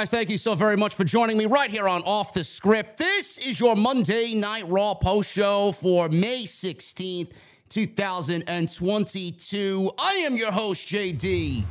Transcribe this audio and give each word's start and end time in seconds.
guys? 0.00 0.08
Thank 0.08 0.30
you 0.30 0.38
so 0.38 0.54
very 0.54 0.78
much 0.78 0.94
for 0.94 1.04
joining 1.04 1.36
me 1.36 1.44
right 1.44 1.70
here 1.70 1.86
on 1.86 2.02
Off 2.04 2.32
the 2.32 2.42
Script. 2.42 2.96
This 2.96 3.36
is 3.36 3.60
your 3.60 3.76
Monday 3.76 4.32
Night 4.32 4.66
Raw 4.66 4.94
post 4.94 5.30
show 5.30 5.72
for 5.72 6.08
May 6.08 6.44
16th, 6.44 7.32
2022. 7.68 9.90
I 9.98 10.12
am 10.14 10.38
your 10.38 10.52
host, 10.52 10.88
JD, 10.88 11.64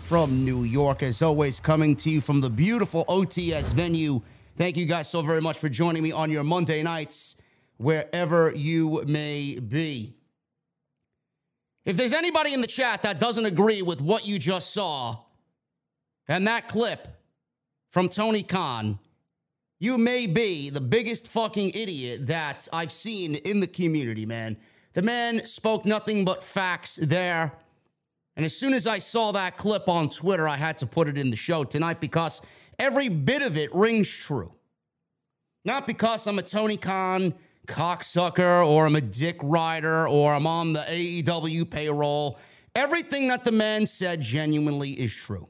from 0.00 0.44
New 0.44 0.64
York, 0.64 1.04
as 1.04 1.22
always, 1.22 1.60
coming 1.60 1.94
to 1.96 2.10
you 2.10 2.20
from 2.20 2.40
the 2.40 2.50
beautiful 2.50 3.04
OTS 3.04 3.72
venue. 3.72 4.22
Thank 4.56 4.76
you 4.76 4.84
guys 4.84 5.08
so 5.08 5.22
very 5.22 5.40
much 5.40 5.58
for 5.58 5.68
joining 5.68 6.02
me 6.02 6.10
on 6.10 6.32
your 6.32 6.42
Monday 6.42 6.82
nights, 6.82 7.36
wherever 7.76 8.52
you 8.56 9.04
may 9.06 9.56
be. 9.56 10.16
If 11.84 11.96
there's 11.96 12.12
anybody 12.12 12.54
in 12.54 12.60
the 12.60 12.66
chat 12.66 13.02
that 13.02 13.20
doesn't 13.20 13.46
agree 13.46 13.82
with 13.82 14.00
what 14.00 14.26
you 14.26 14.40
just 14.40 14.72
saw, 14.72 15.18
and 16.26 16.44
that 16.48 16.66
clip 16.66 17.17
from 17.98 18.08
Tony 18.08 18.44
Khan, 18.44 18.96
you 19.80 19.98
may 19.98 20.28
be 20.28 20.70
the 20.70 20.80
biggest 20.80 21.26
fucking 21.26 21.70
idiot 21.70 22.28
that 22.28 22.68
I've 22.72 22.92
seen 22.92 23.34
in 23.34 23.58
the 23.58 23.66
community, 23.66 24.24
man. 24.24 24.56
The 24.92 25.02
man 25.02 25.44
spoke 25.44 25.84
nothing 25.84 26.24
but 26.24 26.40
facts 26.40 26.94
there. 27.02 27.54
And 28.36 28.46
as 28.46 28.56
soon 28.56 28.72
as 28.72 28.86
I 28.86 29.00
saw 29.00 29.32
that 29.32 29.56
clip 29.56 29.88
on 29.88 30.10
Twitter, 30.10 30.46
I 30.46 30.56
had 30.56 30.78
to 30.78 30.86
put 30.86 31.08
it 31.08 31.18
in 31.18 31.30
the 31.30 31.36
show 31.36 31.64
tonight 31.64 32.00
because 32.00 32.40
every 32.78 33.08
bit 33.08 33.42
of 33.42 33.56
it 33.56 33.74
rings 33.74 34.08
true. 34.08 34.52
Not 35.64 35.84
because 35.84 36.24
I'm 36.28 36.38
a 36.38 36.42
Tony 36.42 36.76
Khan 36.76 37.34
cocksucker 37.66 38.64
or 38.64 38.86
I'm 38.86 38.94
a 38.94 39.00
dick 39.00 39.38
rider 39.42 40.08
or 40.08 40.34
I'm 40.34 40.46
on 40.46 40.72
the 40.72 40.84
AEW 40.88 41.68
payroll. 41.68 42.38
Everything 42.76 43.26
that 43.26 43.42
the 43.42 43.50
man 43.50 43.86
said 43.86 44.20
genuinely 44.20 44.92
is 44.92 45.12
true. 45.12 45.48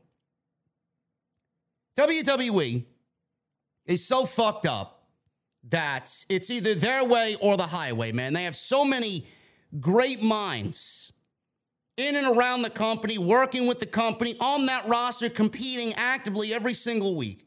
WWE 1.99 2.85
is 3.87 4.07
so 4.07 4.25
fucked 4.25 4.67
up 4.67 5.09
that 5.69 6.25
it's 6.29 6.49
either 6.49 6.75
their 6.75 7.05
way 7.05 7.37
or 7.41 7.57
the 7.57 7.67
highway, 7.67 8.13
man. 8.13 8.35
They 8.35 8.45
have 8.45 8.55
so 8.55 8.85
many 8.85 9.27
great 9.81 10.23
minds 10.23 11.13
in 11.97 12.15
and 12.15 12.37
around 12.37 12.63
the 12.63 12.71
company, 12.71 13.19
working 13.19 13.67
with 13.67 13.81
the 13.81 13.87
company 13.87 14.37
on 14.39 14.67
that 14.67 14.87
roster, 14.87 15.29
competing 15.29 15.93
actively 15.95 16.55
every 16.55 16.73
single 16.73 17.17
week. 17.17 17.45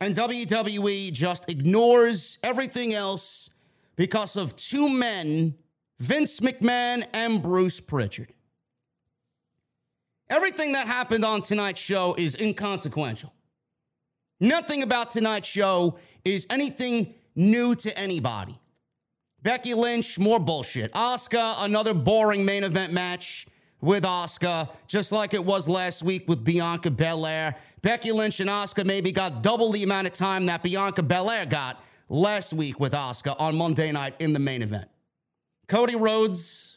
And 0.00 0.16
WWE 0.16 1.12
just 1.12 1.48
ignores 1.48 2.38
everything 2.42 2.94
else 2.94 3.48
because 3.94 4.36
of 4.36 4.56
two 4.56 4.88
men, 4.88 5.54
Vince 6.00 6.40
McMahon 6.40 7.06
and 7.12 7.40
Bruce 7.40 7.78
Prichard. 7.78 8.32
Everything 10.28 10.72
that 10.72 10.88
happened 10.88 11.24
on 11.24 11.42
tonight's 11.42 11.80
show 11.80 12.16
is 12.18 12.34
inconsequential. 12.34 13.32
Nothing 14.40 14.82
about 14.82 15.10
tonight's 15.10 15.48
show 15.48 15.98
is 16.24 16.46
anything 16.50 17.14
new 17.34 17.74
to 17.76 17.96
anybody. 17.98 18.58
Becky 19.42 19.74
Lynch, 19.74 20.18
more 20.18 20.38
bullshit. 20.40 20.92
Asuka, 20.92 21.56
another 21.58 21.94
boring 21.94 22.44
main 22.44 22.64
event 22.64 22.92
match 22.92 23.46
with 23.80 24.04
Asuka, 24.04 24.68
just 24.86 25.12
like 25.12 25.32
it 25.34 25.44
was 25.44 25.68
last 25.68 26.02
week 26.02 26.28
with 26.28 26.44
Bianca 26.44 26.90
Belair. 26.90 27.54
Becky 27.80 28.12
Lynch 28.12 28.40
and 28.40 28.50
Asuka 28.50 28.84
maybe 28.84 29.12
got 29.12 29.42
double 29.42 29.70
the 29.70 29.84
amount 29.84 30.08
of 30.08 30.12
time 30.12 30.46
that 30.46 30.62
Bianca 30.62 31.02
Belair 31.02 31.46
got 31.46 31.82
last 32.08 32.52
week 32.52 32.80
with 32.80 32.92
Asuka 32.92 33.36
on 33.38 33.56
Monday 33.56 33.92
night 33.92 34.14
in 34.18 34.32
the 34.32 34.40
main 34.40 34.62
event. 34.62 34.88
Cody 35.68 35.94
Rhodes, 35.94 36.67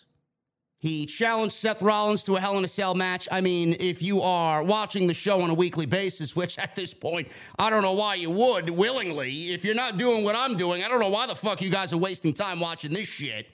he 0.81 1.05
challenged 1.05 1.53
Seth 1.53 1.79
Rollins 1.79 2.23
to 2.23 2.37
a 2.37 2.39
Hell 2.39 2.57
in 2.57 2.65
a 2.65 2.67
Cell 2.67 2.95
match. 2.95 3.27
I 3.31 3.39
mean, 3.39 3.75
if 3.79 4.01
you 4.01 4.19
are 4.23 4.63
watching 4.63 5.05
the 5.05 5.13
show 5.13 5.39
on 5.41 5.51
a 5.51 5.53
weekly 5.53 5.85
basis, 5.85 6.35
which 6.35 6.57
at 6.57 6.73
this 6.73 6.91
point, 6.91 7.27
I 7.59 7.69
don't 7.69 7.83
know 7.83 7.91
why 7.91 8.15
you 8.15 8.31
would 8.31 8.67
willingly. 8.67 9.53
If 9.53 9.63
you're 9.63 9.75
not 9.75 9.97
doing 9.97 10.23
what 10.23 10.35
I'm 10.35 10.57
doing, 10.57 10.83
I 10.83 10.87
don't 10.87 10.99
know 10.99 11.09
why 11.09 11.27
the 11.27 11.35
fuck 11.35 11.61
you 11.61 11.69
guys 11.69 11.93
are 11.93 11.99
wasting 11.99 12.33
time 12.33 12.59
watching 12.59 12.93
this 12.93 13.07
shit. 13.07 13.45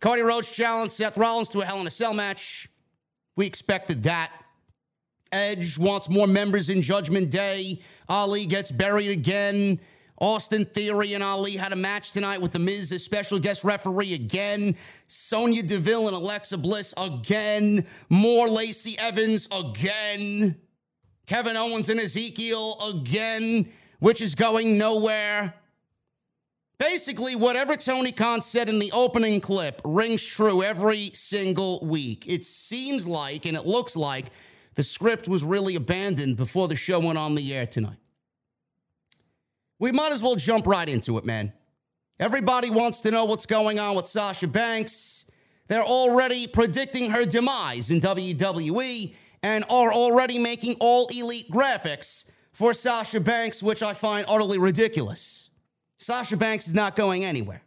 Cody 0.00 0.22
Rhodes 0.22 0.50
challenged 0.50 0.92
Seth 0.92 1.16
Rollins 1.16 1.48
to 1.50 1.60
a 1.60 1.64
Hell 1.64 1.80
in 1.80 1.86
a 1.86 1.90
Cell 1.90 2.12
match. 2.12 2.68
We 3.36 3.46
expected 3.46 4.02
that. 4.02 4.32
Edge 5.30 5.78
wants 5.78 6.08
more 6.08 6.26
members 6.26 6.68
in 6.68 6.82
Judgment 6.82 7.30
Day. 7.30 7.80
Ali 8.08 8.44
gets 8.44 8.72
buried 8.72 9.10
again. 9.10 9.78
Austin 10.18 10.64
Theory 10.64 11.12
and 11.12 11.22
Ali 11.22 11.52
had 11.52 11.72
a 11.72 11.76
match 11.76 12.12
tonight 12.12 12.40
with 12.40 12.52
The 12.52 12.58
Miz 12.58 12.90
as 12.90 13.04
special 13.04 13.38
guest 13.38 13.64
referee 13.64 14.14
again. 14.14 14.74
Sonya 15.06 15.62
Deville 15.62 16.08
and 16.08 16.16
Alexa 16.16 16.58
Bliss 16.58 16.94
again. 16.96 17.86
More 18.08 18.48
Lacey 18.48 18.98
Evans 18.98 19.48
again. 19.52 20.56
Kevin 21.26 21.56
Owens 21.56 21.88
and 21.88 22.00
Ezekiel 22.00 22.78
again, 22.80 23.72
which 23.98 24.20
is 24.20 24.34
going 24.34 24.78
nowhere. 24.78 25.54
Basically, 26.78 27.34
whatever 27.34 27.74
Tony 27.76 28.12
Khan 28.12 28.42
said 28.42 28.68
in 28.68 28.78
the 28.78 28.92
opening 28.92 29.40
clip 29.40 29.80
rings 29.84 30.22
true 30.22 30.62
every 30.62 31.10
single 31.14 31.80
week. 31.82 32.24
It 32.26 32.44
seems 32.44 33.06
like, 33.06 33.46
and 33.46 33.56
it 33.56 33.66
looks 33.66 33.96
like, 33.96 34.26
the 34.74 34.82
script 34.82 35.26
was 35.26 35.42
really 35.42 35.74
abandoned 35.74 36.36
before 36.36 36.68
the 36.68 36.76
show 36.76 37.00
went 37.00 37.16
on 37.16 37.34
the 37.34 37.54
air 37.54 37.66
tonight. 37.66 37.96
We 39.78 39.90
might 39.90 40.12
as 40.12 40.22
well 40.22 40.36
jump 40.36 40.66
right 40.66 40.88
into 40.88 41.16
it, 41.16 41.24
man. 41.24 41.54
Everybody 42.18 42.70
wants 42.70 43.00
to 43.00 43.10
know 43.10 43.26
what's 43.26 43.44
going 43.44 43.78
on 43.78 43.94
with 43.94 44.06
Sasha 44.06 44.48
Banks. 44.48 45.26
They're 45.68 45.84
already 45.84 46.46
predicting 46.46 47.10
her 47.10 47.26
demise 47.26 47.90
in 47.90 48.00
WWE 48.00 49.14
and 49.42 49.64
are 49.68 49.92
already 49.92 50.38
making 50.38 50.76
all 50.80 51.06
elite 51.08 51.50
graphics 51.50 52.24
for 52.52 52.72
Sasha 52.72 53.20
Banks, 53.20 53.62
which 53.62 53.82
I 53.82 53.92
find 53.92 54.24
utterly 54.28 54.56
ridiculous. 54.56 55.50
Sasha 55.98 56.38
Banks 56.38 56.66
is 56.66 56.74
not 56.74 56.96
going 56.96 57.22
anywhere. 57.22 57.62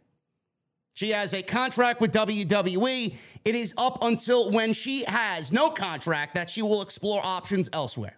She 0.94 1.10
has 1.10 1.32
a 1.32 1.42
contract 1.42 2.00
with 2.00 2.12
WWE. 2.12 3.14
It 3.44 3.54
is 3.54 3.72
up 3.78 4.02
until 4.02 4.50
when 4.50 4.72
she 4.72 5.04
has 5.06 5.52
no 5.52 5.70
contract 5.70 6.34
that 6.34 6.50
she 6.50 6.60
will 6.62 6.82
explore 6.82 7.20
options 7.24 7.70
elsewhere 7.72 8.16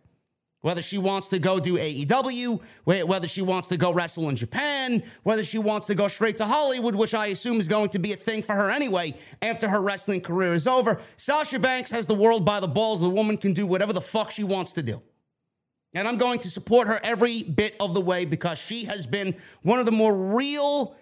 whether 0.63 0.81
she 0.81 0.97
wants 0.97 1.29
to 1.29 1.39
go 1.39 1.59
do 1.61 1.77
AEW, 1.77 2.61
whether 2.85 3.29
she 3.29 3.43
wants 3.43 3.69
to 3.69 3.77
go 3.77 3.93
wrestle 3.93 4.29
in 4.29 4.37
Japan, 4.37 5.03
whether 5.25 5.45
she 5.45 5.59
wants 5.59 5.89
to 5.89 5.95
go 5.95 6.09
straight 6.09 6.37
to 6.39 6.47
Hollywood, 6.47 6.95
which 6.95 7.15
I 7.15 7.27
assume 7.27 7.61
is 7.61 7.69
going 7.69 7.91
to 7.91 7.99
be 7.99 8.13
a 8.13 8.17
thing 8.17 8.43
for 8.43 8.55
her 8.55 8.71
anyway 8.71 9.15
after 9.43 9.69
her 9.69 9.83
wrestling 9.83 10.21
career 10.21 10.55
is 10.55 10.67
over. 10.67 11.01
Sasha 11.17 11.59
Banks 11.59 11.91
has 11.91 12.07
the 12.07 12.15
world 12.15 12.45
by 12.45 12.61
the 12.61 12.69
balls. 12.69 13.01
The 13.01 13.11
woman 13.11 13.37
can 13.37 13.53
do 13.53 13.67
whatever 13.67 13.93
the 13.93 14.01
fuck 14.01 14.31
she 14.31 14.45
wants 14.45 14.73
to 14.75 14.83
do. 14.83 15.03
And 15.95 16.09
I'm 16.09 16.17
going 16.17 16.39
to 16.41 16.49
support 16.49 16.89
her 16.89 16.99
every 17.03 17.43
bit 17.43 17.77
of 17.79 17.93
the 17.93 18.01
way 18.01 18.25
because 18.25 18.59
she 18.59 18.85
has 18.85 19.07
been 19.07 19.35
one 19.63 19.79
of 19.79 19.85
the 19.85 19.93
more 19.93 20.15
real, 20.15 20.97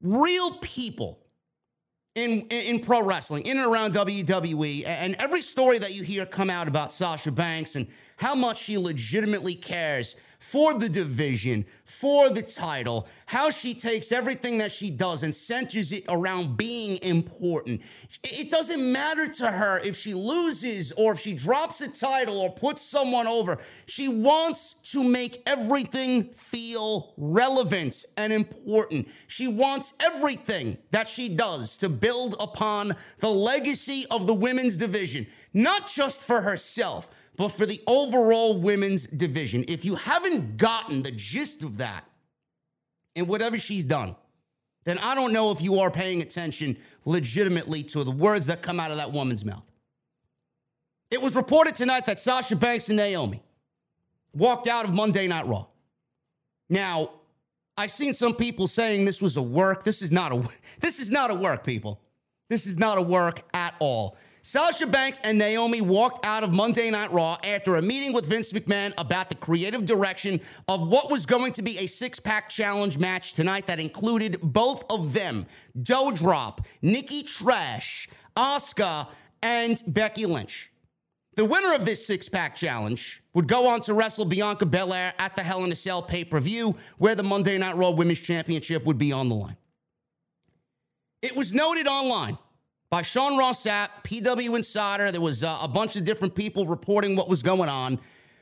real 0.00 0.52
people 0.58 1.18
in, 2.14 2.42
in, 2.42 2.78
pro 2.78 3.02
wrestling, 3.02 3.44
in 3.44 3.58
and 3.58 3.66
around 3.66 3.94
WWE. 3.94 4.84
And 4.86 5.16
every 5.18 5.42
story 5.42 5.78
that 5.78 5.94
you 5.94 6.04
hear 6.04 6.24
come 6.24 6.48
out 6.48 6.68
about 6.68 6.92
Sasha 6.92 7.32
Banks 7.32 7.74
and 7.74 7.88
how 8.16 8.34
much 8.34 8.62
she 8.62 8.78
legitimately 8.78 9.54
cares 9.54 10.16
for 10.44 10.74
the 10.74 10.90
division, 10.90 11.64
for 11.86 12.28
the 12.28 12.42
title, 12.42 13.08
how 13.24 13.48
she 13.48 13.72
takes 13.72 14.12
everything 14.12 14.58
that 14.58 14.70
she 14.70 14.90
does 14.90 15.22
and 15.22 15.34
centers 15.34 15.90
it 15.90 16.04
around 16.10 16.58
being 16.58 17.02
important. 17.02 17.80
It 18.22 18.50
doesn't 18.50 18.92
matter 18.92 19.26
to 19.26 19.50
her 19.50 19.78
if 19.78 19.96
she 19.96 20.12
loses 20.12 20.92
or 20.92 21.14
if 21.14 21.20
she 21.20 21.32
drops 21.32 21.80
a 21.80 21.88
title 21.88 22.38
or 22.38 22.52
puts 22.52 22.82
someone 22.82 23.26
over. 23.26 23.58
She 23.86 24.06
wants 24.06 24.74
to 24.92 25.02
make 25.02 25.42
everything 25.46 26.24
feel 26.34 27.14
relevant 27.16 28.04
and 28.18 28.30
important. 28.30 29.08
She 29.26 29.48
wants 29.48 29.94
everything 29.98 30.76
that 30.90 31.08
she 31.08 31.30
does 31.30 31.78
to 31.78 31.88
build 31.88 32.36
upon 32.38 32.96
the 33.20 33.30
legacy 33.30 34.04
of 34.10 34.26
the 34.26 34.34
women's 34.34 34.76
division, 34.76 35.26
not 35.54 35.88
just 35.88 36.20
for 36.20 36.42
herself 36.42 37.08
but 37.36 37.48
for 37.48 37.66
the 37.66 37.82
overall 37.86 38.58
women's 38.58 39.06
division. 39.06 39.64
If 39.68 39.84
you 39.84 39.96
haven't 39.96 40.56
gotten 40.56 41.02
the 41.02 41.10
gist 41.10 41.64
of 41.64 41.78
that 41.78 42.04
and 43.16 43.28
whatever 43.28 43.58
she's 43.58 43.84
done, 43.84 44.16
then 44.84 44.98
I 44.98 45.14
don't 45.14 45.32
know 45.32 45.50
if 45.50 45.60
you 45.60 45.80
are 45.80 45.90
paying 45.90 46.22
attention 46.22 46.76
legitimately 47.04 47.82
to 47.84 48.04
the 48.04 48.10
words 48.10 48.46
that 48.46 48.62
come 48.62 48.78
out 48.78 48.90
of 48.90 48.98
that 48.98 49.12
woman's 49.12 49.44
mouth. 49.44 49.64
It 51.10 51.20
was 51.20 51.34
reported 51.36 51.74
tonight 51.74 52.06
that 52.06 52.20
Sasha 52.20 52.56
Banks 52.56 52.88
and 52.88 52.96
Naomi 52.96 53.42
walked 54.32 54.66
out 54.66 54.84
of 54.84 54.94
Monday 54.94 55.26
Night 55.26 55.46
Raw. 55.46 55.66
Now, 56.68 57.10
I've 57.76 57.90
seen 57.90 58.14
some 58.14 58.34
people 58.34 58.66
saying 58.66 59.04
this 59.04 59.20
was 59.20 59.36
a 59.36 59.42
work. 59.42 59.84
This 59.84 60.02
is 60.02 60.12
not 60.12 60.32
a 60.32 60.48
this 60.80 61.00
is 61.00 61.10
not 61.10 61.30
a 61.30 61.34
work, 61.34 61.64
people. 61.64 62.00
This 62.48 62.66
is 62.66 62.78
not 62.78 62.98
a 62.98 63.02
work 63.02 63.42
at 63.54 63.74
all. 63.78 64.16
Sasha 64.46 64.86
Banks 64.86 65.22
and 65.24 65.38
Naomi 65.38 65.80
walked 65.80 66.26
out 66.26 66.44
of 66.44 66.52
Monday 66.52 66.90
Night 66.90 67.10
Raw 67.10 67.38
after 67.42 67.76
a 67.76 67.82
meeting 67.82 68.12
with 68.12 68.26
Vince 68.26 68.52
McMahon 68.52 68.92
about 68.98 69.30
the 69.30 69.36
creative 69.36 69.86
direction 69.86 70.38
of 70.68 70.86
what 70.86 71.10
was 71.10 71.24
going 71.24 71.54
to 71.54 71.62
be 71.62 71.78
a 71.78 71.86
six 71.86 72.20
pack 72.20 72.50
challenge 72.50 72.98
match 72.98 73.32
tonight 73.32 73.66
that 73.68 73.80
included 73.80 74.38
both 74.42 74.84
of 74.90 75.14
them 75.14 75.46
Doudrop, 75.80 76.58
Nikki 76.82 77.22
Trash, 77.22 78.06
Asuka, 78.36 79.08
and 79.42 79.80
Becky 79.86 80.26
Lynch. 80.26 80.70
The 81.36 81.46
winner 81.46 81.74
of 81.74 81.86
this 81.86 82.06
six 82.06 82.28
pack 82.28 82.54
challenge 82.54 83.22
would 83.32 83.48
go 83.48 83.66
on 83.66 83.80
to 83.80 83.94
wrestle 83.94 84.26
Bianca 84.26 84.66
Belair 84.66 85.14
at 85.18 85.36
the 85.36 85.42
Hell 85.42 85.64
in 85.64 85.72
a 85.72 85.74
Cell 85.74 86.02
pay 86.02 86.22
per 86.22 86.38
view, 86.38 86.76
where 86.98 87.14
the 87.14 87.22
Monday 87.22 87.56
Night 87.56 87.78
Raw 87.78 87.92
Women's 87.92 88.20
Championship 88.20 88.84
would 88.84 88.98
be 88.98 89.10
on 89.10 89.30
the 89.30 89.36
line. 89.36 89.56
It 91.22 91.34
was 91.34 91.54
noted 91.54 91.88
online 91.88 92.36
by 92.94 93.02
Sean 93.02 93.36
Ross 93.36 93.64
Sapp, 93.64 93.88
PW 94.04 94.54
Insider. 94.54 95.10
There 95.10 95.20
was 95.20 95.42
uh, 95.42 95.58
a 95.60 95.66
bunch 95.66 95.96
of 95.96 96.04
different 96.04 96.36
people 96.36 96.64
reporting 96.64 97.16
what 97.16 97.28
was 97.28 97.42
going 97.42 97.68
on. 97.68 97.98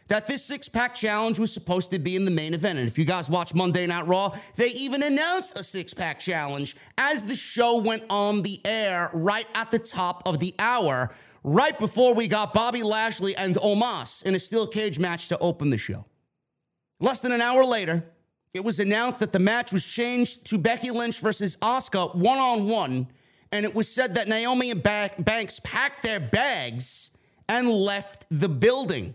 That 0.08 0.26
this 0.26 0.44
six 0.44 0.68
pack 0.68 0.94
challenge 0.94 1.38
was 1.38 1.50
supposed 1.50 1.90
to 1.90 1.98
be 1.98 2.16
in 2.16 2.26
the 2.26 2.30
main 2.30 2.52
event. 2.52 2.78
And 2.78 2.86
if 2.86 2.98
you 2.98 3.06
guys 3.06 3.30
watch 3.30 3.54
Monday 3.54 3.86
Night 3.86 4.06
Raw, 4.06 4.36
they 4.56 4.68
even 4.72 5.02
announced 5.02 5.58
a 5.58 5.64
six 5.64 5.94
pack 5.94 6.20
challenge 6.20 6.76
as 6.98 7.24
the 7.24 7.34
show 7.34 7.78
went 7.78 8.02
on 8.10 8.42
the 8.42 8.60
air 8.66 9.08
right 9.14 9.46
at 9.54 9.70
the 9.70 9.78
top 9.78 10.22
of 10.26 10.38
the 10.38 10.54
hour 10.58 11.10
right 11.42 11.78
before 11.78 12.12
we 12.12 12.28
got 12.28 12.52
Bobby 12.52 12.82
Lashley 12.82 13.34
and 13.34 13.54
Omos 13.54 14.22
in 14.22 14.34
a 14.34 14.38
steel 14.38 14.66
cage 14.66 14.98
match 14.98 15.28
to 15.28 15.38
open 15.38 15.70
the 15.70 15.78
show. 15.78 16.04
Less 17.00 17.20
than 17.20 17.32
an 17.32 17.40
hour 17.40 17.64
later, 17.64 18.04
it 18.52 18.62
was 18.62 18.80
announced 18.80 19.20
that 19.20 19.32
the 19.32 19.38
match 19.38 19.72
was 19.72 19.82
changed 19.82 20.44
to 20.50 20.58
Becky 20.58 20.90
Lynch 20.90 21.20
versus 21.20 21.56
Asuka 21.62 22.14
one 22.14 22.36
on 22.36 22.68
one, 22.68 23.06
and 23.52 23.66
it 23.66 23.74
was 23.74 23.88
said 23.88 24.14
that 24.14 24.28
Naomi 24.28 24.70
and 24.70 24.82
Banks 24.82 25.60
packed 25.62 26.02
their 26.02 26.18
bags 26.18 27.10
and 27.48 27.70
left 27.70 28.24
the 28.30 28.48
building. 28.48 29.14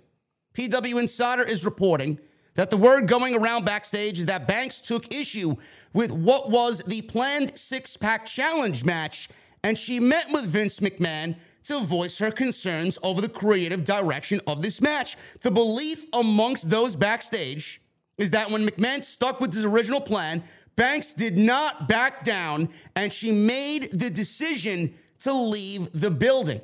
PW 0.53 0.99
Insider 0.99 1.43
is 1.43 1.65
reporting 1.65 2.19
that 2.53 2.69
the 2.69 2.77
word 2.77 3.07
going 3.07 3.35
around 3.35 3.65
backstage 3.65 4.19
is 4.19 4.27
that 4.27 4.47
Banks 4.47 4.79
took 4.79 5.13
issue 5.13 5.55
with 5.93 6.11
what 6.11 6.49
was 6.49 6.83
the 6.83 7.01
planned 7.01 7.57
six 7.57 7.97
pack 7.97 8.25
challenge 8.25 8.85
match, 8.85 9.29
and 9.63 9.77
she 9.77 9.99
met 9.99 10.31
with 10.31 10.45
Vince 10.45 10.79
McMahon 10.79 11.35
to 11.63 11.79
voice 11.79 12.19
her 12.19 12.31
concerns 12.31 12.97
over 13.03 13.21
the 13.21 13.29
creative 13.29 13.83
direction 13.83 14.39
of 14.47 14.61
this 14.61 14.81
match. 14.81 15.17
The 15.41 15.51
belief 15.51 16.05
amongst 16.13 16.69
those 16.69 16.95
backstage 16.95 17.81
is 18.17 18.31
that 18.31 18.49
when 18.49 18.67
McMahon 18.67 19.03
stuck 19.03 19.39
with 19.39 19.53
his 19.53 19.65
original 19.65 20.01
plan, 20.01 20.43
Banks 20.77 21.13
did 21.13 21.37
not 21.37 21.89
back 21.89 22.23
down 22.23 22.69
and 22.95 23.11
she 23.11 23.31
made 23.31 23.91
the 23.91 24.09
decision 24.09 24.93
to 25.19 25.33
leave 25.33 25.91
the 25.91 26.11
building. 26.11 26.61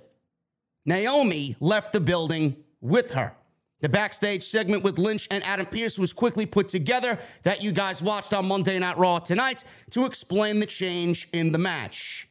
Naomi 0.85 1.57
left 1.59 1.91
the 1.91 1.99
building 1.99 2.55
with 2.79 3.11
her. 3.11 3.35
The 3.81 3.89
backstage 3.89 4.43
segment 4.43 4.83
with 4.83 4.97
Lynch 4.97 5.27
and 5.29 5.43
Adam 5.43 5.65
Pearce 5.65 5.99
was 5.99 6.13
quickly 6.13 6.45
put 6.45 6.69
together 6.69 7.19
that 7.41 7.61
you 7.61 7.73
guys 7.73 8.01
watched 8.01 8.33
on 8.33 8.47
Monday 8.47 8.79
Night 8.79 8.97
Raw 8.97 9.19
tonight 9.19 9.65
to 9.89 10.05
explain 10.05 10.61
the 10.61 10.65
change 10.65 11.27
in 11.33 11.51
the 11.51 11.57
match. 11.57 12.29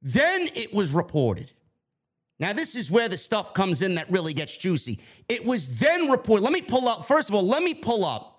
Then 0.00 0.48
it 0.54 0.72
was 0.72 0.92
reported 0.92 1.52
now, 2.38 2.52
this 2.52 2.76
is 2.76 2.90
where 2.90 3.08
the 3.08 3.16
stuff 3.16 3.54
comes 3.54 3.80
in 3.80 3.94
that 3.94 4.10
really 4.10 4.34
gets 4.34 4.56
juicy. 4.56 4.98
It 5.28 5.44
was 5.44 5.78
then 5.78 6.10
reported. 6.10 6.44
Let 6.44 6.52
me 6.52 6.60
pull 6.60 6.86
up, 6.86 7.06
first 7.06 7.28
of 7.28 7.34
all, 7.34 7.46
let 7.46 7.62
me 7.62 7.72
pull 7.72 8.04
up. 8.04 8.35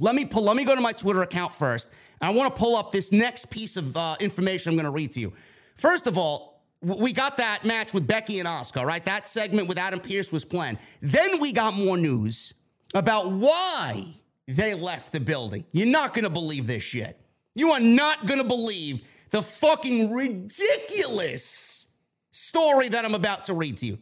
Let 0.00 0.14
me 0.14 0.24
pull, 0.24 0.44
let 0.44 0.56
me 0.56 0.64
go 0.64 0.74
to 0.74 0.80
my 0.80 0.92
Twitter 0.92 1.20
account 1.20 1.52
first. 1.52 1.90
I 2.22 2.30
want 2.30 2.54
to 2.54 2.58
pull 2.58 2.74
up 2.74 2.90
this 2.90 3.12
next 3.12 3.50
piece 3.50 3.76
of 3.76 3.96
uh, 3.96 4.16
information 4.18 4.70
I'm 4.70 4.76
going 4.76 4.86
to 4.86 4.90
read 4.90 5.12
to 5.12 5.20
you. 5.20 5.34
First 5.76 6.06
of 6.06 6.16
all, 6.16 6.64
we 6.80 7.12
got 7.12 7.36
that 7.36 7.66
match 7.66 7.92
with 7.92 8.06
Becky 8.06 8.40
and 8.40 8.48
Asuka, 8.48 8.84
right? 8.84 9.04
That 9.04 9.28
segment 9.28 9.68
with 9.68 9.78
Adam 9.78 10.00
Pearce 10.00 10.32
was 10.32 10.46
planned. 10.46 10.78
Then 11.02 11.38
we 11.38 11.52
got 11.52 11.74
more 11.74 11.98
news 11.98 12.54
about 12.94 13.30
why 13.30 14.16
they 14.48 14.74
left 14.74 15.12
the 15.12 15.20
building. 15.20 15.64
You're 15.72 15.86
not 15.86 16.14
going 16.14 16.24
to 16.24 16.30
believe 16.30 16.66
this 16.66 16.82
shit. 16.82 17.20
You 17.54 17.72
are 17.72 17.80
not 17.80 18.26
going 18.26 18.38
to 18.38 18.46
believe 18.46 19.02
the 19.30 19.42
fucking 19.42 20.10
ridiculous 20.10 21.86
story 22.30 22.88
that 22.88 23.04
I'm 23.04 23.14
about 23.14 23.44
to 23.44 23.54
read 23.54 23.76
to 23.78 23.86
you. 23.86 23.98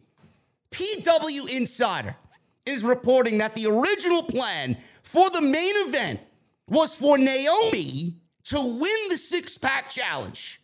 PW 0.71 1.49
Insider 1.49 2.17
is 2.65 2.85
reporting 2.85 3.39
that 3.39 3.55
the 3.55 3.67
original 3.67 4.23
plan 4.23 4.77
for 5.09 5.31
the 5.31 5.41
main 5.41 5.73
event 5.87 6.21
was 6.69 6.95
for 6.95 7.17
Naomi 7.17 8.19
to 8.45 8.61
win 8.61 9.09
the 9.09 9.17
six 9.17 9.57
pack 9.57 9.89
challenge. 9.89 10.61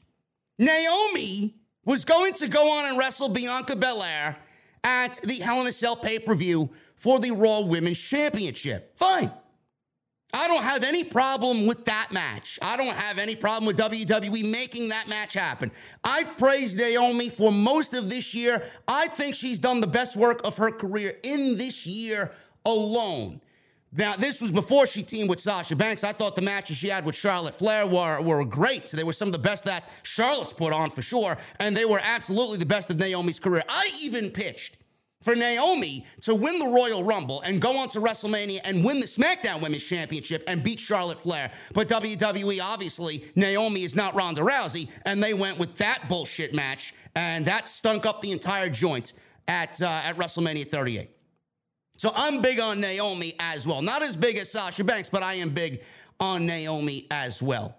Naomi 0.58 1.55
was 1.87 2.05
going 2.05 2.35
to 2.35 2.46
go 2.46 2.70
on 2.73 2.85
and 2.85 2.99
wrestle 2.99 3.31
Bianca 3.31 3.75
Belair 3.75 4.37
at 4.85 5.19
the 5.25 5.37
Hell 5.37 5.62
in 5.62 5.67
a 5.67 5.73
Cell 5.73 5.96
pay 5.96 6.19
per 6.19 6.35
view 6.35 6.69
for 6.94 7.19
the 7.20 7.31
Raw 7.31 7.61
Women's 7.61 7.99
Championship. 7.99 8.99
Fine. 8.99 9.32
I 10.35 10.47
don't 10.47 10.62
have 10.62 10.85
any 10.85 11.05
problem 11.05 11.67
with 11.67 11.87
that 11.87 12.08
match. 12.12 12.58
I 12.61 12.76
don't 12.76 12.94
have 12.97 13.19
any 13.19 13.37
problem 13.37 13.67
with 13.67 13.79
WWE 13.79 14.50
making 14.50 14.90
that 14.90 15.08
match 15.08 15.32
happen. 15.32 15.70
I've 16.02 16.37
praised 16.37 16.76
Naomi 16.76 17.31
for 17.31 17.50
most 17.50 17.94
of 17.94 18.11
this 18.11 18.35
year. 18.35 18.69
I 18.87 19.08
think 19.08 19.37
she's 19.37 19.58
done 19.58 19.81
the 19.81 19.87
best 19.87 20.17
work 20.17 20.43
of 20.44 20.58
her 20.58 20.70
career 20.70 21.14
in 21.23 21.56
this 21.56 21.87
year 21.87 22.32
alone. 22.67 23.40
Now, 23.96 24.17
this 24.17 24.41
was 24.41 24.50
before 24.50 24.87
she 24.87 25.05
teamed 25.05 25.31
with 25.31 25.41
Sasha 25.41 25.76
Banks. 25.76 26.02
I 26.02 26.12
thought 26.12 26.35
the 26.35 26.43
matches 26.43 26.76
she 26.76 26.88
had 26.88 27.05
with 27.05 27.14
Charlotte 27.14 27.55
Flair 27.55 27.87
were, 27.87 28.20
were 28.20 28.44
great. 28.44 28.91
They 28.91 29.05
were 29.05 29.12
some 29.12 29.29
of 29.29 29.32
the 29.32 29.38
best 29.38 29.64
that 29.67 29.88
Charlotte's 30.02 30.52
put 30.52 30.73
on 30.73 30.91
for 30.91 31.00
sure, 31.00 31.38
and 31.61 31.76
they 31.76 31.85
were 31.85 32.00
absolutely 32.02 32.58
the 32.58 32.67
best 32.67 32.91
of 32.91 32.99
Naomi's 32.99 33.38
career. 33.38 33.62
I 33.69 33.93
even 34.00 34.31
pitched 34.31 34.79
for 35.23 35.37
Naomi 35.37 36.05
to 36.23 36.35
win 36.35 36.58
the 36.58 36.67
Royal 36.67 37.05
Rumble 37.05 37.41
and 37.43 37.61
go 37.61 37.79
on 37.79 37.88
to 37.91 38.00
WrestleMania 38.00 38.61
and 38.64 38.85
win 38.85 38.99
the 38.99 39.06
SmackDown 39.06 39.62
Women's 39.62 39.85
Championship 39.85 40.43
and 40.49 40.62
beat 40.62 40.81
Charlotte 40.81 41.20
Flair. 41.20 41.52
But 41.73 41.88
WWE, 41.88 42.61
obviously, 42.61 43.25
Naomi 43.37 43.85
is 43.85 43.94
not 43.94 44.17
Ronda 44.17 44.43
Rousey, 44.43 44.88
and 45.06 45.23
they 45.23 45.35
went 45.35 45.58
with 45.58 45.76
that 45.76 46.08
bullshit 46.08 46.52
match, 46.52 46.95
and 47.14 47.47
that 47.47 47.68
stunk 47.68 48.07
up 48.07 48.21
the 48.21 48.33
entire 48.33 48.68
joint 48.68 49.12
at, 49.47 49.80
uh, 49.80 50.02
at 50.04 50.16
WrestleMania 50.16 50.68
38. 50.68 51.13
So 52.04 52.12
I'm 52.14 52.42
big 52.42 52.61
on 52.61 52.82
Naomi 52.82 53.32
as 53.40 53.66
well. 53.66 53.80
Not 53.80 54.02
as 54.02 54.14
big 54.14 54.37
as 54.37 54.50
Sasha 54.50 54.84
Banks, 54.84 55.08
but 55.08 55.23
I 55.23 55.37
am 55.37 55.49
big 55.49 55.80
on 56.20 56.44
Naomi 56.44 57.06
as 57.11 57.42
well. 57.42 57.78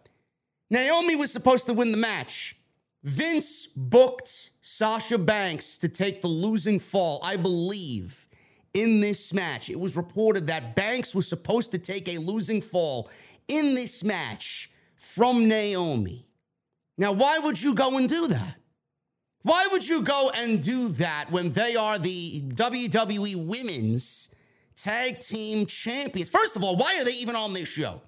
Naomi 0.71 1.15
was 1.15 1.31
supposed 1.31 1.67
to 1.67 1.73
win 1.73 1.91
the 1.91 1.97
match. 1.99 2.57
Vince 3.03 3.67
booked 3.67 4.49
Sasha 4.63 5.19
Banks 5.19 5.77
to 5.77 5.89
take 5.89 6.23
the 6.23 6.27
losing 6.27 6.79
fall, 6.79 7.19
I 7.21 7.35
believe, 7.35 8.25
in 8.73 8.99
this 8.99 9.31
match. 9.31 9.69
It 9.69 9.79
was 9.79 9.95
reported 9.95 10.47
that 10.47 10.75
Banks 10.75 11.13
was 11.13 11.27
supposed 11.27 11.69
to 11.73 11.77
take 11.77 12.09
a 12.09 12.17
losing 12.17 12.61
fall 12.61 13.11
in 13.47 13.75
this 13.75 14.03
match 14.03 14.71
from 14.95 15.47
Naomi. 15.47 16.25
Now, 16.97 17.11
why 17.11 17.37
would 17.37 17.61
you 17.61 17.75
go 17.75 17.95
and 17.97 18.09
do 18.09 18.25
that? 18.25 18.55
Why 19.45 19.67
would 19.71 19.87
you 19.87 20.01
go 20.01 20.31
and 20.35 20.59
do 20.59 20.87
that 20.87 21.27
when 21.29 21.51
they 21.51 21.75
are 21.75 21.99
the 21.99 22.41
WWE 22.41 23.45
Women's 23.45 24.31
Tag 24.75 25.19
Team 25.19 25.67
Champions? 25.67 26.31
First 26.31 26.55
of 26.55 26.63
all, 26.63 26.75
why 26.75 26.97
are 26.99 27.05
they 27.05 27.11
even 27.11 27.35
on 27.35 27.53
this 27.53 27.69
show? 27.69 28.01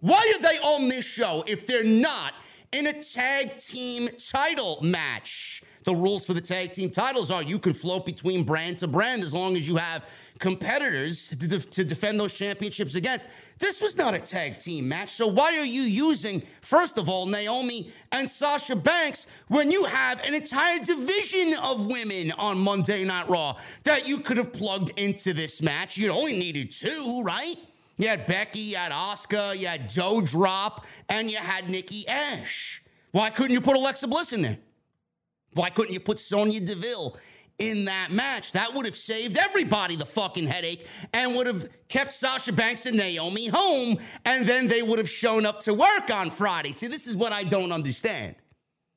Why 0.00 0.34
are 0.36 0.42
they 0.42 0.58
on 0.58 0.88
this 0.88 1.06
show 1.06 1.42
if 1.46 1.66
they're 1.66 1.84
not 1.84 2.34
in 2.74 2.88
a 2.88 2.92
tag 2.92 3.56
team 3.56 4.08
title 4.18 4.80
match. 4.82 5.62
The 5.84 5.94
rules 5.94 6.26
for 6.26 6.34
the 6.34 6.40
tag 6.40 6.72
team 6.72 6.90
titles 6.90 7.30
are 7.30 7.42
you 7.42 7.58
can 7.58 7.72
float 7.72 8.04
between 8.04 8.42
brand 8.42 8.78
to 8.78 8.88
brand 8.88 9.22
as 9.22 9.32
long 9.32 9.56
as 9.56 9.68
you 9.68 9.76
have 9.76 10.08
competitors 10.44 11.30
to, 11.30 11.58
to, 11.58 11.84
defend 11.84 12.20
those 12.20 12.34
championships 12.34 12.96
against. 12.96 13.28
This 13.58 13.80
was 13.80 13.96
not 13.96 14.12
a 14.12 14.18
tag 14.18 14.58
team 14.58 14.86
match. 14.86 15.08
So 15.08 15.26
why 15.26 15.56
are 15.56 15.64
you 15.64 15.80
using, 15.80 16.42
first 16.60 16.98
of 16.98 17.08
all, 17.08 17.24
Naomi 17.24 17.90
and 18.12 18.28
Sasha 18.28 18.76
Banks 18.76 19.26
when 19.48 19.70
you 19.70 19.86
have 19.86 20.20
an 20.20 20.34
entire 20.34 20.80
division 20.80 21.54
of 21.62 21.86
women 21.86 22.30
on 22.32 22.58
Monday 22.58 23.04
Night 23.04 23.26
Raw 23.30 23.56
that 23.84 24.06
you 24.06 24.18
could 24.18 24.36
have 24.36 24.52
plugged 24.52 24.92
into 24.98 25.32
this 25.32 25.62
match? 25.62 25.96
You 25.96 26.10
only 26.10 26.36
needed 26.38 26.70
two, 26.70 27.22
right? 27.24 27.56
You 27.96 28.08
had 28.08 28.26
Becky, 28.26 28.58
you 28.58 28.76
had 28.76 28.92
Asuka, 28.92 29.56
you 29.58 29.66
had 29.66 29.88
Doudrop, 29.88 30.84
and 31.08 31.30
you 31.30 31.38
had 31.38 31.70
Nikki 31.70 32.06
Ash. 32.06 32.82
Why 33.12 33.30
couldn't 33.30 33.52
you 33.54 33.62
put 33.62 33.76
Alexa 33.76 34.08
Bliss 34.08 34.34
in 34.34 34.42
there? 34.42 34.58
Why 35.54 35.70
couldn't 35.70 35.94
you 35.94 36.00
put 36.00 36.20
Sonya 36.20 36.60
Deville 36.60 37.16
in 37.58 37.86
that 37.86 38.10
match? 38.10 38.52
That 38.52 38.74
would 38.74 38.86
have 38.86 38.96
saved 38.96 39.36
everybody 39.38 39.96
the 39.96 40.06
fucking 40.06 40.46
headache 40.46 40.86
and 41.12 41.34
would 41.36 41.46
have 41.46 41.68
kept 41.88 42.12
Sasha 42.12 42.52
Banks 42.52 42.86
and 42.86 42.96
Naomi 42.96 43.48
home, 43.48 43.98
and 44.24 44.46
then 44.46 44.68
they 44.68 44.82
would 44.82 44.98
have 44.98 45.10
shown 45.10 45.46
up 45.46 45.60
to 45.60 45.74
work 45.74 46.10
on 46.12 46.30
Friday. 46.30 46.72
See, 46.72 46.86
this 46.86 47.06
is 47.06 47.16
what 47.16 47.32
I 47.32 47.44
don't 47.44 47.72
understand. 47.72 48.36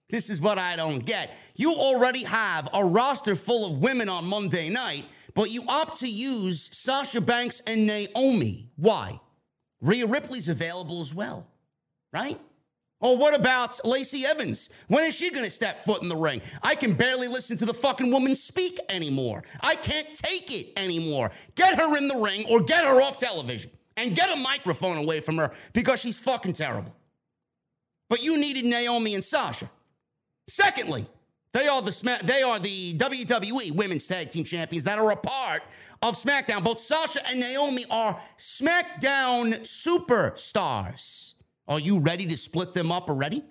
This 0.09 0.29
is 0.29 0.39
what 0.39 0.57
I 0.57 0.75
don't 0.75 1.05
get. 1.05 1.37
You 1.55 1.73
already 1.73 2.23
have 2.23 2.69
a 2.73 2.85
roster 2.85 3.35
full 3.35 3.65
of 3.65 3.79
women 3.79 4.07
on 4.09 4.25
Monday 4.25 4.69
night 4.69 5.05
but 5.37 5.51
you 5.51 5.63
opt 5.67 5.99
to 5.99 6.09
use 6.09 6.67
Sasha 6.75 7.21
Banks 7.21 7.61
and 7.67 7.85
Naomi. 7.85 8.71
Why? 8.75 9.19
Rhea 9.81 10.07
Ripley's 10.07 10.49
available 10.49 10.99
as 10.99 11.13
well, 11.13 11.45
right? 12.11 12.39
Or 13.00 13.16
what 13.16 13.36
about 13.36 13.80
Lacey 13.86 14.25
Evans? 14.25 14.70
When 14.88 15.04
is 15.06 15.13
she 15.13 15.30
gonna 15.30 15.51
step 15.51 15.86
foot 15.86 16.01
in 16.01 16.10
the 16.10 16.16
ring? 16.16 16.42
I 16.63 16.74
can 16.75 16.94
barely 16.94 17.27
listen 17.27 17.56
to 17.58 17.66
the 17.66 17.74
fucking 17.74 18.12
woman 18.12 18.36
speak 18.36 18.80
anymore. 18.89 19.44
I 19.62 19.75
can't 19.75 20.12
take 20.16 20.51
it 20.51 20.74
anymore. 20.77 21.32
Get 21.56 21.80
her 21.80 21.96
in 21.96 22.08
the 22.08 22.18
ring 22.18 22.46
or 22.50 22.62
get 22.62 22.86
her 22.86 23.00
off 23.01 23.18
television 23.20 23.70
and 23.98 24.16
get 24.16 24.32
a 24.32 24.36
microphone 24.36 24.98
away 24.98 25.20
from 25.20 25.38
her 25.38 25.51
because 25.74 26.00
she's 26.01 26.20
fucking 26.20 26.54
terrible. 26.54 26.96
But 28.10 28.24
you 28.24 28.38
needed 28.39 28.66
Naomi 28.66 29.13
and 29.13 29.24
Sasha. 29.24 29.70
Secondly, 30.48 31.08
They 31.54 31.68
are 31.68 31.82
the 31.82 32.20
they 32.24 32.42
are 32.42 32.60
the 32.60 32.94
WWE 32.94 33.72
Women's 33.72 34.08
Tag 34.08 34.32
Team 34.32 34.44
Champions 34.44 34.86
that 34.86 34.98
are 34.98 35.12
a 35.12 35.16
part 35.16 35.62
of 36.01 36.16
SmackDown. 36.16 36.63
Both 36.63 36.80
Sasha 36.80 37.27
and 37.27 37.39
Naomi 37.39 37.86
are 37.89 38.20
SmackDown 38.38 39.60
superstars. 39.62 41.26
Are 41.67 41.79
you 41.79 42.00
ready 42.00 42.25
to 42.27 42.38
split 42.38 42.74
them 42.74 42.91
up 42.91 43.09
already? 43.09 43.43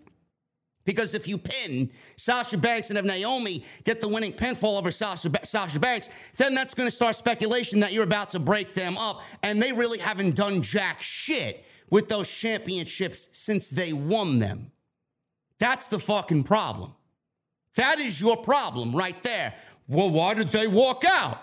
Because 0.87 1.14
if 1.14 1.26
you 1.26 1.37
pin 1.37 1.90
Sasha 2.16 2.56
Banks 2.56 2.90
and 2.90 2.96
have 2.96 3.04
Naomi 3.04 3.64
get 3.85 4.00
the 4.00 4.08
winning 4.08 4.32
pinfall 4.32 4.78
over 4.78 4.92
Sasha, 4.92 5.30
Sasha 5.42 5.80
Banks, 5.80 6.08
then 6.37 6.54
that's 6.54 6.75
going 6.75 6.87
to 6.87 6.94
start 6.94 7.16
speculation 7.16 7.80
that 7.80 7.92
you're 7.92 8.04
about 8.04 8.30
to 8.30 8.38
break 8.38 8.73
them 8.75 8.96
up. 8.96 9.20
And 9.42 9.61
they 9.61 9.73
really 9.73 9.99
haven't 9.99 10.37
done 10.37 10.62
jack 10.62 11.02
shit 11.02 11.64
with 11.90 12.08
those 12.08 12.30
championships 12.30 13.28
since 13.32 13.68
they 13.68 13.92
won 13.92 14.38
them. 14.38 14.70
That's 15.58 15.88
the 15.88 15.99
fucking 15.99 16.44
problem. 16.44 16.94
That 17.75 17.99
is 17.99 18.20
your 18.20 18.37
problem 18.37 18.94
right 18.94 19.20
there. 19.25 19.54
Well, 19.88 20.11
why 20.11 20.35
did 20.35 20.52
they 20.52 20.68
walk 20.68 21.04
out? 21.06 21.40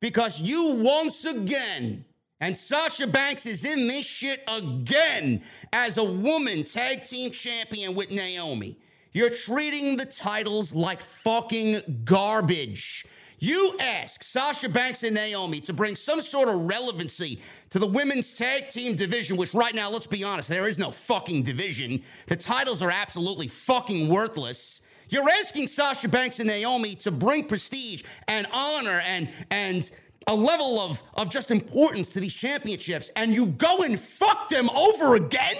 Because 0.00 0.40
you 0.40 0.74
once 0.74 1.24
again, 1.24 2.04
and 2.40 2.56
Sasha 2.56 3.06
Banks 3.06 3.46
is 3.46 3.64
in 3.64 3.86
this 3.86 4.06
shit 4.06 4.42
again 4.48 5.42
as 5.72 5.98
a 5.98 6.04
woman 6.04 6.64
tag 6.64 7.04
team 7.04 7.30
champion 7.30 7.94
with 7.94 8.10
Naomi. 8.10 8.76
You're 9.12 9.30
treating 9.30 9.96
the 9.96 10.06
titles 10.06 10.72
like 10.72 11.00
fucking 11.00 12.02
garbage. 12.04 13.06
You 13.38 13.76
ask 13.80 14.22
Sasha 14.22 14.68
Banks 14.68 15.02
and 15.02 15.14
Naomi 15.14 15.60
to 15.62 15.72
bring 15.72 15.96
some 15.96 16.20
sort 16.20 16.48
of 16.48 16.68
relevancy 16.68 17.40
to 17.70 17.78
the 17.78 17.86
women's 17.86 18.34
tag 18.34 18.68
team 18.68 18.94
division, 18.94 19.36
which 19.36 19.54
right 19.54 19.74
now, 19.74 19.90
let's 19.90 20.06
be 20.06 20.22
honest, 20.22 20.48
there 20.48 20.68
is 20.68 20.78
no 20.78 20.90
fucking 20.90 21.42
division. 21.42 22.02
The 22.26 22.36
titles 22.36 22.82
are 22.82 22.90
absolutely 22.90 23.48
fucking 23.48 24.10
worthless. 24.10 24.82
You're 25.08 25.28
asking 25.28 25.68
Sasha 25.68 26.08
Banks 26.08 26.38
and 26.38 26.48
Naomi 26.48 26.94
to 26.96 27.10
bring 27.10 27.44
prestige 27.44 28.04
and 28.28 28.46
honor 28.52 29.02
and 29.04 29.28
and 29.50 29.90
a 30.26 30.34
level 30.34 30.80
of, 30.80 31.02
of 31.14 31.30
just 31.30 31.50
importance 31.50 32.08
to 32.10 32.20
these 32.20 32.34
championships, 32.34 33.10
and 33.16 33.32
you 33.32 33.46
go 33.46 33.78
and 33.78 33.98
fuck 33.98 34.48
them 34.48 34.68
over 34.70 35.14
again? 35.14 35.56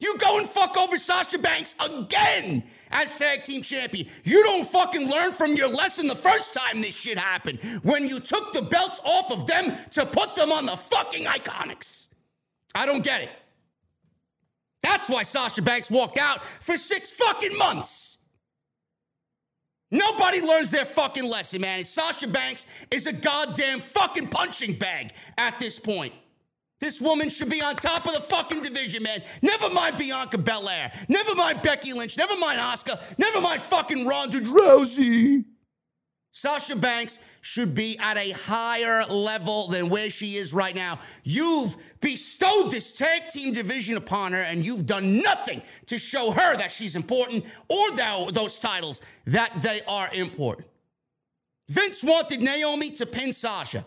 You 0.00 0.16
go 0.18 0.38
and 0.38 0.48
fuck 0.48 0.76
over 0.76 0.96
Sasha 0.96 1.38
Banks 1.38 1.74
again 1.80 2.64
as 2.90 3.16
tag 3.18 3.44
team 3.44 3.62
champion. 3.62 4.08
You 4.24 4.42
don't 4.44 4.66
fucking 4.66 5.08
learn 5.08 5.32
from 5.32 5.54
your 5.54 5.68
lesson 5.68 6.06
the 6.06 6.14
first 6.14 6.54
time 6.54 6.80
this 6.80 6.94
shit 6.94 7.18
happened 7.18 7.60
when 7.82 8.06
you 8.06 8.20
took 8.20 8.52
the 8.52 8.62
belts 8.62 9.00
off 9.04 9.30
of 9.30 9.46
them 9.46 9.76
to 9.92 10.06
put 10.06 10.34
them 10.34 10.52
on 10.52 10.66
the 10.66 10.76
fucking 10.76 11.24
Iconics. 11.24 12.08
I 12.74 12.86
don't 12.86 13.02
get 13.02 13.22
it. 13.22 13.30
That's 14.82 15.08
why 15.08 15.24
Sasha 15.24 15.62
Banks 15.62 15.90
walked 15.90 16.18
out 16.18 16.44
for 16.60 16.76
six 16.76 17.10
fucking 17.10 17.58
months. 17.58 18.17
Nobody 19.90 20.40
learns 20.42 20.70
their 20.70 20.84
fucking 20.84 21.24
lesson, 21.24 21.62
man. 21.62 21.78
And 21.78 21.86
Sasha 21.86 22.28
Banks 22.28 22.66
is 22.90 23.06
a 23.06 23.12
goddamn 23.12 23.80
fucking 23.80 24.28
punching 24.28 24.78
bag 24.78 25.12
at 25.38 25.58
this 25.58 25.78
point. 25.78 26.12
This 26.80 27.00
woman 27.00 27.28
should 27.28 27.48
be 27.48 27.60
on 27.60 27.74
top 27.76 28.06
of 28.06 28.14
the 28.14 28.20
fucking 28.20 28.62
division, 28.62 29.02
man. 29.02 29.22
Never 29.42 29.68
mind 29.68 29.96
Bianca 29.96 30.38
Belair. 30.38 30.92
Never 31.08 31.34
mind 31.34 31.62
Becky 31.62 31.92
Lynch. 31.92 32.16
Never 32.16 32.36
mind 32.36 32.60
Asuka. 32.60 33.00
Never 33.18 33.40
mind 33.40 33.62
fucking 33.62 34.06
Ronda 34.06 34.40
Rousey. 34.40 35.44
Sasha 36.30 36.76
Banks 36.76 37.18
should 37.40 37.74
be 37.74 37.98
at 37.98 38.16
a 38.16 38.30
higher 38.30 39.04
level 39.06 39.66
than 39.66 39.88
where 39.88 40.08
she 40.08 40.36
is 40.36 40.54
right 40.54 40.74
now. 40.74 41.00
You've 41.24 41.76
bestowed 42.00 42.70
this 42.70 42.92
tag 42.92 43.28
team 43.28 43.52
division 43.52 43.96
upon 43.96 44.32
her, 44.32 44.42
and 44.42 44.64
you've 44.64 44.86
done 44.86 45.20
nothing 45.20 45.62
to 45.86 45.98
show 45.98 46.30
her 46.30 46.56
that 46.56 46.70
she's 46.70 46.96
important 46.96 47.44
or 47.68 47.90
those 47.92 48.58
titles 48.58 49.00
that 49.26 49.52
they 49.62 49.80
are 49.88 50.08
important. 50.12 50.66
Vince 51.68 52.02
wanted 52.02 52.42
Naomi 52.42 52.90
to 52.90 53.06
pin 53.06 53.32
Sasha. 53.32 53.84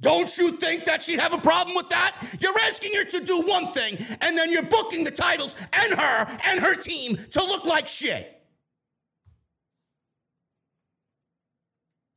Don't 0.00 0.36
you 0.36 0.52
think 0.52 0.84
that 0.84 1.02
she'd 1.02 1.20
have 1.20 1.32
a 1.32 1.38
problem 1.38 1.74
with 1.74 1.88
that? 1.88 2.22
You're 2.40 2.58
asking 2.60 2.94
her 2.94 3.04
to 3.04 3.20
do 3.20 3.40
one 3.42 3.72
thing, 3.72 3.96
and 4.20 4.36
then 4.36 4.50
you're 4.50 4.62
booking 4.62 5.04
the 5.04 5.10
titles 5.10 5.56
and 5.72 5.94
her 5.94 6.38
and 6.46 6.60
her 6.60 6.74
team 6.74 7.16
to 7.30 7.42
look 7.42 7.64
like 7.64 7.88
shit. 7.88 8.32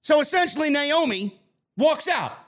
So 0.01 0.19
essentially, 0.21 0.69
Naomi 0.71 1.39
walks 1.77 2.07
out. 2.07 2.38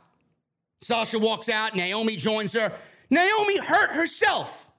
Sasha 0.82 1.20
walks 1.20 1.50
out, 1.50 1.76
Naomi 1.76 2.16
joins 2.16 2.54
her. 2.54 2.74
Naomi 3.10 3.60
hurt 3.60 3.92
herself 3.92 4.72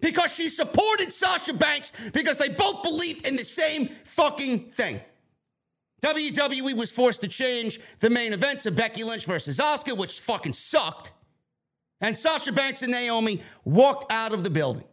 because 0.00 0.32
she 0.32 0.48
supported 0.48 1.12
Sasha 1.12 1.54
Banks 1.54 1.92
because 2.12 2.36
they 2.36 2.48
both 2.48 2.82
believed 2.82 3.26
in 3.26 3.36
the 3.36 3.44
same 3.44 3.88
fucking 4.04 4.70
thing. 4.70 5.00
WWE 6.02 6.76
was 6.76 6.92
forced 6.92 7.20
to 7.22 7.28
change 7.28 7.80
the 7.98 8.10
main 8.10 8.32
event 8.32 8.60
to 8.60 8.70
Becky 8.70 9.02
Lynch 9.02 9.26
versus 9.26 9.58
Asuka, 9.58 9.96
which 9.96 10.20
fucking 10.20 10.52
sucked. 10.52 11.12
And 12.00 12.16
Sasha 12.16 12.52
Banks 12.52 12.82
and 12.82 12.92
Naomi 12.92 13.42
walked 13.64 14.12
out 14.12 14.32
of 14.32 14.44
the 14.44 14.50
building. 14.50 14.84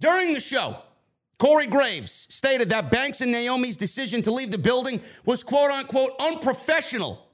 During 0.00 0.32
the 0.32 0.40
show, 0.40 0.78
Corey 1.38 1.66
Graves 1.66 2.26
stated 2.30 2.70
that 2.70 2.90
Banks 2.90 3.20
and 3.20 3.30
Naomi's 3.30 3.76
decision 3.76 4.22
to 4.22 4.30
leave 4.30 4.50
the 4.50 4.58
building 4.58 5.00
was 5.26 5.44
quote 5.44 5.70
unquote 5.70 6.12
unprofessional. 6.18 7.27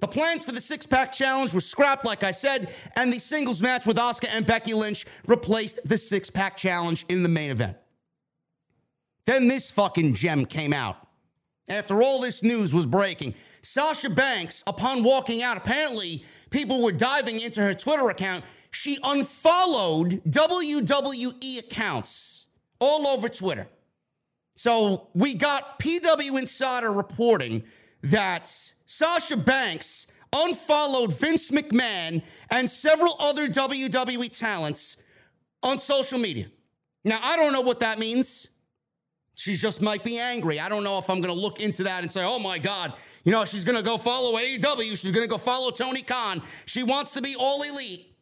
The 0.00 0.08
plans 0.08 0.44
for 0.44 0.52
the 0.52 0.60
six 0.60 0.86
pack 0.86 1.12
challenge 1.12 1.52
were 1.52 1.60
scrapped, 1.60 2.04
like 2.04 2.22
I 2.22 2.30
said, 2.30 2.72
and 2.94 3.12
the 3.12 3.18
singles 3.18 3.60
match 3.60 3.84
with 3.86 3.96
Asuka 3.96 4.28
and 4.30 4.46
Becky 4.46 4.72
Lynch 4.72 5.04
replaced 5.26 5.80
the 5.84 5.98
six 5.98 6.30
pack 6.30 6.56
challenge 6.56 7.04
in 7.08 7.24
the 7.24 7.28
main 7.28 7.50
event. 7.50 7.76
Then 9.26 9.48
this 9.48 9.70
fucking 9.70 10.14
gem 10.14 10.46
came 10.46 10.72
out. 10.72 10.96
After 11.68 12.00
all 12.00 12.20
this 12.20 12.42
news 12.42 12.72
was 12.72 12.86
breaking, 12.86 13.34
Sasha 13.60 14.08
Banks, 14.08 14.62
upon 14.66 15.02
walking 15.02 15.42
out, 15.42 15.56
apparently 15.56 16.24
people 16.50 16.82
were 16.82 16.92
diving 16.92 17.40
into 17.40 17.60
her 17.60 17.74
Twitter 17.74 18.08
account. 18.08 18.44
She 18.70 18.98
unfollowed 19.02 20.22
WWE 20.24 21.58
accounts 21.58 22.46
all 22.78 23.06
over 23.06 23.28
Twitter. 23.28 23.66
So 24.54 25.08
we 25.12 25.34
got 25.34 25.78
PW 25.78 26.38
Insider 26.38 26.90
reporting 26.92 27.64
that 28.02 28.74
Sasha 28.90 29.36
Banks 29.36 30.06
unfollowed 30.32 31.12
Vince 31.12 31.50
McMahon 31.50 32.22
and 32.50 32.68
several 32.68 33.16
other 33.20 33.46
WWE 33.46 34.30
talents 34.36 34.96
on 35.62 35.78
social 35.78 36.18
media. 36.18 36.46
Now, 37.04 37.20
I 37.22 37.36
don't 37.36 37.52
know 37.52 37.60
what 37.60 37.80
that 37.80 37.98
means. 37.98 38.48
She 39.34 39.56
just 39.56 39.82
might 39.82 40.04
be 40.04 40.18
angry. 40.18 40.58
I 40.58 40.70
don't 40.70 40.84
know 40.84 40.98
if 40.98 41.10
I'm 41.10 41.20
going 41.20 41.34
to 41.34 41.38
look 41.38 41.60
into 41.60 41.84
that 41.84 42.02
and 42.02 42.10
say, 42.10 42.24
oh 42.24 42.38
my 42.38 42.58
God, 42.58 42.94
you 43.24 43.30
know, 43.30 43.44
she's 43.44 43.62
going 43.62 43.76
to 43.76 43.84
go 43.84 43.98
follow 43.98 44.38
AEW. 44.38 44.96
She's 44.96 45.12
going 45.12 45.24
to 45.24 45.30
go 45.30 45.36
follow 45.38 45.70
Tony 45.70 46.00
Khan. 46.00 46.40
She 46.64 46.82
wants 46.82 47.12
to 47.12 47.20
be 47.20 47.36
all 47.38 47.62
elite. 47.62 48.16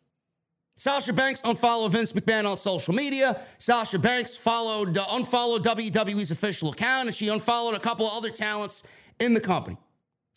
Sasha 0.75 1.13
Banks 1.13 1.41
unfollowed 1.45 1.93
Vince 1.93 2.13
McMahon 2.13 2.45
on 2.45 2.57
social 2.57 2.93
media. 2.93 3.41
Sasha 3.59 4.01
Banks 4.01 4.37
followed, 4.37 4.99
uh, 4.99 5.07
unfollowed 5.13 5.65
WWE's 5.65 6.33
official 6.33 6.71
account, 6.71 7.07
and 7.07 7.15
she 7.15 7.29
unfollowed 7.29 7.77
a 7.77 7.81
couple 7.81 8.09
of 8.09 8.15
other 8.15 8.31
talents 8.31 8.83
in 9.21 9.33
the 9.33 9.41
company. 9.41 9.79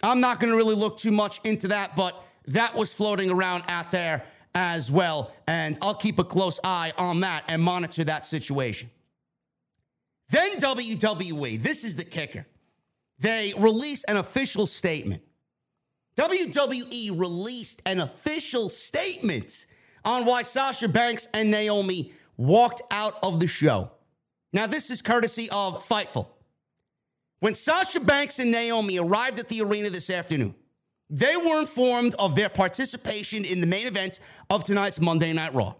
I'm 0.02 0.20
not 0.20 0.40
going 0.40 0.52
to 0.52 0.58
really 0.58 0.76
look 0.76 0.98
too 0.98 1.12
much 1.12 1.40
into 1.44 1.70
that, 1.70 1.96
but 1.96 2.24
that 2.48 2.76
was 2.76 2.94
floating 2.94 3.30
around 3.30 3.64
out 3.68 3.92
there 3.92 4.26
as 4.56 4.92
well. 4.92 5.32
And 5.48 5.78
I'll 5.82 5.96
keep 5.96 6.20
a 6.20 6.24
close 6.24 6.60
eye 6.64 6.94
on 6.98 7.20
that 7.22 7.44
and 7.48 7.62
monitor 7.62 8.04
that 8.06 8.26
situation. 8.26 8.90
Then 10.30 10.58
WWE, 10.58 11.62
this 11.62 11.84
is 11.84 11.96
the 11.96 12.06
kicker. 12.06 12.46
They 13.20 13.54
release 13.58 14.04
an 14.06 14.18
official 14.18 14.68
statement. 14.68 15.24
WWE 16.18 17.20
released 17.20 17.82
an 17.86 18.00
official 18.00 18.70
statement 18.70 19.66
on 20.06 20.26
why 20.26 20.44
Sasha 20.44 20.88
Banks 20.88 21.28
and 21.34 21.52
Naomi 21.52 22.14
walked 22.38 22.82
out 22.92 23.18
of 23.24 23.40
the 23.40 23.48
show. 23.48 23.92
Now, 24.54 24.68
this 24.68 24.90
is 24.90 25.02
courtesy 25.02 25.50
of 25.52 25.86
Fightful. 25.86 26.28
When 27.40 27.56
Sasha 27.56 28.02
Banks 28.02 28.40
and 28.40 28.52
Naomi 28.52 29.00
arrived 29.00 29.40
at 29.40 29.48
the 29.48 29.62
arena 29.62 29.90
this 29.90 30.10
afternoon, 30.10 30.56
they 31.10 31.38
were 31.38 31.60
informed 31.60 32.14
of 32.20 32.36
their 32.36 32.50
participation 32.50 33.46
in 33.46 33.62
the 33.62 33.68
main 33.68 33.88
event 33.88 34.20
of 34.50 34.64
tonight's 34.64 35.00
Monday 35.00 35.32
Night 35.32 35.54
Raw. 35.54 35.76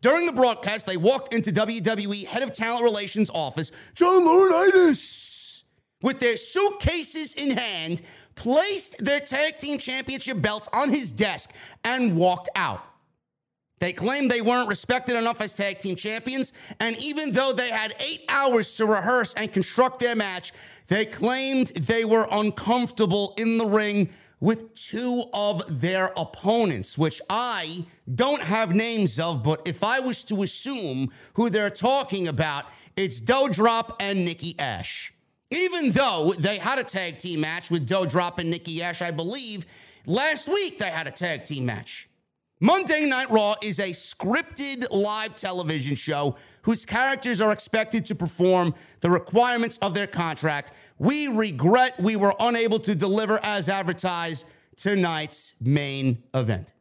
During 0.00 0.26
the 0.26 0.32
broadcast, 0.32 0.86
they 0.86 0.96
walked 0.96 1.34
into 1.34 1.50
WWE 1.50 2.26
Head 2.26 2.42
of 2.42 2.52
Talent 2.52 2.84
Relations 2.84 3.30
office, 3.34 3.72
John 3.94 4.22
Laurinaitis, 4.22 5.64
with 6.02 6.20
their 6.20 6.36
suitcases 6.36 7.34
in 7.34 7.56
hand, 7.56 8.02
placed 8.36 9.04
their 9.04 9.18
tag 9.18 9.58
team 9.58 9.78
championship 9.78 10.40
belts 10.40 10.68
on 10.72 10.90
his 10.90 11.10
desk, 11.10 11.50
and 11.82 12.16
walked 12.16 12.50
out. 12.54 12.84
They 13.80 13.92
claimed 13.92 14.30
they 14.30 14.40
weren't 14.40 14.68
respected 14.68 15.16
enough 15.16 15.40
as 15.40 15.54
tag 15.54 15.78
team 15.78 15.96
champions, 15.96 16.52
and 16.80 16.96
even 16.98 17.32
though 17.32 17.52
they 17.52 17.70
had 17.70 17.94
eight 18.00 18.24
hours 18.28 18.76
to 18.76 18.86
rehearse 18.86 19.34
and 19.34 19.52
construct 19.52 20.00
their 20.00 20.16
match, 20.16 20.52
they 20.88 21.06
claimed 21.06 21.68
they 21.68 22.04
were 22.04 22.26
uncomfortable 22.30 23.34
in 23.36 23.58
the 23.58 23.66
ring 23.66 24.10
with 24.40 24.74
two 24.74 25.24
of 25.32 25.80
their 25.80 26.12
opponents, 26.16 26.96
which 26.96 27.20
I 27.28 27.84
don't 28.12 28.42
have 28.42 28.74
names 28.74 29.18
of, 29.18 29.42
but 29.42 29.62
if 29.64 29.82
I 29.82 30.00
was 30.00 30.22
to 30.24 30.42
assume 30.42 31.10
who 31.34 31.50
they're 31.50 31.70
talking 31.70 32.28
about, 32.28 32.66
it's 32.96 33.20
Doudrop 33.20 33.96
and 34.00 34.24
Nikki 34.24 34.58
Ash. 34.58 35.12
Even 35.50 35.92
though 35.92 36.34
they 36.38 36.58
had 36.58 36.78
a 36.78 36.84
tag 36.84 37.18
team 37.18 37.40
match 37.40 37.70
with 37.70 37.88
Doudrop 37.88 38.38
and 38.38 38.50
Nikki 38.50 38.82
Ash, 38.82 39.02
I 39.02 39.10
believe 39.10 39.66
last 40.06 40.48
week 40.48 40.78
they 40.78 40.90
had 40.90 41.06
a 41.06 41.10
tag 41.10 41.44
team 41.44 41.66
match. 41.66 42.08
Monday 42.60 43.06
Night 43.06 43.30
Raw 43.30 43.54
is 43.62 43.78
a 43.78 43.90
scripted 43.90 44.86
live 44.90 45.36
television 45.36 45.94
show 45.94 46.36
whose 46.68 46.84
characters 46.84 47.40
are 47.40 47.50
expected 47.50 48.04
to 48.04 48.14
perform 48.14 48.74
the 49.00 49.10
requirements 49.10 49.78
of 49.78 49.94
their 49.94 50.06
contract. 50.06 50.70
We 50.98 51.26
regret 51.26 51.98
we 51.98 52.14
were 52.14 52.34
unable 52.38 52.78
to 52.80 52.94
deliver 52.94 53.40
as 53.42 53.70
advertised 53.70 54.44
tonight's 54.76 55.54
main 55.62 56.22
event. 56.34 56.74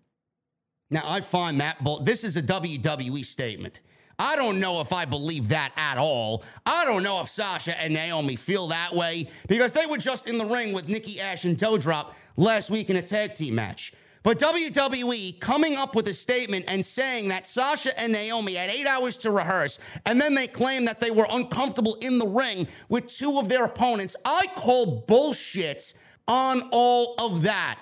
Now, 0.91 1.03
I 1.05 1.21
find 1.21 1.61
that 1.61 1.81
bull. 1.85 2.01
This 2.01 2.25
is 2.25 2.35
a 2.35 2.41
WWE 2.41 3.23
statement. 3.23 3.79
I 4.19 4.35
don't 4.35 4.59
know 4.59 4.81
if 4.81 4.91
I 4.91 5.05
believe 5.05 5.47
that 5.49 5.71
at 5.77 5.97
all. 5.97 6.43
I 6.65 6.83
don't 6.83 7.01
know 7.01 7.21
if 7.21 7.29
Sasha 7.29 7.81
and 7.81 7.93
Naomi 7.93 8.35
feel 8.35 8.67
that 8.67 8.93
way 8.93 9.29
because 9.47 9.71
they 9.71 9.85
were 9.85 9.97
just 9.97 10.27
in 10.27 10.37
the 10.37 10.45
ring 10.45 10.73
with 10.73 10.89
Nikki 10.89 11.21
Ash 11.21 11.45
and 11.45 11.57
Doudrop 11.57 12.07
last 12.35 12.69
week 12.69 12.89
in 12.89 12.97
a 12.97 13.01
tag 13.01 13.35
team 13.35 13.55
match. 13.55 13.93
But 14.23 14.39
WWE 14.39 15.39
coming 15.39 15.75
up 15.75 15.95
with 15.95 16.07
a 16.07 16.13
statement 16.13 16.65
and 16.67 16.83
saying 16.83 17.29
that 17.29 17.47
Sasha 17.47 17.97
and 17.99 18.11
Naomi 18.11 18.55
had 18.55 18.69
eight 18.69 18.87
hours 18.87 19.17
to 19.19 19.31
rehearse, 19.31 19.79
and 20.05 20.19
then 20.19 20.35
they 20.35 20.47
claim 20.47 20.85
that 20.85 20.99
they 20.99 21.11
were 21.11 21.27
uncomfortable 21.29 21.95
in 21.95 22.17
the 22.17 22.27
ring 22.27 22.67
with 22.89 23.07
two 23.07 23.39
of 23.39 23.49
their 23.49 23.65
opponents. 23.65 24.15
I 24.25 24.47
call 24.55 25.03
bullshit 25.07 25.93
on 26.27 26.69
all 26.71 27.15
of 27.19 27.43
that. 27.43 27.79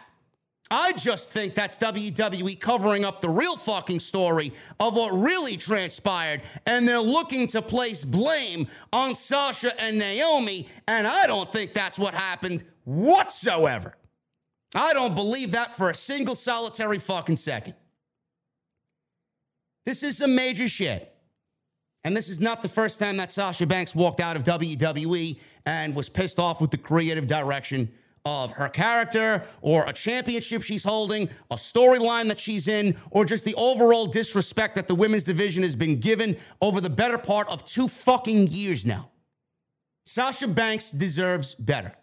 I 0.72 0.94
just 0.94 1.32
think 1.32 1.54
that's 1.54 1.78
WWE 1.78 2.60
covering 2.60 3.06
up 3.06 3.22
the 3.22 3.30
real 3.30 3.56
fucking 3.56 4.00
story 4.00 4.52
of 4.80 4.96
what 4.96 5.12
really 5.12 5.58
transpired, 5.58 6.42
and 6.66 6.88
they're 6.88 7.00
looking 7.00 7.46
to 7.48 7.62
place 7.62 8.04
blame 8.04 8.68
on 8.92 9.14
Sasha 9.14 9.80
and 9.80 10.00
Naomi, 10.00 10.68
and 10.88 11.06
I 11.06 11.28
don't 11.28 11.52
think 11.52 11.74
that's 11.74 12.00
what 12.00 12.16
happened 12.16 12.66
whatsoever. 12.84 13.96
I 14.76 14.94
don't 14.94 15.16
believe 15.16 15.54
that 15.54 15.76
for 15.76 15.90
a 15.90 15.96
single 15.96 16.36
solitary 16.36 17.00
fucking 17.00 17.38
second. 17.38 17.76
This 19.86 20.04
is 20.04 20.18
some 20.18 20.36
major 20.36 20.68
shit. 20.68 21.12
And 22.04 22.16
this 22.16 22.30
is 22.30 22.40
not 22.40 22.62
the 22.62 22.68
first 22.68 23.00
time 23.00 23.18
that 23.18 23.32
Sasha 23.32 23.66
Banks 23.66 23.96
walked 23.96 24.20
out 24.20 24.36
of 24.36 24.44
WWE 24.44 25.40
and 25.66 25.96
was 25.96 26.10
pissed 26.10 26.38
off 26.38 26.62
with 26.62 26.70
the 26.70 26.78
creative 26.78 27.26
direction 27.26 27.92
of 28.26 28.52
her 28.52 28.70
character 28.70 29.44
or 29.62 29.86
a 29.86 29.94
championship 29.94 30.62
she's 30.62 30.84
holding, 30.84 31.30
a 31.50 31.56
storyline 31.56 32.28
that 32.28 32.40
she's 32.40 32.68
in, 32.68 32.96
or 33.12 33.24
just 33.24 33.46
the 33.46 33.56
overall 33.56 34.08
disrespect 34.08 34.76
that 34.76 34.88
the 34.88 34.96
women's 34.96 35.24
division 35.24 35.64
has 35.64 35.76
been 35.76 36.00
given 36.00 36.36
over 36.62 36.82
the 36.82 36.90
better 36.90 37.18
part 37.18 37.48
of 37.50 37.66
two 37.66 37.88
fucking 37.88 38.48
years 38.48 38.86
now. 38.86 39.10
Sasha 40.06 40.48
Banks 40.48 40.92
deserves 40.92 41.56
better. 41.56 41.94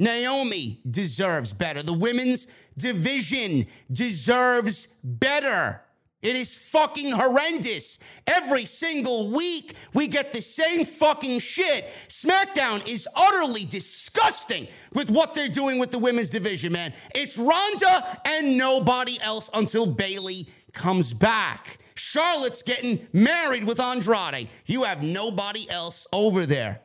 Naomi 0.00 0.80
deserves 0.90 1.52
better. 1.52 1.82
The 1.82 1.92
women's 1.92 2.46
division 2.76 3.66
deserves 3.92 4.88
better. 5.04 5.82
It 6.22 6.36
is 6.36 6.56
fucking 6.56 7.12
horrendous. 7.12 7.98
Every 8.26 8.64
single 8.64 9.30
week, 9.30 9.74
we 9.94 10.08
get 10.08 10.32
the 10.32 10.40
same 10.40 10.86
fucking 10.86 11.38
shit. 11.40 11.90
SmackDown 12.08 12.86
is 12.88 13.06
utterly 13.14 13.64
disgusting 13.66 14.68
with 14.94 15.10
what 15.10 15.34
they're 15.34 15.48
doing 15.48 15.78
with 15.78 15.90
the 15.90 15.98
women's 15.98 16.30
division, 16.30 16.72
man. 16.72 16.94
It's 17.14 17.38
Ronda 17.38 18.20
and 18.26 18.56
nobody 18.56 19.20
else 19.20 19.50
until 19.52 19.86
Bayley 19.86 20.48
comes 20.72 21.12
back. 21.14 21.78
Charlotte's 21.94 22.62
getting 22.62 23.06
married 23.12 23.64
with 23.64 23.80
Andrade. 23.80 24.48
You 24.64 24.84
have 24.84 25.02
nobody 25.02 25.68
else 25.70 26.06
over 26.12 26.46
there 26.46 26.80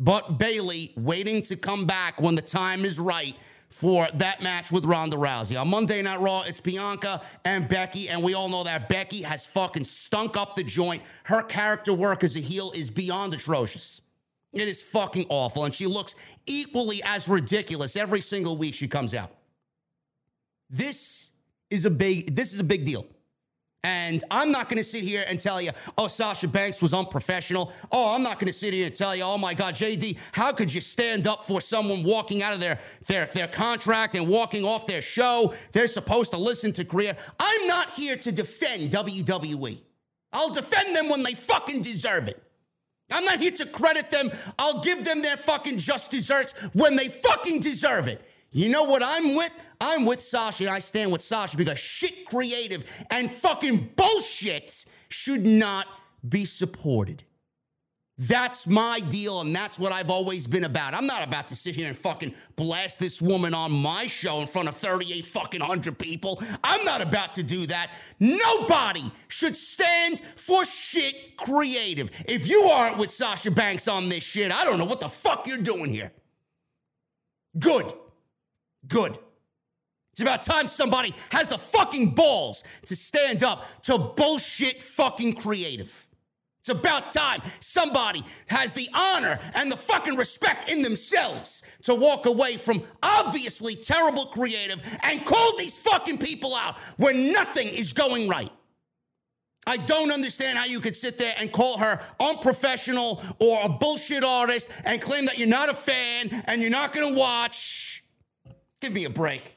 but 0.00 0.38
Bayley 0.38 0.92
waiting 0.96 1.42
to 1.42 1.56
come 1.56 1.84
back 1.84 2.20
when 2.20 2.34
the 2.34 2.42
time 2.42 2.84
is 2.86 2.98
right 2.98 3.36
for 3.68 4.08
that 4.14 4.42
match 4.42 4.72
with 4.72 4.84
Ronda 4.84 5.16
Rousey. 5.16 5.60
On 5.60 5.68
Monday 5.68 6.02
Night 6.02 6.20
Raw, 6.20 6.42
it's 6.42 6.60
Bianca 6.60 7.22
and 7.44 7.68
Becky, 7.68 8.08
and 8.08 8.22
we 8.22 8.34
all 8.34 8.48
know 8.48 8.64
that 8.64 8.88
Becky 8.88 9.22
has 9.22 9.46
fucking 9.46 9.84
stunk 9.84 10.36
up 10.36 10.56
the 10.56 10.64
joint. 10.64 11.02
Her 11.24 11.42
character 11.42 11.92
work 11.92 12.24
as 12.24 12.34
a 12.34 12.40
heel 12.40 12.72
is 12.74 12.90
beyond 12.90 13.34
atrocious. 13.34 14.02
It 14.52 14.66
is 14.66 14.82
fucking 14.82 15.26
awful, 15.28 15.64
and 15.64 15.72
she 15.72 15.86
looks 15.86 16.16
equally 16.46 17.00
as 17.04 17.28
ridiculous 17.28 17.94
every 17.94 18.20
single 18.20 18.56
week 18.56 18.74
she 18.74 18.88
comes 18.88 19.14
out. 19.14 19.30
This 20.68 21.30
is 21.68 21.84
a 21.84 21.90
big 21.90 22.34
this 22.34 22.52
is 22.52 22.58
a 22.58 22.64
big 22.64 22.84
deal. 22.84 23.06
And 23.82 24.22
I'm 24.30 24.50
not 24.50 24.68
going 24.68 24.76
to 24.76 24.84
sit 24.84 25.04
here 25.04 25.24
and 25.26 25.40
tell 25.40 25.60
you, 25.60 25.70
oh, 25.96 26.06
Sasha 26.06 26.46
Banks 26.46 26.82
was 26.82 26.92
unprofessional. 26.92 27.72
Oh, 27.90 28.14
I'm 28.14 28.22
not 28.22 28.38
going 28.38 28.48
to 28.48 28.52
sit 28.52 28.74
here 28.74 28.86
and 28.86 28.94
tell 28.94 29.16
you, 29.16 29.22
oh 29.22 29.38
my 29.38 29.54
God, 29.54 29.74
JD, 29.74 30.18
how 30.32 30.52
could 30.52 30.72
you 30.72 30.82
stand 30.82 31.26
up 31.26 31.46
for 31.46 31.62
someone 31.62 32.02
walking 32.02 32.42
out 32.42 32.52
of 32.52 32.60
their, 32.60 32.78
their, 33.06 33.26
their 33.32 33.48
contract 33.48 34.14
and 34.14 34.28
walking 34.28 34.64
off 34.64 34.86
their 34.86 35.00
show? 35.00 35.54
They're 35.72 35.86
supposed 35.86 36.32
to 36.32 36.36
listen 36.36 36.72
to 36.74 36.84
Korea. 36.84 37.16
I'm 37.38 37.66
not 37.66 37.90
here 37.90 38.16
to 38.16 38.30
defend 38.30 38.90
WWE. 38.90 39.80
I'll 40.34 40.50
defend 40.50 40.94
them 40.94 41.08
when 41.08 41.22
they 41.22 41.34
fucking 41.34 41.80
deserve 41.80 42.28
it. 42.28 42.42
I'm 43.10 43.24
not 43.24 43.40
here 43.40 43.50
to 43.50 43.66
credit 43.66 44.10
them. 44.10 44.30
I'll 44.58 44.82
give 44.82 45.04
them 45.04 45.22
their 45.22 45.38
fucking 45.38 45.78
just 45.78 46.10
desserts 46.10 46.52
when 46.74 46.96
they 46.96 47.08
fucking 47.08 47.60
deserve 47.60 48.08
it. 48.08 48.22
You 48.52 48.68
know 48.68 48.84
what 48.84 49.02
I'm 49.04 49.34
with? 49.34 49.52
I'm 49.80 50.04
with 50.04 50.20
Sasha 50.20 50.64
and 50.64 50.72
I 50.72 50.78
stand 50.78 51.10
with 51.12 51.22
Sasha 51.22 51.56
because 51.56 51.78
shit 51.78 52.26
creative 52.26 52.84
and 53.10 53.30
fucking 53.30 53.90
bullshit 53.96 54.84
should 55.08 55.46
not 55.46 55.86
be 56.28 56.44
supported. 56.44 57.24
That's 58.22 58.66
my 58.66 59.00
deal, 59.00 59.40
and 59.40 59.56
that's 59.56 59.78
what 59.78 59.92
I've 59.92 60.10
always 60.10 60.46
been 60.46 60.64
about. 60.64 60.92
I'm 60.92 61.06
not 61.06 61.26
about 61.26 61.48
to 61.48 61.56
sit 61.56 61.74
here 61.74 61.88
and 61.88 61.96
fucking 61.96 62.34
blast 62.54 63.00
this 63.00 63.22
woman 63.22 63.54
on 63.54 63.72
my 63.72 64.08
show 64.08 64.42
in 64.42 64.46
front 64.46 64.68
of 64.68 64.76
38 64.76 65.24
fucking 65.24 65.62
hundred 65.62 65.98
people. 65.98 66.42
I'm 66.62 66.84
not 66.84 67.00
about 67.00 67.34
to 67.36 67.42
do 67.42 67.64
that. 67.64 67.92
Nobody 68.18 69.10
should 69.28 69.56
stand 69.56 70.20
for 70.36 70.66
shit 70.66 71.38
creative. 71.38 72.10
If 72.28 72.46
you 72.46 72.64
aren't 72.64 72.98
with 72.98 73.10
Sasha 73.10 73.50
Banks 73.50 73.88
on 73.88 74.10
this 74.10 74.22
shit, 74.22 74.52
I 74.52 74.66
don't 74.66 74.76
know 74.76 74.84
what 74.84 75.00
the 75.00 75.08
fuck 75.08 75.46
you're 75.46 75.56
doing 75.56 75.90
here. 75.90 76.12
Good. 77.58 77.90
Good. 78.86 79.18
It's 80.20 80.28
about 80.28 80.42
time 80.42 80.68
somebody 80.68 81.14
has 81.30 81.48
the 81.48 81.56
fucking 81.56 82.10
balls 82.10 82.62
to 82.84 82.94
stand 82.94 83.42
up 83.42 83.64
to 83.84 83.96
bullshit 83.96 84.82
fucking 84.82 85.32
creative. 85.32 86.06
It's 86.58 86.68
about 86.68 87.10
time 87.10 87.40
somebody 87.58 88.22
has 88.48 88.72
the 88.72 88.90
honor 88.92 89.38
and 89.54 89.72
the 89.72 89.78
fucking 89.78 90.16
respect 90.16 90.68
in 90.68 90.82
themselves 90.82 91.62
to 91.84 91.94
walk 91.94 92.26
away 92.26 92.58
from 92.58 92.82
obviously 93.02 93.74
terrible 93.74 94.26
creative 94.26 94.82
and 95.02 95.24
call 95.24 95.56
these 95.56 95.78
fucking 95.78 96.18
people 96.18 96.54
out 96.54 96.78
when 96.98 97.32
nothing 97.32 97.68
is 97.68 97.94
going 97.94 98.28
right. 98.28 98.52
I 99.66 99.78
don't 99.78 100.12
understand 100.12 100.58
how 100.58 100.66
you 100.66 100.80
could 100.80 100.96
sit 100.96 101.16
there 101.16 101.34
and 101.38 101.50
call 101.50 101.78
her 101.78 101.98
unprofessional 102.20 103.22
or 103.38 103.60
a 103.62 103.70
bullshit 103.70 104.22
artist 104.22 104.68
and 104.84 105.00
claim 105.00 105.24
that 105.24 105.38
you're 105.38 105.48
not 105.48 105.70
a 105.70 105.74
fan 105.74 106.44
and 106.46 106.60
you're 106.60 106.70
not 106.70 106.92
gonna 106.92 107.14
watch. 107.14 108.04
Give 108.82 108.92
me 108.92 109.04
a 109.04 109.10
break. 109.10 109.54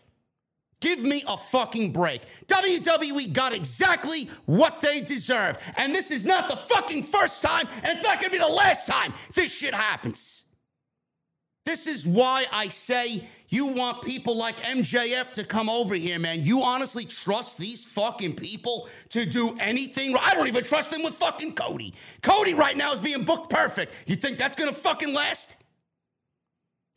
Give 0.84 1.02
me 1.02 1.24
a 1.26 1.38
fucking 1.38 1.93
break. 1.93 2.24
WWE 2.48 3.32
got 3.32 3.54
exactly 3.54 4.30
what 4.48 4.82
they 4.82 5.00
deserve. 5.00 5.58
And 5.78 5.96
this 5.96 6.12
is 6.12 6.26
not 6.26 6.50
the 6.50 6.58
fucking 6.58 7.04
first 7.04 7.41
time, 7.41 7.69
and 7.84 7.98
it's 7.98 8.06
not 8.06 8.19
gonna 8.19 8.34
be 8.34 8.38
the 8.38 8.46
last 8.46 8.86
time 8.86 9.13
this 9.34 9.50
shit 9.50 9.74
happens. 9.74 10.43
This 11.65 11.88
is 11.88 12.06
why 12.06 12.48
I 12.52 12.67
say 12.67 13.26
you 13.48 13.67
want 13.67 14.04
people 14.04 14.36
like 14.36 14.58
MJF 14.58 15.32
to 15.36 15.46
come 15.46 15.69
over 15.69 15.96
here, 15.96 16.19
man. 16.19 16.43
You 16.43 16.63
honestly 16.63 17.06
trust 17.06 17.58
these 17.58 17.86
fucking 17.86 18.36
people 18.36 18.89
to 19.12 19.26
do 19.26 19.56
anything? 19.62 20.13
I 20.19 20.34
don't 20.34 20.48
even 20.48 20.65
trust 20.65 20.91
them 20.91 21.04
with 21.04 21.13
fucking 21.13 21.56
Cody. 21.56 21.93
Cody 22.22 22.56
right 22.56 22.76
now 22.76 22.91
is 22.91 23.00
being 23.00 23.24
booked 23.24 23.50
perfect. 23.50 23.93
You 24.06 24.17
think 24.17 24.38
that's 24.38 24.58
gonna 24.58 24.74
fucking 24.74 25.13
last? 25.13 25.56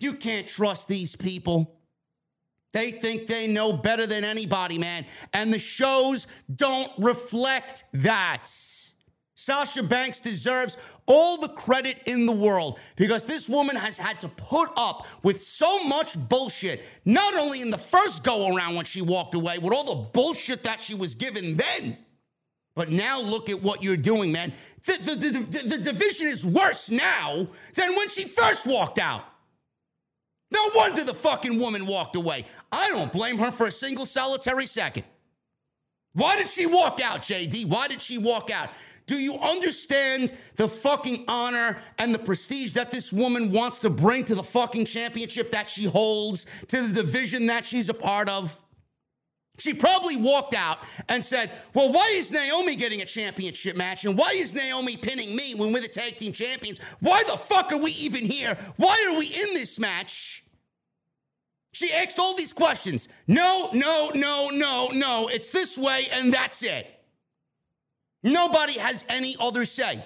You 0.00 0.14
can't 0.14 0.48
trust 0.48 0.88
these 0.88 1.14
people. 1.14 1.75
They 2.76 2.90
think 2.90 3.26
they 3.26 3.46
know 3.46 3.72
better 3.72 4.06
than 4.06 4.22
anybody, 4.22 4.76
man. 4.76 5.06
And 5.32 5.50
the 5.50 5.58
shows 5.58 6.26
don't 6.54 6.92
reflect 6.98 7.84
that. 7.94 8.50
Sasha 9.34 9.82
Banks 9.82 10.20
deserves 10.20 10.76
all 11.06 11.38
the 11.38 11.48
credit 11.48 11.96
in 12.04 12.26
the 12.26 12.32
world 12.32 12.78
because 12.96 13.24
this 13.24 13.48
woman 13.48 13.76
has 13.76 13.96
had 13.96 14.20
to 14.20 14.28
put 14.28 14.68
up 14.76 15.06
with 15.22 15.40
so 15.40 15.84
much 15.84 16.18
bullshit, 16.28 16.82
not 17.06 17.34
only 17.34 17.62
in 17.62 17.70
the 17.70 17.78
first 17.78 18.22
go 18.22 18.54
around 18.54 18.74
when 18.74 18.84
she 18.84 19.00
walked 19.00 19.32
away, 19.32 19.56
with 19.56 19.72
all 19.72 19.84
the 19.84 20.10
bullshit 20.12 20.62
that 20.64 20.78
she 20.78 20.94
was 20.94 21.14
given 21.14 21.56
then, 21.56 21.96
but 22.74 22.90
now 22.90 23.22
look 23.22 23.48
at 23.48 23.62
what 23.62 23.82
you're 23.82 23.96
doing, 23.96 24.32
man. 24.32 24.52
The, 24.84 24.98
the, 24.98 25.14
the, 25.14 25.68
the 25.76 25.78
division 25.78 26.26
is 26.26 26.44
worse 26.44 26.90
now 26.90 27.48
than 27.72 27.96
when 27.96 28.10
she 28.10 28.26
first 28.26 28.66
walked 28.66 28.98
out. 28.98 29.24
No 30.50 30.70
wonder 30.74 31.02
the 31.02 31.14
fucking 31.14 31.58
woman 31.58 31.86
walked 31.86 32.16
away. 32.16 32.44
I 32.70 32.90
don't 32.90 33.12
blame 33.12 33.38
her 33.38 33.50
for 33.50 33.66
a 33.66 33.72
single 33.72 34.06
solitary 34.06 34.66
second. 34.66 35.04
Why 36.12 36.36
did 36.36 36.48
she 36.48 36.66
walk 36.66 37.00
out, 37.00 37.22
JD? 37.22 37.66
Why 37.66 37.88
did 37.88 38.00
she 38.00 38.18
walk 38.18 38.50
out? 38.50 38.70
Do 39.06 39.16
you 39.16 39.38
understand 39.38 40.32
the 40.56 40.66
fucking 40.66 41.24
honor 41.28 41.78
and 41.98 42.12
the 42.14 42.18
prestige 42.18 42.72
that 42.72 42.90
this 42.90 43.12
woman 43.12 43.52
wants 43.52 43.78
to 43.80 43.90
bring 43.90 44.24
to 44.24 44.34
the 44.34 44.42
fucking 44.42 44.86
championship 44.86 45.50
that 45.52 45.68
she 45.68 45.84
holds, 45.84 46.46
to 46.68 46.82
the 46.82 47.02
division 47.02 47.46
that 47.46 47.64
she's 47.64 47.88
a 47.88 47.94
part 47.94 48.28
of? 48.28 48.60
She 49.58 49.72
probably 49.72 50.16
walked 50.16 50.54
out 50.54 50.78
and 51.08 51.24
said, 51.24 51.50
Well, 51.72 51.92
why 51.92 52.12
is 52.14 52.30
Naomi 52.30 52.76
getting 52.76 53.00
a 53.00 53.06
championship 53.06 53.76
match? 53.76 54.04
And 54.04 54.16
why 54.16 54.32
is 54.32 54.54
Naomi 54.54 54.96
pinning 54.96 55.34
me 55.34 55.54
when 55.54 55.72
we're 55.72 55.80
the 55.80 55.88
tag 55.88 56.16
team 56.16 56.32
champions? 56.32 56.78
Why 57.00 57.22
the 57.24 57.36
fuck 57.36 57.72
are 57.72 57.78
we 57.78 57.92
even 57.92 58.24
here? 58.24 58.56
Why 58.76 59.10
are 59.10 59.18
we 59.18 59.26
in 59.26 59.54
this 59.54 59.78
match? 59.78 60.44
She 61.72 61.92
asked 61.92 62.18
all 62.18 62.34
these 62.34 62.52
questions. 62.52 63.08
No, 63.26 63.70
no, 63.72 64.10
no, 64.14 64.50
no, 64.50 64.88
no. 64.92 65.28
It's 65.28 65.50
this 65.50 65.76
way, 65.76 66.08
and 66.10 66.32
that's 66.32 66.62
it. 66.62 66.86
Nobody 68.22 68.78
has 68.78 69.04
any 69.08 69.36
other 69.38 69.64
say. 69.64 70.04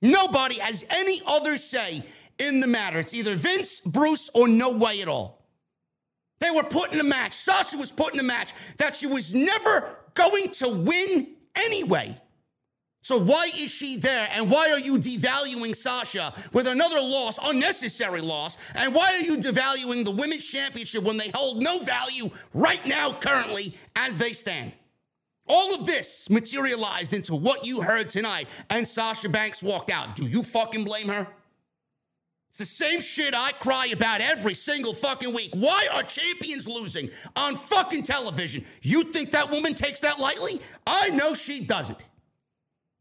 Nobody 0.00 0.58
has 0.58 0.84
any 0.90 1.22
other 1.26 1.56
say 1.56 2.04
in 2.38 2.60
the 2.60 2.66
matter. 2.66 2.98
It's 2.98 3.14
either 3.14 3.36
Vince, 3.36 3.80
Bruce, 3.80 4.30
or 4.34 4.48
no 4.48 4.76
way 4.76 5.00
at 5.00 5.08
all. 5.08 5.41
They 6.42 6.50
were 6.50 6.64
put 6.64 6.92
in 6.92 6.98
a 6.98 7.04
match. 7.04 7.34
Sasha 7.34 7.78
was 7.78 7.92
put 7.92 8.14
in 8.14 8.20
a 8.20 8.24
match 8.24 8.52
that 8.78 8.96
she 8.96 9.06
was 9.06 9.32
never 9.32 9.96
going 10.14 10.50
to 10.54 10.68
win 10.70 11.28
anyway. 11.54 12.20
So 13.02 13.16
why 13.16 13.52
is 13.56 13.70
she 13.70 13.96
there? 13.96 14.28
And 14.32 14.50
why 14.50 14.70
are 14.70 14.78
you 14.80 14.98
devaluing 14.98 15.76
Sasha 15.76 16.34
with 16.52 16.66
another 16.66 17.00
loss, 17.00 17.38
unnecessary 17.40 18.20
loss? 18.20 18.56
And 18.74 18.92
why 18.92 19.12
are 19.12 19.20
you 19.20 19.36
devaluing 19.36 20.04
the 20.04 20.10
women's 20.10 20.44
championship 20.44 21.04
when 21.04 21.16
they 21.16 21.30
hold 21.32 21.62
no 21.62 21.78
value 21.78 22.28
right 22.54 22.84
now, 22.86 23.12
currently, 23.12 23.76
as 23.94 24.18
they 24.18 24.32
stand? 24.32 24.72
All 25.46 25.72
of 25.72 25.86
this 25.86 26.28
materialized 26.28 27.12
into 27.12 27.36
what 27.36 27.64
you 27.64 27.82
heard 27.82 28.10
tonight, 28.10 28.48
and 28.68 28.86
Sasha 28.86 29.28
Banks 29.28 29.62
walked 29.62 29.92
out. 29.92 30.16
Do 30.16 30.26
you 30.26 30.42
fucking 30.42 30.82
blame 30.82 31.06
her? 31.06 31.28
It's 32.52 32.58
the 32.58 32.66
same 32.66 33.00
shit 33.00 33.34
I 33.34 33.52
cry 33.52 33.86
about 33.86 34.20
every 34.20 34.52
single 34.52 34.92
fucking 34.92 35.32
week. 35.32 35.52
Why 35.54 35.88
are 35.90 36.02
champions 36.02 36.68
losing 36.68 37.08
on 37.34 37.56
fucking 37.56 38.02
television? 38.02 38.66
You 38.82 39.04
think 39.04 39.32
that 39.32 39.50
woman 39.50 39.72
takes 39.72 40.00
that 40.00 40.18
lightly? 40.18 40.60
I 40.86 41.08
know 41.08 41.32
she 41.32 41.62
doesn't. 41.62 42.04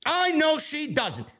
I 0.05 0.31
know 0.31 0.57
she 0.57 0.87
doesn't. 0.87 1.33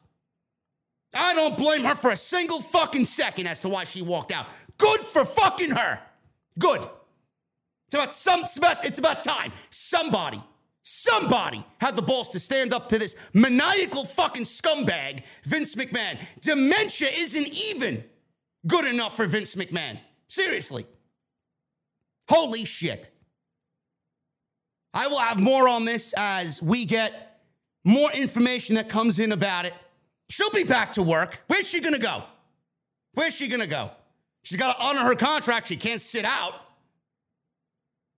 I 1.13 1.33
don't 1.33 1.57
blame 1.57 1.85
her 1.85 1.95
for 1.95 2.11
a 2.11 2.17
single 2.17 2.59
fucking 2.59 3.05
second 3.05 3.47
as 3.47 3.61
to 3.61 3.69
why 3.69 3.85
she 3.85 4.01
walked 4.01 4.33
out. 4.33 4.47
Good 4.77 4.99
for 4.99 5.23
fucking 5.23 5.71
her. 5.71 6.01
Good. 6.59 6.81
It's 6.81 7.93
about 7.93 8.11
some 8.11 8.41
it's 8.41 8.57
about, 8.57 8.83
it's 8.83 8.99
about 8.99 9.23
time. 9.23 9.53
Somebody 9.69 10.43
Somebody 10.83 11.63
had 11.79 11.95
the 11.95 12.01
balls 12.01 12.29
to 12.29 12.39
stand 12.39 12.73
up 12.73 12.89
to 12.89 12.97
this 12.97 13.15
maniacal 13.33 14.03
fucking 14.03 14.45
scumbag, 14.45 15.23
Vince 15.43 15.75
McMahon. 15.75 16.19
Dementia 16.41 17.09
isn't 17.09 17.47
even 17.47 18.03
good 18.65 18.85
enough 18.85 19.15
for 19.15 19.27
Vince 19.27 19.55
McMahon. 19.55 19.99
Seriously. 20.27 20.85
Holy 22.27 22.65
shit. 22.65 23.09
I 24.93 25.07
will 25.07 25.19
have 25.19 25.39
more 25.39 25.67
on 25.67 25.85
this 25.85 26.13
as 26.17 26.61
we 26.61 26.85
get 26.85 27.39
more 27.83 28.11
information 28.11 28.75
that 28.75 28.89
comes 28.89 29.19
in 29.19 29.31
about 29.31 29.65
it. 29.65 29.73
She'll 30.29 30.49
be 30.49 30.63
back 30.63 30.93
to 30.93 31.03
work. 31.03 31.41
Where's 31.47 31.67
she 31.67 31.79
gonna 31.79 31.99
go? 31.99 32.23
Where's 33.13 33.35
she 33.35 33.47
gonna 33.47 33.67
go? 33.67 33.91
She's 34.43 34.57
gotta 34.57 34.79
honor 34.81 35.01
her 35.01 35.15
contract. 35.15 35.67
She 35.67 35.77
can't 35.77 36.01
sit 36.01 36.25
out. 36.25 36.53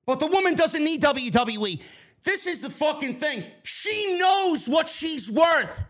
But 0.06 0.20
the 0.20 0.28
woman 0.28 0.56
doesn't 0.56 0.84
need 0.84 1.02
WWE. 1.02 1.82
This 2.24 2.48
is 2.48 2.60
the 2.60 2.70
fucking 2.70 3.20
thing. 3.20 3.44
She 3.64 4.18
knows 4.18 4.68
what 4.68 4.88
she's 4.88 5.30
worth. 5.30 5.82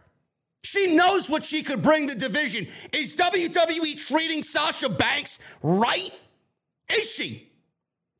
She 0.64 0.96
knows 0.96 1.30
what 1.30 1.44
she 1.44 1.62
could 1.62 1.82
bring 1.82 2.08
the 2.08 2.16
division. 2.16 2.68
Is 2.92 3.16
WWE 3.16 3.98
treating 3.98 4.44
Sasha 4.44 4.90
Banks 4.90 5.40
right? 5.62 6.12
Is 6.90 7.10
she? 7.12 7.50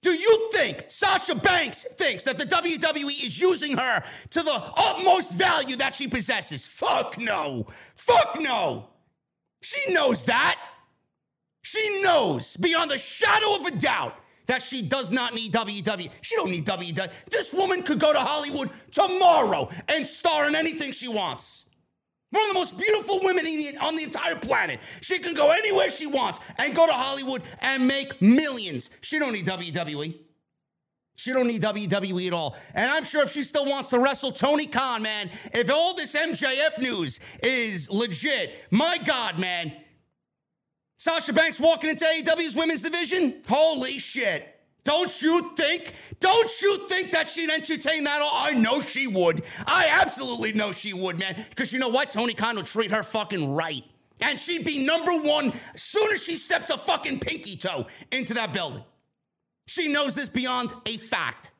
Do 0.02 0.12
you 0.12 0.50
think 0.52 0.84
Sasha 0.90 1.34
Banks 1.34 1.86
thinks 1.98 2.26
that 2.26 2.38
the 2.38 2.46
WWE 2.46 3.26
is 3.26 3.40
using 3.40 3.78
her 3.78 4.04
to 4.32 4.44
the 4.44 4.54
utmost 4.54 5.32
value 5.32 5.78
that 5.78 5.96
she 5.96 6.10
possesses? 6.10 6.68
Fuck 6.68 7.18
no. 7.18 7.66
Fuck 7.96 8.38
no. 8.42 8.90
She 9.62 9.94
knows 9.94 10.24
that. 10.24 10.60
She 11.62 12.02
knows 12.02 12.58
beyond 12.58 12.92
the 12.92 12.98
shadow 12.98 13.56
of 13.56 13.66
a 13.66 13.72
doubt 13.72 14.18
that 14.46 14.62
she 14.62 14.82
does 14.82 15.12
not 15.12 15.34
need 15.34 15.52
WWE. 15.54 16.10
She 16.22 16.36
don't 16.36 16.52
need 16.52 16.66
WWE. 16.66 17.10
This 17.30 17.54
woman 17.54 17.84
could 17.84 18.00
go 18.00 18.14
to 18.14 18.20
Hollywood 18.20 18.70
tomorrow 18.92 19.70
and 19.88 20.06
star 20.06 20.48
in 20.48 20.56
anything 20.56 20.92
she 20.92 21.08
wants. 21.08 21.66
One 22.32 22.42
of 22.44 22.48
the 22.50 22.56
most 22.56 22.78
beautiful 22.78 23.20
women 23.22 23.46
on 23.80 23.96
the 23.96 24.04
entire 24.04 24.36
planet. 24.36 24.80
She 25.02 25.20
can 25.20 25.36
go 25.36 25.52
anywhere 25.52 25.90
she 25.90 26.08
wants 26.08 26.40
and 26.58 26.76
go 26.76 26.88
to 26.88 26.94
Hollywood 26.94 27.44
and 27.62 27.88
make 27.88 28.20
millions. 28.24 28.90
She 29.02 29.20
don't 29.20 29.34
need 29.34 29.46
WWE. 29.46 30.16
She 31.16 31.32
don't 31.32 31.46
need 31.46 31.62
WWE 31.62 32.26
at 32.26 32.34
all. 32.34 32.58
And 32.74 32.90
I'm 32.90 33.04
sure 33.04 33.22
if 33.22 33.32
she 33.32 33.44
still 33.44 33.66
wants 33.66 33.90
to 33.92 34.00
wrestle 34.00 34.32
Tony 34.32 34.66
Khan, 34.66 35.04
man, 35.04 35.30
if 35.54 35.70
all 35.70 35.94
this 35.94 36.16
MJF 36.16 36.80
news 36.80 37.20
is 37.44 37.90
legit, 37.92 38.56
my 38.72 38.98
God, 39.06 39.40
man, 39.40 39.72
Sasha 41.04 41.34
Banks 41.34 41.60
walking 41.60 41.90
into 41.90 42.06
AEW's 42.06 42.56
women's 42.56 42.82
division? 42.82 43.42
Holy 43.46 44.00
shit. 44.00 44.58
Don't 44.86 45.22
you 45.22 45.52
think? 45.58 45.92
Don't 46.22 46.50
you 46.62 46.88
think 46.88 47.12
that 47.12 47.28
she'd 47.28 47.50
entertain 47.50 48.06
that? 48.06 48.22
I 48.24 48.54
know 48.54 48.80
she 48.80 49.08
would. 49.08 49.44
I 49.68 49.90
absolutely 49.92 50.54
know 50.54 50.72
she 50.72 50.94
would, 50.94 51.20
man. 51.20 51.46
Because 51.50 51.74
you 51.74 51.80
know 51.80 51.90
what? 51.90 52.10
Tony 52.10 52.34
Khan 52.34 52.56
will 52.56 52.64
treat 52.64 52.90
her 52.92 53.04
fucking 53.04 53.54
right. 53.54 53.84
And 54.22 54.40
she'd 54.40 54.64
be 54.64 54.86
number 54.86 55.12
one 55.12 55.52
as 55.74 55.82
soon 55.82 56.10
as 56.14 56.24
she 56.24 56.38
steps 56.38 56.70
a 56.70 56.78
fucking 56.78 57.20
pinky 57.20 57.58
toe 57.58 57.86
into 58.14 58.34
that 58.36 58.54
building. 58.54 58.86
She 59.68 59.90
knows 59.90 60.16
this 60.16 60.30
beyond 60.30 60.74
a 60.86 60.96
fact. 60.96 61.52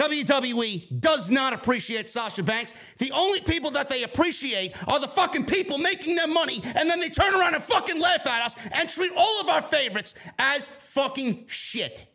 WWE 0.00 0.98
does 1.00 1.28
not 1.28 1.52
appreciate 1.52 2.08
Sasha 2.08 2.42
Banks. 2.42 2.72
The 2.96 3.12
only 3.12 3.40
people 3.40 3.70
that 3.72 3.90
they 3.90 4.02
appreciate 4.02 4.74
are 4.88 4.98
the 4.98 5.06
fucking 5.06 5.44
people 5.44 5.76
making 5.76 6.16
their 6.16 6.26
money, 6.26 6.62
and 6.64 6.88
then 6.88 7.00
they 7.00 7.10
turn 7.10 7.34
around 7.34 7.54
and 7.54 7.62
fucking 7.62 8.00
laugh 8.00 8.26
at 8.26 8.42
us 8.42 8.56
and 8.72 8.88
treat 8.88 9.12
all 9.14 9.40
of 9.42 9.50
our 9.50 9.60
favorites 9.60 10.14
as 10.38 10.68
fucking 10.68 11.44
shit. 11.48 12.06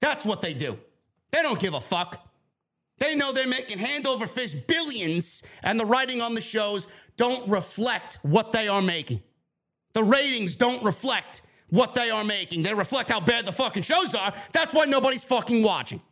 That's 0.00 0.26
what 0.26 0.42
they 0.42 0.52
do. 0.52 0.78
They 1.30 1.40
don't 1.40 1.58
give 1.58 1.72
a 1.72 1.80
fuck. 1.80 2.28
They 2.98 3.14
know 3.14 3.32
they're 3.32 3.46
making 3.46 3.78
hand 3.78 4.06
over 4.06 4.26
fist 4.26 4.66
billions, 4.66 5.42
and 5.62 5.80
the 5.80 5.86
writing 5.86 6.20
on 6.20 6.34
the 6.34 6.42
shows 6.42 6.86
don't 7.16 7.48
reflect 7.48 8.18
what 8.20 8.52
they 8.52 8.68
are 8.68 8.82
making. 8.82 9.22
The 9.94 10.04
ratings 10.04 10.54
don't 10.54 10.82
reflect 10.84 11.40
what 11.70 11.94
they 11.94 12.10
are 12.10 12.24
making. 12.24 12.62
They 12.62 12.74
reflect 12.74 13.10
how 13.10 13.20
bad 13.20 13.46
the 13.46 13.52
fucking 13.52 13.84
shows 13.84 14.14
are. 14.14 14.34
That's 14.52 14.74
why 14.74 14.84
nobody's 14.84 15.24
fucking 15.24 15.62
watching. 15.62 16.02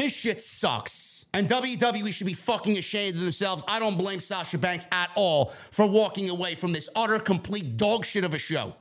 This 0.00 0.14
shit 0.14 0.40
sucks. 0.40 1.26
And 1.34 1.46
WWE 1.46 2.10
should 2.10 2.26
be 2.26 2.32
fucking 2.32 2.78
ashamed 2.78 3.16
of 3.16 3.20
themselves. 3.20 3.62
I 3.68 3.78
don't 3.78 3.98
blame 3.98 4.18
Sasha 4.18 4.56
Banks 4.56 4.88
at 4.90 5.10
all 5.14 5.50
for 5.70 5.86
walking 5.86 6.30
away 6.30 6.54
from 6.54 6.72
this 6.72 6.88
utter, 6.96 7.18
complete 7.18 7.76
dog 7.76 8.06
shit 8.06 8.24
of 8.24 8.32
a 8.32 8.38
show. 8.38 8.74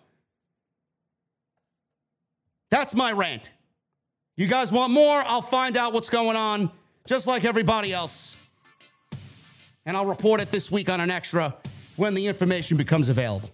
That's 2.71 2.95
my 2.95 3.11
rant. 3.11 3.51
You 4.37 4.47
guys 4.47 4.71
want 4.71 4.93
more? 4.93 5.21
I'll 5.25 5.41
find 5.41 5.75
out 5.75 5.91
what's 5.91 6.09
going 6.09 6.37
on, 6.37 6.71
just 7.05 7.27
like 7.27 7.43
everybody 7.43 7.91
else. 7.91 8.37
And 9.85 9.97
I'll 9.97 10.05
report 10.05 10.39
it 10.39 10.51
this 10.51 10.71
week 10.71 10.89
on 10.89 11.01
an 11.01 11.11
extra 11.11 11.53
when 11.97 12.13
the 12.13 12.27
information 12.27 12.77
becomes 12.77 13.09
available. 13.09 13.49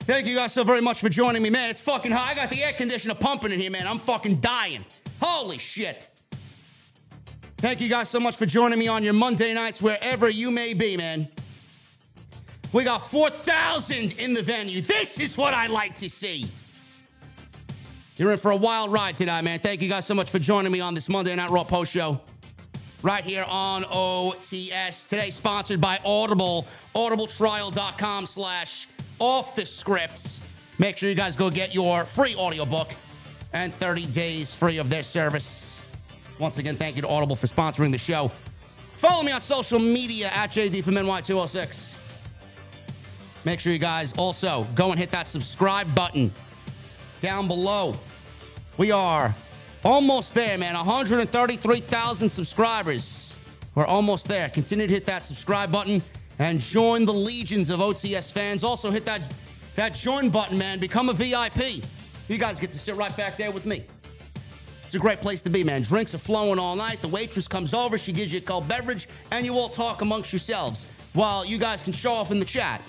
Thank 0.00 0.26
you 0.26 0.36
guys 0.36 0.54
so 0.54 0.64
very 0.64 0.80
much 0.80 1.00
for 1.00 1.10
joining 1.10 1.42
me, 1.42 1.50
man. 1.50 1.68
It's 1.68 1.82
fucking 1.82 2.12
hot. 2.12 2.28
I 2.28 2.34
got 2.34 2.48
the 2.48 2.64
air 2.64 2.72
conditioner 2.72 3.14
pumping 3.14 3.52
in 3.52 3.60
here, 3.60 3.70
man. 3.70 3.86
I'm 3.86 3.98
fucking 3.98 4.36
dying. 4.36 4.82
Holy 5.20 5.58
shit. 5.58 6.08
Thank 7.58 7.80
you 7.80 7.88
guys 7.88 8.08
so 8.08 8.20
much 8.20 8.36
for 8.36 8.46
joining 8.46 8.78
me 8.78 8.86
on 8.86 9.02
your 9.02 9.14
Monday 9.14 9.54
nights, 9.54 9.80
wherever 9.80 10.28
you 10.28 10.50
may 10.50 10.74
be, 10.74 10.96
man. 10.96 11.28
We 12.72 12.84
got 12.84 13.10
4,000 13.10 14.12
in 14.18 14.34
the 14.34 14.42
venue. 14.42 14.82
This 14.82 15.18
is 15.18 15.38
what 15.38 15.54
I 15.54 15.66
like 15.66 15.96
to 15.98 16.08
see. 16.08 16.46
You're 18.16 18.32
in 18.32 18.38
for 18.38 18.50
a 18.50 18.56
wild 18.56 18.92
ride 18.92 19.16
tonight, 19.16 19.42
man. 19.42 19.58
Thank 19.58 19.80
you 19.80 19.88
guys 19.88 20.04
so 20.04 20.14
much 20.14 20.30
for 20.30 20.38
joining 20.38 20.72
me 20.72 20.80
on 20.80 20.94
this 20.94 21.08
Monday 21.08 21.34
Night 21.34 21.50
Raw 21.50 21.64
post 21.64 21.92
show. 21.92 22.20
Right 23.02 23.24
here 23.24 23.44
on 23.48 23.84
OTS. 23.84 25.08
Today 25.08 25.30
sponsored 25.30 25.80
by 25.80 25.98
Audible, 26.04 26.66
audibletrial.com 26.94 28.26
slash 28.26 28.88
off 29.18 29.54
the 29.54 29.64
scripts. 29.64 30.40
Make 30.78 30.98
sure 30.98 31.08
you 31.08 31.14
guys 31.14 31.36
go 31.36 31.50
get 31.50 31.74
your 31.74 32.04
free 32.04 32.34
audiobook 32.34 32.90
and 33.56 33.72
30 33.72 34.06
days 34.06 34.54
free 34.54 34.76
of 34.76 34.90
their 34.90 35.02
service. 35.02 35.86
Once 36.38 36.58
again, 36.58 36.76
thank 36.76 36.94
you 36.94 37.00
to 37.00 37.08
Audible 37.08 37.36
for 37.36 37.46
sponsoring 37.46 37.90
the 37.90 37.96
show. 37.96 38.28
Follow 38.96 39.22
me 39.22 39.32
on 39.32 39.40
social 39.40 39.78
media 39.78 40.28
at 40.34 40.50
JD 40.50 40.84
from 40.84 40.94
NY206. 40.94 41.94
Make 43.46 43.60
sure 43.60 43.72
you 43.72 43.78
guys 43.78 44.12
also 44.18 44.66
go 44.74 44.90
and 44.90 44.98
hit 44.98 45.10
that 45.10 45.26
subscribe 45.26 45.92
button 45.94 46.30
down 47.22 47.48
below. 47.48 47.94
We 48.76 48.90
are 48.90 49.34
almost 49.82 50.34
there, 50.34 50.58
man. 50.58 50.74
133,000 50.74 52.28
subscribers. 52.28 53.38
We're 53.74 53.86
almost 53.86 54.28
there. 54.28 54.50
Continue 54.50 54.86
to 54.86 54.92
hit 54.92 55.06
that 55.06 55.24
subscribe 55.24 55.72
button 55.72 56.02
and 56.38 56.60
join 56.60 57.06
the 57.06 57.14
legions 57.14 57.70
of 57.70 57.80
OTS 57.80 58.30
fans. 58.30 58.64
Also, 58.64 58.90
hit 58.90 59.06
that, 59.06 59.32
that 59.76 59.94
join 59.94 60.28
button, 60.28 60.58
man. 60.58 60.78
Become 60.78 61.08
a 61.08 61.14
VIP. 61.14 61.82
You 62.28 62.38
guys 62.38 62.58
get 62.58 62.72
to 62.72 62.78
sit 62.78 62.96
right 62.96 63.16
back 63.16 63.38
there 63.38 63.50
with 63.50 63.66
me. 63.66 63.84
It's 64.84 64.94
a 64.94 64.98
great 64.98 65.20
place 65.20 65.42
to 65.42 65.50
be, 65.50 65.64
man. 65.64 65.82
Drinks 65.82 66.14
are 66.14 66.18
flowing 66.18 66.58
all 66.58 66.76
night. 66.76 67.00
The 67.02 67.08
waitress 67.08 67.48
comes 67.48 67.74
over, 67.74 67.98
she 67.98 68.12
gives 68.12 68.32
you 68.32 68.38
a 68.38 68.42
cold 68.42 68.68
beverage, 68.68 69.08
and 69.32 69.44
you 69.44 69.54
all 69.54 69.68
talk 69.68 70.00
amongst 70.02 70.32
yourselves 70.32 70.86
while 71.12 71.44
you 71.44 71.58
guys 71.58 71.82
can 71.82 71.92
show 71.92 72.12
off 72.12 72.30
in 72.30 72.38
the 72.38 72.44
chat 72.44 72.80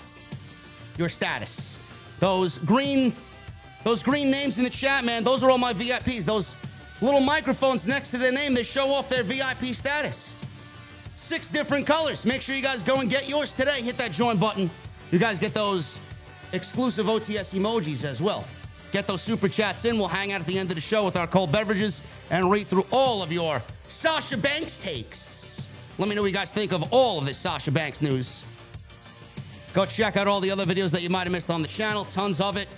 your 0.96 1.08
status. 1.08 1.78
Those 2.20 2.58
green, 2.58 3.14
those 3.84 4.02
green 4.02 4.30
names 4.30 4.58
in 4.58 4.64
the 4.64 4.70
chat, 4.70 5.04
man, 5.04 5.24
those 5.24 5.42
are 5.42 5.50
all 5.50 5.58
my 5.58 5.72
VIPs. 5.72 6.24
Those 6.24 6.56
little 7.00 7.20
microphones 7.20 7.86
next 7.86 8.10
to 8.10 8.18
their 8.18 8.32
name, 8.32 8.54
they 8.54 8.64
show 8.64 8.92
off 8.92 9.08
their 9.08 9.22
VIP 9.22 9.74
status. 9.74 10.36
Six 11.14 11.48
different 11.48 11.86
colors. 11.86 12.26
Make 12.26 12.42
sure 12.42 12.54
you 12.54 12.62
guys 12.62 12.82
go 12.82 13.00
and 13.00 13.10
get 13.10 13.28
yours 13.28 13.54
today. 13.54 13.82
Hit 13.82 13.96
that 13.98 14.12
join 14.12 14.36
button. 14.36 14.70
You 15.10 15.18
guys 15.18 15.38
get 15.38 15.54
those 15.54 16.00
exclusive 16.52 17.06
OTS 17.06 17.58
emojis 17.58 18.04
as 18.04 18.20
well. 18.20 18.44
Get 18.90 19.06
those 19.06 19.20
super 19.20 19.48
chats 19.48 19.84
in. 19.84 19.98
We'll 19.98 20.08
hang 20.08 20.32
out 20.32 20.40
at 20.40 20.46
the 20.46 20.58
end 20.58 20.70
of 20.70 20.74
the 20.74 20.80
show 20.80 21.04
with 21.04 21.16
our 21.16 21.26
cold 21.26 21.52
beverages 21.52 22.02
and 22.30 22.50
read 22.50 22.68
through 22.68 22.86
all 22.90 23.22
of 23.22 23.30
your 23.30 23.62
Sasha 23.88 24.36
Banks 24.36 24.78
takes. 24.78 25.68
Let 25.98 26.08
me 26.08 26.14
know 26.14 26.22
what 26.22 26.28
you 26.28 26.34
guys 26.34 26.50
think 26.50 26.72
of 26.72 26.92
all 26.92 27.18
of 27.18 27.26
this 27.26 27.36
Sasha 27.36 27.70
Banks 27.70 28.00
news. 28.00 28.42
Go 29.74 29.84
check 29.84 30.16
out 30.16 30.26
all 30.26 30.40
the 30.40 30.50
other 30.50 30.64
videos 30.64 30.90
that 30.92 31.02
you 31.02 31.10
might 31.10 31.24
have 31.24 31.32
missed 31.32 31.50
on 31.50 31.60
the 31.60 31.68
channel. 31.68 32.04
Tons 32.04 32.40
of 32.40 32.56
it. 32.56 32.68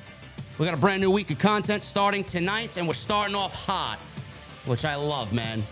We 0.58 0.66
got 0.66 0.74
a 0.74 0.78
brand 0.78 1.00
new 1.00 1.10
week 1.10 1.30
of 1.30 1.38
content 1.38 1.82
starting 1.82 2.24
tonight, 2.24 2.76
and 2.76 2.86
we're 2.86 2.94
starting 2.94 3.34
off 3.34 3.54
hot, 3.54 3.98
which 4.66 4.84
I 4.84 4.96
love, 4.96 5.32
man. 5.32 5.62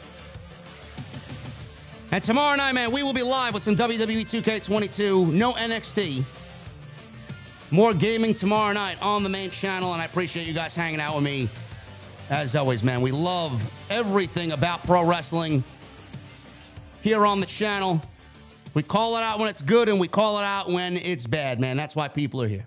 And 2.11 2.23
tomorrow 2.23 2.57
night, 2.57 2.73
man, 2.73 2.91
we 2.91 3.03
will 3.03 3.13
be 3.13 3.23
live 3.23 3.53
with 3.53 3.63
some 3.63 3.77
WWE 3.77 4.23
2K22, 4.23 5.31
no 5.33 5.53
NXT. 5.53 6.25
More 7.71 7.93
gaming 7.93 8.35
tomorrow 8.35 8.73
night 8.73 8.97
on 9.03 9.23
the 9.23 9.29
main 9.29 9.51
channel, 9.51 9.93
and 9.93 10.01
I 10.01 10.07
appreciate 10.07 10.47
you 10.47 10.55
guys 10.55 10.75
hanging 10.75 11.01
out 11.01 11.15
with 11.15 11.25
me. 11.25 11.51
As 12.31 12.57
always, 12.57 12.83
man, 12.83 13.03
we 13.03 13.11
love 13.11 13.63
everything 13.91 14.53
about 14.53 14.83
pro 14.85 15.05
wrestling 15.05 15.63
here 17.03 17.27
on 17.27 17.41
the 17.41 17.47
channel. 17.47 18.01
We 18.73 18.83
call 18.83 19.19
it 19.19 19.23
out 19.23 19.39
when 19.39 19.51
it's 19.51 19.61
good, 19.61 19.91
and 19.91 20.01
we 20.01 20.09
call 20.09 20.39
it 20.39 20.45
out 20.45 20.71
when 20.71 20.97
it's 20.97 21.27
bad, 21.27 21.61
man. 21.61 21.77
That's 21.77 21.95
why 21.95 22.09
people 22.09 22.41
are 22.41 22.49
here. 22.49 22.67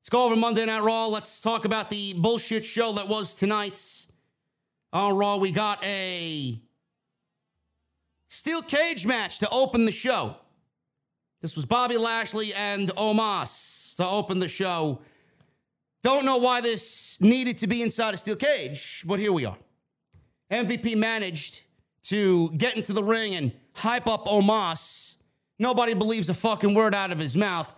Let's 0.00 0.08
go 0.08 0.24
over 0.24 0.34
Monday 0.34 0.66
Night 0.66 0.82
Raw. 0.82 1.06
Let's 1.06 1.40
talk 1.40 1.64
about 1.64 1.88
the 1.88 2.14
bullshit 2.14 2.64
show 2.64 2.94
that 2.94 3.06
was 3.06 3.36
tonight's 3.36 4.08
on 4.92 5.16
Raw. 5.16 5.36
We 5.36 5.52
got 5.52 5.84
a 5.84 6.60
steel 8.28 8.62
cage 8.62 9.06
match 9.06 9.38
to 9.38 9.48
open 9.50 9.84
the 9.84 9.92
show. 9.92 10.34
This 11.40 11.56
was 11.56 11.64
Bobby 11.64 11.96
Lashley 11.96 12.52
and 12.52 12.90
Omos 12.96 13.96
to 13.96 14.06
open 14.06 14.40
the 14.40 14.48
show. 14.48 15.00
Don't 16.02 16.26
know 16.26 16.36
why 16.36 16.60
this 16.60 17.18
needed 17.18 17.56
to 17.58 17.66
be 17.66 17.80
inside 17.80 18.12
a 18.12 18.18
steel 18.18 18.36
cage, 18.36 19.04
but 19.06 19.18
here 19.18 19.32
we 19.32 19.46
are. 19.46 19.56
MVP 20.50 20.98
managed 20.98 21.62
to 22.04 22.50
get 22.50 22.76
into 22.76 22.92
the 22.92 23.02
ring 23.02 23.34
and 23.36 23.52
hype 23.72 24.06
up 24.06 24.26
Omos. 24.26 25.16
Nobody 25.58 25.94
believes 25.94 26.28
a 26.28 26.34
fucking 26.34 26.74
word 26.74 26.94
out 26.94 27.10
of 27.10 27.18
his 27.18 27.34
mouth. 27.34 27.72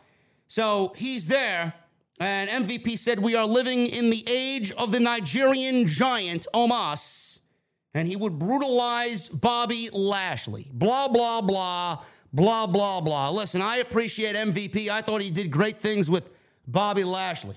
So 0.49 0.93
he's 0.97 1.27
there, 1.27 1.73
and 2.19 2.67
MVP 2.67 2.99
said, 2.99 3.21
We 3.21 3.37
are 3.37 3.47
living 3.47 3.87
in 3.87 4.11
the 4.11 4.25
age 4.29 4.73
of 4.73 4.91
the 4.91 4.99
Nigerian 4.99 5.87
giant 5.87 6.49
Omos, 6.53 7.39
and 7.95 8.09
he 8.09 8.17
would 8.17 8.41
brutalize 8.41 9.29
Bobby 9.29 9.89
Lashley. 9.93 10.69
Blah, 10.73 11.07
blah, 11.07 11.41
blah 11.43 12.03
blah, 12.33 12.67
blah, 12.67 13.01
blah. 13.01 13.31
Listen, 13.31 13.61
I 13.61 13.77
appreciate 13.79 14.37
MVP. 14.37 14.89
I 14.89 15.03
thought 15.03 15.21
he 15.21 15.31
did 15.31 15.51
great 15.51 15.79
things 15.79 16.11
with 16.11 16.31
Bobby 16.67 17.05
Lashley. 17.05 17.57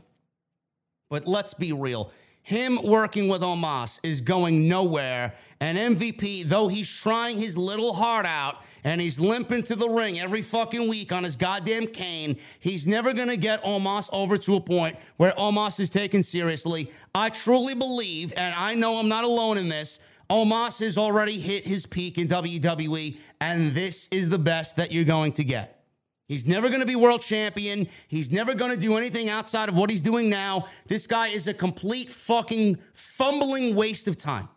But 1.10 1.28
let's 1.28 1.54
be 1.54 1.72
real. 1.72 2.12
Him 2.42 2.80
working 2.84 3.28
with 3.28 3.42
Omos 3.42 4.00
is 4.04 4.22
going 4.22 4.68
nowhere. 4.68 5.34
And 5.60 5.78
MVP, 5.98 6.44
though 6.44 6.68
he's 6.68 6.90
trying 6.90 7.38
his 7.38 7.58
little 7.58 7.94
heart 7.94 8.26
out 8.26 8.58
and 8.84 9.02
he's 9.02 9.20
limping 9.20 9.64
to 9.64 9.76
the 9.76 9.90
ring 9.90 10.20
every 10.20 10.44
fucking 10.44 10.88
week 10.88 11.12
on 11.12 11.24
his 11.24 11.36
goddamn 11.36 11.88
cane, 11.88 12.38
he's 12.60 12.86
never 12.86 13.14
going 13.14 13.30
to 13.30 13.38
get 13.38 13.64
Omos 13.64 14.10
over 14.14 14.38
to 14.38 14.56
a 14.58 14.62
point 14.62 14.96
where 15.18 15.32
Omos 15.32 15.80
is 15.80 15.90
taken 15.90 16.22
seriously. 16.22 16.92
I 17.16 17.30
truly 17.30 17.74
believe, 17.74 18.32
and 18.38 18.54
I 18.56 18.76
know 18.76 18.98
I'm 18.98 19.10
not 19.10 19.24
alone 19.24 19.58
in 19.58 19.70
this, 19.70 20.00
Omos 20.30 20.80
has 20.80 20.98
already 20.98 21.40
hit 21.40 21.66
his 21.66 21.86
peak 21.86 22.18
in 22.18 22.28
WWE, 22.28 23.18
and 23.42 23.72
this 23.74 24.08
is 24.10 24.30
the 24.30 24.40
best 24.40 24.78
that 24.78 24.92
you're 24.92 25.04
going 25.04 25.34
to 25.34 25.44
get. 25.44 25.84
He's 26.28 26.48
never 26.48 26.70
going 26.70 26.80
to 26.80 26.88
be 26.88 26.96
world 26.96 27.22
champion. 27.22 27.88
He's 28.08 28.32
never 28.32 28.56
going 28.56 28.72
to 28.72 28.80
do 28.80 28.96
anything 28.96 29.30
outside 29.30 29.70
of 29.70 29.76
what 29.76 29.92
he's 29.92 30.02
doing 30.02 30.30
now. 30.30 30.68
This 30.88 31.06
guy 31.06 31.28
is 31.28 31.48
a 31.48 31.54
complete 31.54 32.10
fucking 32.10 32.80
fumbling 32.94 33.76
waste 33.76 34.08
of 34.08 34.18
time. 34.18 34.50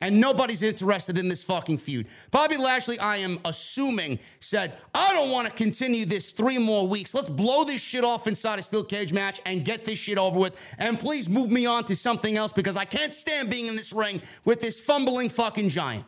And 0.00 0.20
nobody's 0.20 0.62
interested 0.62 1.18
in 1.18 1.28
this 1.28 1.42
fucking 1.42 1.78
feud. 1.78 2.06
Bobby 2.30 2.56
Lashley, 2.56 3.00
I 3.00 3.16
am 3.16 3.40
assuming, 3.44 4.20
said, 4.38 4.78
I 4.94 5.12
don't 5.12 5.32
want 5.32 5.48
to 5.48 5.52
continue 5.52 6.04
this 6.04 6.30
three 6.30 6.56
more 6.56 6.86
weeks. 6.86 7.14
Let's 7.14 7.28
blow 7.28 7.64
this 7.64 7.80
shit 7.80 8.04
off 8.04 8.28
inside 8.28 8.60
a 8.60 8.62
steel 8.62 8.84
cage 8.84 9.12
match 9.12 9.40
and 9.44 9.64
get 9.64 9.84
this 9.84 9.98
shit 9.98 10.16
over 10.16 10.38
with. 10.38 10.56
And 10.78 11.00
please 11.00 11.28
move 11.28 11.50
me 11.50 11.66
on 11.66 11.84
to 11.86 11.96
something 11.96 12.36
else 12.36 12.52
because 12.52 12.76
I 12.76 12.84
can't 12.84 13.12
stand 13.12 13.50
being 13.50 13.66
in 13.66 13.74
this 13.74 13.92
ring 13.92 14.22
with 14.44 14.60
this 14.60 14.80
fumbling 14.80 15.30
fucking 15.30 15.68
giant. 15.68 16.04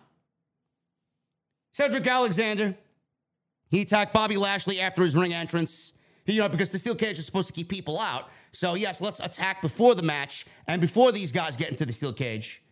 Cedric 1.72 2.06
Alexander, 2.06 2.76
he 3.70 3.82
attacked 3.82 4.14
Bobby 4.14 4.36
Lashley 4.36 4.80
after 4.80 5.02
his 5.02 5.16
ring 5.16 5.32
entrance. 5.32 5.94
You 6.26 6.40
know, 6.40 6.48
because 6.48 6.70
the 6.70 6.78
steel 6.78 6.94
cage 6.94 7.18
is 7.18 7.26
supposed 7.26 7.48
to 7.48 7.52
keep 7.52 7.68
people 7.68 7.98
out. 7.98 8.28
So, 8.52 8.74
yes, 8.74 9.00
let's 9.00 9.18
attack 9.18 9.62
before 9.62 9.96
the 9.96 10.02
match 10.02 10.46
and 10.68 10.80
before 10.80 11.10
these 11.10 11.32
guys 11.32 11.56
get 11.56 11.70
into 11.70 11.84
the 11.84 11.92
steel 11.92 12.12
cage. 12.12 12.62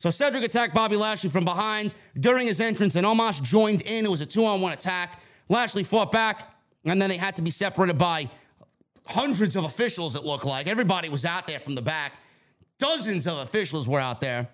So 0.00 0.10
Cedric 0.10 0.44
attacked 0.44 0.74
Bobby 0.74 0.96
Lashley 0.96 1.28
from 1.28 1.44
behind 1.44 1.92
during 2.18 2.46
his 2.46 2.60
entrance, 2.60 2.94
and 2.94 3.04
Omos 3.04 3.42
joined 3.42 3.82
in. 3.82 4.04
It 4.04 4.10
was 4.10 4.20
a 4.20 4.26
two 4.26 4.44
on 4.44 4.60
one 4.60 4.72
attack. 4.72 5.20
Lashley 5.48 5.82
fought 5.82 6.12
back, 6.12 6.54
and 6.84 7.02
then 7.02 7.10
they 7.10 7.16
had 7.16 7.34
to 7.36 7.42
be 7.42 7.50
separated 7.50 7.98
by 7.98 8.30
hundreds 9.06 9.56
of 9.56 9.64
officials, 9.64 10.14
it 10.14 10.22
looked 10.22 10.44
like. 10.44 10.68
Everybody 10.68 11.08
was 11.08 11.24
out 11.24 11.46
there 11.46 11.58
from 11.58 11.74
the 11.74 11.82
back. 11.82 12.12
Dozens 12.78 13.26
of 13.26 13.38
officials 13.38 13.88
were 13.88 13.98
out 13.98 14.20
there. 14.20 14.48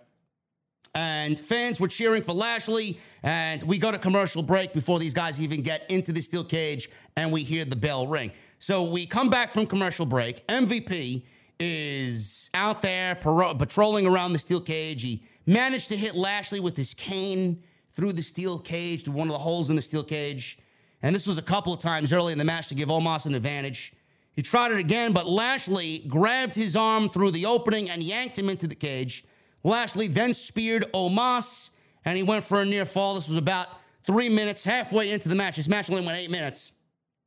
And 0.95 1.39
fans 1.39 1.81
were 1.81 1.89
cheering 1.89 2.23
for 2.23 2.33
Lashley. 2.33 2.99
And 3.23 3.63
we 3.65 3.77
go 3.79 3.91
to 3.91 3.99
commercial 3.99 4.43
break 4.43 4.73
before 4.73 4.99
these 4.99 5.13
guys 5.13 5.41
even 5.41 5.61
get 5.61 5.91
into 5.91 6.13
the 6.13 6.23
steel 6.23 6.45
cage, 6.45 6.89
and 7.17 7.31
we 7.33 7.43
hear 7.43 7.67
the 7.67 7.77
bell 7.77 8.07
ring. 8.07 8.31
So 8.61 8.85
we 8.85 9.05
come 9.05 9.29
back 9.29 9.53
from 9.53 9.67
commercial 9.67 10.07
break. 10.07 10.47
MVP 10.47 11.25
is 11.61 12.49
out 12.55 12.81
there 12.81 13.15
patrolling 13.17 14.07
around 14.07 14.33
the 14.33 14.39
steel 14.39 14.61
cage. 14.61 15.03
He 15.03 15.23
managed 15.47 15.89
to 15.91 15.97
hit 15.97 16.15
Lashley 16.15 16.61
with 16.61 16.77
his 16.77 16.95
cane 16.95 17.63
through 17.91 18.13
the 18.13 18.23
steel 18.23 18.59
cage, 18.59 19.05
through 19.05 19.15
one 19.15 19.29
of 19.29 19.33
the 19.33 19.39
holes 19.39 19.71
in 19.71 19.77
the 19.77 19.83
steel 19.83 20.03
cage. 20.03 20.59
And 21.03 21.15
this 21.15 21.27
was 21.27 21.39
a 21.39 21.43
couple 21.43 21.73
of 21.73 21.81
times 21.81 22.13
early 22.13 22.33
in 22.33 22.39
the 22.39 22.45
match 22.45 22.69
to 22.69 22.75
give 22.75 22.89
Omos 22.89 23.27
an 23.27 23.35
advantage. 23.35 23.93
He 24.33 24.43
tried 24.43 24.73
it 24.73 24.79
again, 24.79 25.13
but 25.13 25.29
Lashley 25.29 25.99
grabbed 26.09 26.55
his 26.55 26.75
arm 26.75 27.09
through 27.09 27.31
the 27.31 27.47
opening 27.47 27.89
and 27.89 28.03
yanked 28.03 28.39
him 28.39 28.49
into 28.49 28.67
the 28.67 28.75
cage. 28.75 29.25
Lashley 29.63 30.09
then 30.09 30.35
speared 30.35 30.87
Omos, 30.93 31.71
and 32.05 32.17
he 32.17 32.23
went 32.23 32.45
for 32.45 32.61
a 32.61 32.65
near 32.65 32.85
fall. 32.85 33.15
This 33.15 33.29
was 33.29 33.39
about 33.39 33.69
three 34.07 34.29
minutes, 34.29 34.65
halfway 34.65 35.11
into 35.11 35.29
the 35.29 35.35
match. 35.35 35.57
This 35.57 35.69
match 35.69 35.89
only 35.89 36.05
went 36.05 36.19
eight 36.19 36.31
minutes. 36.31 36.73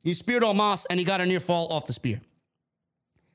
He 0.02 0.14
speared 0.14 0.44
Omos, 0.44 0.86
and 0.90 1.00
he 1.00 1.06
got 1.06 1.22
a 1.22 1.26
near 1.26 1.40
fall 1.40 1.68
off 1.72 1.86
the 1.86 1.94
spear. 1.94 2.22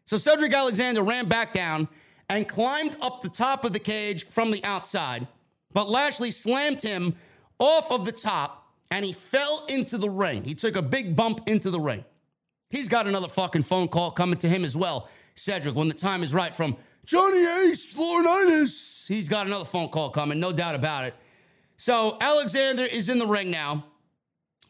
So 0.05 0.19
Cedric 0.19 0.53
Alexander 0.53 1.03
ran 1.03 1.27
back 1.27 1.53
down 1.53 1.89
and 2.33 2.49
climbed 2.49 2.97
up 3.03 3.21
the 3.21 3.29
top 3.29 3.63
of 3.63 3.75
the 3.75 3.79
cage 3.79 4.27
from 4.29 4.51
the 4.51 4.65
outside. 4.65 5.27
But 5.75 5.91
Lashley 5.91 6.31
slammed 6.31 6.81
him 6.81 7.15
off 7.59 7.93
of 7.93 8.07
the 8.07 8.13
top 8.13 8.73
and 8.91 9.05
he 9.05 9.13
fell 9.13 9.67
into 9.69 9.99
the 9.99 10.09
ring. 10.09 10.43
He 10.43 10.55
took 10.55 10.75
a 10.75 10.81
big 10.81 11.15
bump 11.15 11.43
into 11.47 11.71
the 11.71 11.79
ring. 11.79 12.07
He's 12.71 12.89
got 12.89 13.07
another 13.07 13.29
fucking 13.29 13.65
phone 13.65 13.89
call 13.89 14.13
coming 14.13 14.39
to 14.39 14.49
him 14.49 14.65
as 14.65 14.75
well, 14.75 15.11
Cedric, 15.35 15.75
when 15.75 15.89
the 15.89 15.95
time 15.95 16.23
is 16.23 16.33
right 16.33 16.55
from 16.55 16.79
Johnny 17.05 17.45
Ace, 17.69 17.93
Laurinaitis. 17.93 19.07
He's 19.07 19.29
got 19.29 19.47
another 19.47 19.67
phone 19.67 19.91
call 19.91 20.09
coming, 20.09 20.41
no 20.41 20.53
doubt 20.53 20.75
about 20.75 21.05
it. 21.05 21.15
So 21.77 22.17
Alexander 22.19 22.87
is 22.87 23.11
in 23.11 23.19
the 23.19 23.27
ring 23.27 23.51
now. 23.51 23.85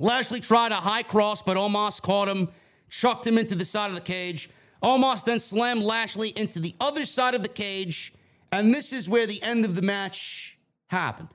Lashley 0.00 0.40
tried 0.40 0.72
a 0.72 0.76
high 0.76 1.04
cross, 1.04 1.42
but 1.42 1.56
Omos 1.56 2.02
caught 2.02 2.28
him, 2.28 2.48
chucked 2.88 3.24
him 3.24 3.38
into 3.38 3.54
the 3.54 3.64
side 3.64 3.88
of 3.88 3.94
the 3.94 4.00
cage. 4.00 4.50
Omos 4.82 5.24
then 5.24 5.38
slammed 5.38 5.82
Lashley 5.82 6.30
into 6.30 6.58
the 6.58 6.74
other 6.80 7.04
side 7.04 7.34
of 7.34 7.42
the 7.42 7.48
cage, 7.48 8.12
and 8.50 8.74
this 8.74 8.92
is 8.92 9.08
where 9.08 9.26
the 9.26 9.42
end 9.42 9.64
of 9.64 9.76
the 9.76 9.82
match 9.82 10.58
happened. 10.88 11.28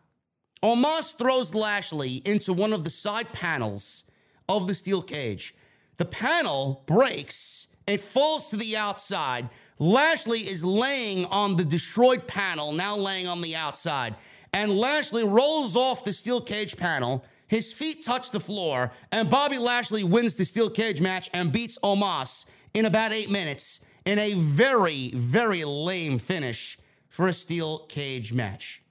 Omos 0.61 1.15
throws 1.17 1.55
Lashley 1.55 2.21
into 2.25 2.51
one 2.51 2.73
of 2.73 2.83
the 2.83 2.89
side 2.89 3.31
panels 3.31 4.03
of 4.49 4.67
the 4.67 4.75
steel 4.75 5.01
cage. 5.01 5.55
The 5.97 6.05
panel 6.05 6.83
breaks, 6.87 7.67
it 7.87 8.01
falls 8.01 8.49
to 8.49 8.57
the 8.57 8.75
outside. 8.75 9.49
Lashley 9.79 10.41
is 10.41 10.63
laying 10.63 11.25
on 11.25 11.55
the 11.55 11.65
destroyed 11.65 12.27
panel, 12.27 12.71
now 12.71 12.97
laying 12.97 13.27
on 13.27 13.41
the 13.41 13.55
outside. 13.55 14.15
and 14.53 14.71
Lashley 14.71 15.23
rolls 15.23 15.75
off 15.75 16.03
the 16.03 16.13
steel 16.13 16.41
cage 16.41 16.77
panel. 16.77 17.23
His 17.47 17.71
feet 17.71 18.03
touch 18.03 18.31
the 18.31 18.39
floor, 18.39 18.91
and 19.11 19.29
Bobby 19.29 19.57
Lashley 19.57 20.03
wins 20.03 20.35
the 20.35 20.45
steel 20.45 20.69
cage 20.69 20.99
match 21.01 21.29
and 21.33 21.51
beats 21.51 21.77
Omos 21.83 22.45
in 22.77 22.85
about 22.85 23.11
eight 23.11 23.31
minutes 23.31 23.81
in 24.05 24.19
a 24.19 24.33
very, 24.33 25.11
very 25.15 25.65
lame 25.65 26.19
finish 26.19 26.77
for 27.09 27.27
a 27.27 27.33
steel 27.33 27.79
cage 27.87 28.33
match. 28.33 28.83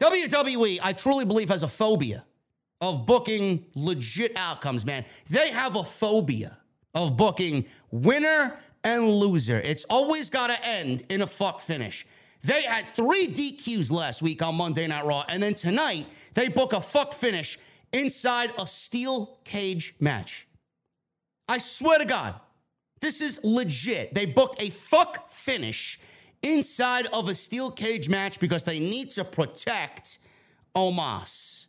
WWE, 0.00 0.78
I 0.80 0.92
truly 0.92 1.24
believe, 1.24 1.48
has 1.48 1.64
a 1.64 1.68
phobia 1.68 2.24
of 2.80 3.06
booking 3.06 3.66
legit 3.74 4.36
outcomes, 4.36 4.86
man. 4.86 5.04
They 5.28 5.50
have 5.50 5.74
a 5.74 5.82
phobia 5.82 6.58
of 6.94 7.16
booking 7.16 7.66
winner 7.90 8.60
and 8.84 9.08
loser. 9.08 9.56
It's 9.56 9.84
always 9.90 10.30
got 10.30 10.46
to 10.46 10.64
end 10.64 11.02
in 11.08 11.22
a 11.22 11.26
fuck 11.26 11.60
finish. 11.60 12.06
They 12.44 12.62
had 12.62 12.94
three 12.94 13.26
DQs 13.26 13.90
last 13.90 14.22
week 14.22 14.42
on 14.42 14.54
Monday 14.54 14.86
Night 14.86 15.04
Raw, 15.04 15.24
and 15.28 15.42
then 15.42 15.54
tonight 15.54 16.06
they 16.34 16.46
book 16.46 16.72
a 16.72 16.80
fuck 16.80 17.14
finish 17.14 17.58
inside 17.92 18.52
a 18.56 18.66
steel 18.66 19.40
cage 19.42 19.96
match. 19.98 20.47
I 21.48 21.58
swear 21.58 21.98
to 21.98 22.04
God, 22.04 22.34
this 23.00 23.20
is 23.20 23.40
legit. 23.42 24.14
They 24.14 24.26
booked 24.26 24.60
a 24.60 24.70
fuck 24.70 25.30
finish 25.30 25.98
inside 26.42 27.06
of 27.12 27.28
a 27.28 27.34
steel 27.34 27.70
cage 27.70 28.08
match 28.08 28.38
because 28.38 28.64
they 28.64 28.78
need 28.78 29.12
to 29.12 29.24
protect 29.24 30.18
Omos. 30.74 31.66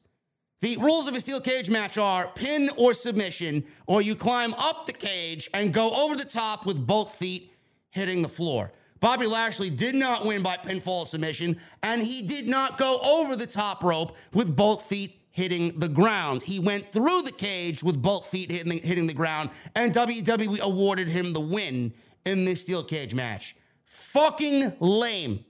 The 0.62 0.76
rules 0.78 1.08
of 1.08 1.16
a 1.16 1.22
steel 1.22 1.40
cage 1.40 1.70
match 1.70 1.98
are 1.98 2.28
pin 2.28 2.70
or 2.76 2.94
submission, 2.94 3.64
or 3.88 4.02
you 4.02 4.16
climb 4.16 4.54
up 4.56 4.86
the 4.86 4.92
cage 4.92 5.50
and 5.54 5.74
go 5.74 5.92
over 5.92 6.16
the 6.16 6.26
top 6.26 6.66
with 6.66 6.86
both 6.86 7.16
feet 7.16 7.54
hitting 7.92 8.22
the 8.22 8.28
floor. 8.28 8.74
Bobby 9.00 9.26
Lashley 9.26 9.70
did 9.70 9.96
not 9.96 10.26
win 10.26 10.44
by 10.44 10.58
pinfall 10.58 11.08
submission, 11.08 11.58
and 11.82 12.02
he 12.02 12.22
did 12.22 12.48
not 12.48 12.78
go 12.78 13.00
over 13.00 13.38
the 13.38 13.48
top 13.48 13.82
rope 13.82 14.18
with 14.34 14.54
both 14.54 14.84
feet 14.84 15.19
hitting 15.40 15.80
the 15.80 15.88
ground. 15.88 16.44
He 16.44 16.60
went 16.60 16.92
through 16.92 17.22
the 17.22 17.32
cage 17.32 17.82
with 17.82 18.02
both 18.02 18.28
feet 18.28 18.52
hitting 18.52 18.70
the, 18.70 18.80
hitting 18.80 19.08
the 19.08 19.14
ground, 19.14 19.52
and 19.74 19.94
WWE 19.94 20.60
awarded 20.60 21.08
him 21.08 21.32
the 21.32 21.40
win 21.40 21.94
in 22.26 22.44
this 22.44 22.62
steel 22.62 22.84
cage 22.84 23.16
match. 23.16 23.56
Fucking 23.86 24.74
lame. 24.82 25.46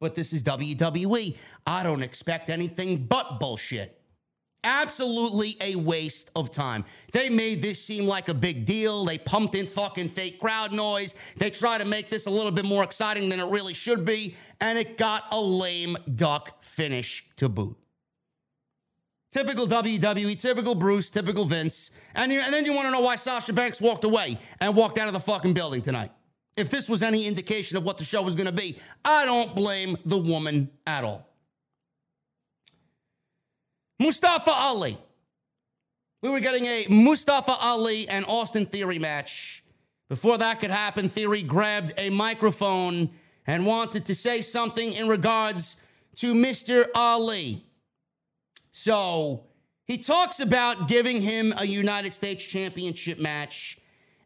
But 0.00 0.16
this 0.16 0.32
is 0.32 0.42
WWE. 0.42 1.36
I 1.64 1.84
don't 1.84 2.02
expect 2.02 2.50
anything 2.50 3.04
but 3.04 3.38
bullshit. 3.38 3.96
Absolutely 4.64 5.56
a 5.60 5.76
waste 5.76 6.32
of 6.34 6.50
time. 6.50 6.84
They 7.12 7.30
made 7.30 7.62
this 7.62 7.82
seem 7.82 8.06
like 8.06 8.28
a 8.28 8.34
big 8.34 8.66
deal. 8.66 9.04
They 9.04 9.18
pumped 9.18 9.54
in 9.54 9.68
fucking 9.68 10.08
fake 10.08 10.40
crowd 10.40 10.72
noise. 10.72 11.14
They 11.36 11.50
tried 11.50 11.78
to 11.78 11.84
make 11.84 12.10
this 12.10 12.26
a 12.26 12.30
little 12.30 12.50
bit 12.50 12.64
more 12.64 12.82
exciting 12.82 13.28
than 13.28 13.38
it 13.38 13.46
really 13.46 13.72
should 13.72 14.04
be, 14.04 14.34
and 14.60 14.76
it 14.76 14.98
got 14.98 15.24
a 15.30 15.40
lame 15.40 15.96
duck 16.16 16.60
finish 16.60 17.24
to 17.36 17.48
boot. 17.48 17.79
Typical 19.32 19.66
WWE, 19.66 20.38
typical 20.38 20.74
Bruce, 20.74 21.08
typical 21.08 21.44
Vince. 21.44 21.92
And, 22.14 22.32
you, 22.32 22.40
and 22.40 22.52
then 22.52 22.64
you 22.64 22.72
want 22.72 22.86
to 22.86 22.90
know 22.90 23.00
why 23.00 23.14
Sasha 23.14 23.52
Banks 23.52 23.80
walked 23.80 24.02
away 24.04 24.38
and 24.60 24.74
walked 24.74 24.98
out 24.98 25.06
of 25.06 25.14
the 25.14 25.20
fucking 25.20 25.54
building 25.54 25.82
tonight. 25.82 26.10
If 26.56 26.68
this 26.68 26.88
was 26.88 27.02
any 27.02 27.26
indication 27.26 27.76
of 27.76 27.84
what 27.84 27.96
the 27.96 28.04
show 28.04 28.22
was 28.22 28.34
going 28.34 28.46
to 28.46 28.52
be, 28.52 28.76
I 29.04 29.24
don't 29.24 29.54
blame 29.54 29.96
the 30.04 30.18
woman 30.18 30.70
at 30.86 31.04
all. 31.04 31.28
Mustafa 34.00 34.50
Ali. 34.50 34.98
We 36.22 36.28
were 36.28 36.40
getting 36.40 36.66
a 36.66 36.86
Mustafa 36.88 37.56
Ali 37.60 38.08
and 38.08 38.24
Austin 38.26 38.66
Theory 38.66 38.98
match. 38.98 39.62
Before 40.08 40.38
that 40.38 40.58
could 40.58 40.70
happen, 40.70 41.08
Theory 41.08 41.42
grabbed 41.42 41.92
a 41.96 42.10
microphone 42.10 43.10
and 43.46 43.64
wanted 43.64 44.06
to 44.06 44.14
say 44.14 44.40
something 44.40 44.92
in 44.92 45.06
regards 45.06 45.76
to 46.16 46.34
Mr. 46.34 46.86
Ali. 46.94 47.64
So 48.82 49.44
he 49.84 49.98
talks 49.98 50.40
about 50.40 50.88
giving 50.88 51.20
him 51.20 51.52
a 51.58 51.66
United 51.66 52.14
States 52.14 52.42
Championship 52.42 53.18
match, 53.18 53.78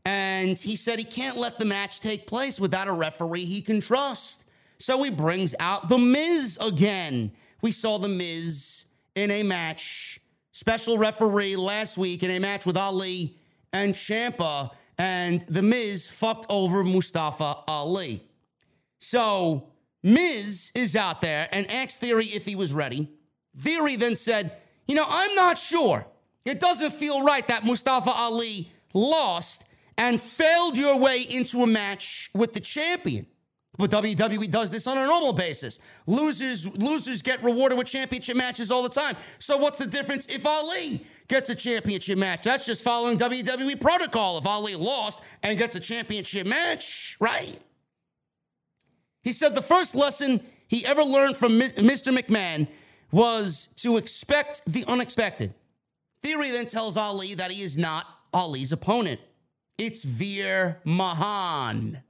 and 0.04 0.56
he 0.56 0.76
said 0.76 1.00
he 1.00 1.04
can't 1.04 1.36
let 1.36 1.58
the 1.58 1.64
match 1.64 1.98
take 1.98 2.28
place 2.28 2.60
without 2.60 2.86
a 2.86 2.92
referee 2.92 3.46
he 3.46 3.60
can 3.60 3.80
trust. 3.80 4.44
So 4.78 5.02
he 5.02 5.10
brings 5.10 5.56
out 5.58 5.88
The 5.88 5.98
Miz 5.98 6.56
again. 6.60 7.32
We 7.62 7.72
saw 7.72 7.98
The 7.98 8.06
Miz 8.06 8.84
in 9.16 9.32
a 9.32 9.42
match, 9.42 10.20
special 10.52 10.98
referee 10.98 11.56
last 11.56 11.98
week 11.98 12.22
in 12.22 12.30
a 12.30 12.38
match 12.38 12.64
with 12.64 12.76
Ali 12.76 13.36
and 13.72 13.92
Ciampa, 13.92 14.70
and 14.98 15.42
The 15.48 15.62
Miz 15.62 16.08
fucked 16.08 16.46
over 16.48 16.84
Mustafa 16.84 17.56
Ali. 17.66 18.22
So 19.00 19.70
Miz 20.04 20.70
is 20.76 20.94
out 20.94 21.22
there 21.22 21.48
and 21.50 21.68
asks 21.68 21.96
Theory 21.96 22.26
if 22.26 22.44
he 22.44 22.54
was 22.54 22.72
ready. 22.72 23.10
Theory 23.58 23.96
then 23.96 24.16
said, 24.16 24.56
You 24.86 24.94
know, 24.94 25.06
I'm 25.08 25.34
not 25.34 25.58
sure. 25.58 26.06
It 26.44 26.60
doesn't 26.60 26.92
feel 26.92 27.24
right 27.24 27.46
that 27.48 27.64
Mustafa 27.64 28.10
Ali 28.10 28.70
lost 28.92 29.64
and 29.96 30.20
failed 30.20 30.76
your 30.76 30.98
way 30.98 31.22
into 31.22 31.62
a 31.62 31.66
match 31.66 32.30
with 32.34 32.52
the 32.52 32.60
champion. 32.60 33.26
But 33.76 33.90
WWE 33.90 34.50
does 34.50 34.70
this 34.70 34.86
on 34.86 34.98
a 34.98 35.06
normal 35.06 35.32
basis. 35.32 35.80
Losers 36.06 36.66
losers 36.76 37.22
get 37.22 37.42
rewarded 37.42 37.76
with 37.76 37.88
championship 37.88 38.36
matches 38.36 38.70
all 38.70 38.82
the 38.82 38.88
time. 38.88 39.16
So 39.40 39.56
what's 39.56 39.78
the 39.78 39.86
difference 39.86 40.26
if 40.26 40.46
Ali 40.46 41.04
gets 41.26 41.50
a 41.50 41.56
championship 41.56 42.16
match? 42.16 42.44
That's 42.44 42.64
just 42.64 42.84
following 42.84 43.18
WWE 43.18 43.80
protocol. 43.80 44.38
If 44.38 44.46
Ali 44.46 44.76
lost 44.76 45.22
and 45.42 45.58
gets 45.58 45.74
a 45.74 45.80
championship 45.80 46.46
match, 46.46 47.16
right? 47.18 47.58
He 49.22 49.32
said 49.32 49.56
the 49.56 49.62
first 49.62 49.96
lesson 49.96 50.40
he 50.68 50.86
ever 50.86 51.02
learned 51.02 51.36
from 51.36 51.58
Mr. 51.58 52.16
McMahon 52.16 52.68
was 53.12 53.68
to 53.76 53.96
expect 53.96 54.62
the 54.66 54.84
unexpected. 54.86 55.54
Theory 56.22 56.50
then 56.50 56.66
tells 56.66 56.96
Ali 56.96 57.34
that 57.34 57.50
he 57.50 57.62
is 57.62 57.76
not 57.76 58.06
Ali's 58.32 58.72
opponent. 58.72 59.20
It's 59.78 60.04
Veer 60.04 60.80
Mahaan. 60.86 62.02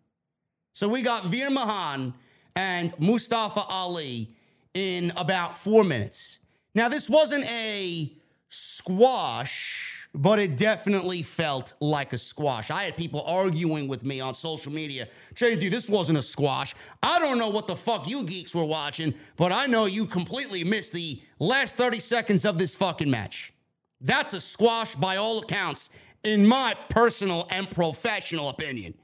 So 0.72 0.88
we 0.88 1.02
got 1.02 1.24
Veer 1.26 1.50
Mahaan 1.50 2.14
and 2.56 2.92
Mustafa 2.98 3.62
Ali 3.62 4.34
in 4.74 5.12
about 5.16 5.54
four 5.54 5.84
minutes. 5.84 6.38
Now, 6.74 6.88
this 6.88 7.08
wasn't 7.08 7.44
a 7.44 8.12
squash, 8.48 9.93
but 10.14 10.38
it 10.38 10.56
definitely 10.56 11.22
felt 11.22 11.74
like 11.80 12.12
a 12.12 12.18
squash. 12.18 12.70
I 12.70 12.84
had 12.84 12.96
people 12.96 13.22
arguing 13.26 13.88
with 13.88 14.04
me 14.04 14.20
on 14.20 14.32
social 14.34 14.72
media. 14.72 15.08
JD, 15.34 15.70
this 15.70 15.88
wasn't 15.88 16.18
a 16.18 16.22
squash. 16.22 16.74
I 17.02 17.18
don't 17.18 17.36
know 17.36 17.48
what 17.48 17.66
the 17.66 17.74
fuck 17.74 18.08
you 18.08 18.22
geeks 18.24 18.54
were 18.54 18.64
watching, 18.64 19.14
but 19.36 19.50
I 19.50 19.66
know 19.66 19.86
you 19.86 20.06
completely 20.06 20.62
missed 20.62 20.92
the 20.92 21.20
last 21.40 21.76
30 21.76 21.98
seconds 21.98 22.44
of 22.44 22.58
this 22.58 22.76
fucking 22.76 23.10
match. 23.10 23.52
That's 24.00 24.32
a 24.34 24.40
squash 24.40 24.94
by 24.94 25.16
all 25.16 25.40
accounts, 25.40 25.90
in 26.22 26.46
my 26.46 26.74
personal 26.88 27.46
and 27.50 27.70
professional 27.70 28.48
opinion. 28.48 28.94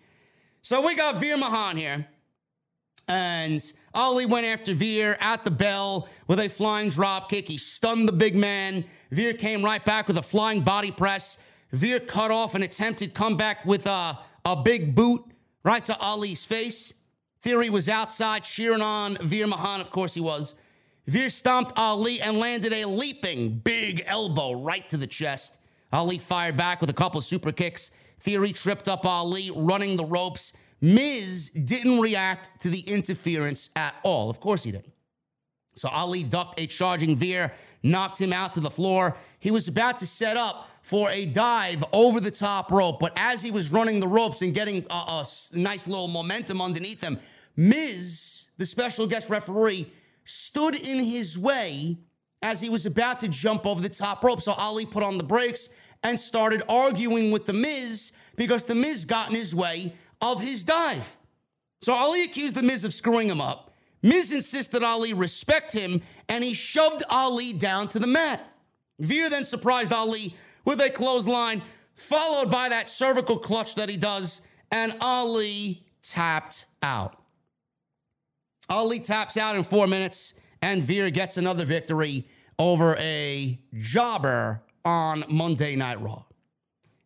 So 0.62 0.86
we 0.86 0.94
got 0.94 1.16
Veer 1.16 1.36
Mahaan 1.36 1.76
here. 1.76 2.06
And 3.08 3.60
Ali 3.92 4.24
went 4.24 4.46
after 4.46 4.72
Veer 4.72 5.16
at 5.20 5.44
the 5.44 5.50
bell 5.50 6.08
with 6.28 6.38
a 6.38 6.48
flying 6.48 6.90
drop 6.90 7.28
kick. 7.28 7.48
He 7.48 7.58
stunned 7.58 8.06
the 8.06 8.12
big 8.12 8.36
man. 8.36 8.84
Veer 9.10 9.34
came 9.34 9.64
right 9.64 9.84
back 9.84 10.06
with 10.08 10.18
a 10.18 10.22
flying 10.22 10.60
body 10.60 10.90
press. 10.90 11.38
Veer 11.72 12.00
cut 12.00 12.30
off 12.30 12.54
an 12.54 12.62
attempted 12.62 13.14
comeback 13.14 13.64
with 13.64 13.86
a, 13.86 14.18
a 14.44 14.56
big 14.56 14.94
boot 14.94 15.24
right 15.64 15.84
to 15.84 15.98
Ali's 15.98 16.44
face. 16.44 16.92
Theory 17.42 17.70
was 17.70 17.88
outside 17.88 18.44
cheering 18.44 18.82
on 18.82 19.16
Veer 19.20 19.46
Mahaan. 19.46 19.80
Of 19.80 19.90
course 19.90 20.14
he 20.14 20.20
was. 20.20 20.54
Veer 21.06 21.30
stomped 21.30 21.72
Ali 21.76 22.20
and 22.20 22.38
landed 22.38 22.72
a 22.72 22.84
leaping 22.84 23.58
big 23.58 24.02
elbow 24.06 24.52
right 24.52 24.88
to 24.90 24.96
the 24.96 25.06
chest. 25.06 25.58
Ali 25.92 26.18
fired 26.18 26.56
back 26.56 26.80
with 26.80 26.90
a 26.90 26.94
couple 26.94 27.18
of 27.18 27.24
super 27.24 27.50
kicks. 27.50 27.90
Theory 28.20 28.52
tripped 28.52 28.88
up 28.88 29.04
Ali, 29.04 29.50
running 29.50 29.96
the 29.96 30.04
ropes. 30.04 30.52
Miz 30.80 31.50
didn't 31.50 31.98
react 31.98 32.60
to 32.62 32.68
the 32.68 32.80
interference 32.80 33.70
at 33.74 33.94
all. 34.02 34.30
Of 34.30 34.40
course 34.40 34.62
he 34.62 34.70
didn't. 34.70 34.92
So 35.74 35.88
Ali 35.88 36.22
ducked 36.22 36.60
a 36.60 36.66
charging 36.66 37.16
Veer, 37.16 37.52
knocked 37.82 38.20
him 38.20 38.32
out 38.32 38.54
to 38.54 38.60
the 38.60 38.70
floor. 38.70 39.16
He 39.38 39.50
was 39.50 39.68
about 39.68 39.98
to 39.98 40.06
set 40.06 40.36
up 40.36 40.68
for 40.82 41.10
a 41.10 41.26
dive 41.26 41.84
over 41.92 42.20
the 42.20 42.30
top 42.30 42.70
rope, 42.70 42.98
but 43.00 43.12
as 43.16 43.42
he 43.42 43.50
was 43.50 43.70
running 43.70 44.00
the 44.00 44.08
ropes 44.08 44.42
and 44.42 44.54
getting 44.54 44.84
a, 44.90 44.94
a 44.94 45.26
nice 45.54 45.86
little 45.86 46.08
momentum 46.08 46.60
underneath 46.60 47.02
him, 47.02 47.18
Miz, 47.56 48.46
the 48.56 48.66
special 48.66 49.06
guest 49.06 49.28
referee, 49.28 49.92
stood 50.24 50.74
in 50.74 51.02
his 51.04 51.38
way 51.38 51.98
as 52.42 52.60
he 52.60 52.68
was 52.68 52.86
about 52.86 53.20
to 53.20 53.28
jump 53.28 53.66
over 53.66 53.80
the 53.80 53.88
top 53.88 54.24
rope. 54.24 54.40
So 54.40 54.52
Ali 54.52 54.86
put 54.86 55.02
on 55.02 55.18
the 55.18 55.24
brakes 55.24 55.68
and 56.02 56.18
started 56.18 56.62
arguing 56.68 57.30
with 57.30 57.46
The 57.46 57.52
Miz 57.52 58.12
because 58.36 58.64
The 58.64 58.74
Miz 58.74 59.04
got 59.04 59.28
in 59.28 59.36
his 59.36 59.54
way 59.54 59.94
of 60.22 60.40
his 60.40 60.64
dive. 60.64 61.16
So 61.82 61.92
Ali 61.92 62.24
accused 62.24 62.54
The 62.54 62.62
Miz 62.62 62.84
of 62.84 62.94
screwing 62.94 63.28
him 63.28 63.40
up. 63.40 63.69
Miz 64.02 64.32
insisted 64.32 64.82
Ali 64.82 65.12
respect 65.12 65.72
him 65.72 66.02
and 66.28 66.42
he 66.42 66.54
shoved 66.54 67.02
Ali 67.10 67.52
down 67.52 67.88
to 67.88 67.98
the 67.98 68.06
mat. 68.06 68.46
Veer 68.98 69.30
then 69.30 69.44
surprised 69.44 69.92
Ali 69.92 70.34
with 70.64 70.80
a 70.80 70.90
clothesline, 70.90 71.62
followed 71.94 72.50
by 72.50 72.68
that 72.68 72.88
cervical 72.88 73.38
clutch 73.38 73.74
that 73.74 73.88
he 73.88 73.96
does, 73.96 74.42
and 74.70 74.94
Ali 75.00 75.84
tapped 76.02 76.66
out. 76.82 77.16
Ali 78.68 79.00
taps 79.00 79.36
out 79.36 79.56
in 79.56 79.64
four 79.64 79.86
minutes. 79.86 80.34
and 80.62 80.82
Veer 80.82 81.10
gets 81.10 81.38
another 81.38 81.64
victory 81.64 82.28
over 82.58 82.94
a 82.98 83.58
jobber 83.74 84.62
on 84.84 85.24
Monday 85.28 85.74
Night 85.74 86.00
Raw. 86.00 86.24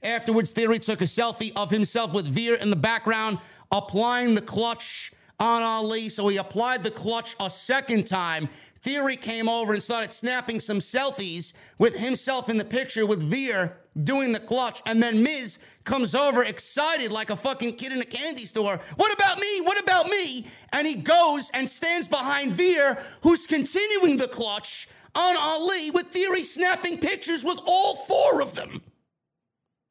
Afterwards, 0.03 0.51
Theory 0.51 0.81
took 0.81 1.01
a 1.01 1.05
selfie 1.05 1.53
of 1.55 1.71
himself 1.71 2.13
with 2.13 2.27
Veer 2.27 2.55
in 2.55 2.71
the 2.71 2.77
background, 2.77 3.39
applying 3.71 4.35
the 4.35 4.43
clutch 4.43 5.13
on 5.39 5.63
Ali. 5.63 6.09
So 6.09 6.29
he 6.29 6.37
applied 6.37 6.85
the 6.85 6.91
clutch 6.91 7.37
a 7.41 7.51
second 7.51 8.07
time. 8.07 8.49
Theory 8.81 9.17
came 9.17 9.49
over 9.49 9.73
and 9.73 9.83
started 9.83 10.13
snapping 10.13 10.61
some 10.61 10.79
selfies 10.79 11.55
with 11.79 11.97
himself 11.97 12.51
in 12.51 12.59
the 12.59 12.65
picture 12.65 13.07
with 13.07 13.23
Veer 13.23 13.79
doing 14.03 14.33
the 14.33 14.41
clutch. 14.41 14.83
And 14.85 15.03
then 15.03 15.23
Miz 15.23 15.59
comes 15.85 16.15
over 16.15 16.45
excited 16.45 17.11
like 17.11 17.31
a 17.31 17.37
fucking 17.37 17.77
kid 17.77 17.93
in 17.93 18.01
a 18.01 18.05
candy 18.05 18.45
store. 18.45 18.81
What 18.97 19.15
about 19.15 19.39
me? 19.39 19.61
What 19.63 19.81
about 19.83 20.09
me? 20.09 20.47
And 20.73 20.87
he 20.87 20.97
goes 20.97 21.51
and 21.55 21.69
stands 21.69 22.09
behind 22.09 22.53
Veer, 22.53 23.03
who's 23.23 23.47
continuing 23.47 24.19
the 24.19 24.29
clutch 24.29 24.89
on 25.15 25.37
Ali 25.37 25.91
with 25.91 26.09
Theory 26.09 26.43
snapping 26.43 26.99
pictures 26.99 27.45
with 27.45 27.59
all 27.65 27.97
four 27.97 28.43
of 28.43 28.55
them. 28.55 28.83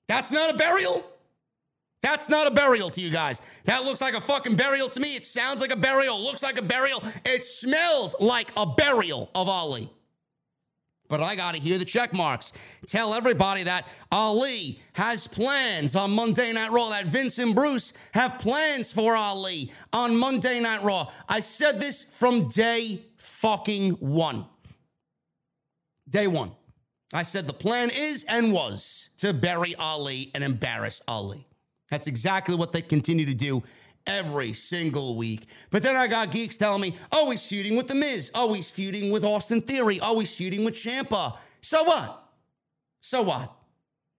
That's 0.08 0.32
not 0.32 0.54
a 0.54 0.58
burial? 0.58 1.04
That's 2.04 2.28
not 2.28 2.48
a 2.48 2.52
burial 2.52 2.90
to 2.92 3.02
you 3.02 3.10
guys. 3.10 3.42
That 3.64 3.86
looks 3.86 4.02
like 4.02 4.14
a 4.14 4.22
fucking 4.22 4.56
burial 4.56 4.90
to 4.90 5.00
me. 5.00 5.16
It 5.16 5.24
sounds 5.24 5.62
like 5.62 5.72
a 5.72 5.78
burial, 5.78 6.22
looks 6.22 6.44
like 6.44 6.60
a 6.60 6.62
burial. 6.62 7.02
It 7.26 7.46
smells 7.46 8.16
like 8.20 8.52
a 8.58 8.66
burial 8.66 9.32
of 9.34 9.48
Ali. 9.48 9.90
But 11.08 11.22
I 11.22 11.36
got 11.36 11.56
to 11.56 11.62
hear 11.62 11.78
the 11.78 11.86
check 11.86 12.14
marks. 12.14 12.52
Tell 12.88 13.14
everybody 13.14 13.64
that 13.64 13.88
Ali 14.12 14.82
has 14.94 15.28
plans 15.28 15.96
on 15.96 16.12
Monday 16.12 16.52
Night 16.52 16.72
Raw, 16.72 16.90
that 16.90 17.06
Vince 17.06 17.40
and 17.40 17.56
Bruce 17.56 17.94
have 18.14 18.38
plans 18.38 18.92
for 18.92 19.16
Ali 19.16 19.72
on 19.94 20.18
Monday 20.18 20.60
Night 20.60 20.84
Raw. 20.84 21.10
I 21.30 21.40
said 21.40 21.80
this 21.80 22.04
from 22.04 22.50
day 22.50 23.06
fucking 23.18 23.92
one. 23.94 24.46
Day 26.10 26.28
one. 26.28 26.52
I 27.14 27.24
said 27.24 27.48
the 27.48 27.54
plan 27.54 27.92
is 27.92 28.26
and 28.28 28.52
was 28.52 29.10
to 29.20 29.34
bury 29.34 29.76
Ali 29.76 30.32
and 30.34 30.44
embarrass 30.44 31.02
Ali. 31.08 31.48
That's 31.94 32.08
exactly 32.08 32.56
what 32.56 32.72
they 32.72 32.82
continue 32.82 33.28
to 33.28 33.36
do 33.36 33.62
every 34.08 34.52
single 34.54 35.16
week. 35.16 35.46
But 35.70 35.84
then 35.84 35.96
I 35.96 36.08
got 36.08 36.32
geeks 36.32 36.58
telling 36.58 36.82
me, 36.82 36.96
oh, 37.12 37.30
he's 37.30 37.46
feuding 37.46 37.78
with 37.78 37.88
The 37.88 37.94
Miz. 37.94 38.32
Oh, 38.34 38.52
he's 38.54 38.72
feuding 38.72 39.12
with 39.12 39.24
Austin 39.24 39.62
Theory. 39.62 40.00
Oh, 40.02 40.20
he's 40.20 40.36
feuding 40.36 40.66
with 40.66 40.74
Ciampa. 40.74 41.38
So 41.62 41.84
what? 41.84 42.32
So 43.00 43.22
what? 43.22 43.54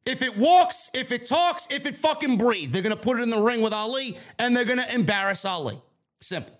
If 0.06 0.22
it 0.22 0.38
walks, 0.38 0.88
if 0.94 1.10
it 1.10 1.26
talks, 1.26 1.66
if 1.68 1.84
it 1.84 1.96
fucking 1.96 2.38
breathes, 2.38 2.70
they're 2.70 2.80
going 2.80 2.94
to 2.94 3.02
put 3.02 3.18
it 3.18 3.24
in 3.24 3.30
the 3.30 3.40
ring 3.40 3.60
with 3.60 3.72
Ali 3.72 4.18
and 4.38 4.56
they're 4.56 4.64
going 4.64 4.78
to 4.78 4.94
embarrass 4.94 5.44
Ali. 5.44 5.82
Simple. 6.20 6.56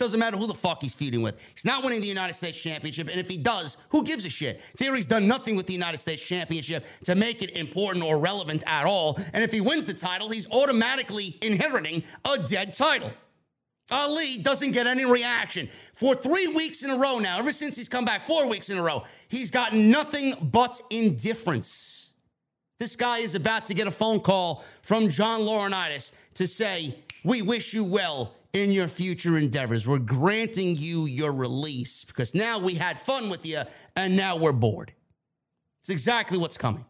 Doesn't 0.00 0.18
matter 0.18 0.38
who 0.38 0.46
the 0.46 0.54
fuck 0.54 0.80
he's 0.80 0.94
feuding 0.94 1.20
with. 1.20 1.38
He's 1.54 1.66
not 1.66 1.84
winning 1.84 2.00
the 2.00 2.08
United 2.08 2.32
States 2.32 2.56
Championship. 2.56 3.08
And 3.08 3.20
if 3.20 3.28
he 3.28 3.36
does, 3.36 3.76
who 3.90 4.02
gives 4.02 4.24
a 4.24 4.30
shit? 4.30 4.62
Theory's 4.78 5.06
done 5.06 5.28
nothing 5.28 5.56
with 5.56 5.66
the 5.66 5.74
United 5.74 5.98
States 5.98 6.26
Championship 6.26 6.86
to 7.04 7.14
make 7.14 7.42
it 7.42 7.50
important 7.50 8.02
or 8.02 8.18
relevant 8.18 8.62
at 8.66 8.86
all. 8.86 9.20
And 9.34 9.44
if 9.44 9.52
he 9.52 9.60
wins 9.60 9.84
the 9.84 9.92
title, 9.92 10.30
he's 10.30 10.50
automatically 10.50 11.36
inheriting 11.42 12.02
a 12.24 12.38
dead 12.38 12.72
title. 12.72 13.12
Ali 13.90 14.38
doesn't 14.38 14.72
get 14.72 14.86
any 14.86 15.04
reaction. 15.04 15.68
For 15.92 16.14
three 16.14 16.46
weeks 16.46 16.82
in 16.82 16.88
a 16.88 16.96
row 16.96 17.18
now, 17.18 17.38
ever 17.38 17.52
since 17.52 17.76
he's 17.76 17.90
come 17.90 18.06
back, 18.06 18.22
four 18.22 18.48
weeks 18.48 18.70
in 18.70 18.78
a 18.78 18.82
row, 18.82 19.04
he's 19.28 19.50
gotten 19.50 19.90
nothing 19.90 20.32
but 20.40 20.80
indifference. 20.88 22.14
This 22.78 22.96
guy 22.96 23.18
is 23.18 23.34
about 23.34 23.66
to 23.66 23.74
get 23.74 23.86
a 23.86 23.90
phone 23.90 24.20
call 24.20 24.64
from 24.80 25.10
John 25.10 25.40
Laurinaitis 25.40 26.12
to 26.36 26.48
say, 26.48 26.96
We 27.22 27.42
wish 27.42 27.74
you 27.74 27.84
well 27.84 28.34
in 28.52 28.70
your 28.70 28.88
future 28.88 29.38
endeavors. 29.38 29.86
We're 29.86 29.98
granting 29.98 30.76
you 30.76 31.06
your 31.06 31.32
release 31.32 32.04
because 32.04 32.34
now 32.34 32.58
we 32.58 32.74
had 32.74 32.98
fun 32.98 33.30
with 33.30 33.46
you 33.46 33.62
and 33.96 34.16
now 34.16 34.36
we're 34.36 34.52
bored. 34.52 34.92
It's 35.80 35.90
exactly 35.90 36.38
what's 36.38 36.56
coming. 36.56 36.84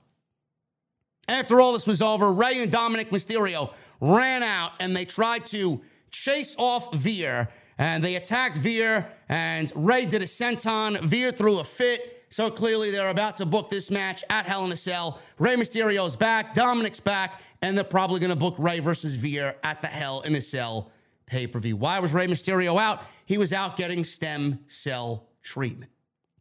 After 1.29 1.61
all 1.61 1.73
this 1.73 1.87
was 1.87 2.03
over, 2.03 2.33
Rey 2.33 2.63
and 2.63 2.73
Dominic 2.73 3.11
Mysterio 3.11 3.73
ran 4.01 4.43
out 4.43 4.73
and 4.81 4.97
they 4.97 5.05
tried 5.05 5.47
to 5.47 5.81
chase 6.11 6.57
off 6.59 6.93
Veer 6.95 7.49
and 7.79 8.03
they 8.05 8.17
attacked 8.17 8.57
Veer 8.57 9.13
and 9.29 9.71
Rey 9.75 10.07
did 10.07 10.23
a 10.23 10.27
senton. 10.27 11.01
Veer 11.03 11.31
threw 11.31 11.61
a 11.61 11.65
fit. 11.65 12.25
So 12.31 12.51
clearly 12.51 12.91
they're 12.91 13.11
about 13.11 13.37
to 13.39 13.47
book 13.47 13.71
this 13.71 13.91
match 13.91 14.25
at 14.31 14.47
Hell 14.47 14.65
in 14.65 14.73
a 14.73 14.77
Cell. 14.77 15.21
Rey 15.39 15.57
Mysterio's 15.57 16.17
back, 16.17 16.55
Dominic's 16.55 17.01
back, 17.01 17.41
and 17.61 17.77
they're 17.77 17.85
probably 17.85 18.21
going 18.21 18.31
to 18.31 18.37
book 18.37 18.55
Rey 18.59 18.79
versus 18.79 19.17
Veer 19.17 19.57
at 19.63 19.83
the 19.83 19.89
Hell 19.89 20.23
in 20.23 20.35
a 20.35 20.41
Cell 20.41 20.91
pay 21.31 21.47
per 21.47 21.59
view. 21.59 21.77
Why 21.77 22.01
was 22.01 22.13
Rey 22.13 22.27
Mysterio 22.27 22.79
out? 22.79 23.03
He 23.25 23.39
was 23.39 23.53
out 23.53 23.77
getting 23.77 24.05
stem 24.05 24.59
cell 24.67 25.29
treatment. 25.43 25.91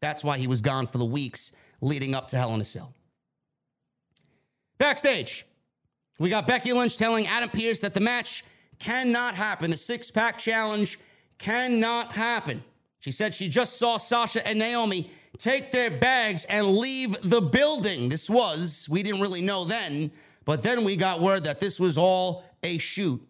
That's 0.01 0.23
why 0.23 0.37
he 0.37 0.47
was 0.47 0.61
gone 0.61 0.87
for 0.87 0.97
the 0.97 1.05
weeks 1.05 1.51
leading 1.79 2.15
up 2.15 2.27
to 2.29 2.37
Hell 2.37 2.53
in 2.53 2.61
a 2.61 2.65
Cell. 2.65 2.93
Backstage, 4.77 5.45
we 6.17 6.29
got 6.29 6.47
Becky 6.47 6.73
Lynch 6.73 6.97
telling 6.97 7.27
Adam 7.27 7.49
Pearce 7.49 7.79
that 7.81 7.93
the 7.93 7.99
match 7.99 8.43
cannot 8.79 9.35
happen. 9.35 9.71
The 9.71 9.77
six 9.77 10.09
pack 10.09 10.37
challenge 10.37 10.99
cannot 11.37 12.11
happen. 12.11 12.63
She 12.99 13.11
said 13.11 13.33
she 13.33 13.47
just 13.47 13.77
saw 13.77 13.97
Sasha 13.97 14.45
and 14.45 14.59
Naomi 14.59 15.11
take 15.37 15.71
their 15.71 15.91
bags 15.91 16.45
and 16.45 16.67
leave 16.67 17.15
the 17.21 17.41
building. 17.41 18.09
This 18.09 18.29
was, 18.29 18.87
we 18.89 19.03
didn't 19.03 19.21
really 19.21 19.41
know 19.41 19.63
then, 19.63 20.11
but 20.45 20.63
then 20.63 20.83
we 20.83 20.95
got 20.95 21.21
word 21.21 21.43
that 21.43 21.59
this 21.59 21.79
was 21.79 21.97
all 21.97 22.43
a 22.63 22.77
shoot. 22.77 23.21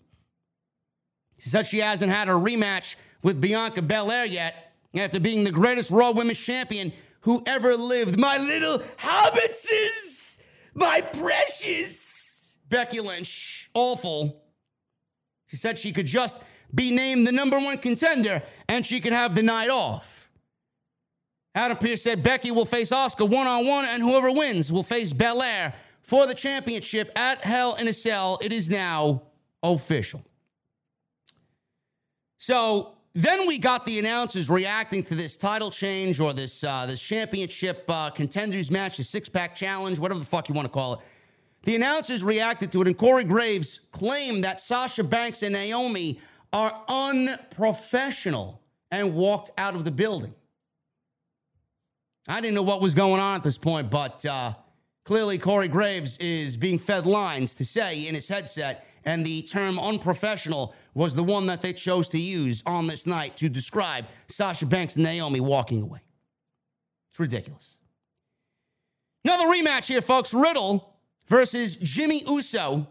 She 1.40 1.50
said 1.50 1.66
she 1.66 1.80
hasn't 1.80 2.12
had 2.12 2.28
a 2.28 2.34
rematch 2.34 2.96
with 3.24 3.42
Bianca 3.42 3.82
Belair 3.82 4.26
yet 4.26 4.74
after 4.94 5.20
being 5.20 5.44
the 5.44 5.52
greatest 5.52 5.90
Raw 5.90 6.12
Women's 6.12 6.40
Champion 6.40 6.94
who 7.22 7.42
ever 7.46 7.76
lived. 7.76 8.20
My 8.20 8.38
little 8.38 8.82
hobbitses, 8.98 10.40
my 10.74 11.02
precious. 11.02 12.58
Becky 12.68 13.00
Lynch, 13.00 13.70
awful. 13.74 14.44
She 15.48 15.56
said 15.56 15.80
she 15.80 15.92
could 15.92 16.06
just 16.06 16.38
be 16.74 16.92
named 16.92 17.26
the 17.26 17.32
number 17.32 17.58
one 17.58 17.80
contender 17.80 18.44
and 18.68 18.86
she 18.86 19.00
could 19.00 19.14
have 19.14 19.34
the 19.34 19.42
night 19.42 19.70
off. 19.70 20.30
Adam 21.56 21.78
Pearce 21.78 22.04
said 22.04 22.22
Becky 22.22 22.52
will 22.52 22.66
face 22.66 22.92
Asuka 22.92 23.28
one 23.28 23.48
on 23.48 23.66
one, 23.66 23.86
and 23.86 24.04
whoever 24.04 24.32
wins 24.32 24.72
will 24.72 24.84
face 24.84 25.14
Belair 25.14 25.74
for 26.04 26.28
the 26.28 26.36
championship 26.36 27.12
at 27.18 27.42
Hell 27.42 27.74
in 27.76 27.88
a 27.88 27.94
Cell. 27.94 28.38
It 28.42 28.54
is 28.54 28.70
now 28.70 29.24
official. 29.64 30.24
So 32.40 32.94
then 33.14 33.48
we 33.48 33.60
got 33.60 33.86
the 33.86 34.00
announcers 34.00 34.50
reacting 34.50 35.04
to 35.04 35.14
this 35.14 35.36
title 35.36 35.70
change 35.70 36.22
or 36.22 36.34
this 36.34 36.64
uh, 36.64 36.86
this 36.86 37.02
championship 37.02 37.84
uh, 37.90 38.10
contenders 38.10 38.72
match, 38.72 38.98
the 38.98 39.04
six 39.04 39.28
pack 39.28 39.54
challenge, 39.54 40.00
whatever 40.00 40.20
the 40.20 40.26
fuck 40.26 40.48
you 40.48 40.56
want 40.56 40.66
to 40.66 40.72
call 40.72 40.94
it. 40.94 41.00
The 41.64 41.76
announcers 41.76 42.24
reacted 42.24 42.72
to 42.72 42.82
it, 42.82 42.88
and 42.88 42.98
Corey 42.98 43.26
Graves 43.26 43.82
claimed 43.92 44.46
that 44.46 44.62
Sasha 44.62 45.04
Banks 45.04 45.44
and 45.44 45.52
Naomi 45.52 46.22
are 46.54 46.82
unprofessional 46.88 48.62
and 48.90 49.14
walked 49.14 49.52
out 49.58 49.76
of 49.76 49.84
the 49.84 49.92
building. 49.92 50.34
I 52.26 52.40
didn't 52.40 52.56
know 52.56 52.64
what 52.64 52.80
was 52.80 52.94
going 52.94 53.20
on 53.20 53.36
at 53.36 53.44
this 53.44 53.58
point, 53.58 53.90
but 53.90 54.26
uh, 54.26 54.54
clearly 55.04 55.38
Corey 55.38 55.68
Graves 55.68 56.18
is 56.20 56.56
being 56.56 56.80
fed 56.80 57.06
lines 57.06 57.54
to 57.56 57.66
say 57.66 58.08
in 58.08 58.16
his 58.16 58.30
headset 58.30 58.86
and 59.04 59.26
the 59.26 59.42
term 59.42 59.80
unprofessional 59.80 60.74
was 61.00 61.16
the 61.16 61.24
one 61.24 61.46
that 61.46 61.62
they 61.62 61.72
chose 61.72 62.10
to 62.10 62.20
use 62.20 62.62
on 62.66 62.86
this 62.86 63.08
night 63.08 63.38
to 63.38 63.48
describe 63.48 64.06
Sasha 64.28 64.66
Banks 64.66 64.98
and 64.98 65.06
Naomi 65.06 65.40
walking 65.40 65.82
away. 65.82 66.02
It's 67.10 67.18
ridiculous. 67.18 67.78
Another 69.24 69.46
rematch 69.46 69.88
here, 69.88 70.02
folks. 70.02 70.34
Riddle 70.34 70.98
versus 71.30 71.78
Jimmy 71.78 72.22
Uso. 72.28 72.86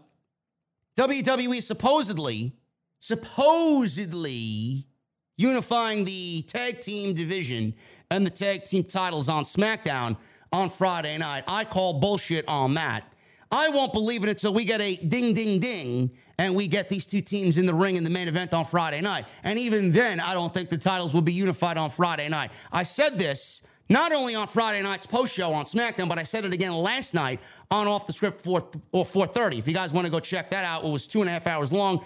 WWE 0.97 1.61
supposedly, 1.61 2.55
supposedly 2.97 4.87
unifying 5.37 6.03
the 6.03 6.41
tag 6.47 6.79
team 6.79 7.13
division 7.13 7.75
and 8.09 8.25
the 8.25 8.31
tag 8.31 8.63
team 8.63 8.85
titles 8.85 9.29
on 9.29 9.43
SmackDown 9.43 10.17
on 10.51 10.71
Friday 10.71 11.15
night. 11.19 11.43
I 11.47 11.63
call 11.63 11.99
bullshit 11.99 12.47
on 12.47 12.73
that. 12.73 13.08
I 13.51 13.69
won't 13.69 13.93
believe 13.93 14.23
it 14.23 14.29
until 14.29 14.53
we 14.53 14.63
get 14.65 14.79
a 14.79 14.95
ding, 14.95 15.33
ding, 15.33 15.59
ding, 15.59 16.11
and 16.37 16.55
we 16.55 16.67
get 16.67 16.87
these 16.87 17.05
two 17.05 17.21
teams 17.21 17.57
in 17.57 17.65
the 17.65 17.73
ring 17.73 17.95
in 17.95 18.03
the 18.03 18.09
main 18.09 18.27
event 18.27 18.53
on 18.53 18.65
Friday 18.65 19.01
night. 19.01 19.25
And 19.43 19.57
even 19.57 19.91
then, 19.91 20.19
I 20.19 20.33
don't 20.33 20.53
think 20.53 20.69
the 20.69 20.77
titles 20.77 21.13
will 21.13 21.21
be 21.21 21.33
unified 21.33 21.77
on 21.77 21.89
Friday 21.89 22.29
night. 22.29 22.51
I 22.71 22.83
said 22.83 23.17
this 23.17 23.63
not 23.89 24.13
only 24.13 24.35
on 24.35 24.47
Friday 24.47 24.83
night's 24.83 25.07
post 25.07 25.33
show 25.33 25.51
on 25.51 25.65
SmackDown, 25.65 26.07
but 26.07 26.19
I 26.19 26.23
said 26.23 26.45
it 26.45 26.53
again 26.53 26.73
last 26.73 27.15
night 27.15 27.41
on 27.71 27.87
Off 27.87 28.05
the 28.05 28.13
Script 28.13 28.43
4 28.43 28.69
or 28.91 29.03
4:30. 29.03 29.57
If 29.57 29.67
you 29.67 29.73
guys 29.73 29.91
want 29.91 30.05
to 30.05 30.11
go 30.11 30.19
check 30.19 30.51
that 30.51 30.63
out, 30.63 30.85
it 30.85 30.89
was 30.89 31.07
two 31.07 31.21
and 31.21 31.29
a 31.29 31.33
half 31.33 31.47
hours 31.47 31.71
long. 31.71 32.05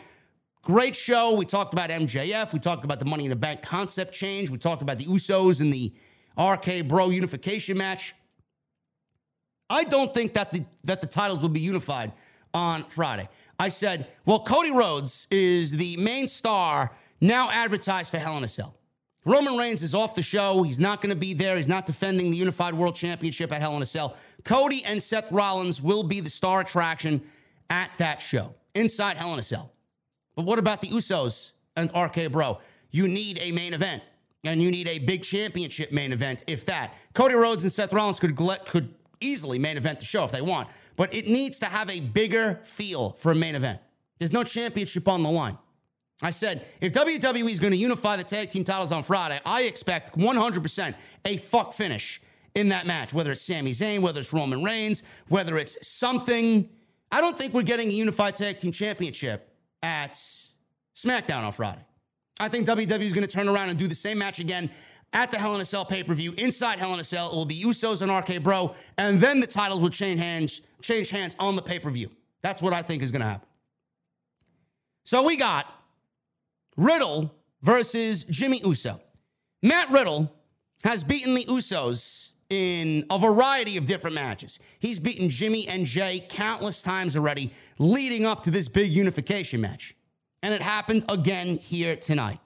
Great 0.62 0.96
show. 0.96 1.34
We 1.34 1.46
talked 1.46 1.74
about 1.74 1.90
MJF. 1.90 2.54
We 2.54 2.60
talked 2.60 2.86
about 2.86 3.00
the 3.00 3.06
Money 3.06 3.26
in 3.26 3.30
the 3.30 3.36
Bank 3.36 3.62
concept 3.62 4.14
change. 4.14 4.50
We 4.50 4.58
talked 4.58 4.82
about 4.82 4.98
the 4.98 5.06
Usos 5.06 5.60
and 5.60 5.74
the 5.74 5.94
RK 6.38 6.88
Bro 6.88 7.10
unification 7.10 7.78
match. 7.78 8.16
I 9.70 9.84
don't 9.84 10.14
think 10.14 10.34
that 10.34 10.52
the 10.54 10.64
that 10.84 11.02
the 11.02 11.08
titles 11.08 11.42
will 11.42 11.50
be 11.50 11.62
unified 11.62 12.12
on 12.54 12.84
Friday. 12.86 13.28
I 13.60 13.70
said, 13.70 14.08
well, 14.26 14.40
Cody 14.40 14.72
Rhodes 14.72 15.28
is 15.32 15.72
the 15.72 15.98
main 15.98 16.28
star 16.28 16.92
now 17.22 17.50
advertised 17.52 18.12
for 18.12 18.18
Hell 18.18 18.38
in 18.38 18.44
a 18.44 18.48
Cell. 18.48 18.76
Roman 19.26 19.58
Reigns 19.58 19.84
is 19.84 19.96
off 19.96 20.16
the 20.16 20.22
show. 20.22 20.64
He's 20.64 20.80
not 20.80 21.02
going 21.02 21.14
to 21.14 21.20
be 21.20 21.34
there. 21.34 21.56
He's 21.56 21.70
not 21.70 21.86
defending 21.86 22.30
the 22.30 22.38
Unified 22.38 22.74
World 22.74 22.96
Championship 22.96 23.54
at 23.54 23.62
Hell 23.62 23.76
in 23.78 23.82
a 23.82 23.86
Cell. 23.86 24.18
Cody 24.44 24.84
and 24.84 25.02
Seth 25.02 25.32
Rollins 25.32 25.82
will 25.82 26.04
be 26.04 26.20
the 26.20 26.30
star 26.30 26.62
attraction 26.62 27.22
at 27.70 27.90
that 28.00 28.22
show 28.22 28.54
inside 28.76 29.16
Hell 29.18 29.34
in 29.34 29.40
a 29.40 29.44
Cell. 29.44 29.72
But 30.36 30.46
what 30.46 30.60
about 30.60 30.82
the 30.82 30.90
Usos 30.90 31.54
and 31.78 31.90
RK 31.96 32.32
Bro? 32.32 32.60
You 32.92 33.08
need 33.08 33.40
a 33.42 33.52
main 33.52 33.74
event, 33.74 34.04
and 34.44 34.62
you 34.62 34.70
need 34.70 34.88
a 34.90 35.00
big 35.00 35.24
championship 35.24 35.94
main 35.94 36.12
event, 36.12 36.44
if 36.48 36.66
that. 36.66 36.94
Cody 37.14 37.36
Rhodes 37.36 37.64
and 37.64 37.72
Seth 37.72 37.94
Rollins 37.94 38.20
could 38.20 38.36
could 38.66 38.94
easily 39.24 39.60
main 39.60 39.78
event 39.78 40.00
the 40.00 40.06
show 40.06 40.24
if 40.24 40.32
they 40.32 40.42
want, 40.42 40.70
but 40.96 41.14
it 41.14 41.28
needs 41.28 41.60
to 41.60 41.66
have 41.66 41.90
a 41.90 42.00
bigger 42.00 42.60
feel 42.64 43.12
for 43.12 43.32
a 43.32 43.36
main 43.36 43.56
event. 43.56 43.80
There's 44.20 44.34
no 44.34 44.44
championship 44.44 45.08
on 45.08 45.24
the 45.24 45.30
line. 45.30 45.58
I 46.22 46.30
said, 46.30 46.66
if 46.80 46.94
WWE 46.94 47.52
is 47.52 47.60
going 47.60 47.72
to 47.72 47.78
unify 47.78 48.16
the 48.16 48.24
tag 48.24 48.50
team 48.50 48.64
titles 48.64 48.92
on 48.92 49.04
Friday, 49.04 49.42
I 49.46 49.64
expect 49.64 50.18
100% 50.18 50.96
a 51.26 51.38
fuck 51.38 51.74
finish 51.74 52.22
in 52.56 52.70
that 52.70 52.86
match, 52.86 53.14
whether 53.14 53.32
it's 53.32 53.42
Sami 53.42 53.72
Zayn, 53.72 54.02
whether 54.02 54.20
it's 54.20 54.32
Roman 54.32 54.64
Reigns, 54.64 55.04
whether 55.28 55.58
it's 55.58 55.86
something. 55.86 56.70
I 57.12 57.20
don't 57.20 57.38
think 57.38 57.54
we're 57.54 57.64
getting 57.64 57.90
a 57.90 57.94
unified 57.94 58.36
tag 58.36 58.60
team 58.60 58.72
championship 58.72 59.54
at 59.82 60.14
SmackDown 60.96 61.44
on 61.44 61.52
Friday. 61.52 61.84
I 62.40 62.48
think 62.50 62.68
WWE 62.68 63.02
is 63.02 63.14
going 63.14 63.28
to 63.28 63.32
turn 63.32 63.50
around 63.50 63.70
and 63.70 63.78
do 63.78 63.88
the 63.88 63.96
same 63.96 64.18
match 64.18 64.40
again 64.40 64.70
at 65.14 65.32
the 65.32 65.38
Hell 65.38 65.56
in 65.56 65.62
a 65.62 65.66
Cell 65.66 65.86
pay 65.86 66.04
per 66.04 66.14
view. 66.14 66.34
Inside 66.38 66.80
Hell 66.80 66.94
in 66.94 67.00
a 67.00 67.04
Cell, 67.04 67.32
it 67.32 67.36
will 67.36 67.46
be 67.46 67.62
Usos 67.62 68.02
and 68.02 68.12
RK 68.12 68.44
Bro, 68.44 68.76
and 68.98 69.22
then 69.22 69.40
the 69.40 69.48
titles 69.48 69.82
will 69.82 69.90
change 69.90 70.20
hands, 70.20 70.62
change 70.82 71.10
hands 71.10 71.36
on 71.40 71.56
the 71.56 71.62
pay 71.62 71.80
per 71.80 71.90
view. 71.90 72.10
That's 72.42 72.62
what 72.62 72.74
I 72.74 72.82
think 72.82 73.04
is 73.04 73.12
going 73.12 73.22
to 73.22 73.28
happen. 73.28 73.48
So 75.06 75.24
we 75.24 75.38
got 75.38 75.66
Riddle 76.78 77.34
versus 77.62 78.24
Jimmy 78.26 78.62
Uso. 78.64 79.00
Matt 79.62 79.90
Riddle 79.92 80.34
has 80.84 81.04
beaten 81.04 81.36
the 81.36 81.46
Usos 81.46 82.32
in 82.50 83.06
a 83.10 83.18
variety 83.18 83.78
of 83.78 83.86
different 83.86 84.16
matches. 84.16 84.60
He's 84.80 85.00
beaten 85.00 85.30
Jimmy 85.30 85.68
and 85.68 85.86
Jay 85.86 86.26
countless 86.30 86.82
times 86.82 87.16
already 87.16 87.54
leading 87.80 88.26
up 88.26 88.44
to 88.44 88.52
this 88.52 88.68
big 88.68 88.92
unification 88.92 89.62
match. 89.62 89.96
And 90.42 90.54
it 90.54 90.62
happened 90.62 91.06
again 91.08 91.58
here 91.58 91.96
tonight. 91.96 92.40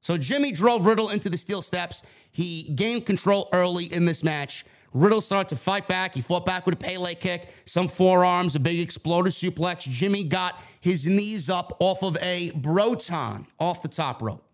So 0.00 0.16
Jimmy 0.16 0.52
drove 0.52 0.86
Riddle 0.86 1.10
into 1.10 1.28
the 1.28 1.36
steel 1.36 1.62
steps. 1.62 2.02
He 2.30 2.72
gained 2.74 3.06
control 3.06 3.48
early 3.52 3.84
in 3.92 4.04
this 4.04 4.24
match. 4.24 4.64
Riddle 4.92 5.20
started 5.20 5.48
to 5.50 5.56
fight 5.56 5.86
back. 5.86 6.14
He 6.14 6.20
fought 6.20 6.44
back 6.44 6.66
with 6.66 6.74
a 6.74 6.76
Pele 6.76 7.14
kick, 7.14 7.52
some 7.64 7.86
forearms, 7.86 8.56
a 8.56 8.60
big 8.60 8.80
exploder 8.80 9.30
suplex. 9.30 9.82
Jimmy 9.82 10.24
got 10.24 10.60
his 10.80 11.06
knees 11.06 11.48
up 11.48 11.76
off 11.80 12.02
of 12.02 12.16
a 12.20 12.50
Broton 12.50 13.46
off 13.58 13.82
the 13.82 13.88
top 13.88 14.20
rope. 14.22 14.44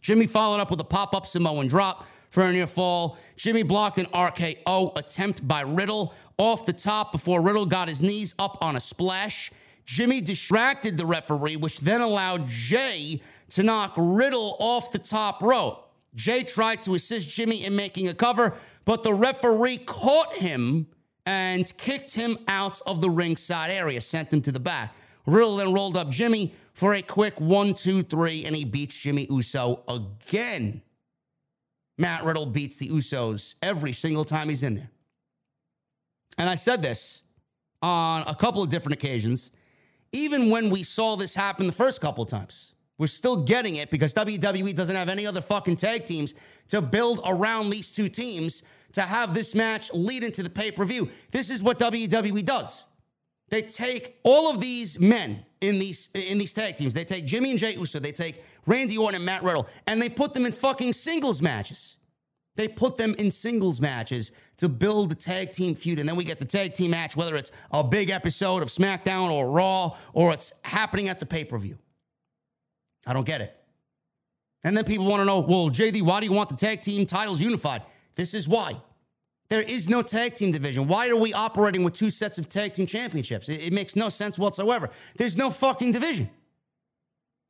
Jimmy 0.00 0.26
followed 0.26 0.60
up 0.60 0.70
with 0.70 0.80
a 0.80 0.84
pop 0.84 1.14
up 1.14 1.26
Samoan 1.26 1.68
drop 1.68 2.06
for 2.30 2.44
a 2.44 2.52
near 2.52 2.66
fall. 2.66 3.18
Jimmy 3.36 3.62
blocked 3.62 3.98
an 3.98 4.06
RKO 4.06 4.96
attempt 4.96 5.46
by 5.46 5.60
Riddle 5.60 6.14
off 6.38 6.64
the 6.64 6.72
top 6.72 7.12
before 7.12 7.42
Riddle 7.42 7.66
got 7.66 7.88
his 7.88 8.00
knees 8.00 8.34
up 8.38 8.58
on 8.62 8.74
a 8.74 8.80
splash. 8.80 9.52
Jimmy 9.84 10.20
distracted 10.20 10.96
the 10.96 11.04
referee, 11.04 11.56
which 11.56 11.80
then 11.80 12.00
allowed 12.00 12.48
Jay 12.48 13.20
to 13.54 13.62
knock 13.62 13.94
Riddle 13.96 14.56
off 14.58 14.92
the 14.92 14.98
top 14.98 15.42
rope. 15.42 15.90
Jay 16.14 16.42
tried 16.42 16.82
to 16.82 16.94
assist 16.94 17.28
Jimmy 17.28 17.64
in 17.64 17.74
making 17.74 18.08
a 18.08 18.14
cover, 18.14 18.56
but 18.84 19.02
the 19.02 19.14
referee 19.14 19.78
caught 19.78 20.34
him 20.34 20.86
and 21.26 21.72
kicked 21.76 22.12
him 22.14 22.36
out 22.48 22.80
of 22.86 23.00
the 23.00 23.10
ringside 23.10 23.70
area, 23.70 24.00
sent 24.00 24.32
him 24.32 24.42
to 24.42 24.52
the 24.52 24.60
back. 24.60 24.94
Riddle 25.26 25.56
then 25.56 25.72
rolled 25.72 25.96
up 25.96 26.10
Jimmy 26.10 26.54
for 26.72 26.94
a 26.94 27.02
quick 27.02 27.40
one, 27.40 27.74
two, 27.74 28.02
three, 28.02 28.44
and 28.44 28.56
he 28.56 28.64
beats 28.64 28.98
Jimmy 28.98 29.26
Uso 29.30 29.82
again. 29.88 30.82
Matt 31.98 32.24
Riddle 32.24 32.46
beats 32.46 32.76
the 32.76 32.88
Usos 32.88 33.54
every 33.62 33.92
single 33.92 34.24
time 34.24 34.48
he's 34.48 34.62
in 34.62 34.74
there. 34.74 34.90
And 36.38 36.48
I 36.48 36.54
said 36.54 36.82
this 36.82 37.22
on 37.82 38.24
a 38.26 38.34
couple 38.34 38.62
of 38.62 38.70
different 38.70 38.94
occasions, 38.94 39.50
even 40.10 40.50
when 40.50 40.70
we 40.70 40.82
saw 40.82 41.16
this 41.16 41.34
happen 41.34 41.66
the 41.66 41.72
first 41.72 42.00
couple 42.00 42.24
of 42.24 42.30
times. 42.30 42.71
We're 42.98 43.06
still 43.06 43.36
getting 43.36 43.76
it 43.76 43.90
because 43.90 44.14
WWE 44.14 44.74
doesn't 44.74 44.94
have 44.94 45.08
any 45.08 45.26
other 45.26 45.40
fucking 45.40 45.76
tag 45.76 46.06
teams 46.06 46.34
to 46.68 46.82
build 46.82 47.20
around 47.24 47.70
these 47.70 47.90
two 47.90 48.08
teams 48.08 48.62
to 48.92 49.02
have 49.02 49.34
this 49.34 49.54
match 49.54 49.92
lead 49.92 50.22
into 50.22 50.42
the 50.42 50.50
pay 50.50 50.70
per 50.70 50.84
view. 50.84 51.08
This 51.30 51.50
is 51.50 51.62
what 51.62 51.78
WWE 51.78 52.44
does. 52.44 52.86
They 53.48 53.62
take 53.62 54.18
all 54.22 54.50
of 54.50 54.60
these 54.60 54.98
men 54.98 55.44
in 55.60 55.78
these 55.78 56.08
in 56.14 56.38
these 56.38 56.54
tag 56.54 56.76
teams. 56.76 56.94
They 56.94 57.04
take 57.04 57.26
Jimmy 57.26 57.50
and 57.50 57.58
Jay 57.58 57.74
Uso. 57.74 57.98
They 57.98 58.12
take 58.12 58.42
Randy 58.66 58.96
Orton 58.96 59.16
and 59.16 59.24
Matt 59.24 59.42
Riddle, 59.42 59.66
and 59.86 60.00
they 60.00 60.08
put 60.08 60.34
them 60.34 60.46
in 60.46 60.52
fucking 60.52 60.92
singles 60.92 61.42
matches. 61.42 61.96
They 62.54 62.68
put 62.68 62.98
them 62.98 63.14
in 63.18 63.30
singles 63.30 63.80
matches 63.80 64.30
to 64.58 64.68
build 64.68 65.10
the 65.10 65.14
tag 65.14 65.52
team 65.52 65.74
feud. 65.74 65.98
And 65.98 66.08
then 66.08 66.16
we 66.16 66.24
get 66.24 66.38
the 66.38 66.44
tag 66.44 66.74
team 66.74 66.90
match, 66.90 67.16
whether 67.16 67.34
it's 67.36 67.50
a 67.70 67.82
big 67.82 68.10
episode 68.10 68.62
of 68.62 68.68
SmackDown 68.68 69.30
or 69.30 69.50
Raw 69.50 69.96
or 70.12 70.32
it's 70.34 70.52
happening 70.64 71.08
at 71.08 71.18
the 71.18 71.26
pay 71.26 71.44
per 71.44 71.56
view. 71.56 71.78
I 73.06 73.12
don't 73.12 73.26
get 73.26 73.40
it. 73.40 73.56
And 74.64 74.76
then 74.76 74.84
people 74.84 75.06
want 75.06 75.20
to 75.20 75.24
know, 75.24 75.40
well, 75.40 75.70
JD, 75.70 76.02
why 76.02 76.20
do 76.20 76.26
you 76.26 76.32
want 76.32 76.48
the 76.48 76.56
tag 76.56 76.82
team 76.82 77.04
titles 77.04 77.40
unified? 77.40 77.82
This 78.14 78.32
is 78.34 78.48
why. 78.48 78.80
There 79.48 79.62
is 79.62 79.88
no 79.88 80.02
tag 80.02 80.34
team 80.34 80.52
division. 80.52 80.86
Why 80.86 81.08
are 81.08 81.16
we 81.16 81.34
operating 81.34 81.84
with 81.84 81.94
two 81.94 82.10
sets 82.10 82.38
of 82.38 82.48
tag 82.48 82.74
team 82.74 82.86
championships? 82.86 83.48
It, 83.48 83.62
it 83.66 83.72
makes 83.72 83.96
no 83.96 84.08
sense 84.08 84.38
whatsoever. 84.38 84.90
There's 85.16 85.36
no 85.36 85.50
fucking 85.50 85.92
division. 85.92 86.30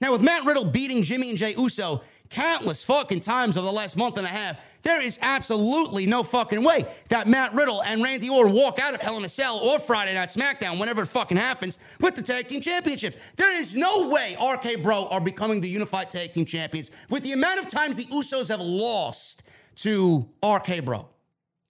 Now, 0.00 0.10
with 0.10 0.20
Matt 0.20 0.44
Riddle 0.44 0.64
beating 0.64 1.04
Jimmy 1.04 1.30
and 1.30 1.38
Jay 1.38 1.54
Uso 1.56 2.02
countless 2.32 2.84
fucking 2.84 3.20
times 3.20 3.56
over 3.56 3.66
the 3.66 3.72
last 3.72 3.96
month 3.96 4.16
and 4.16 4.26
a 4.26 4.30
half, 4.30 4.56
there 4.82 5.00
is 5.00 5.18
absolutely 5.22 6.06
no 6.06 6.22
fucking 6.22 6.64
way 6.64 6.86
that 7.08 7.28
Matt 7.28 7.54
Riddle 7.54 7.82
and 7.82 8.02
Randy 8.02 8.28
Orton 8.28 8.52
walk 8.52 8.80
out 8.80 8.94
of 8.94 9.00
Hell 9.00 9.16
in 9.16 9.24
a 9.24 9.28
Cell 9.28 9.58
or 9.58 9.78
Friday 9.78 10.14
Night 10.14 10.28
SmackDown, 10.28 10.80
whenever 10.80 11.02
it 11.02 11.06
fucking 11.06 11.36
happens, 11.36 11.78
with 12.00 12.16
the 12.16 12.22
tag 12.22 12.48
team 12.48 12.60
championships. 12.60 13.16
There 13.36 13.60
is 13.60 13.76
no 13.76 14.08
way 14.08 14.36
RK 14.42 14.82
Bro 14.82 15.06
are 15.08 15.20
becoming 15.20 15.60
the 15.60 15.68
unified 15.68 16.10
tag 16.10 16.32
team 16.32 16.44
champions 16.44 16.90
with 17.08 17.22
the 17.22 17.32
amount 17.32 17.60
of 17.60 17.68
times 17.68 17.96
the 17.96 18.06
Usos 18.06 18.48
have 18.48 18.60
lost 18.60 19.44
to 19.76 20.28
RK 20.44 20.84
Bro. 20.84 21.08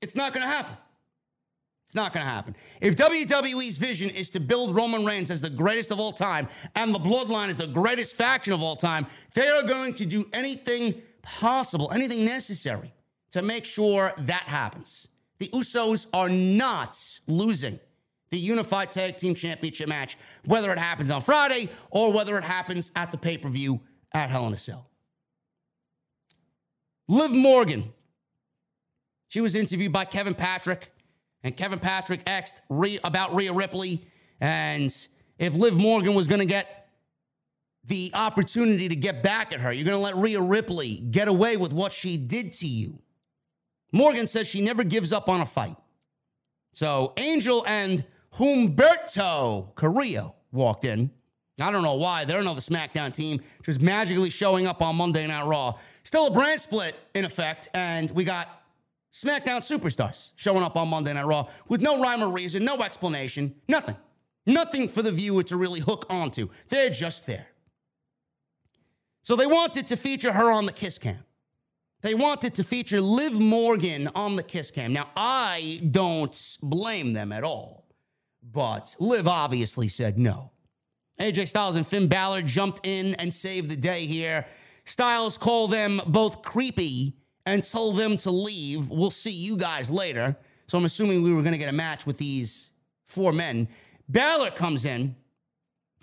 It's 0.00 0.16
not 0.16 0.32
going 0.32 0.46
to 0.46 0.52
happen. 0.52 0.76
It's 1.92 1.96
not 1.96 2.14
going 2.14 2.24
to 2.24 2.32
happen. 2.32 2.56
If 2.80 2.96
WWE's 2.96 3.76
vision 3.76 4.08
is 4.08 4.30
to 4.30 4.40
build 4.40 4.74
Roman 4.74 5.04
Reigns 5.04 5.30
as 5.30 5.42
the 5.42 5.50
greatest 5.50 5.90
of 5.90 6.00
all 6.00 6.14
time 6.14 6.48
and 6.74 6.94
the 6.94 6.98
Bloodline 6.98 7.50
is 7.50 7.58
the 7.58 7.66
greatest 7.66 8.16
faction 8.16 8.54
of 8.54 8.62
all 8.62 8.76
time, 8.76 9.06
they 9.34 9.46
are 9.46 9.62
going 9.62 9.92
to 9.96 10.06
do 10.06 10.24
anything 10.32 11.02
possible, 11.20 11.92
anything 11.92 12.24
necessary 12.24 12.94
to 13.32 13.42
make 13.42 13.66
sure 13.66 14.14
that 14.16 14.44
happens. 14.44 15.08
The 15.38 15.48
Usos 15.48 16.06
are 16.14 16.30
not 16.30 16.98
losing 17.26 17.78
the 18.30 18.38
Unified 18.38 18.90
Tag 18.90 19.18
Team 19.18 19.34
Championship 19.34 19.86
match, 19.86 20.16
whether 20.46 20.72
it 20.72 20.78
happens 20.78 21.10
on 21.10 21.20
Friday 21.20 21.68
or 21.90 22.10
whether 22.10 22.38
it 22.38 22.44
happens 22.44 22.90
at 22.96 23.12
the 23.12 23.18
pay 23.18 23.36
per 23.36 23.50
view 23.50 23.82
at 24.14 24.30
Hell 24.30 24.46
in 24.46 24.54
a 24.54 24.56
Cell. 24.56 24.88
Liv 27.06 27.32
Morgan. 27.32 27.92
She 29.28 29.42
was 29.42 29.54
interviewed 29.54 29.92
by 29.92 30.06
Kevin 30.06 30.34
Patrick, 30.34 30.90
and 31.44 31.56
Kevin 31.56 31.78
Patrick 31.78 32.22
asked 32.26 32.60
about 33.04 33.34
Rhea 33.34 33.52
Ripley 33.52 34.06
and 34.40 34.94
if 35.38 35.54
Liv 35.54 35.74
Morgan 35.74 36.14
was 36.14 36.26
going 36.26 36.40
to 36.40 36.46
get 36.46 36.88
the 37.84 38.12
opportunity 38.14 38.88
to 38.88 38.96
get 38.96 39.22
back 39.22 39.52
at 39.52 39.60
her. 39.60 39.72
You're 39.72 39.84
going 39.84 39.96
to 39.96 40.02
let 40.02 40.16
Rhea 40.16 40.40
Ripley 40.40 40.96
get 40.96 41.28
away 41.28 41.56
with 41.56 41.72
what 41.72 41.90
she 41.90 42.16
did 42.16 42.52
to 42.54 42.66
you. 42.66 43.00
Morgan 43.92 44.26
says 44.26 44.46
she 44.46 44.60
never 44.60 44.84
gives 44.84 45.12
up 45.12 45.28
on 45.28 45.40
a 45.40 45.46
fight. 45.46 45.76
So 46.72 47.12
Angel 47.16 47.64
and 47.66 48.04
Humberto 48.34 49.74
Carrillo 49.74 50.34
walked 50.52 50.84
in. 50.84 51.10
I 51.60 51.70
don't 51.70 51.82
know 51.82 51.94
why. 51.94 52.24
They're 52.24 52.40
another 52.40 52.60
SmackDown 52.60 53.12
team, 53.12 53.40
just 53.62 53.80
magically 53.80 54.30
showing 54.30 54.66
up 54.66 54.80
on 54.80 54.96
Monday 54.96 55.26
Night 55.26 55.44
Raw. 55.44 55.74
Still 56.02 56.28
a 56.28 56.30
brand 56.30 56.60
split 56.60 56.96
in 57.14 57.24
effect, 57.24 57.68
and 57.74 58.10
we 58.12 58.24
got 58.24 58.48
SmackDown 59.12 59.60
superstars 59.60 60.32
showing 60.36 60.62
up 60.62 60.76
on 60.76 60.88
Monday 60.88 61.12
Night 61.12 61.26
Raw 61.26 61.48
with 61.68 61.82
no 61.82 62.00
rhyme 62.00 62.22
or 62.22 62.28
reason, 62.28 62.64
no 62.64 62.82
explanation, 62.82 63.54
nothing. 63.68 63.96
Nothing 64.46 64.88
for 64.88 65.02
the 65.02 65.12
viewer 65.12 65.42
to 65.44 65.56
really 65.56 65.80
hook 65.80 66.06
onto. 66.10 66.48
They're 66.68 66.90
just 66.90 67.26
there. 67.26 67.48
So 69.22 69.36
they 69.36 69.46
wanted 69.46 69.86
to 69.88 69.96
feature 69.96 70.32
her 70.32 70.50
on 70.50 70.66
the 70.66 70.72
Kiss 70.72 70.98
Cam. 70.98 71.24
They 72.00 72.14
wanted 72.14 72.56
to 72.56 72.64
feature 72.64 73.00
Liv 73.00 73.38
Morgan 73.38 74.08
on 74.16 74.34
the 74.34 74.42
Kiss 74.42 74.72
Cam. 74.72 74.92
Now, 74.92 75.10
I 75.16 75.80
don't 75.88 76.36
blame 76.60 77.12
them 77.12 77.30
at 77.30 77.44
all, 77.44 77.86
but 78.42 78.96
Liv 78.98 79.28
obviously 79.28 79.86
said 79.86 80.18
no. 80.18 80.50
AJ 81.20 81.46
Styles 81.46 81.76
and 81.76 81.86
Finn 81.86 82.08
Balor 82.08 82.42
jumped 82.42 82.84
in 82.84 83.14
and 83.16 83.32
saved 83.32 83.70
the 83.70 83.76
day 83.76 84.06
here. 84.06 84.46
Styles 84.84 85.38
called 85.38 85.70
them 85.70 86.00
both 86.06 86.42
creepy 86.42 87.14
and 87.46 87.64
told 87.64 87.96
them 87.96 88.16
to 88.18 88.30
leave. 88.30 88.88
We'll 88.90 89.10
see 89.10 89.32
you 89.32 89.56
guys 89.56 89.90
later. 89.90 90.36
So 90.68 90.78
I'm 90.78 90.84
assuming 90.84 91.22
we 91.22 91.32
were 91.32 91.42
going 91.42 91.52
to 91.52 91.58
get 91.58 91.68
a 91.68 91.76
match 91.76 92.06
with 92.06 92.18
these 92.18 92.70
four 93.06 93.32
men. 93.32 93.68
Balor 94.08 94.52
comes 94.52 94.84
in 94.84 95.16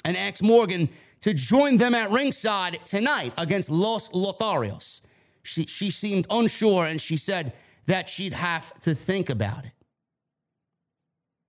and 0.03 0.17
asks 0.17 0.41
Morgan 0.41 0.89
to 1.21 1.33
join 1.33 1.77
them 1.77 1.93
at 1.95 2.11
ringside 2.11 2.79
tonight 2.85 3.33
against 3.37 3.69
Los 3.69 4.09
Lotharios. 4.09 5.01
She, 5.43 5.65
she 5.65 5.91
seemed 5.91 6.27
unsure 6.29 6.85
and 6.85 7.01
she 7.01 7.17
said 7.17 7.53
that 7.87 8.09
she'd 8.09 8.33
have 8.33 8.73
to 8.81 8.93
think 8.93 9.29
about 9.29 9.65
it. 9.65 9.71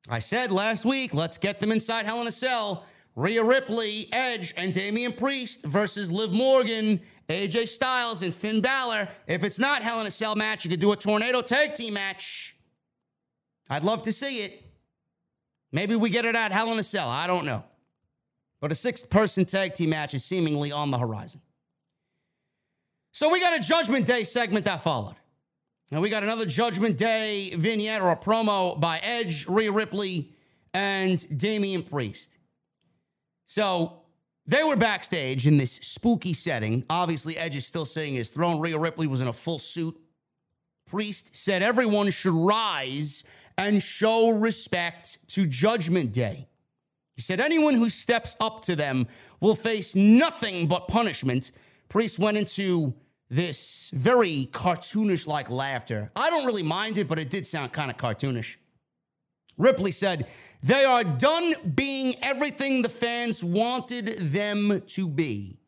I 0.09 0.19
said 0.19 0.51
last 0.51 0.85
week, 0.85 1.13
let's 1.15 1.39
get 1.39 1.61
them 1.61 1.71
inside 1.71 2.07
Hell 2.07 2.21
in 2.21 2.27
a 2.27 2.33
Cell. 2.33 2.85
Rhea 3.17 3.45
Ripley, 3.45 4.09
Edge, 4.13 4.55
and 4.57 4.73
Damian 4.73 5.13
Priest 5.13 5.65
versus 5.65 6.11
Liv 6.11 6.33
Morgan, 6.33 7.01
AJ 7.31 7.69
Styles, 7.69 8.23
and 8.23 8.35
Finn 8.35 8.61
Balor. 8.61 9.09
If 9.27 9.45
it's 9.45 9.59
not 9.59 9.83
Hell 9.83 10.01
in 10.01 10.07
a 10.07 10.11
Cell 10.11 10.35
match, 10.35 10.65
you 10.65 10.71
could 10.71 10.81
do 10.81 10.93
a 10.93 10.97
tornado 10.97 11.41
tag 11.43 11.75
team 11.75 11.95
match. 11.95 12.57
I'd 13.69 13.85
love 13.85 14.03
to 14.03 14.13
see 14.13 14.43
it. 14.43 14.65
Maybe 15.73 15.95
we 15.95 16.11
get 16.11 16.25
it 16.25 16.35
at 16.35 16.51
Hell 16.51 16.73
in 16.73 16.79
a 16.79 16.83
Cell. 16.83 17.09
I 17.09 17.27
don't 17.27 17.45
know. 17.45 17.63
But 18.61 18.73
a 18.73 18.75
six 18.75 19.03
person 19.03 19.45
tag 19.45 19.75
team 19.75 19.91
match 19.91 20.13
is 20.13 20.25
seemingly 20.25 20.73
on 20.73 20.91
the 20.91 20.99
horizon. 20.99 21.41
So 23.13 23.31
we 23.31 23.41
got 23.41 23.59
a 23.59 23.61
Judgment 23.61 24.07
Day 24.07 24.25
segment 24.25 24.65
that 24.65 24.83
followed. 24.83 25.17
And 25.93 26.03
we 26.03 26.11
got 26.11 26.23
another 26.23 26.47
Judgment 26.47 26.97
Day 26.97 27.55
vignette 27.55 28.03
or 28.03 28.11
a 28.11 28.17
promo 28.17 28.79
by 28.79 28.99
Edge, 28.99 29.47
Rhea 29.47 29.73
Ripley, 29.73 30.33
and 30.75 31.39
Damian 31.39 31.83
Priest. 31.83 32.39
So 33.47 34.00
they 34.51 34.65
were 34.65 34.75
backstage 34.75 35.47
in 35.47 35.59
this 35.59 35.73
spooky 35.73 36.35
setting. 36.35 36.85
Obviously, 36.91 37.39
Edge 37.39 37.55
is 37.55 37.65
still 37.65 37.85
sitting 37.85 38.15
in 38.15 38.19
his 38.19 38.33
throne. 38.33 38.59
Rhea 38.59 38.77
Ripley 38.77 39.07
was 39.07 39.21
in 39.21 39.29
a 39.29 39.33
full 39.33 39.61
suit. 39.61 39.97
Priest 40.87 41.37
said 41.37 41.63
everyone 41.63 42.11
should 42.11 42.35
rise 42.35 43.23
and 43.57 43.81
show 43.81 44.31
respect 44.31 45.19
to 45.29 45.47
Judgment 45.47 46.13
Day. 46.13 46.49
He 47.15 47.23
said 47.23 47.39
anyone 47.39 47.75
who 47.75 47.89
steps 47.89 48.35
up 48.41 48.63
to 48.63 48.75
them 48.75 49.07
will 49.39 49.55
face 49.55 49.95
nothing 49.95 50.67
but 50.67 50.89
punishment. 50.89 51.53
Priest 51.89 52.19
went 52.19 52.37
into 52.37 52.95
this 53.29 53.91
very 53.95 54.49
cartoonish 54.51 55.29
like 55.29 55.49
laughter. 55.49 56.11
I 56.17 56.29
don't 56.29 56.45
really 56.45 56.65
mind 56.65 56.99
it, 56.99 57.07
but 57.07 57.21
it 57.21 57.31
did 57.31 57.47
sound 57.47 57.73
kind 57.73 57.89
of 57.89 57.97
cartoonish. 57.97 58.57
Ripley 59.57 59.93
said, 59.93 60.27
They 60.63 60.85
are 60.85 61.05
done 61.05 61.55
being 61.75 62.17
everything 62.23 62.83
the 62.83 62.89
fans 62.89 63.43
wanted 63.43 64.07
them 64.19 64.83
to 64.89 65.09
be. 65.09 65.59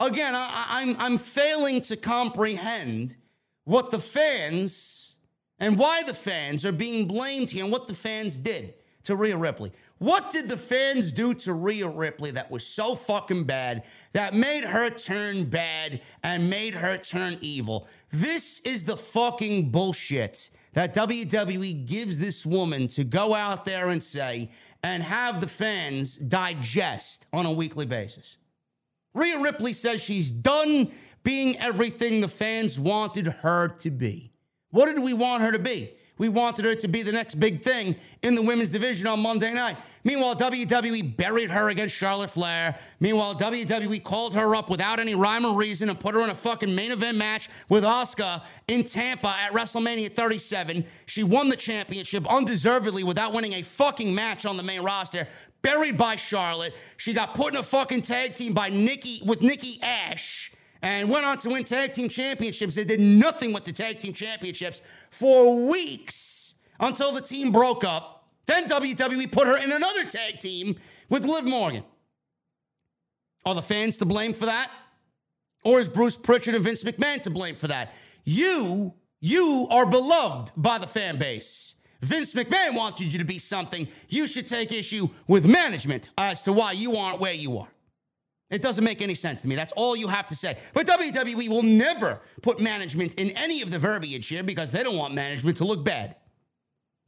Again, 0.00 0.34
I, 0.34 0.80
am 0.82 0.90
I'm, 0.90 0.96
I'm 0.98 1.18
failing 1.18 1.80
to 1.82 1.96
comprehend 1.96 3.16
what 3.64 3.90
the 3.90 3.98
fans 3.98 5.16
and 5.58 5.76
why 5.76 6.02
the 6.04 6.14
fans 6.14 6.64
are 6.64 6.72
being 6.72 7.06
blamed 7.06 7.50
here 7.50 7.64
and 7.64 7.72
what 7.72 7.88
the 7.88 7.94
fans 7.94 8.38
did 8.38 8.74
to 9.04 9.16
Rhea 9.16 9.36
Ripley. 9.36 9.72
What 9.98 10.30
did 10.30 10.48
the 10.48 10.56
fans 10.56 11.12
do 11.12 11.34
to 11.34 11.52
Rhea 11.52 11.88
Ripley 11.88 12.30
that 12.32 12.50
was 12.50 12.64
so 12.66 12.94
fucking 12.94 13.44
bad 13.44 13.84
that 14.12 14.34
made 14.34 14.64
her 14.64 14.90
turn 14.90 15.44
bad 15.44 16.00
and 16.22 16.48
made 16.48 16.74
her 16.74 16.96
turn 16.96 17.38
evil? 17.40 17.88
This 18.10 18.60
is 18.60 18.84
the 18.84 18.96
fucking 18.96 19.70
bullshit 19.70 20.50
that 20.72 20.94
WWE 20.94 21.86
gives 21.86 22.18
this 22.18 22.44
woman 22.44 22.88
to 22.88 23.04
go 23.04 23.34
out 23.34 23.64
there 23.64 23.88
and 23.88 24.02
say 24.02 24.50
and 24.82 25.02
have 25.02 25.40
the 25.40 25.48
fans 25.48 26.16
digest 26.16 27.26
on 27.32 27.46
a 27.46 27.52
weekly 27.52 27.86
basis. 27.86 28.36
Rhea 29.14 29.40
Ripley 29.40 29.72
says 29.72 30.02
she's 30.02 30.30
done 30.30 30.92
being 31.22 31.58
everything 31.58 32.20
the 32.20 32.28
fans 32.28 32.78
wanted 32.78 33.26
her 33.26 33.68
to 33.68 33.90
be. 33.90 34.32
What 34.70 34.86
did 34.86 35.02
we 35.02 35.14
want 35.14 35.42
her 35.42 35.52
to 35.52 35.58
be? 35.58 35.92
We 36.18 36.28
wanted 36.28 36.64
her 36.64 36.74
to 36.74 36.88
be 36.88 37.02
the 37.02 37.12
next 37.12 37.36
big 37.36 37.62
thing 37.62 37.96
in 38.22 38.34
the 38.34 38.42
women's 38.42 38.70
division 38.70 39.06
on 39.06 39.20
Monday 39.20 39.52
night. 39.54 39.76
Meanwhile, 40.04 40.36
WWE 40.36 41.16
buried 41.16 41.50
her 41.50 41.68
against 41.68 41.94
Charlotte 41.94 42.30
Flair. 42.30 42.78
Meanwhile, 42.98 43.36
WWE 43.36 44.02
called 44.02 44.34
her 44.34 44.54
up 44.54 44.68
without 44.68 44.98
any 45.00 45.14
rhyme 45.14 45.44
or 45.44 45.54
reason 45.54 45.88
and 45.88 45.98
put 45.98 46.14
her 46.14 46.22
in 46.22 46.30
a 46.30 46.34
fucking 46.34 46.74
main 46.74 46.92
event 46.92 47.16
match 47.16 47.48
with 47.68 47.84
Asuka 47.84 48.42
in 48.66 48.84
Tampa 48.84 49.28
at 49.28 49.52
WrestleMania 49.52 50.12
37. 50.12 50.84
She 51.06 51.22
won 51.22 51.48
the 51.48 51.56
championship 51.56 52.26
undeservedly 52.26 53.04
without 53.04 53.32
winning 53.32 53.54
a 53.54 53.62
fucking 53.62 54.14
match 54.14 54.44
on 54.46 54.56
the 54.56 54.62
main 54.62 54.82
roster. 54.82 55.28
Buried 55.62 55.96
by 55.96 56.16
Charlotte. 56.16 56.74
She 56.96 57.12
got 57.12 57.34
put 57.34 57.54
in 57.54 57.60
a 57.60 57.62
fucking 57.62 58.02
tag 58.02 58.34
team 58.34 58.54
by 58.54 58.70
Nikki 58.70 59.20
with 59.24 59.42
Nikki 59.42 59.80
Ash 59.82 60.52
and 60.82 61.10
went 61.10 61.26
on 61.26 61.38
to 61.38 61.48
win 61.50 61.64
tag 61.64 61.92
team 61.92 62.08
championships. 62.08 62.74
They 62.74 62.84
did 62.84 63.00
nothing 63.00 63.52
with 63.52 63.64
the 63.64 63.72
tag 63.72 64.00
team 64.00 64.12
championships 64.12 64.82
for 65.10 65.66
weeks 65.66 66.54
until 66.80 67.12
the 67.12 67.20
team 67.20 67.52
broke 67.52 67.84
up. 67.84 68.28
Then 68.46 68.66
WWE 68.66 69.30
put 69.30 69.46
her 69.46 69.58
in 69.58 69.72
another 69.72 70.04
tag 70.04 70.40
team 70.40 70.76
with 71.08 71.24
Liv 71.24 71.44
Morgan. 71.44 71.84
Are 73.44 73.54
the 73.54 73.62
fans 73.62 73.98
to 73.98 74.04
blame 74.04 74.32
for 74.32 74.46
that? 74.46 74.70
Or 75.64 75.80
is 75.80 75.88
Bruce 75.88 76.16
Prichard 76.16 76.54
and 76.54 76.64
Vince 76.64 76.84
McMahon 76.84 77.20
to 77.22 77.30
blame 77.30 77.56
for 77.56 77.68
that? 77.68 77.92
You, 78.24 78.94
you 79.20 79.66
are 79.70 79.86
beloved 79.86 80.52
by 80.56 80.78
the 80.78 80.86
fan 80.86 81.18
base. 81.18 81.74
Vince 82.00 82.34
McMahon 82.34 82.76
wanted 82.76 83.12
you 83.12 83.18
to 83.18 83.24
be 83.24 83.38
something. 83.38 83.88
You 84.08 84.26
should 84.26 84.46
take 84.46 84.72
issue 84.72 85.08
with 85.26 85.46
management 85.46 86.10
as 86.16 86.42
to 86.44 86.52
why 86.52 86.72
you 86.72 86.96
aren't 86.96 87.20
where 87.20 87.32
you 87.32 87.58
are. 87.58 87.68
It 88.50 88.62
doesn't 88.62 88.84
make 88.84 89.02
any 89.02 89.14
sense 89.14 89.42
to 89.42 89.48
me. 89.48 89.56
That's 89.56 89.72
all 89.72 89.94
you 89.94 90.08
have 90.08 90.26
to 90.28 90.36
say. 90.36 90.56
But 90.72 90.86
WWE 90.86 91.48
will 91.48 91.62
never 91.62 92.22
put 92.40 92.60
management 92.60 93.14
in 93.14 93.30
any 93.32 93.60
of 93.60 93.70
the 93.70 93.78
verbiage 93.78 94.26
here 94.26 94.42
because 94.42 94.70
they 94.70 94.82
don't 94.82 94.96
want 94.96 95.14
management 95.14 95.58
to 95.58 95.64
look 95.64 95.84
bad. 95.84 96.16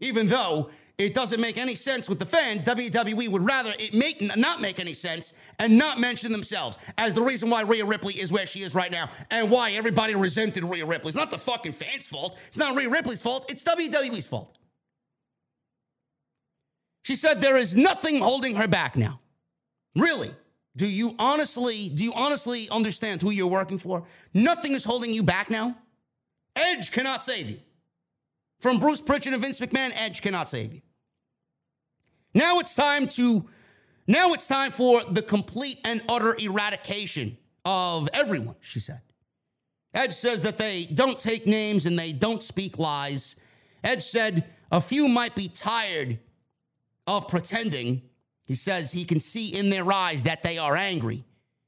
Even 0.01 0.27
though 0.27 0.71
it 0.99 1.15
doesn't 1.15 1.41
make 1.41 1.57
any 1.57 1.75
sense 1.75 2.11
with 2.11 2.19
the 2.19 2.27
fans, 2.27 2.63
WWE 2.65 3.29
would 3.29 3.43
rather 3.43 3.73
it 3.79 3.95
make 3.95 4.21
not 4.37 4.61
make 4.61 4.79
any 4.79 4.93
sense 4.93 5.33
and 5.59 5.79
not 5.79 5.99
mention 5.99 6.31
themselves 6.31 6.77
as 6.99 7.15
the 7.15 7.23
reason 7.23 7.49
why 7.49 7.63
Rhea 7.63 7.87
Ripley 7.87 8.21
is 8.21 8.31
where 8.31 8.45
she 8.45 8.61
is 8.61 8.75
right 8.75 8.91
now 8.93 9.09
and 9.31 9.51
why 9.51 9.73
everybody 9.73 10.15
resented 10.15 10.63
Rhea 10.63 10.85
Ripley. 10.85 11.09
It's 11.09 11.17
not 11.17 11.31
the 11.31 11.39
fucking 11.39 11.73
fans' 11.73 12.07
fault. 12.07 12.39
It's 12.49 12.59
not 12.59 12.77
Rhea 12.77 12.91
Ripley's 12.91 13.23
fault. 13.23 13.51
It's 13.51 13.65
WWE's 13.65 14.27
fault. 14.27 14.59
She 17.03 17.17
said 17.17 17.41
there 17.41 17.57
is 17.57 17.75
nothing 17.75 18.21
holding 18.21 18.57
her 18.57 18.69
back 18.69 18.95
now. 18.95 19.21
Really? 19.97 20.35
Do 20.81 20.89
you 20.89 21.15
honestly, 21.19 21.91
do 21.91 22.03
you 22.03 22.15
honestly 22.15 22.67
understand 22.71 23.21
who 23.21 23.31
you're 23.31 23.47
working 23.47 23.77
for? 23.77 24.07
Nothing 24.33 24.73
is 24.73 24.83
holding 24.83 25.13
you 25.13 25.23
back 25.23 25.51
now. 25.51 25.77
Edge 26.57 26.91
cannot 26.91 27.23
save 27.23 27.51
you. 27.51 27.59
From 28.61 28.81
Bruce 28.81 29.03
Prichard 29.03 29.35
and 29.35 29.43
Vince 29.43 29.61
McMahon, 29.61 29.93
Edge 29.95 30.23
cannot 30.23 30.49
save 30.49 30.73
you. 30.73 30.81
Now 32.33 32.61
it's 32.61 32.75
time 32.75 33.09
to 33.09 33.45
now 34.07 34.33
it's 34.33 34.47
time 34.47 34.73
for 34.73 35.03
the 35.05 35.21
complete 35.21 35.81
and 35.85 36.01
utter 36.09 36.35
eradication 36.39 37.37
of 37.67 38.09
everyone, 38.15 38.57
she 38.63 38.81
said. 38.81 39.03
Edge 39.93 40.15
says 40.15 40.41
that 40.41 40.57
they 40.57 40.87
don't 40.87 41.19
take 41.19 41.47
names 41.47 41.85
and 41.85 41.99
they 41.99 42.15
don't 42.15 42.43
speak 42.43 42.79
lies. 42.79 43.37
Edge 43.85 44.01
said 44.03 44.47
a 44.73 44.81
few 44.81 45.09
might 45.09 45.35
be 45.35 45.47
tired 45.47 46.21
of 47.07 47.29
pretending, 47.29 48.01
he 48.51 48.57
says 48.57 48.91
he 48.91 49.05
can 49.05 49.21
see 49.21 49.47
in 49.47 49.71
their 49.71 49.93
eyes 49.93 50.25
that 50.25 50.43
they 50.43 50.59
are 50.59 50.75
angry. 50.75 51.25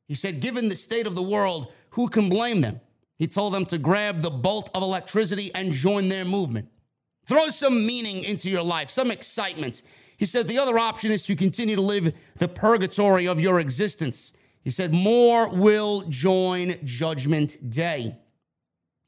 He 0.08 0.16
said, 0.16 0.40
given 0.40 0.68
the 0.68 0.74
state 0.74 1.06
of 1.06 1.14
the 1.14 1.22
world, 1.22 1.70
who 1.90 2.08
can 2.08 2.28
blame 2.28 2.60
them? 2.60 2.80
He 3.16 3.28
told 3.28 3.54
them 3.54 3.66
to 3.66 3.78
grab 3.78 4.20
the 4.20 4.30
bolt 4.30 4.68
of 4.74 4.82
electricity 4.82 5.54
and 5.54 5.70
join 5.70 6.08
their 6.08 6.24
movement. 6.24 6.70
Throw 7.24 7.50
some 7.50 7.86
meaning 7.86 8.24
into 8.24 8.50
your 8.50 8.64
life, 8.64 8.90
some 8.90 9.12
excitement. 9.12 9.82
He 10.16 10.26
said 10.26 10.48
the 10.48 10.58
other 10.58 10.76
option 10.76 11.12
is 11.12 11.24
to 11.26 11.36
continue 11.36 11.76
to 11.76 11.82
live 11.82 12.14
the 12.38 12.48
purgatory 12.48 13.28
of 13.28 13.38
your 13.38 13.60
existence. 13.60 14.32
He 14.64 14.70
said 14.70 14.92
more 14.92 15.50
will 15.50 16.02
join 16.08 16.84
Judgment 16.84 17.70
Day. 17.70 18.16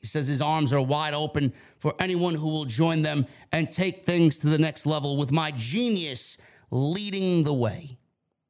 He 0.01 0.07
says 0.07 0.29
his 0.29 0.41
arms 0.41 0.72
are 0.72 0.81
wide 0.81 1.14
open 1.14 1.53
for 1.81 1.93
anyone 1.99 2.37
who 2.37 2.47
will 2.47 2.66
join 2.66 3.03
them 3.03 3.27
and 3.51 3.72
take 3.72 4.07
things 4.07 4.39
to 4.39 4.47
the 4.47 4.59
next 4.59 4.87
level 4.87 5.16
with 5.16 5.33
my 5.33 5.51
genius 5.51 6.39
leading 6.75 7.45
the 7.45 7.55
way. 7.55 7.97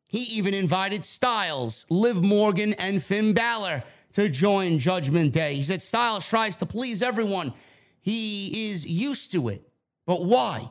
He 0.06 0.22
even 0.22 0.54
invited 0.54 1.04
Styles, 1.04 1.84
Liv 1.90 2.22
Morgan, 2.22 2.72
and 2.74 3.02
Finn 3.02 3.34
Balor 3.34 3.84
to 4.14 4.28
join 4.30 4.78
Judgment 4.78 5.32
Day. 5.32 5.56
He 5.56 5.62
said 5.62 5.82
Styles 5.82 6.26
tries 6.26 6.56
to 6.58 6.66
please 6.66 7.02
everyone. 7.02 7.52
He 8.00 8.70
is 8.70 8.86
used 8.86 9.30
to 9.32 9.48
it. 9.48 9.68
But 10.06 10.24
why? 10.24 10.70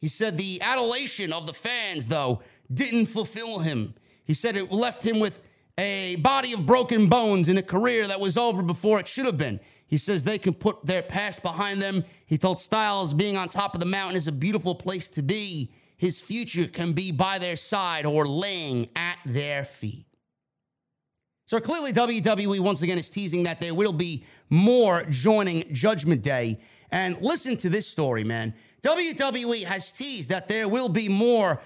He 0.00 0.08
said 0.08 0.36
the 0.36 0.60
adulation 0.60 1.32
of 1.32 1.46
the 1.46 1.52
fans, 1.52 2.08
though, 2.08 2.42
didn't 2.72 3.06
fulfill 3.06 3.60
him. 3.60 3.94
He 4.24 4.34
said 4.34 4.56
it 4.56 4.72
left 4.72 5.04
him 5.04 5.20
with 5.20 5.40
a 5.78 6.16
body 6.16 6.52
of 6.52 6.66
broken 6.66 7.08
bones 7.08 7.48
and 7.48 7.58
a 7.58 7.62
career 7.62 8.08
that 8.08 8.20
was 8.20 8.36
over 8.36 8.62
before 8.62 8.98
it 8.98 9.06
should 9.06 9.26
have 9.26 9.36
been. 9.36 9.60
He 9.86 9.98
says 9.98 10.24
they 10.24 10.38
can 10.38 10.54
put 10.54 10.84
their 10.84 11.02
past 11.02 11.42
behind 11.42 11.80
them. 11.80 12.04
He 12.26 12.38
told 12.38 12.60
Styles 12.60 13.14
being 13.14 13.36
on 13.36 13.48
top 13.48 13.74
of 13.74 13.80
the 13.80 13.86
mountain 13.86 14.16
is 14.16 14.26
a 14.26 14.32
beautiful 14.32 14.74
place 14.74 15.08
to 15.10 15.22
be 15.22 15.70
his 16.02 16.20
future 16.20 16.66
can 16.66 16.94
be 16.94 17.12
by 17.12 17.38
their 17.38 17.54
side 17.54 18.04
or 18.04 18.26
laying 18.26 18.88
at 18.96 19.18
their 19.24 19.64
feet. 19.64 20.04
So 21.46 21.60
clearly, 21.60 21.92
WWE 21.92 22.58
once 22.58 22.82
again 22.82 22.98
is 22.98 23.08
teasing 23.08 23.44
that 23.44 23.60
there 23.60 23.72
will 23.72 23.92
be 23.92 24.24
more 24.50 25.04
joining 25.04 25.72
Judgment 25.72 26.20
Day. 26.20 26.58
And 26.90 27.20
listen 27.20 27.56
to 27.58 27.68
this 27.68 27.86
story, 27.86 28.24
man. 28.24 28.52
WWE 28.82 29.62
has 29.62 29.92
teased 29.92 30.30
that 30.30 30.48
there 30.48 30.66
will 30.66 30.88
be 30.88 31.08
more 31.08 31.62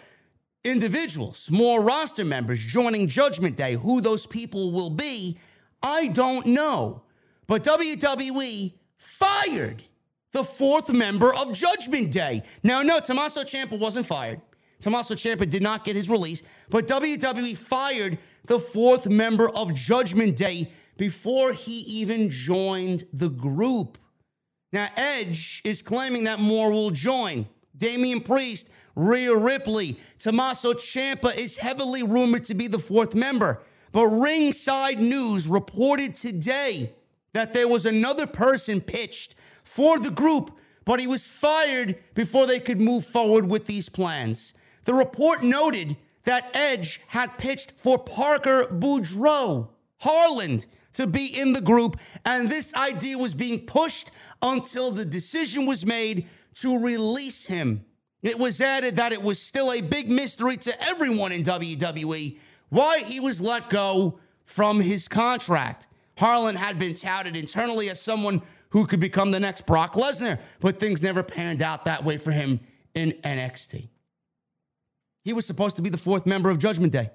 individuals, 0.64 1.51
more 1.51 1.80
roster 1.80 2.26
members 2.26 2.61
joining 2.61 3.09
Judgment 3.09 3.57
Day. 3.57 3.72
Who 3.72 4.03
those 4.03 4.26
people 4.26 4.70
will 4.70 4.91
be, 4.91 5.39
I 5.82 6.09
don't 6.09 6.45
know. 6.45 7.05
But 7.47 7.64
WWE 7.64 8.74
fired 8.99 9.84
the 10.37 10.45
fourth 10.45 10.93
member 10.93 11.34
of 11.34 11.51
Judgment 11.55 12.12
Day. 12.12 12.43
Now, 12.62 12.82
no, 12.82 13.01
Tommaso 13.01 13.43
Ciampa 13.43 13.78
wasn't 13.78 14.05
fired. 14.05 14.43
Tommaso 14.80 15.14
Ciampa 15.14 15.49
did 15.49 15.62
not 15.62 15.82
get 15.82 15.97
his 15.97 16.11
release, 16.11 16.43
but 16.68 16.87
WWE 16.87 17.57
fired 17.57 18.18
the 18.45 18.59
fourth 18.59 19.07
member 19.07 19.49
of 19.49 19.72
Judgment 19.72 20.37
Day 20.37 20.70
before 20.99 21.55
he 21.55 21.78
even 22.01 22.28
joined 22.28 23.05
the 23.14 23.30
group. 23.30 23.97
Now, 24.74 24.89
Edge 24.95 25.62
is 25.64 25.80
claiming 25.80 26.24
that 26.24 26.39
more 26.39 26.70
will 26.70 26.91
join. 26.91 27.47
Damian 27.74 28.20
Priest, 28.20 28.68
Rhea 28.95 29.34
Ripley, 29.34 29.99
Tommaso 30.18 30.74
Ciampa 30.74 31.34
is 31.34 31.57
heavily 31.57 32.03
rumored 32.03 32.45
to 32.45 32.55
be 32.55 32.66
the 32.66 32.78
fourth 32.78 33.14
member. 33.14 33.62
But 33.91 34.09
Ringside 34.09 34.99
News 34.99 35.49
reported 35.49 36.14
today 36.14 36.93
that 37.37 37.53
there 37.53 37.68
was 37.68 37.84
another 37.84 38.26
person 38.26 38.80
pitched 38.80 39.34
for 39.62 39.99
the 39.99 40.11
group, 40.11 40.57
but 40.87 40.99
he 40.99 41.07
was 41.07 41.26
fired 41.26 41.99
before 42.14 42.47
they 42.47 42.59
could 42.59 42.80
move 42.80 43.05
forward 43.05 43.47
with 43.47 43.66
these 43.66 43.91
plans. 43.91 44.55
The 44.84 44.95
report 44.95 45.43
noted 45.43 45.99
that 46.24 46.49
Edge 46.55 46.99
had 47.09 47.37
pitched 47.37 47.72
for 47.76 47.99
Parker 47.99 48.64
Boudreaux, 48.64 49.68
Harland, 49.99 50.64
to 50.95 51.07
be 51.07 51.26
in 51.26 51.53
the 51.53 51.61
group, 51.61 51.99
and 52.24 52.49
this 52.49 52.72
idea 52.72 53.18
was 53.18 53.34
being 53.34 53.66
pushed 53.66 54.11
until 54.41 54.91
the 54.91 55.05
decision 55.05 55.66
was 55.66 55.84
made 55.84 56.26
to 56.55 56.78
release 56.78 57.45
him. 57.45 57.84
It 58.22 58.39
was 58.39 58.62
added 58.62 58.97
that 58.97 59.12
it 59.12 59.20
was 59.20 59.39
still 59.39 59.70
a 59.70 59.82
big 59.82 60.11
mystery 60.11 60.57
to 60.57 60.82
everyone 60.82 61.32
in 61.32 61.43
WWE 61.43 62.39
why 62.70 63.01
he 63.01 63.20
was 63.20 63.43
let 63.43 63.68
go 63.68 64.18
from 64.47 64.80
his 64.80 65.07
contract. 65.07 65.87
Harland 66.17 66.59
had 66.59 66.79
been 66.79 66.95
touted 66.95 67.37
internally 67.37 67.91
as 67.91 68.01
someone 68.01 68.43
who 68.71 68.87
could 68.87 69.01
become 69.01 69.31
the 69.31 69.41
next 69.41 69.67
Brock 69.67 69.95
Lesnar, 69.95 70.39
but 70.61 70.79
things 70.79 71.03
never 71.03 71.23
panned 71.23 71.62
out 71.62 71.85
that 71.85 72.05
way 72.05 72.17
for 72.17 72.33
him 72.33 72.61
in 72.95 73.12
NXT. 73.25 73.89
He 75.23 75.33
was 75.33 75.47
supposed 75.47 75.77
to 75.77 75.83
be 75.83 75.91
the 75.91 75.99
fourth 75.99 76.27
member 76.27 76.51
of 76.51 76.59
Judgment 76.59 76.93
Day. 76.93 77.11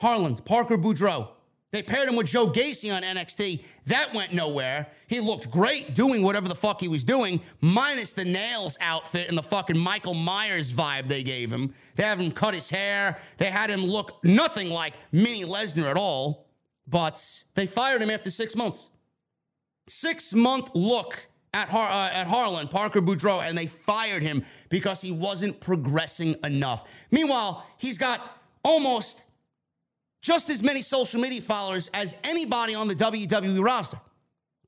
Harland, 0.00 0.44
Parker 0.44 0.76
Boudreaux, 0.76 1.28
they 1.72 1.82
paired 1.82 2.08
him 2.08 2.16
with 2.16 2.26
Joe 2.26 2.48
Gacy 2.48 2.94
on 2.94 3.02
NXT. 3.02 3.64
That 3.86 4.12
went 4.12 4.34
nowhere. 4.34 4.88
He 5.06 5.20
looked 5.20 5.50
great 5.50 5.94
doing 5.94 6.22
whatever 6.22 6.46
the 6.46 6.54
fuck 6.54 6.82
he 6.82 6.88
was 6.88 7.02
doing, 7.02 7.40
minus 7.62 8.12
the 8.12 8.26
nails 8.26 8.76
outfit 8.82 9.28
and 9.28 9.38
the 9.38 9.42
fucking 9.42 9.78
Michael 9.78 10.12
Myers 10.12 10.70
vibe 10.70 11.08
they 11.08 11.22
gave 11.22 11.50
him. 11.50 11.72
They 11.94 12.02
had 12.02 12.20
him 12.20 12.30
cut 12.30 12.52
his 12.52 12.68
hair. 12.68 13.18
They 13.38 13.46
had 13.46 13.70
him 13.70 13.80
look 13.80 14.22
nothing 14.22 14.68
like 14.68 14.92
Mini 15.12 15.44
Lesnar 15.44 15.86
at 15.86 15.96
all. 15.96 16.46
But 16.86 17.44
they 17.54 17.66
fired 17.66 18.02
him 18.02 18.10
after 18.10 18.30
six 18.30 18.56
months. 18.56 18.90
Six 19.88 20.34
month 20.34 20.70
look 20.74 21.26
at, 21.54 21.68
Har- 21.68 21.90
uh, 21.90 22.10
at 22.10 22.26
Harland, 22.26 22.70
Parker 22.70 23.00
Boudreaux, 23.00 23.46
and 23.46 23.56
they 23.56 23.66
fired 23.66 24.22
him 24.22 24.44
because 24.68 25.00
he 25.00 25.12
wasn't 25.12 25.60
progressing 25.60 26.36
enough. 26.44 26.88
Meanwhile, 27.10 27.66
he's 27.78 27.98
got 27.98 28.38
almost 28.64 29.24
just 30.22 30.50
as 30.50 30.62
many 30.62 30.82
social 30.82 31.20
media 31.20 31.42
followers 31.42 31.90
as 31.92 32.16
anybody 32.24 32.74
on 32.74 32.88
the 32.88 32.94
WWE 32.94 33.62
roster. 33.62 34.00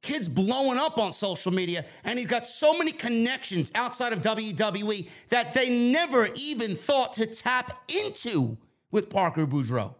Kids 0.03 0.29
blowing 0.29 0.79
up 0.79 0.99
on 0.99 1.13
social 1.13 1.51
media, 1.53 1.87
and 2.05 2.19
he's 2.19 2.29
got 2.29 2.47
so 2.47 2.77
many 2.77 2.93
connections 2.93 3.73
outside 3.75 4.13
of 4.13 4.21
WWE 4.21 5.09
that 5.31 5.55
they 5.55 5.91
never 5.91 6.29
even 6.35 6.75
thought 6.75 7.15
to 7.15 7.25
tap 7.25 7.83
into 7.89 8.59
with 8.91 9.09
Parker 9.09 9.47
Boudreaux. 9.47 9.95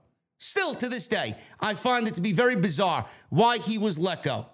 Still 0.45 0.75
to 0.75 0.91
this 0.91 1.09
day, 1.09 1.39
I 1.59 1.73
find 1.73 2.07
it 2.07 2.17
to 2.17 2.21
be 2.21 2.35
very 2.35 2.55
bizarre 2.55 3.07
why 3.31 3.57
he 3.57 3.79
was 3.79 3.99
let 3.99 4.23
go. 4.23 4.45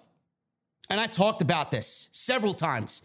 And 0.89 1.01
I 1.01 1.07
talked 1.07 1.41
about 1.41 1.69
this 1.69 2.07
several 2.13 2.53
times. 2.53 3.01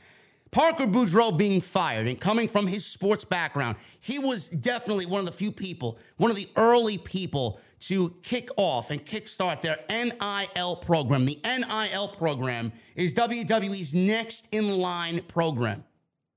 Parker 0.52 0.86
Boudreaux 0.86 1.36
being 1.36 1.60
fired 1.60 2.06
and 2.06 2.20
coming 2.20 2.46
from 2.46 2.68
his 2.68 2.86
sports 2.86 3.24
background, 3.24 3.76
he 3.98 4.20
was 4.20 4.48
definitely 4.48 5.04
one 5.04 5.18
of 5.18 5.26
the 5.26 5.32
few 5.32 5.50
people, 5.50 5.98
one 6.16 6.30
of 6.30 6.36
the 6.36 6.48
early 6.54 6.96
people 6.96 7.58
to 7.80 8.14
kick 8.22 8.50
off 8.56 8.92
and 8.92 9.04
kickstart 9.04 9.62
their 9.62 9.80
NIL 9.90 10.76
program. 10.76 11.26
The 11.26 11.40
NIL 11.44 12.06
program 12.06 12.72
is 12.94 13.14
WWE's 13.14 13.96
next 13.96 14.46
in 14.52 14.78
line 14.78 15.22
program. 15.26 15.82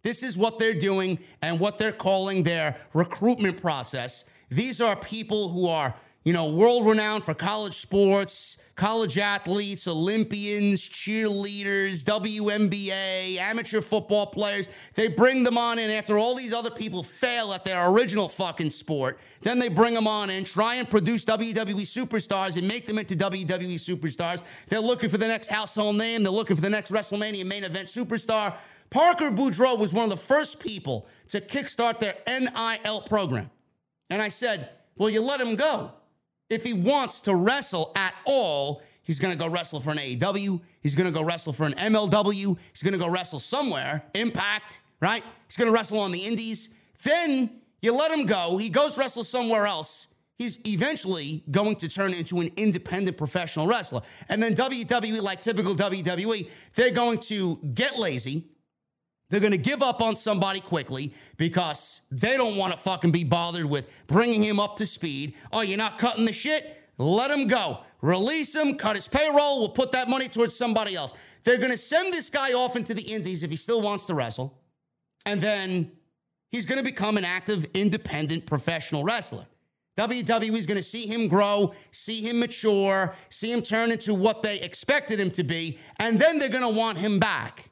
This 0.01 0.23
is 0.23 0.35
what 0.35 0.57
they're 0.57 0.73
doing 0.73 1.19
and 1.43 1.59
what 1.59 1.77
they're 1.77 1.91
calling 1.91 2.41
their 2.41 2.75
recruitment 2.95 3.61
process. 3.61 4.25
These 4.49 4.81
are 4.81 4.95
people 4.95 5.49
who 5.49 5.67
are, 5.67 5.93
you 6.29 6.33
know, 6.33 6.45
world 6.45 6.85
renowned 6.85 7.23
for 7.23 7.33
college 7.33 7.73
sports, 7.73 8.57
college 8.75 9.17
athletes, 9.17 9.87
Olympians, 9.87 10.87
cheerleaders, 10.87 12.03
WNBA, 12.03 13.37
amateur 13.37 13.81
football 13.81 14.27
players. 14.27 14.69
They 14.93 15.07
bring 15.07 15.41
them 15.43 15.57
on 15.57 15.79
in 15.79 15.89
after 15.89 16.19
all 16.19 16.35
these 16.35 16.53
other 16.53 16.69
people 16.69 17.01
fail 17.01 17.51
at 17.51 17.65
their 17.65 17.89
original 17.89 18.29
fucking 18.29 18.69
sport. 18.69 19.17
Then 19.41 19.57
they 19.57 19.69
bring 19.69 19.95
them 19.95 20.05
on 20.05 20.29
in, 20.29 20.43
try 20.43 20.75
and 20.75 20.87
produce 20.87 21.25
WWE 21.25 21.81
superstars 21.81 22.57
and 22.57 22.67
make 22.67 22.85
them 22.85 22.99
into 22.99 23.15
WWE 23.15 23.79
superstars. 23.79 24.43
They're 24.67 24.79
looking 24.79 25.09
for 25.09 25.17
the 25.17 25.27
next 25.27 25.47
household 25.47 25.97
name, 25.97 26.21
they're 26.21 26.31
looking 26.31 26.55
for 26.55 26.61
the 26.61 26.69
next 26.69 26.91
WrestleMania 26.91 27.43
main 27.43 27.63
event 27.63 27.87
superstar. 27.87 28.55
Parker 28.91 29.31
Boudreaux 29.31 29.79
was 29.79 29.95
one 29.95 30.03
of 30.03 30.11
the 30.11 30.17
first 30.17 30.59
people 30.59 31.07
to 31.29 31.41
kickstart 31.41 31.97
their 31.97 32.13
NIL 32.27 33.01
program. 33.01 33.49
And 34.11 34.21
I 34.21 34.29
said, 34.29 34.69
Well, 34.95 35.09
you 35.09 35.23
let 35.23 35.41
him 35.41 35.55
go 35.55 35.93
if 36.49 36.63
he 36.63 36.73
wants 36.73 37.21
to 37.21 37.35
wrestle 37.35 37.91
at 37.95 38.13
all, 38.25 38.81
he's 39.03 39.19
going 39.19 39.37
to 39.37 39.37
go 39.37 39.49
wrestle 39.49 39.79
for 39.79 39.91
an 39.91 39.97
AEW. 39.97 40.61
He's 40.81 40.95
going 40.95 41.11
to 41.11 41.17
go 41.17 41.23
wrestle 41.23 41.53
for 41.53 41.65
an 41.65 41.73
MLW. 41.73 42.57
He's 42.71 42.83
going 42.83 42.93
to 42.93 42.99
go 42.99 43.09
wrestle 43.09 43.39
somewhere, 43.39 44.03
Impact, 44.15 44.81
right? 45.01 45.23
He's 45.47 45.57
going 45.57 45.67
to 45.67 45.73
wrestle 45.73 45.99
on 45.99 46.11
the 46.11 46.25
Indies. 46.25 46.69
Then 47.03 47.61
you 47.81 47.93
let 47.93 48.11
him 48.11 48.25
go. 48.25 48.57
He 48.57 48.69
goes 48.69 48.97
wrestle 48.97 49.23
somewhere 49.23 49.65
else. 49.65 50.07
He's 50.37 50.57
eventually 50.65 51.43
going 51.51 51.75
to 51.77 51.89
turn 51.89 52.13
into 52.13 52.39
an 52.39 52.49
independent 52.55 53.17
professional 53.17 53.67
wrestler. 53.67 54.01
And 54.29 54.41
then 54.41 54.55
WWE, 54.55 55.21
like 55.21 55.41
typical 55.41 55.75
WWE, 55.75 56.49
they're 56.75 56.91
going 56.91 57.19
to 57.19 57.57
get 57.73 57.99
lazy 57.99 58.47
they're 59.29 59.39
going 59.39 59.51
to 59.51 59.57
give 59.57 59.83
up 59.83 60.01
on 60.01 60.15
somebody 60.15 60.59
quickly 60.59 61.13
because 61.37 62.01
they 62.11 62.35
don't 62.35 62.55
want 62.55 62.73
to 62.73 62.79
fucking 62.79 63.11
be 63.11 63.23
bothered 63.23 63.65
with 63.65 63.87
bringing 64.07 64.41
him 64.41 64.59
up 64.59 64.75
to 64.77 64.85
speed. 64.85 65.35
Oh, 65.51 65.61
you're 65.61 65.77
not 65.77 65.99
cutting 65.99 66.25
the 66.25 66.33
shit? 66.33 66.77
Let 66.97 67.31
him 67.31 67.47
go. 67.47 67.79
Release 68.01 68.55
him, 68.55 68.75
cut 68.75 68.95
his 68.95 69.07
payroll. 69.07 69.59
We'll 69.59 69.69
put 69.69 69.91
that 69.91 70.09
money 70.09 70.27
towards 70.27 70.55
somebody 70.55 70.95
else. 70.95 71.13
They're 71.43 71.57
going 71.57 71.71
to 71.71 71.77
send 71.77 72.13
this 72.13 72.29
guy 72.29 72.53
off 72.53 72.75
into 72.75 72.93
the 72.93 73.01
Indies 73.01 73.43
if 73.43 73.51
he 73.51 73.55
still 73.55 73.81
wants 73.81 74.05
to 74.05 74.13
wrestle. 74.13 74.57
And 75.25 75.41
then 75.41 75.91
he's 76.51 76.65
going 76.65 76.77
to 76.77 76.83
become 76.83 77.17
an 77.17 77.25
active, 77.25 77.65
independent 77.73 78.45
professional 78.45 79.03
wrestler. 79.03 79.45
WWE 79.97 80.55
is 80.55 80.65
going 80.65 80.77
to 80.77 80.83
see 80.83 81.05
him 81.07 81.27
grow, 81.27 81.73
see 81.91 82.21
him 82.21 82.39
mature, 82.39 83.15
see 83.29 83.51
him 83.51 83.61
turn 83.61 83.91
into 83.91 84.13
what 84.13 84.41
they 84.43 84.59
expected 84.61 85.19
him 85.19 85.29
to 85.31 85.43
be, 85.43 85.77
and 85.99 86.19
then 86.19 86.39
they're 86.39 86.47
going 86.47 86.63
to 86.63 86.77
want 86.79 86.97
him 86.97 87.19
back. 87.19 87.68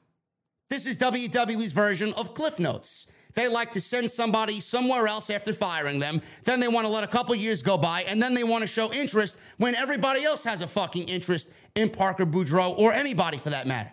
This 0.69 0.85
is 0.85 0.97
WWE's 0.97 1.71
version 1.71 2.13
of 2.13 2.33
Cliff 2.33 2.59
Notes. 2.59 3.07
They 3.35 3.47
like 3.47 3.71
to 3.73 3.81
send 3.81 4.09
somebody 4.09 4.59
somewhere 4.59 5.07
else 5.07 5.29
after 5.29 5.53
firing 5.53 5.99
them. 5.99 6.21
Then 6.43 6.59
they 6.59 6.67
want 6.67 6.87
to 6.87 6.91
let 6.91 7.03
a 7.03 7.07
couple 7.07 7.35
years 7.35 7.61
go 7.61 7.77
by, 7.77 8.01
and 8.03 8.21
then 8.21 8.33
they 8.33 8.43
want 8.43 8.63
to 8.63 8.67
show 8.67 8.91
interest 8.91 9.37
when 9.57 9.75
everybody 9.75 10.23
else 10.23 10.43
has 10.43 10.61
a 10.61 10.67
fucking 10.67 11.07
interest 11.07 11.49
in 11.75 11.89
Parker 11.89 12.25
Boudreaux 12.25 12.77
or 12.77 12.91
anybody 12.93 13.37
for 13.37 13.51
that 13.51 13.67
matter. 13.67 13.91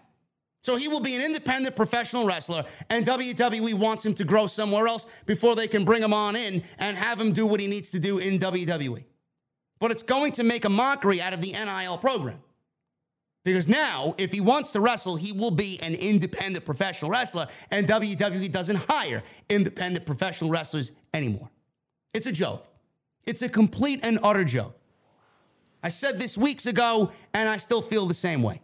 So 0.63 0.77
he 0.77 0.89
will 0.89 1.01
be 1.01 1.15
an 1.15 1.21
independent 1.21 1.77
professional 1.77 2.27
wrestler, 2.27 2.65
and 2.89 3.07
WWE 3.07 3.75
wants 3.75 4.05
him 4.05 4.15
to 4.15 4.25
grow 4.25 4.47
somewhere 4.47 4.89
else 4.89 5.07
before 5.27 5.55
they 5.55 5.69
can 5.69 5.85
bring 5.85 6.03
him 6.03 6.15
on 6.15 6.37
in 6.37 6.65
and 6.79 6.97
have 6.97 7.21
him 7.21 7.33
do 7.33 7.47
what 7.47 7.61
he 7.61 7.67
needs 7.67 7.91
to 7.91 7.99
do 7.99 8.19
in 8.19 8.39
WWE. 8.39 9.05
But 9.79 9.91
it's 9.91 10.03
going 10.03 10.33
to 10.33 10.43
make 10.43 10.65
a 10.65 10.71
mockery 10.71 11.21
out 11.21 11.35
of 11.35 11.43
the 11.43 11.53
NIL 11.53 11.99
program. 11.99 12.39
Because 13.45 13.69
now, 13.69 14.15
if 14.17 14.33
he 14.33 14.41
wants 14.41 14.73
to 14.73 14.81
wrestle, 14.81 15.17
he 15.17 15.31
will 15.31 15.51
be 15.51 15.79
an 15.83 15.95
independent 15.95 16.65
professional 16.65 17.11
wrestler, 17.11 17.47
and 17.71 17.87
WWE 17.87 18.51
doesn't 18.51 18.77
hire 18.89 19.23
independent 19.51 20.07
professional 20.07 20.51
wrestlers 20.51 20.93
anymore. 21.13 21.51
It's 22.15 22.27
a 22.27 22.33
joke. 22.33 22.67
It's 23.27 23.43
a 23.43 23.49
complete 23.49 24.01
and 24.03 24.19
utter 24.23 24.45
joke. 24.45 24.79
I 25.83 25.91
said 25.91 26.19
this 26.19 26.39
weeks 26.39 26.65
ago, 26.65 27.13
and 27.35 27.47
I 27.47 27.59
still 27.59 27.83
feel 27.83 28.07
the 28.07 28.15
same 28.15 28.43
way. 28.43 28.63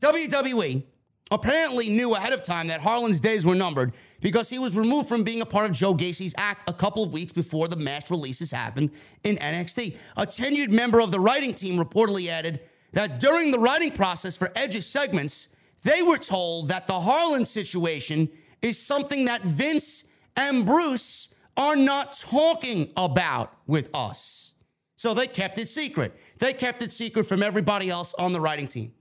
WWE 0.00 0.82
apparently 1.30 1.88
knew 1.88 2.14
ahead 2.14 2.34
of 2.34 2.42
time 2.42 2.68
that 2.68 2.80
Harland's 2.80 3.20
days 3.20 3.44
were 3.44 3.54
numbered 3.54 3.94
because 4.20 4.50
he 4.50 4.58
was 4.58 4.76
removed 4.76 5.08
from 5.08 5.22
being 5.22 5.40
a 5.40 5.46
part 5.46 5.66
of 5.66 5.72
Joe 5.72 5.94
Gacy's 5.94 6.34
act 6.36 6.68
a 6.68 6.72
couple 6.72 7.02
of 7.02 7.12
weeks 7.12 7.32
before 7.32 7.68
the 7.68 7.76
mass 7.76 8.10
releases 8.10 8.50
happened 8.50 8.90
in 9.24 9.36
NXT. 9.36 9.96
A 10.16 10.26
tenured 10.26 10.72
member 10.72 11.00
of 11.00 11.10
the 11.10 11.20
writing 11.20 11.54
team 11.54 11.82
reportedly 11.82 12.28
added, 12.28 12.60
that 12.92 13.20
during 13.20 13.50
the 13.50 13.58
writing 13.58 13.92
process 13.92 14.36
for 14.36 14.50
Edge's 14.54 14.86
segments, 14.86 15.48
they 15.82 16.02
were 16.02 16.18
told 16.18 16.68
that 16.68 16.86
the 16.86 17.00
Harland 17.00 17.46
situation 17.46 18.28
is 18.62 18.80
something 18.80 19.26
that 19.26 19.42
Vince 19.42 20.04
and 20.36 20.64
Bruce 20.66 21.28
are 21.56 21.76
not 21.76 22.18
talking 22.18 22.90
about 22.96 23.52
with 23.66 23.90
us. 23.94 24.54
So 24.96 25.14
they 25.14 25.26
kept 25.26 25.58
it 25.58 25.68
secret. 25.68 26.16
They 26.38 26.52
kept 26.52 26.82
it 26.82 26.92
secret 26.92 27.24
from 27.24 27.42
everybody 27.42 27.90
else 27.90 28.14
on 28.18 28.32
the 28.32 28.40
writing 28.40 28.68
team. 28.68 28.92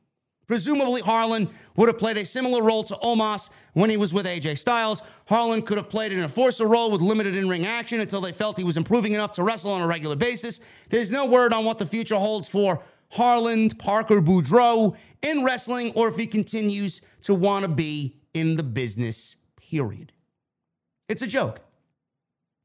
Presumably, 0.47 1.01
Harland 1.01 1.49
would 1.75 1.89
have 1.89 1.97
played 1.97 2.17
a 2.17 2.25
similar 2.25 2.63
role 2.63 2.83
to 2.85 2.95
Omos 2.95 3.49
when 3.73 3.89
he 3.89 3.97
was 3.97 4.13
with 4.13 4.25
AJ 4.25 4.57
Styles. 4.57 5.03
Harland 5.27 5.65
could 5.65 5.77
have 5.77 5.89
played 5.89 6.13
an 6.13 6.19
enforcer 6.19 6.65
role 6.65 6.89
with 6.89 7.01
limited 7.01 7.35
in 7.35 7.49
ring 7.49 7.65
action 7.65 7.99
until 7.99 8.21
they 8.21 8.31
felt 8.31 8.57
he 8.57 8.63
was 8.63 8.77
improving 8.77 9.13
enough 9.13 9.33
to 9.33 9.43
wrestle 9.43 9.71
on 9.71 9.81
a 9.81 9.87
regular 9.87 10.15
basis. 10.15 10.61
There's 10.89 11.11
no 11.11 11.25
word 11.25 11.51
on 11.51 11.65
what 11.65 11.79
the 11.79 11.85
future 11.85 12.15
holds 12.15 12.47
for 12.47 12.81
Harland 13.09 13.79
Parker 13.79 14.21
Boudreaux 14.21 14.95
in 15.21 15.43
wrestling 15.43 15.91
or 15.95 16.07
if 16.09 16.17
he 16.17 16.27
continues 16.27 17.01
to 17.23 17.33
want 17.33 17.65
to 17.65 17.71
be 17.71 18.17
in 18.33 18.55
the 18.57 18.63
business, 18.63 19.37
period. 19.55 20.11
It's 21.09 21.21
a 21.21 21.27
joke. 21.27 21.59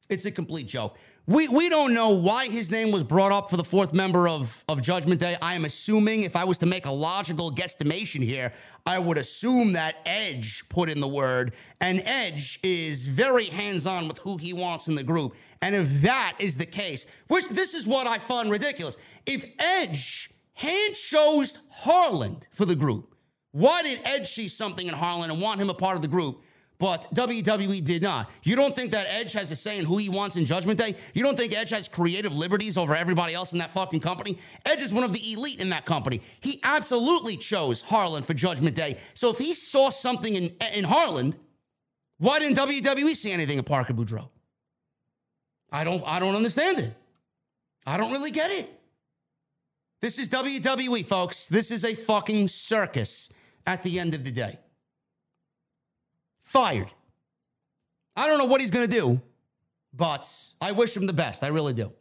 It's 0.09 0.25
a 0.25 0.31
complete 0.31 0.67
joke. 0.67 0.99
We, 1.27 1.47
we 1.47 1.69
don't 1.69 1.95
know 1.95 2.11
why 2.11 2.49
his 2.49 2.73
name 2.73 2.91
was 2.91 3.05
brought 3.05 3.31
up 3.31 3.49
for 3.49 3.57
the 3.57 3.63
fourth 3.63 3.93
member 3.93 4.27
of, 4.27 4.65
of 4.69 4.83
Judgment 4.83 5.21
Day. 5.21 5.37
I 5.41 5.55
am 5.55 5.65
assuming, 5.65 6.25
if 6.25 6.35
I 6.35 6.43
was 6.43 6.59
to 6.59 6.67
make 6.67 6.85
a 6.85 6.91
logical 6.91 7.53
guesstimation 7.53 8.25
here, 8.25 8.53
I 8.85 8.99
would 8.99 9.17
assume 9.17 9.75
that 9.75 9.99
Edge 10.05 10.69
put 10.69 10.91
in 10.91 10.99
the 10.99 11.07
word, 11.07 11.55
and 11.81 12.03
Edge 12.05 12.59
is 12.65 13.07
very 13.07 13.45
hands 13.45 13.87
on 13.87 14.09
with 14.09 14.19
who 14.19 14.37
he 14.37 14.53
wants 14.53 14.89
in 14.89 14.97
the 14.97 15.05
group. 15.05 15.37
And 15.63 15.77
if 15.77 16.03
that 16.03 16.35
is 16.41 16.57
the 16.57 16.67
case, 16.67 17.07
which 17.29 17.49
this 17.49 17.75
is 17.75 17.87
what 17.87 18.09
I 18.09 18.19
find 18.19 18.51
ridiculous, 18.51 18.97
if 19.25 19.45
Edge 19.61 20.32
hand 20.55 20.95
chose 20.95 21.59
Harland 21.71 22.47
for 22.53 22.65
the 22.65 22.75
group, 22.75 23.15
why 23.53 23.83
did 23.83 24.01
Edge 24.05 24.33
see 24.33 24.49
something 24.49 24.87
in 24.87 24.95
Harland 24.95 25.33
and 25.33 25.41
want 25.41 25.61
him 25.61 25.71
a 25.71 25.75
part 25.75 25.97
of 25.97 26.03
the 26.03 26.09
group? 26.09 26.43
but 26.83 27.07
WWE 27.15 27.85
did 27.85 28.03
not. 28.03 28.29
You 28.43 28.57
don't 28.57 28.75
think 28.75 28.91
that 28.91 29.07
Edge 29.09 29.35
has 29.35 29.53
a 29.53 29.57
say 29.57 29.79
in 29.79 29.85
who 29.85 29.99
he 29.99 30.09
wants 30.09 30.35
in 30.35 30.45
Judgment 30.45 30.81
Day? 30.81 30.97
You 31.15 31.23
don't 31.23 31.39
think 31.39 31.57
Edge 31.57 31.71
has 31.71 31.87
creative 31.87 32.35
liberties 32.35 32.77
over 32.77 32.97
everybody 32.97 33.35
else 33.35 33.53
in 33.53 33.61
that 33.61 33.71
fucking 33.71 34.01
company? 34.01 34.37
Edge 34.67 34.83
is 34.83 34.93
one 34.93 35.05
of 35.05 35.13
the 35.13 35.33
elite 35.33 35.61
in 35.61 35.69
that 35.69 35.87
company. 35.87 36.23
He 36.41 36.59
absolutely 36.65 37.37
chose 37.37 37.83
Harland 37.83 38.27
for 38.27 38.35
Judgment 38.35 38.75
Day. 38.75 38.99
So 39.15 39.31
if 39.31 39.39
he 39.39 39.55
saw 39.55 39.91
something 39.91 40.35
in, 40.35 40.57
in 40.75 40.83
Harland, 40.83 41.37
why 42.19 42.41
didn't 42.41 42.59
WWE 42.59 43.15
see 43.15 43.31
anything 43.31 43.59
in 43.59 43.65
Parker 43.65 43.95
Boudreaux? 43.95 44.29
I 45.71 45.85
don't 45.85 46.03
I 46.05 46.19
don't 46.19 46.35
understand 46.35 46.81
it. 46.81 46.97
I 47.87 47.97
don't 47.97 48.11
really 48.11 48.33
get 48.33 48.51
it. 48.51 48.82
This 50.03 50.19
is 50.19 50.29
WWE, 50.29 51.07
folks. 51.07 51.47
This 51.47 51.71
is 51.71 51.85
a 51.85 51.95
fucking 51.95 52.49
circus 52.49 53.31
at 53.67 53.83
the 53.85 53.99
end 54.01 54.15
of 54.15 54.25
the 54.25 54.33
day 54.33 54.59
fired. 56.53 56.93
I 58.15 58.29
don't 58.29 58.37
know 58.37 58.45
what 58.45 58.61
he's 58.61 58.71
going 58.71 58.87
to 58.87 58.95
do, 58.95 59.23
but 59.95 60.29
I 60.61 60.73
wish 60.73 60.95
him 60.95 61.07
the 61.07 61.15
best. 61.15 61.43
I 61.43 61.47
really 61.47 61.73
do. 61.73 61.93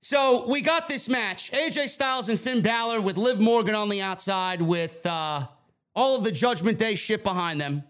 So 0.00 0.46
we 0.48 0.62
got 0.62 0.88
this 0.88 1.08
match 1.08 1.50
AJ 1.50 1.88
Styles 1.88 2.28
and 2.28 2.38
Finn 2.38 2.62
Balor 2.62 3.00
with 3.00 3.18
Liv 3.18 3.40
Morgan 3.40 3.74
on 3.74 3.88
the 3.88 4.00
outside 4.00 4.62
with 4.62 5.04
uh, 5.04 5.46
all 5.94 6.16
of 6.16 6.24
the 6.24 6.32
Judgment 6.32 6.78
Day 6.78 6.94
shit 6.94 7.22
behind 7.22 7.60
them 7.60 7.82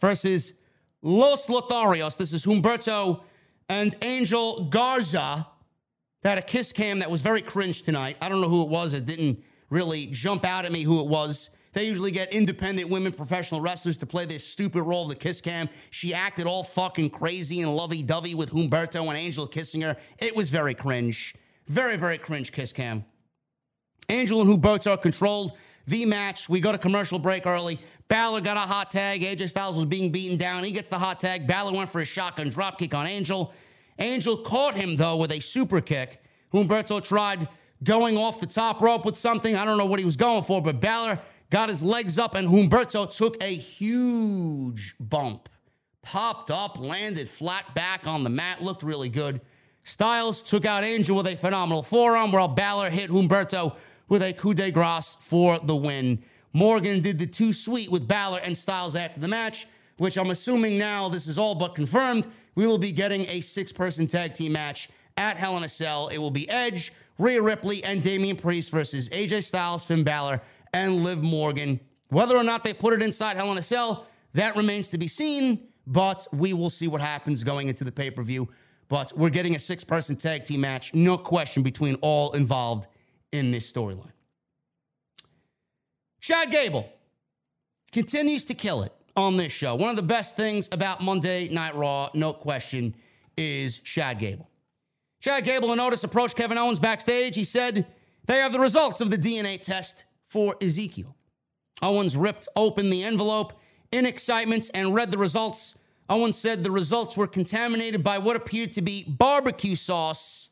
versus 0.00 0.54
Los 1.02 1.46
Lotharios. 1.48 2.16
This 2.16 2.32
is 2.32 2.46
Humberto 2.46 3.22
and 3.68 3.94
Angel 4.02 4.64
Garza. 4.66 5.46
That 6.22 6.30
had 6.30 6.38
a 6.38 6.42
kiss 6.42 6.72
cam 6.72 6.98
that 6.98 7.10
was 7.10 7.22
very 7.22 7.42
cringe 7.42 7.82
tonight. 7.82 8.16
I 8.20 8.28
don't 8.28 8.40
know 8.40 8.48
who 8.48 8.62
it 8.62 8.68
was. 8.68 8.92
It 8.92 9.06
didn't 9.06 9.42
really 9.70 10.06
jump 10.06 10.44
out 10.44 10.64
at 10.64 10.72
me 10.72 10.82
who 10.82 11.00
it 11.00 11.06
was. 11.06 11.50
They 11.74 11.86
usually 11.86 12.10
get 12.10 12.32
independent 12.32 12.88
women 12.88 13.12
professional 13.12 13.60
wrestlers 13.60 13.96
to 13.98 14.06
play 14.06 14.24
this 14.24 14.44
stupid 14.44 14.82
role 14.82 15.04
of 15.04 15.10
the 15.10 15.16
kiss 15.16 15.40
cam. 15.40 15.68
She 15.90 16.12
acted 16.14 16.46
all 16.46 16.64
fucking 16.64 17.10
crazy 17.10 17.60
and 17.60 17.76
lovey 17.76 18.02
dovey 18.02 18.34
with 18.34 18.50
Humberto 18.50 19.06
and 19.06 19.16
Angel 19.16 19.46
kissing 19.46 19.82
her. 19.82 19.96
It 20.18 20.34
was 20.34 20.50
very 20.50 20.74
cringe. 20.74 21.34
Very, 21.66 21.96
very 21.96 22.18
cringe 22.18 22.50
kiss 22.50 22.72
cam. 22.72 23.04
Angel 24.08 24.40
and 24.40 24.50
Humberto 24.50 25.00
controlled 25.00 25.52
the 25.86 26.04
match. 26.06 26.48
We 26.48 26.60
go 26.60 26.72
to 26.72 26.78
commercial 26.78 27.18
break 27.18 27.46
early. 27.46 27.78
Balor 28.08 28.40
got 28.40 28.56
a 28.56 28.60
hot 28.60 28.90
tag. 28.90 29.20
AJ 29.20 29.50
Styles 29.50 29.76
was 29.76 29.84
being 29.84 30.10
beaten 30.10 30.38
down. 30.38 30.64
He 30.64 30.72
gets 30.72 30.88
the 30.88 30.98
hot 30.98 31.20
tag. 31.20 31.46
Balor 31.46 31.72
went 31.72 31.90
for 31.90 32.00
a 32.00 32.06
shotgun 32.06 32.50
dropkick 32.50 32.94
on 32.94 33.06
Angel. 33.06 33.52
Angel 33.98 34.36
caught 34.36 34.74
him, 34.74 34.96
though, 34.96 35.16
with 35.16 35.32
a 35.32 35.40
super 35.40 35.80
kick. 35.80 36.22
Humberto 36.52 37.02
tried 37.02 37.48
going 37.82 38.16
off 38.16 38.40
the 38.40 38.46
top 38.46 38.80
rope 38.80 39.04
with 39.04 39.16
something. 39.16 39.56
I 39.56 39.64
don't 39.64 39.78
know 39.78 39.86
what 39.86 39.98
he 39.98 40.04
was 40.04 40.16
going 40.16 40.44
for, 40.44 40.62
but 40.62 40.80
Balor 40.80 41.20
got 41.50 41.68
his 41.68 41.82
legs 41.82 42.18
up, 42.18 42.34
and 42.34 42.48
Humberto 42.48 43.14
took 43.14 43.42
a 43.42 43.54
huge 43.54 44.94
bump. 45.00 45.48
Popped 46.02 46.50
up, 46.50 46.78
landed 46.78 47.28
flat 47.28 47.74
back 47.74 48.06
on 48.06 48.24
the 48.24 48.30
mat, 48.30 48.62
looked 48.62 48.82
really 48.82 49.08
good. 49.08 49.40
Styles 49.84 50.42
took 50.42 50.64
out 50.64 50.84
Angel 50.84 51.16
with 51.16 51.26
a 51.26 51.36
phenomenal 51.36 51.82
forearm, 51.82 52.32
while 52.32 52.48
Balor 52.48 52.90
hit 52.90 53.10
Humberto 53.10 53.76
with 54.08 54.22
a 54.22 54.32
coup 54.32 54.54
de 54.54 54.70
grace 54.70 55.16
for 55.20 55.58
the 55.58 55.76
win. 55.76 56.22
Morgan 56.52 57.00
did 57.00 57.18
the 57.18 57.26
two 57.26 57.52
sweet 57.52 57.90
with 57.90 58.08
Balor 58.08 58.38
and 58.38 58.56
Styles 58.56 58.96
after 58.96 59.20
the 59.20 59.28
match, 59.28 59.66
which 59.98 60.16
I'm 60.16 60.30
assuming 60.30 60.78
now 60.78 61.08
this 61.08 61.26
is 61.26 61.38
all 61.38 61.54
but 61.54 61.74
confirmed. 61.74 62.26
We 62.58 62.66
will 62.66 62.76
be 62.76 62.90
getting 62.90 63.20
a 63.28 63.40
six 63.40 63.70
person 63.70 64.08
tag 64.08 64.34
team 64.34 64.50
match 64.50 64.88
at 65.16 65.36
Hell 65.36 65.56
in 65.58 65.62
a 65.62 65.68
Cell. 65.68 66.08
It 66.08 66.18
will 66.18 66.32
be 66.32 66.50
Edge, 66.50 66.92
Rhea 67.16 67.40
Ripley, 67.40 67.84
and 67.84 68.02
Damian 68.02 68.34
Priest 68.34 68.72
versus 68.72 69.08
AJ 69.10 69.44
Styles, 69.44 69.84
Finn 69.84 70.02
Balor, 70.02 70.42
and 70.72 71.04
Liv 71.04 71.22
Morgan. 71.22 71.78
Whether 72.08 72.36
or 72.36 72.42
not 72.42 72.64
they 72.64 72.74
put 72.74 72.94
it 72.94 73.00
inside 73.00 73.36
Hell 73.36 73.52
in 73.52 73.58
a 73.58 73.62
Cell, 73.62 74.08
that 74.32 74.56
remains 74.56 74.88
to 74.88 74.98
be 74.98 75.06
seen, 75.06 75.68
but 75.86 76.26
we 76.32 76.52
will 76.52 76.68
see 76.68 76.88
what 76.88 77.00
happens 77.00 77.44
going 77.44 77.68
into 77.68 77.84
the 77.84 77.92
pay 77.92 78.10
per 78.10 78.24
view. 78.24 78.48
But 78.88 79.16
we're 79.16 79.30
getting 79.30 79.54
a 79.54 79.60
six 79.60 79.84
person 79.84 80.16
tag 80.16 80.42
team 80.42 80.62
match, 80.62 80.92
no 80.92 81.16
question, 81.16 81.62
between 81.62 81.94
all 82.00 82.32
involved 82.32 82.88
in 83.30 83.52
this 83.52 83.72
storyline. 83.72 84.10
Chad 86.20 86.50
Gable 86.50 86.90
continues 87.92 88.44
to 88.46 88.54
kill 88.54 88.82
it 88.82 88.92
on 89.18 89.36
this 89.36 89.52
show. 89.52 89.74
One 89.74 89.90
of 89.90 89.96
the 89.96 90.02
best 90.02 90.36
things 90.36 90.68
about 90.70 91.02
Monday 91.02 91.48
Night 91.48 91.74
Raw, 91.74 92.08
no 92.14 92.32
question, 92.32 92.94
is 93.36 93.80
Chad 93.80 94.20
Gable. 94.20 94.48
Chad 95.20 95.44
Gable 95.44 95.72
and 95.72 95.80
Otis 95.80 96.04
approached 96.04 96.36
Kevin 96.36 96.56
Owens 96.56 96.78
backstage. 96.78 97.34
He 97.34 97.42
said 97.42 97.86
they 98.26 98.38
have 98.38 98.52
the 98.52 98.60
results 98.60 99.00
of 99.00 99.10
the 99.10 99.18
DNA 99.18 99.60
test 99.60 100.04
for 100.24 100.54
Ezekiel. 100.62 101.16
Owens 101.82 102.16
ripped 102.16 102.46
open 102.54 102.90
the 102.90 103.02
envelope 103.02 103.54
in 103.90 104.06
excitement 104.06 104.70
and 104.72 104.94
read 104.94 105.10
the 105.10 105.18
results. 105.18 105.74
Owens 106.08 106.38
said 106.38 106.62
the 106.62 106.70
results 106.70 107.16
were 107.16 107.26
contaminated 107.26 108.04
by 108.04 108.18
what 108.18 108.36
appeared 108.36 108.72
to 108.74 108.82
be 108.82 109.02
barbecue 109.02 109.74
sauce 109.74 110.50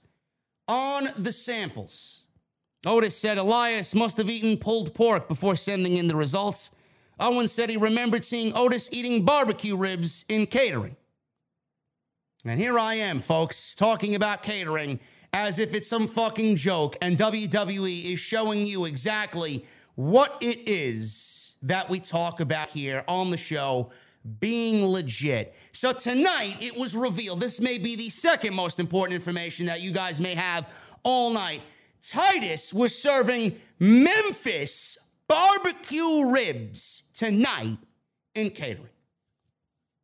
on 0.66 1.10
the 1.16 1.32
samples. 1.32 2.24
Otis 2.84 3.16
said 3.16 3.38
Elias 3.38 3.94
must 3.94 4.16
have 4.16 4.28
eaten 4.28 4.56
pulled 4.56 4.92
pork 4.92 5.28
before 5.28 5.54
sending 5.54 5.96
in 5.96 6.08
the 6.08 6.16
results. 6.16 6.72
Owens 7.18 7.52
said 7.52 7.70
he 7.70 7.76
remembered 7.76 8.24
seeing 8.24 8.54
Otis 8.54 8.88
eating 8.92 9.24
barbecue 9.24 9.76
ribs 9.76 10.24
in 10.28 10.46
catering. 10.46 10.96
And 12.44 12.60
here 12.60 12.78
I 12.78 12.94
am, 12.94 13.20
folks, 13.20 13.74
talking 13.74 14.14
about 14.14 14.42
catering 14.42 15.00
as 15.32 15.58
if 15.58 15.74
it's 15.74 15.88
some 15.88 16.06
fucking 16.06 16.56
joke, 16.56 16.96
and 17.02 17.18
WWE 17.18 18.12
is 18.12 18.18
showing 18.18 18.64
you 18.64 18.84
exactly 18.84 19.64
what 19.94 20.36
it 20.40 20.68
is 20.68 21.56
that 21.62 21.90
we 21.90 21.98
talk 21.98 22.40
about 22.40 22.68
here 22.68 23.04
on 23.08 23.30
the 23.30 23.36
show 23.36 23.90
being 24.40 24.86
legit. 24.86 25.54
So 25.72 25.92
tonight 25.92 26.56
it 26.60 26.76
was 26.76 26.94
revealed. 26.94 27.40
This 27.40 27.60
may 27.60 27.78
be 27.78 27.96
the 27.96 28.08
second 28.08 28.54
most 28.54 28.80
important 28.80 29.14
information 29.14 29.66
that 29.66 29.80
you 29.80 29.92
guys 29.92 30.20
may 30.20 30.34
have 30.34 30.72
all 31.02 31.30
night. 31.30 31.62
Titus 32.02 32.72
was 32.72 32.96
serving 32.96 33.60
Memphis 33.78 34.98
barbecue 35.28 36.30
ribs 36.30 37.04
tonight 37.14 37.78
in 38.34 38.50
catering. 38.50 38.88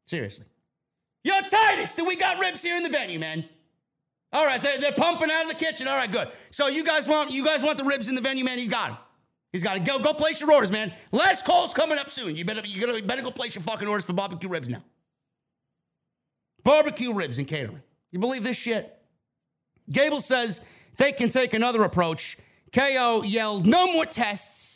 Seriously. 0.07 0.47
Yo, 1.25 1.35
Titus, 1.49 1.95
do 1.95 2.05
we 2.05 2.17
got 2.17 2.39
ribs 2.41 2.63
here 2.63 2.77
in 2.77 2.83
the 2.83 2.89
venue, 2.89 3.19
man? 3.19 3.45
All 4.33 4.47
right, 4.47 4.61
they're, 4.63 4.79
they're 4.79 4.93
pumping 4.93 5.31
out 5.31 5.45
of 5.45 5.49
the 5.51 5.55
kitchen. 5.55 5.87
All 5.87 5.97
right, 5.97 6.11
good. 6.11 6.29
So 6.51 6.69
you 6.69 6.85
guys 6.85 7.07
want 7.07 7.33
you 7.33 7.45
guys 7.45 7.63
want 7.63 7.79
the 7.79 7.85
ribs 7.85 8.09
in 8.09 8.15
the 8.15 8.21
venue, 8.21 8.45
man? 8.45 8.59
He's 8.59 8.69
got 8.69 8.89
them. 8.89 8.99
He's 9.53 9.63
got 9.63 9.75
to 9.75 9.81
go 9.81 9.99
go 9.99 10.15
place 10.15 10.41
your 10.41 10.51
orders, 10.51 10.73
man. 10.73 10.93
Last 11.13 11.45
call's 11.45 11.75
coming 11.75 11.99
up 11.99 12.09
soon. 12.11 12.35
You 12.35 12.45
better 12.45 12.63
you 12.65 13.03
better 13.03 13.23
go 13.23 13.31
place 13.31 13.55
your 13.55 13.63
fucking 13.63 13.87
orders 13.87 14.07
for 14.07 14.15
barbecue 14.15 14.49
ribs 14.49 14.71
now. 14.71 14.83
Barbecue 16.65 17.13
ribs 17.13 17.39
and 17.39 17.47
catering. 17.47 17.83
You 18.11 18.19
believe 18.19 18.43
this 18.43 18.57
shit? 18.57 18.97
Gable 19.91 20.23
says 20.23 20.61
they 20.97 21.13
can 21.13 21.29
take 21.29 21.53
another 21.53 21.83
approach. 21.83 22.39
KO 22.73 23.23
yelled, 23.23 23.67
"No 23.67 23.93
more 23.93 24.07
tests. 24.07 24.72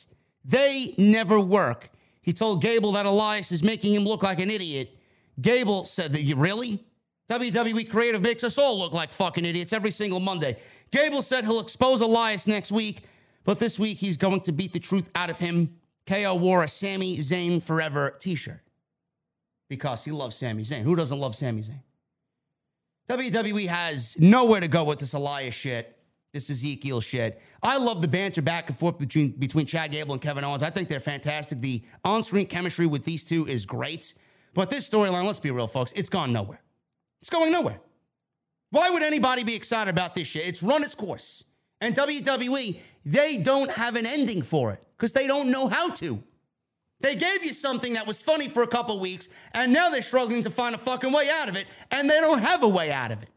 They 0.46 0.94
never 0.96 1.40
work." 1.40 1.90
He 2.22 2.32
told 2.32 2.62
Gable 2.62 2.92
that 2.92 3.06
Elias 3.06 3.52
is 3.52 3.62
making 3.62 3.94
him 3.94 4.04
look 4.04 4.22
like 4.22 4.40
an 4.40 4.50
idiot. 4.50 4.96
Gable 5.40 5.84
said 5.84 6.12
that 6.12 6.22
you 6.22 6.36
really? 6.36 6.84
WWE 7.28 7.88
Creative 7.90 8.22
makes 8.22 8.44
us 8.44 8.58
all 8.58 8.78
look 8.78 8.92
like 8.92 9.12
fucking 9.12 9.44
idiots 9.44 9.72
every 9.72 9.90
single 9.90 10.20
Monday. 10.20 10.56
Gable 10.90 11.22
said 11.22 11.44
he'll 11.44 11.60
expose 11.60 12.00
Elias 12.00 12.46
next 12.46 12.70
week, 12.70 13.02
but 13.44 13.58
this 13.58 13.78
week 13.78 13.98
he's 13.98 14.16
going 14.16 14.40
to 14.42 14.52
beat 14.52 14.72
the 14.72 14.78
truth 14.78 15.08
out 15.14 15.30
of 15.30 15.38
him. 15.38 15.76
KO 16.06 16.36
wore 16.36 16.62
a 16.62 16.68
Sami 16.68 17.18
Zayn 17.18 17.60
Forever 17.62 18.16
t 18.20 18.36
shirt 18.36 18.60
because 19.68 20.04
he 20.04 20.12
loves 20.12 20.36
Sami 20.36 20.62
Zayn. 20.62 20.82
Who 20.82 20.94
doesn't 20.94 21.18
love 21.18 21.34
Sami 21.34 21.62
Zayn? 21.62 21.82
WWE 23.08 23.66
has 23.66 24.16
nowhere 24.18 24.60
to 24.60 24.68
go 24.68 24.84
with 24.84 24.98
this 25.00 25.12
Elias 25.12 25.54
shit. 25.54 25.95
This 26.36 26.50
is 26.50 26.58
Ezekiel 26.58 27.00
shit. 27.00 27.40
I 27.62 27.78
love 27.78 28.02
the 28.02 28.08
banter 28.08 28.42
back 28.42 28.68
and 28.68 28.78
forth 28.78 28.98
between 28.98 29.30
between 29.30 29.64
Chad 29.64 29.90
Gable 29.90 30.12
and 30.12 30.20
Kevin 30.20 30.44
Owens. 30.44 30.62
I 30.62 30.68
think 30.68 30.90
they're 30.90 31.00
fantastic. 31.00 31.62
The 31.62 31.82
on-screen 32.04 32.46
chemistry 32.46 32.86
with 32.86 33.04
these 33.04 33.24
two 33.24 33.46
is 33.46 33.64
great. 33.64 34.12
But 34.52 34.68
this 34.68 34.88
storyline, 34.88 35.24
let's 35.24 35.40
be 35.40 35.50
real, 35.50 35.66
folks, 35.66 35.92
it's 35.92 36.10
gone 36.10 36.32
nowhere. 36.32 36.60
It's 37.20 37.30
going 37.30 37.52
nowhere. 37.52 37.80
Why 38.70 38.90
would 38.90 39.02
anybody 39.02 39.44
be 39.44 39.54
excited 39.54 39.90
about 39.90 40.14
this 40.14 40.28
shit? 40.28 40.46
It's 40.46 40.62
run 40.62 40.82
its 40.82 40.94
course. 40.94 41.44
And 41.80 41.94
WWE, 41.94 42.80
they 43.04 43.38
don't 43.38 43.70
have 43.70 43.96
an 43.96 44.04
ending 44.04 44.42
for 44.42 44.72
it 44.72 44.82
because 44.96 45.12
they 45.12 45.26
don't 45.26 45.50
know 45.50 45.68
how 45.68 45.88
to. 45.90 46.22
They 47.00 47.14
gave 47.14 47.44
you 47.44 47.52
something 47.52 47.94
that 47.94 48.06
was 48.06 48.20
funny 48.22 48.48
for 48.48 48.62
a 48.62 48.66
couple 48.66 48.98
weeks, 49.00 49.28
and 49.54 49.72
now 49.72 49.90
they're 49.90 50.02
struggling 50.02 50.42
to 50.42 50.50
find 50.50 50.74
a 50.74 50.78
fucking 50.78 51.12
way 51.12 51.28
out 51.30 51.48
of 51.48 51.56
it, 51.56 51.66
and 51.90 52.08
they 52.08 52.20
don't 52.20 52.42
have 52.42 52.62
a 52.62 52.68
way 52.68 52.90
out 52.90 53.12
of 53.12 53.22
it. 53.22 53.28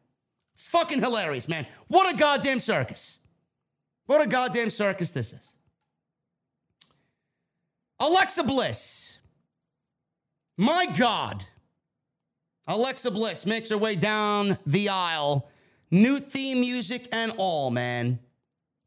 It's 0.60 0.68
fucking 0.68 1.00
hilarious, 1.00 1.48
man. 1.48 1.66
What 1.88 2.14
a 2.14 2.18
goddamn 2.18 2.60
circus. 2.60 3.20
What 4.08 4.20
a 4.20 4.28
goddamn 4.28 4.70
circus 4.72 5.10
this 5.12 5.32
is. 5.32 5.54
Alexa 7.98 8.44
Bliss. 8.44 9.20
My 10.58 10.86
God. 10.86 11.46
Alexa 12.68 13.10
Bliss 13.10 13.46
makes 13.46 13.70
her 13.70 13.78
way 13.78 13.96
down 13.96 14.58
the 14.66 14.90
aisle. 14.90 15.50
New 15.92 16.20
theme 16.20 16.60
music 16.60 17.08
and 17.14 17.32
all, 17.38 17.72
man. 17.72 18.20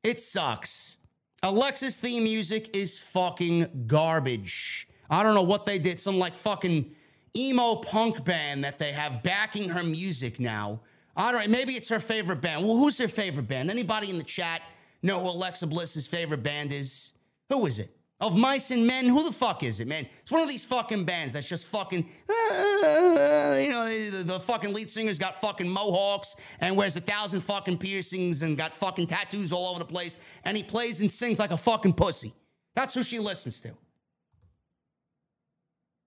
It 0.02 0.20
sucks. 0.20 0.98
Alexa's 1.42 1.96
theme 1.96 2.24
music 2.24 2.76
is 2.76 3.00
fucking 3.00 3.84
garbage. 3.86 4.88
I 5.08 5.22
don't 5.22 5.34
know 5.34 5.40
what 5.40 5.64
they 5.64 5.78
did. 5.78 6.00
Some 6.00 6.18
like 6.18 6.36
fucking 6.36 6.94
emo 7.34 7.76
punk 7.76 8.26
band 8.26 8.62
that 8.62 8.78
they 8.78 8.92
have 8.92 9.22
backing 9.22 9.70
her 9.70 9.82
music 9.82 10.38
now. 10.38 10.82
All 11.16 11.32
right, 11.32 11.50
maybe 11.50 11.74
it's 11.74 11.88
her 11.90 12.00
favorite 12.00 12.40
band. 12.40 12.64
Well, 12.64 12.76
who's 12.76 12.98
her 12.98 13.08
favorite 13.08 13.48
band? 13.48 13.70
Anybody 13.70 14.08
in 14.08 14.18
the 14.18 14.24
chat 14.24 14.62
know 15.02 15.20
who 15.20 15.28
Alexa 15.28 15.66
Bliss's 15.66 16.06
favorite 16.06 16.42
band 16.42 16.72
is? 16.72 17.12
Who 17.50 17.66
is 17.66 17.78
it? 17.78 17.94
Of 18.20 18.38
Mice 18.38 18.70
and 18.70 18.86
Men? 18.86 19.06
Who 19.06 19.24
the 19.24 19.32
fuck 19.32 19.64
is 19.64 19.80
it, 19.80 19.88
man? 19.88 20.06
It's 20.20 20.30
one 20.30 20.40
of 20.40 20.48
these 20.48 20.64
fucking 20.64 21.04
bands 21.04 21.34
that's 21.34 21.48
just 21.48 21.66
fucking, 21.66 22.08
uh, 22.28 23.56
you 23.60 23.68
know, 23.68 23.88
the, 24.10 24.22
the, 24.24 24.40
fucking 24.40 24.72
lead 24.72 24.88
singer's 24.88 25.18
got 25.18 25.40
fucking 25.40 25.68
mohawks 25.68 26.36
and 26.60 26.76
wears 26.76 26.96
a 26.96 27.00
thousand 27.00 27.40
fucking 27.40 27.78
piercings 27.78 28.42
and 28.42 28.56
got 28.56 28.72
fucking 28.72 29.08
tattoos 29.08 29.52
all 29.52 29.70
over 29.70 29.80
the 29.80 29.84
place, 29.84 30.18
and 30.44 30.56
he 30.56 30.62
plays 30.62 31.00
and 31.00 31.10
sings 31.10 31.40
like 31.40 31.50
a 31.50 31.56
fucking 31.56 31.94
pussy. 31.94 32.32
That's 32.76 32.94
who 32.94 33.02
she 33.02 33.18
listens 33.18 33.60
to. 33.62 33.72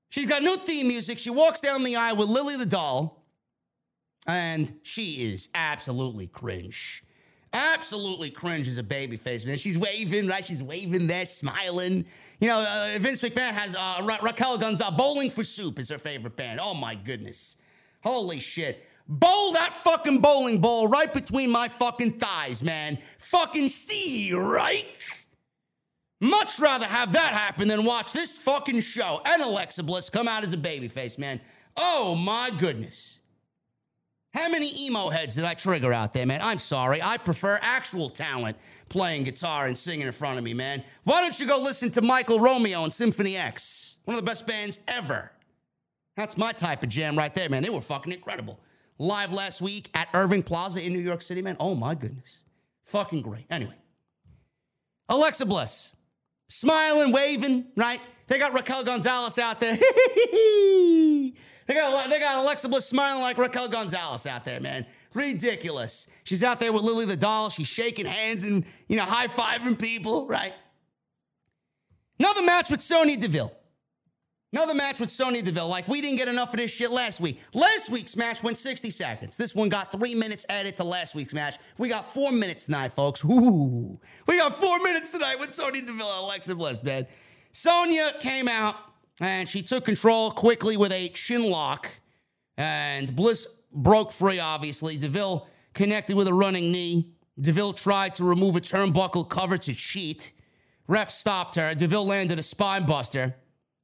She's 0.10 0.26
got 0.26 0.42
new 0.42 0.56
theme 0.56 0.88
music. 0.88 1.20
She 1.20 1.30
walks 1.30 1.60
down 1.60 1.84
the 1.84 1.98
aisle 1.98 2.16
with 2.16 2.30
Lily 2.30 2.56
the 2.56 2.66
doll, 2.66 3.25
and 4.28 4.74
she 4.84 5.32
is 5.32 5.50
absolutely 5.56 6.28
cringe. 6.28 7.04
Absolutely 7.54 8.32
cringe 8.32 8.68
as 8.68 8.78
a 8.78 8.84
baby 8.84 9.16
face, 9.16 9.46
man. 9.46 9.58
She's 9.58 9.78
waving, 9.78 10.28
right? 10.28 10.46
She's 10.46 10.62
waving 10.62 11.08
there, 11.08 11.26
smiling. 11.26 12.06
You 12.42 12.50
know, 12.50 12.60
uh, 12.68 12.98
Vince 13.00 13.22
McMahon 13.22 13.52
has 13.52 13.76
uh, 13.76 14.02
Ra- 14.04 14.20
Raquel 14.22 14.58
Gonzalez. 14.58 14.96
Bowling 14.98 15.30
for 15.30 15.44
Soup 15.46 15.80
is 15.80 15.90
her 15.90 15.98
favorite 15.98 16.36
band. 16.36 16.60
Oh 16.62 16.74
my 16.74 16.96
goodness. 16.96 17.56
Holy 18.04 18.40
shit. 18.40 18.86
Bowl 19.08 19.54
that 19.54 19.74
fucking 19.74 20.20
bowling 20.20 20.60
ball 20.60 20.88
right 20.88 21.14
between 21.14 21.50
my 21.50 21.70
fucking 21.70 22.20
thighs, 22.20 22.62
man. 22.62 22.98
Fucking 23.20 23.70
see, 23.70 24.34
right? 24.34 24.88
Much 26.20 26.60
rather 26.60 26.88
have 26.88 27.14
that 27.14 27.34
happen 27.34 27.68
than 27.68 27.86
watch 27.86 28.12
this 28.12 28.38
fucking 28.38 28.82
show 28.82 29.22
and 29.26 29.42
Alexa 29.42 29.84
Bliss 29.84 30.10
come 30.10 30.28
out 30.28 30.44
as 30.44 30.54
a 30.54 30.58
babyface, 30.58 31.18
man. 31.18 31.40
Oh 31.78 32.16
my 32.16 32.50
goodness. 32.50 33.20
How 34.36 34.50
many 34.50 34.86
emo 34.86 35.08
heads 35.08 35.36
did 35.36 35.46
I 35.46 35.54
trigger 35.54 35.94
out 35.94 36.12
there, 36.12 36.26
man? 36.26 36.42
I'm 36.44 36.60
sorry. 36.60 37.02
I 37.02 37.16
prefer 37.16 37.58
actual 37.62 38.10
talent 38.10 38.58
playing 38.90 39.24
guitar 39.24 39.68
and 39.68 39.78
singing 39.78 40.08
in 40.08 40.12
front 40.12 40.38
of 40.38 40.44
me, 40.44 40.54
man. 40.54 40.84
Why 41.06 41.22
don't 41.22 41.40
you 41.40 41.48
go 41.48 41.58
listen 41.58 41.90
to 41.92 42.02
Michael 42.02 42.42
Romeo 42.42 42.84
and 42.84 42.92
Symphony 42.92 43.38
X? 43.38 43.96
One 44.04 44.18
of 44.18 44.22
the 44.22 44.30
best 44.30 44.46
bands 44.46 44.80
ever. 44.90 45.32
That's 46.18 46.38
my 46.38 46.52
type 46.52 46.84
of 46.84 46.90
jam 46.90 47.18
right 47.18 47.34
there, 47.34 47.48
man. 47.48 47.64
They 47.64 47.70
were 47.70 47.80
fucking 47.80 48.12
incredible. 48.12 48.60
Live 49.00 49.32
last 49.32 49.62
week 49.62 49.90
at 49.94 50.10
Irving 50.14 50.44
Plaza 50.44 50.86
in 50.86 50.92
New 50.92 51.00
York 51.00 51.22
City, 51.22 51.42
man. 51.42 51.56
Oh 51.58 51.74
my 51.74 51.96
goodness. 51.96 52.40
Fucking 52.84 53.22
great. 53.22 53.46
Anyway, 53.50 53.76
Alexa 55.08 55.46
Bliss 55.46 55.94
smiling, 56.50 57.14
waving, 57.14 57.68
right? 57.78 58.02
They 58.28 58.38
got 58.38 58.54
Raquel 58.54 58.84
Gonzalez 58.84 59.40
out 59.40 59.62
there. 59.62 59.78
they 61.68 61.74
got 61.74 62.10
they 62.10 62.20
got 62.20 62.38
Alexa 62.38 62.70
Bliss 62.70 62.88
smiling 62.88 63.22
like 63.22 63.38
Raquel 63.38 63.68
Gonzalez 63.68 64.26
out 64.26 64.46
there, 64.46 64.60
man. 64.60 64.86
Ridiculous. 65.14 66.08
She's 66.24 66.44
out 66.44 66.60
there 66.60 66.74
with 66.74 66.84
Lily 66.84 67.06
the 67.06 67.16
doll. 67.16 67.50
She's 67.50 67.68
shaking 67.68 68.06
hands 68.06 68.46
and 68.46 68.66
you 68.88 68.98
know 68.98 69.04
high 69.04 69.28
fiving 69.28 69.80
people, 69.80 70.28
right? 70.28 70.54
Another 72.20 72.42
match 72.42 72.70
with 72.70 72.82
Sonya 72.82 73.18
Deville. 73.18 73.52
Another 74.54 74.74
match 74.74 75.02
with 75.02 75.12
Sonya 75.12 75.42
Deville. 75.42 75.68
Like, 75.68 75.86
we 75.90 76.00
didn't 76.00 76.16
get 76.18 76.30
enough 76.30 76.52
of 76.52 76.58
this 76.58 76.72
shit 76.72 76.90
last 76.90 77.20
week. 77.20 77.42
Last 77.54 77.90
week's 77.90 78.16
match 78.16 78.42
went 78.42 78.56
60 78.56 78.90
seconds. 78.90 79.36
This 79.36 79.54
one 79.54 79.68
got 79.68 79.92
three 79.92 80.16
minutes 80.16 80.46
added 80.48 80.78
to 80.78 80.86
last 80.86 81.14
week's 81.14 81.34
match. 81.34 81.58
We 81.78 81.90
got 81.90 82.06
four 82.06 82.32
minutes 82.32 82.66
tonight, 82.66 82.94
folks. 82.96 83.22
Ooh. 83.26 84.00
We 84.28 84.38
got 84.38 84.56
four 84.56 84.80
minutes 84.80 85.12
tonight 85.12 85.42
with 85.42 85.54
Sonya 85.54 85.82
Deville 85.82 86.10
and 86.10 86.24
Alexa 86.24 86.56
Bliss, 86.56 86.82
man. 86.84 87.06
Sonya 87.52 88.14
came 88.22 88.48
out 88.48 88.76
and 89.20 89.48
she 89.48 89.62
took 89.62 89.86
control 89.86 90.32
quickly 90.32 90.78
with 90.78 90.92
a 90.92 91.12
shin 91.14 91.50
lock. 91.50 91.90
And 92.58 93.16
Bliss 93.16 93.48
broke 93.72 94.12
free, 94.12 94.40
obviously. 94.40 94.98
Deville 94.98 95.48
connected 95.74 96.16
with 96.16 96.28
a 96.28 96.34
running 96.34 96.72
knee. 96.72 97.14
Deville 97.40 97.74
tried 97.74 98.16
to 98.16 98.24
remove 98.24 98.56
a 98.56 98.62
turnbuckle 98.62 99.28
cover 99.30 99.58
to 99.58 99.74
cheat. 99.74 100.32
Ref 100.88 101.10
stopped 101.10 101.56
her. 101.56 101.74
Deville 101.76 102.06
landed 102.06 102.40
a 102.40 102.44
spine 102.44 102.86
buster. 102.86 103.36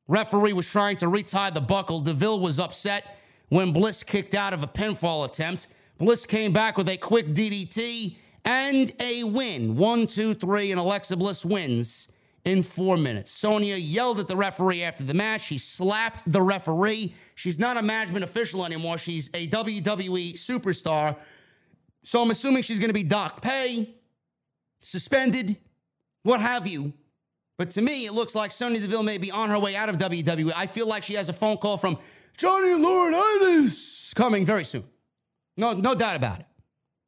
Referee 0.08 0.54
was 0.54 0.68
trying 0.68 0.98
to 0.98 1.08
retie 1.08 1.50
the 1.54 1.62
buckle. 1.62 2.00
Deville 2.00 2.40
was 2.40 2.60
upset 2.60 3.18
when 3.50 3.72
Bliss 3.72 4.04
kicked 4.04 4.34
out 4.34 4.54
of 4.54 4.64
a 4.64 4.68
pinfall 4.68 5.26
attempt. 5.26 5.68
Bliss 5.98 6.26
came 6.26 6.52
back 6.52 6.78
with 6.78 6.90
a 6.90 6.98
quick 6.98 7.28
DDT 7.34 8.18
and 8.44 8.92
a 9.00 9.24
win. 9.24 9.76
One, 9.76 10.08
two, 10.08 10.34
three, 10.34 10.72
and 10.72 10.80
Alexa 10.80 11.16
Bliss 11.16 11.46
wins 11.46 12.08
in 12.46 12.64
four 12.64 12.98
minutes. 12.98 13.32
Sonya 13.32 13.76
yelled 13.76 14.20
at 14.20 14.28
the 14.28 14.36
referee 14.36 14.84
after 14.84 15.04
the 15.04 15.14
match. 15.14 15.46
She 15.46 15.58
slapped 15.58 16.30
the 16.32 16.42
referee. 16.42 17.14
She's 17.36 17.60
not 17.60 17.78
a 17.78 17.82
management 17.82 18.24
official 18.24 18.66
anymore. 18.66 18.98
She's 18.98 19.30
a 19.34 19.48
WWE 19.48 20.34
superstar. 20.34 21.18
So 22.04 22.22
I'm 22.22 22.32
assuming 22.32 22.64
she's 22.64 22.80
going 22.80 22.90
to 22.90 22.94
be 22.94 23.04
docked 23.04 23.44
pay, 23.44 23.96
suspended, 24.82 25.58
what 26.24 26.42
have 26.42 26.68
you. 26.68 26.94
But 27.58 27.70
to 27.72 27.82
me, 27.82 28.08
it 28.08 28.14
looks 28.14 28.34
like 28.34 28.52
Sonya 28.52 28.80
Deville 28.80 29.04
may 29.04 29.20
be 29.20 29.30
on 29.30 29.52
her 29.52 29.60
way 29.60 29.76
out 29.76 29.88
of 29.88 29.98
WWE. 29.98 30.52
I 30.56 30.66
feel 30.66 30.88
like 30.88 31.04
she 31.04 31.14
has 31.14 31.30
a 31.30 31.34
phone 31.34 31.58
call 31.58 31.78
from 31.78 32.00
Johnny 32.36 32.70
Laurinaitis 32.70 34.16
coming 34.16 34.46
very 34.46 34.64
soon. 34.64 34.84
No, 35.58 35.74
no 35.74 35.94
doubt 35.94 36.16
about 36.16 36.40
it. 36.40 36.48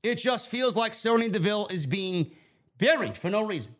It 0.04 0.16
just 0.16 0.52
feels 0.52 0.76
like 0.76 0.94
Sonya 0.94 1.30
Deville 1.30 1.68
is 1.72 1.88
being 1.88 2.32
buried 2.78 3.18
for 3.18 3.32
no 3.32 3.44
reason. 3.44 3.74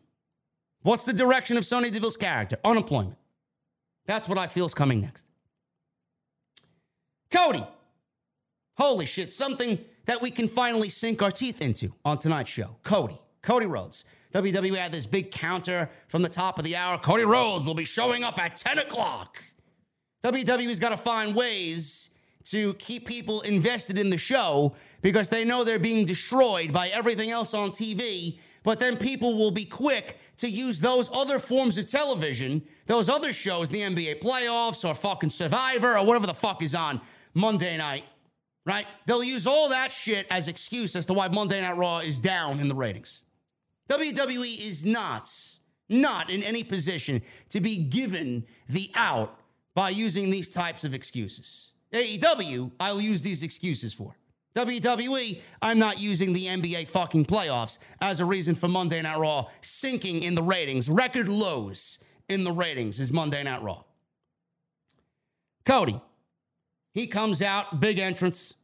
What's 0.84 1.04
the 1.04 1.14
direction 1.14 1.56
of 1.56 1.64
Sonya 1.64 1.90
Deville's 1.90 2.18
character? 2.18 2.58
Unemployment. 2.62 3.16
That's 4.06 4.28
what 4.28 4.36
I 4.36 4.46
feel 4.46 4.66
is 4.66 4.74
coming 4.74 5.00
next. 5.00 5.26
Cody. 7.30 7.66
Holy 8.76 9.06
shit, 9.06 9.32
something 9.32 9.82
that 10.04 10.20
we 10.20 10.30
can 10.30 10.46
finally 10.46 10.90
sink 10.90 11.22
our 11.22 11.30
teeth 11.30 11.62
into 11.62 11.94
on 12.04 12.18
tonight's 12.18 12.50
show. 12.50 12.76
Cody. 12.82 13.18
Cody 13.40 13.64
Rhodes. 13.64 14.04
WWE 14.34 14.76
had 14.76 14.92
this 14.92 15.06
big 15.06 15.30
counter 15.30 15.88
from 16.08 16.20
the 16.20 16.28
top 16.28 16.58
of 16.58 16.64
the 16.66 16.76
hour. 16.76 16.98
Cody 16.98 17.24
Rhodes 17.24 17.64
will 17.64 17.74
be 17.74 17.86
showing 17.86 18.22
up 18.22 18.38
at 18.38 18.56
10 18.58 18.78
o'clock. 18.78 19.42
WWE's 20.22 20.78
got 20.78 20.90
to 20.90 20.98
find 20.98 21.34
ways 21.34 22.10
to 22.44 22.74
keep 22.74 23.06
people 23.06 23.40
invested 23.40 23.98
in 23.98 24.10
the 24.10 24.18
show 24.18 24.74
because 25.00 25.30
they 25.30 25.46
know 25.46 25.64
they're 25.64 25.78
being 25.78 26.04
destroyed 26.04 26.74
by 26.74 26.88
everything 26.88 27.30
else 27.30 27.54
on 27.54 27.70
TV. 27.70 28.38
But 28.64 28.80
then 28.80 28.96
people 28.96 29.36
will 29.36 29.52
be 29.52 29.66
quick 29.66 30.18
to 30.38 30.48
use 30.48 30.80
those 30.80 31.08
other 31.12 31.38
forms 31.38 31.78
of 31.78 31.86
television, 31.86 32.62
those 32.86 33.08
other 33.08 33.32
shows, 33.32 33.68
the 33.68 33.82
NBA 33.82 34.20
playoffs 34.20 34.88
or 34.88 34.94
fucking 34.94 35.30
Survivor 35.30 35.96
or 35.96 36.04
whatever 36.04 36.26
the 36.26 36.34
fuck 36.34 36.62
is 36.62 36.74
on 36.74 37.00
Monday 37.34 37.76
night, 37.76 38.04
right? 38.66 38.86
They'll 39.06 39.22
use 39.22 39.46
all 39.46 39.68
that 39.68 39.92
shit 39.92 40.26
as 40.30 40.48
excuse 40.48 40.96
as 40.96 41.06
to 41.06 41.12
why 41.12 41.28
Monday 41.28 41.60
Night 41.60 41.76
Raw 41.76 41.98
is 41.98 42.18
down 42.18 42.58
in 42.58 42.68
the 42.68 42.74
ratings. 42.74 43.22
WWE 43.90 44.58
is 44.58 44.84
not, 44.84 45.30
not 45.90 46.30
in 46.30 46.42
any 46.42 46.64
position 46.64 47.22
to 47.50 47.60
be 47.60 47.76
given 47.76 48.46
the 48.68 48.90
out 48.94 49.38
by 49.74 49.90
using 49.90 50.30
these 50.30 50.48
types 50.48 50.84
of 50.84 50.94
excuses. 50.94 51.72
AEW, 51.92 52.72
I'll 52.80 53.00
use 53.00 53.20
these 53.20 53.42
excuses 53.42 53.92
for. 53.92 54.16
WWE, 54.56 55.40
I'm 55.60 55.78
not 55.78 56.00
using 56.00 56.32
the 56.32 56.46
NBA 56.46 56.86
fucking 56.86 57.26
playoffs 57.26 57.78
as 58.00 58.20
a 58.20 58.24
reason 58.24 58.54
for 58.54 58.68
Monday 58.68 59.02
Night 59.02 59.18
Raw 59.18 59.46
sinking 59.60 60.22
in 60.22 60.36
the 60.36 60.42
ratings. 60.42 60.88
Record 60.88 61.28
lows 61.28 61.98
in 62.28 62.44
the 62.44 62.52
ratings 62.52 63.00
is 63.00 63.10
Monday 63.12 63.42
Night 63.42 63.62
Raw. 63.62 63.82
Cody, 65.66 66.00
he 66.92 67.08
comes 67.08 67.42
out, 67.42 67.80
big 67.80 67.98
entrance. 67.98 68.54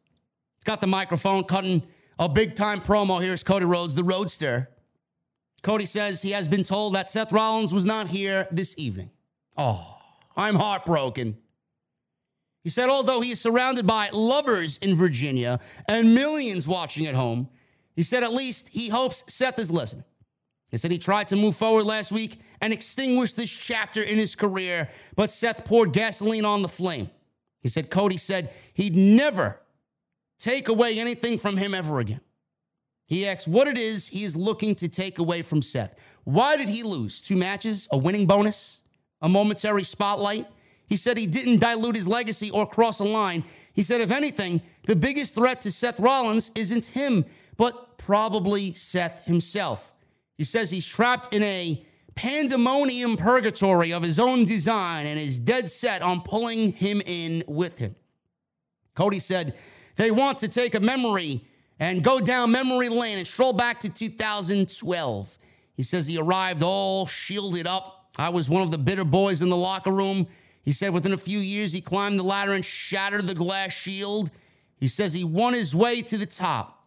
He's 0.59 0.65
got 0.65 0.81
the 0.81 0.87
microphone 0.87 1.45
cutting 1.45 1.83
a 2.19 2.29
big 2.29 2.55
time 2.55 2.81
promo. 2.81 3.21
Here's 3.21 3.43
Cody 3.43 3.65
Rhodes, 3.65 3.95
the 3.95 4.05
Roadster. 4.05 4.71
Cody 5.63 5.87
says 5.87 6.23
he 6.23 6.31
has 6.31 6.47
been 6.47 6.63
told 6.63 6.95
that 6.95 7.11
Seth 7.11 7.33
Rollins 7.33 7.75
was 7.75 7.85
not 7.85 8.09
here 8.09 8.47
this 8.53 8.75
evening. 8.79 9.11
Oh, 9.57 9.99
I'm 10.37 10.55
heartbroken. 10.55 11.37
He 12.63 12.69
said, 12.69 12.91
although 12.91 13.21
he 13.21 13.33
is 13.33 13.41
surrounded 13.41 13.87
by 13.87 14.11
lovers 14.13 14.77
in 14.79 14.97
Virginia 14.97 15.61
and 15.89 16.15
millions 16.15 16.69
watching 16.69 17.07
at 17.07 17.15
home, 17.15 17.49
he 17.97 18.03
said 18.03 18.23
at 18.23 18.33
least 18.33 18.69
he 18.69 18.89
hopes 18.89 19.25
Seth 19.29 19.59
is 19.59 19.71
listening. 19.71 20.05
He 20.71 20.77
said 20.77 20.91
he 20.91 20.99
tried 20.99 21.29
to 21.29 21.37
move 21.37 21.57
forward 21.57 21.85
last 21.85 22.13
week 22.13 22.41
and 22.61 22.73
extinguish 22.73 23.33
this 23.33 23.51
chapter 23.51 24.03
in 24.03 24.19
his 24.19 24.37
career, 24.37 24.91
but 25.17 25.31
Seth 25.31 25.65
poured 25.65 25.93
gasoline 25.93 26.45
on 26.45 26.63
the 26.63 26.69
flame. 26.69 27.11
He 27.63 27.69
said 27.69 27.91
Cody 27.91 28.17
said 28.17 28.53
he'd 28.75 28.97
never 28.97 29.61
take 30.39 30.69
away 30.69 30.99
anything 30.99 31.39
from 31.39 31.57
him 31.57 31.75
ever 31.75 31.99
again. 31.99 32.21
He 33.07 33.27
asks 33.27 33.49
what 33.49 33.67
it 33.67 33.77
is 33.77 34.09
he 34.09 34.23
is 34.23 34.37
looking 34.37 34.75
to 34.77 34.89
take 34.89 35.19
away 35.19 35.43
from 35.43 35.63
Seth. 35.63 35.95
Why 36.25 36.57
did 36.57 36.69
he 36.69 36.83
lose? 36.83 37.21
Two 37.21 37.37
matches, 37.37 37.89
a 37.91 37.99
winning 37.99 38.27
bonus, 38.27 38.81
a 39.21 39.29
momentary 39.29 39.83
spotlight. 39.83 40.47
He 40.91 40.97
said 40.97 41.17
he 41.17 41.29
didn't 41.29 41.61
dilute 41.61 41.95
his 41.95 42.09
legacy 42.09 42.51
or 42.51 42.67
cross 42.67 42.99
a 42.99 43.05
line. 43.05 43.45
He 43.73 43.85
said, 43.85 44.01
if 44.01 44.11
anything, 44.11 44.61
the 44.87 44.97
biggest 44.97 45.37
threat 45.37 45.63
to 45.63 45.71
Seth 45.71 46.01
Rollins 46.01 46.51
isn't 46.57 46.87
him, 46.87 47.25
but 47.57 47.97
probably 47.97 48.75
Seth 48.75 49.25
himself. 49.25 49.93
He 50.37 50.43
says 50.43 50.73
he's 50.73 50.85
trapped 50.85 51.33
in 51.33 51.45
a 51.45 51.87
pandemonium 52.17 53.17
purgatory 53.17 53.93
of 53.93 54.03
his 54.03 54.19
own 54.19 54.45
design 54.45 55.07
and 55.07 55.19
is 55.19 55.39
dead 55.39 55.71
set 55.71 56.03
on 56.03 56.23
pulling 56.23 56.73
him 56.73 57.01
in 57.07 57.45
with 57.47 57.79
him. 57.79 57.95
Cody 58.97 59.21
said 59.21 59.55
they 59.95 60.11
want 60.11 60.39
to 60.39 60.49
take 60.49 60.75
a 60.75 60.81
memory 60.81 61.45
and 61.79 62.03
go 62.03 62.19
down 62.19 62.51
memory 62.51 62.89
lane 62.89 63.17
and 63.17 63.27
stroll 63.27 63.53
back 63.53 63.79
to 63.81 63.89
2012. 63.89 65.39
He 65.77 65.85
says 65.85 66.09
he 66.09 66.19
arrived 66.19 66.65
all 66.65 67.07
shielded 67.07 67.69
up. 67.69 68.11
I 68.19 68.31
was 68.31 68.51
one 68.51 68.63
of 68.63 68.73
the 68.73 68.79
bitter 68.79 69.05
boys 69.05 69.41
in 69.41 69.51
the 69.51 69.57
locker 69.57 69.93
room. 69.93 70.27
He 70.63 70.73
said 70.73 70.93
within 70.93 71.13
a 71.13 71.19
few 71.19 71.39
years, 71.39 71.73
he 71.73 71.81
climbed 71.81 72.19
the 72.19 72.25
ladder 72.25 72.53
and 72.53 72.65
shattered 72.65 73.27
the 73.27 73.35
glass 73.35 73.73
shield. 73.73 74.31
He 74.77 74.89
says 74.89 75.13
he 75.13 75.25
won 75.25 75.55
his 75.55 75.75
way 75.75 76.03
to 76.03 76.19
the 76.19 76.27
top, 76.27 76.87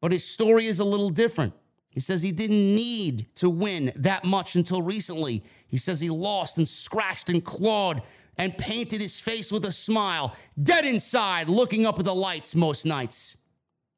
but 0.00 0.12
his 0.12 0.24
story 0.24 0.66
is 0.66 0.78
a 0.78 0.84
little 0.84 1.10
different. 1.10 1.54
He 1.90 2.00
says 2.00 2.22
he 2.22 2.32
didn't 2.32 2.74
need 2.74 3.26
to 3.36 3.50
win 3.50 3.92
that 3.96 4.24
much 4.24 4.54
until 4.54 4.82
recently. 4.82 5.42
He 5.66 5.78
says 5.78 6.00
he 6.00 6.10
lost 6.10 6.58
and 6.58 6.68
scratched 6.68 7.28
and 7.28 7.44
clawed 7.44 8.02
and 8.36 8.56
painted 8.56 9.00
his 9.00 9.18
face 9.18 9.50
with 9.50 9.64
a 9.64 9.72
smile, 9.72 10.36
dead 10.62 10.84
inside, 10.84 11.48
looking 11.48 11.84
up 11.84 11.98
at 11.98 12.04
the 12.04 12.14
lights 12.14 12.54
most 12.54 12.86
nights. 12.86 13.36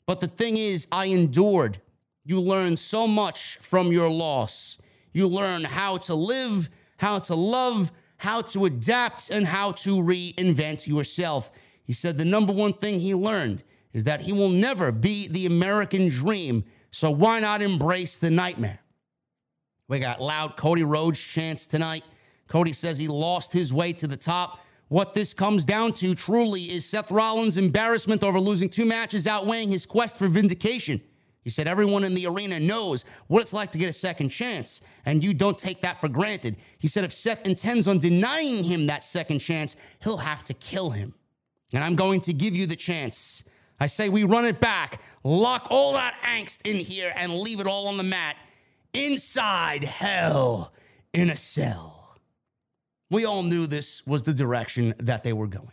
But 0.07 0.21
the 0.21 0.29
thing 0.29 0.57
is, 0.57 0.89
I 0.91 1.07
endured. 1.07 1.81
You 2.25 2.41
learn 2.41 2.77
so 2.77 3.07
much 3.07 3.59
from 3.61 3.93
your 3.93 4.09
loss. 4.09 4.79
You 5.13 5.29
learn 5.29 5.65
how 5.65 5.99
to 5.99 6.15
live, 6.15 6.71
how 6.97 7.19
to 7.19 7.35
love, 7.35 7.93
how 8.21 8.43
to 8.43 8.67
adapt, 8.67 9.31
and 9.31 9.47
how 9.47 9.73
to 9.73 9.97
reinvent 9.97 10.87
yourself. 10.87 11.51
He 11.83 11.95
said 11.95 12.19
the 12.19 12.25
number 12.25 12.53
one 12.53 12.75
thing 12.75 13.01
he 13.01 13.15
learned 13.15 13.63
is 13.95 14.05
that 14.05 14.21
he 14.21 14.33
will 14.33 14.51
never 14.51 14.93
be 14.93 15.27
the 15.27 15.47
American 15.47 16.11
dream 16.11 16.65
so 16.91 17.11
why 17.11 17.41
not 17.41 17.63
embrace 17.63 18.19
the 18.19 18.31
nightmare? 18.31 18.81
We 19.89 20.01
got 20.01 20.21
loud 20.21 20.59
Cody 20.59 20.85
Rhodes 20.85 21.19
chants 21.19 21.67
tonight. 21.67 22.05
Cody 22.47 22.75
says 22.75 22.99
he 22.99 23.09
lost 23.09 23.55
his 23.55 23.73
way 23.73 23.95
to 23.95 24.07
the 24.07 24.19
top. 24.19 24.61
What 24.89 25.15
this 25.15 25.33
comes 25.33 25.65
down 25.65 25.95
to 25.95 26.15
truly 26.15 26.71
is 26.71 26.85
Seth 26.85 27.11
Rollins' 27.11 27.57
embarrassment 27.57 28.23
over 28.23 28.39
losing 28.39 28.69
two 28.69 28.85
matches 28.85 29.27
outweighing 29.27 29.71
his 29.71 29.87
quest 29.87 30.19
for 30.19 30.29
vindication. 30.29 31.01
He 31.43 31.51
said 31.51 31.67
everyone 31.67 32.05
in 32.05 32.15
the 32.15 32.27
arena 32.27 32.61
knows 32.61 33.05
what 33.27 33.43
it's 33.43 33.53
like 33.53 33.73
to 33.73 33.79
get 33.79 33.89
a 33.89 33.95
second 33.95 34.29
chance, 34.29 34.83
and 35.07 35.25
you 35.25 35.33
don't 35.33 35.57
take 35.57 35.81
that 35.83 36.01
for 36.01 36.09
granted. 36.09 36.57
He 36.79 36.89
said 36.89 37.05
if 37.05 37.13
Seth 37.13 37.47
intends 37.47 37.89
on 37.89 37.99
denying 37.99 38.65
him 38.65 38.87
that 38.87 39.03
second 39.03 39.39
chance, 39.39 39.75
he'll 40.03 40.19
have 40.19 40.45
to 40.45 40.55
kill 40.55 40.91
him. 40.91 41.15
And 41.73 41.83
I'm 41.83 41.97
going 41.97 42.21
to 42.23 42.33
give 42.33 42.55
you 42.55 42.67
the 42.67 42.77
chance. 42.77 43.43
I 43.79 43.87
say 43.87 44.11
we 44.11 44.25
run 44.25 44.45
it 44.45 44.61
back, 44.61 45.01
lock 45.25 45.69
all 45.71 45.95
that 45.95 46.21
angst 46.23 46.67
in 46.67 46.77
here, 46.77 47.13
and 47.17 47.39
leave 47.39 47.61
it 47.61 47.67
all 47.67 47.87
on 47.87 47.97
the 47.97 48.03
mat 48.03 48.37
inside 48.93 49.85
hell 49.85 50.75
in 51.15 51.31
a 51.31 51.37
cell. 51.37 52.19
We 53.09 53.25
all 53.25 53.43
knew 53.43 53.67
this 53.67 54.07
was 54.07 54.25
the 54.25 54.35
direction 54.35 54.95
that 54.99 55.23
they 55.23 55.33
were 55.33 55.47
going. 55.47 55.73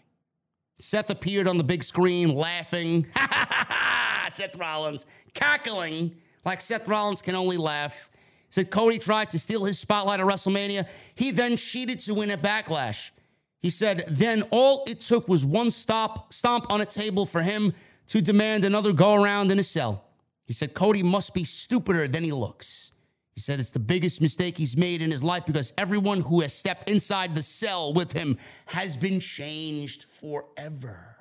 Seth 0.79 1.09
appeared 1.09 1.47
on 1.47 1.57
the 1.57 1.63
big 1.63 1.83
screen 1.83 2.33
laughing. 2.35 3.07
Seth 4.29 4.55
Rollins 4.55 5.05
cackling 5.37 6.15
like 6.45 6.61
Seth 6.61 6.87
Rollins 6.87 7.21
can 7.21 7.35
only 7.35 7.57
laugh. 7.57 8.09
He 8.47 8.53
said 8.53 8.71
Cody 8.71 8.99
tried 8.99 9.31
to 9.31 9.39
steal 9.39 9.65
his 9.65 9.77
spotlight 9.79 10.19
at 10.19 10.25
WrestleMania. 10.25 10.87
He 11.15 11.31
then 11.31 11.57
cheated 11.57 11.99
to 12.01 12.13
win 12.13 12.31
at 12.31 12.41
Backlash. 12.41 13.11
He 13.59 13.69
said 13.69 14.05
then 14.07 14.43
all 14.51 14.83
it 14.87 15.01
took 15.01 15.27
was 15.27 15.43
one 15.45 15.71
stop 15.71 16.33
stomp 16.33 16.71
on 16.71 16.81
a 16.81 16.85
table 16.85 17.25
for 17.25 17.41
him 17.41 17.73
to 18.07 18.21
demand 18.21 18.65
another 18.65 18.93
go 18.93 19.13
around 19.13 19.51
in 19.51 19.59
a 19.59 19.63
cell. 19.63 20.05
He 20.45 20.53
said 20.53 20.73
Cody 20.73 21.03
must 21.03 21.33
be 21.33 21.43
stupider 21.43 22.07
than 22.07 22.23
he 22.23 22.31
looks. 22.31 22.91
He 23.33 23.41
said 23.41 23.59
it's 23.59 23.69
the 23.69 23.79
biggest 23.79 24.21
mistake 24.21 24.57
he's 24.57 24.77
made 24.77 25.01
in 25.01 25.11
his 25.11 25.23
life 25.23 25.45
because 25.45 25.73
everyone 25.77 26.21
who 26.21 26.41
has 26.41 26.53
stepped 26.53 26.89
inside 26.89 27.35
the 27.35 27.43
cell 27.43 27.93
with 27.93 28.13
him 28.13 28.37
has 28.65 28.97
been 28.97 29.19
changed 29.19 30.05
forever. 30.09 31.17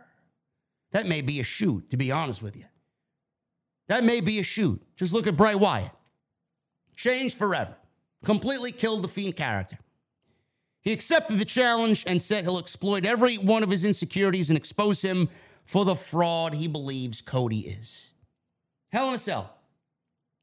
That 0.92 1.06
may 1.06 1.20
be 1.20 1.40
a 1.40 1.42
shoot, 1.42 1.90
to 1.90 1.96
be 1.96 2.10
honest 2.10 2.40
with 2.40 2.56
you. 2.56 2.64
That 3.88 4.04
may 4.04 4.20
be 4.20 4.38
a 4.38 4.42
shoot. 4.42 4.82
Just 4.96 5.12
look 5.12 5.26
at 5.26 5.36
Bray 5.36 5.54
Wyatt. 5.54 5.92
Changed 6.96 7.36
forever. 7.36 7.76
Completely 8.24 8.72
killed 8.72 9.02
the 9.02 9.08
Fiend 9.08 9.36
character. 9.36 9.78
He 10.80 10.92
accepted 10.92 11.38
the 11.38 11.44
challenge 11.44 12.04
and 12.06 12.22
said 12.22 12.44
he'll 12.44 12.58
exploit 12.58 13.04
every 13.04 13.36
one 13.36 13.62
of 13.62 13.70
his 13.70 13.84
insecurities 13.84 14.50
and 14.50 14.56
expose 14.56 15.02
him 15.02 15.28
for 15.64 15.84
the 15.84 15.96
fraud 15.96 16.54
he 16.54 16.68
believes 16.68 17.20
Cody 17.20 17.60
is. 17.60 18.10
Hell 18.92 19.08
in 19.08 19.16
a 19.16 19.18
Cell. 19.18 19.52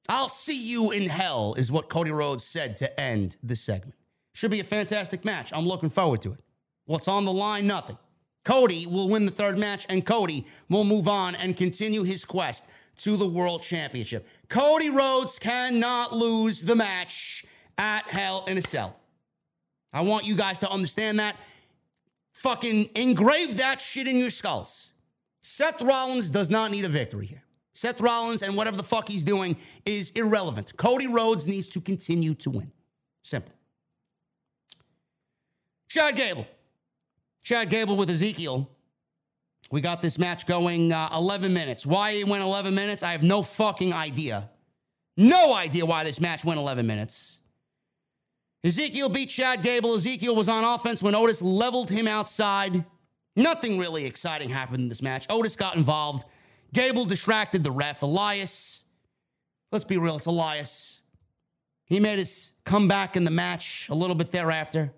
I'll 0.10 0.30
see 0.30 0.70
you 0.70 0.91
in 0.91 1.07
hell, 1.07 1.56
is 1.57 1.72
what 1.72 1.90
Cody 1.90 2.11
Rhodes 2.11 2.44
said 2.44 2.76
to 2.78 2.99
end 2.99 3.38
the 3.41 3.56
segment. 3.56 3.95
Should 4.34 4.52
be 4.52 4.60
a 4.60 4.65
fantastic 4.65 5.24
match. 5.24 5.52
I'm 5.53 5.65
looking 5.65 5.90
forward 5.90 6.22
to 6.24 6.34
it. 6.34 6.40
What's 6.86 7.07
on 7.07 7.24
the 7.24 7.32
line? 7.32 7.65
Nothing. 7.65 7.98
Cody 8.44 8.86
will 8.86 9.07
win 9.07 9.26
the 9.26 9.32
third 9.32 9.57
match, 9.57 9.86
and 9.88 10.06
Cody 10.06 10.45
will 10.70 10.84
move 10.84 11.07
on 11.07 11.36
and 11.36 11.56
continue 11.56 12.03
his 12.03 12.26
quest 12.26 12.65
to 12.98 13.18
the 13.18 13.28
World 13.28 13.61
Championship. 13.61 14.28
Cody 14.49 14.90
Rhodes 14.90 15.40
cannot 15.40 16.14
lose 16.14 16.61
the 16.61 16.76
match 16.76 17.45
at 17.78 18.07
Hell 18.07 18.45
in 18.48 18.57
a 18.57 18.61
Cell. 18.61 18.95
I 19.91 20.02
want 20.02 20.26
you 20.26 20.36
guys 20.36 20.60
to 20.60 20.70
understand 20.70 21.20
that. 21.20 21.36
Fucking 22.32 22.90
engrave 22.95 23.57
that 23.57 23.80
shit 23.80 24.07
in 24.07 24.18
your 24.18 24.30
skulls. 24.30 24.91
Seth 25.41 25.82
Rollins 25.82 26.30
does 26.30 26.49
not 26.49 26.72
need 26.72 26.86
a 26.86 26.90
victory 26.90 27.26
here. 27.26 27.44
Seth 27.74 27.99
Rollins 27.99 28.41
and 28.44 28.56
whatever 28.56 28.78
the 28.78 28.84
fuck 28.84 29.10
he's 29.10 29.24
doing 29.24 29.56
is 29.86 30.11
irrelevant. 30.11 30.76
Cody 30.78 31.07
Rhodes 31.07 31.48
needs 31.48 31.68
to 31.70 31.82
continue 31.82 32.34
to 32.36 32.49
win. 32.49 32.72
Simple. 33.24 33.53
Chad 35.88 36.15
Gable. 36.15 36.48
Chad 37.44 37.70
Gable 37.70 37.95
with 37.95 38.10
Ezekiel. 38.10 38.70
We 39.72 39.81
got 39.81 40.02
this 40.02 40.19
match 40.19 40.45
going 40.45 40.91
uh, 40.91 41.10
11 41.14 41.53
minutes. 41.53 41.85
Why 41.85 42.11
it 42.11 42.27
went 42.27 42.44
11 42.44 42.76
minutes, 42.76 43.02
I 43.03 43.11
have 43.11 43.23
no 43.23 43.41
fucking 43.41 43.94
idea. 43.94 44.49
No 45.18 45.53
idea 45.53 45.85
why 45.85 46.03
this 46.03 46.19
match 46.19 46.44
went 46.44 46.60
11 46.60 46.85
minutes. 46.85 47.40
Ezekiel 48.64 49.10
beat 49.10 49.30
Chad 49.30 49.61
Gable. 49.61 49.95
Ezekiel 49.95 50.35
was 50.35 50.48
on 50.48 50.64
offense 50.64 51.03
when 51.03 51.15
Otis 51.15 51.41
leveled 51.41 51.90
him 51.90 52.07
outside. 52.07 52.85
Nothing 53.35 53.77
really 53.77 54.06
exciting 54.06 54.49
happened 54.49 54.84
in 54.84 54.90
this 54.90 55.02
match. 55.02 55.26
Otis 55.30 55.56
got 55.56 55.76
involved. 55.76 56.26
Gable 56.72 57.06
distracted 57.06 57.64
the 57.64 57.72
ref. 57.72 58.02
Elias, 58.02 58.84
let's 59.72 59.85
be 59.85 59.98
real, 59.98 60.15
it's 60.15 60.26
Elias. 60.26 61.02
He 61.85 61.99
made 61.99 62.19
his 62.19 62.53
comeback 62.64 63.18
in 63.18 63.23
the 63.23 63.31
match 63.31 63.88
a 63.90 63.95
little 63.95 64.15
bit 64.15 64.31
thereafter. 64.31 64.94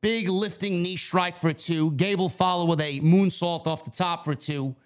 Big 0.00 0.28
lifting 0.28 0.82
knee 0.82 0.96
strike 0.96 1.36
for 1.36 1.52
two. 1.52 1.92
Gable 1.92 2.28
followed 2.28 2.68
with 2.68 2.80
a 2.80 3.00
moonsault 3.00 3.66
off 3.66 3.84
the 3.84 3.90
top 3.90 4.24
for 4.24 4.34
two. 4.34 4.76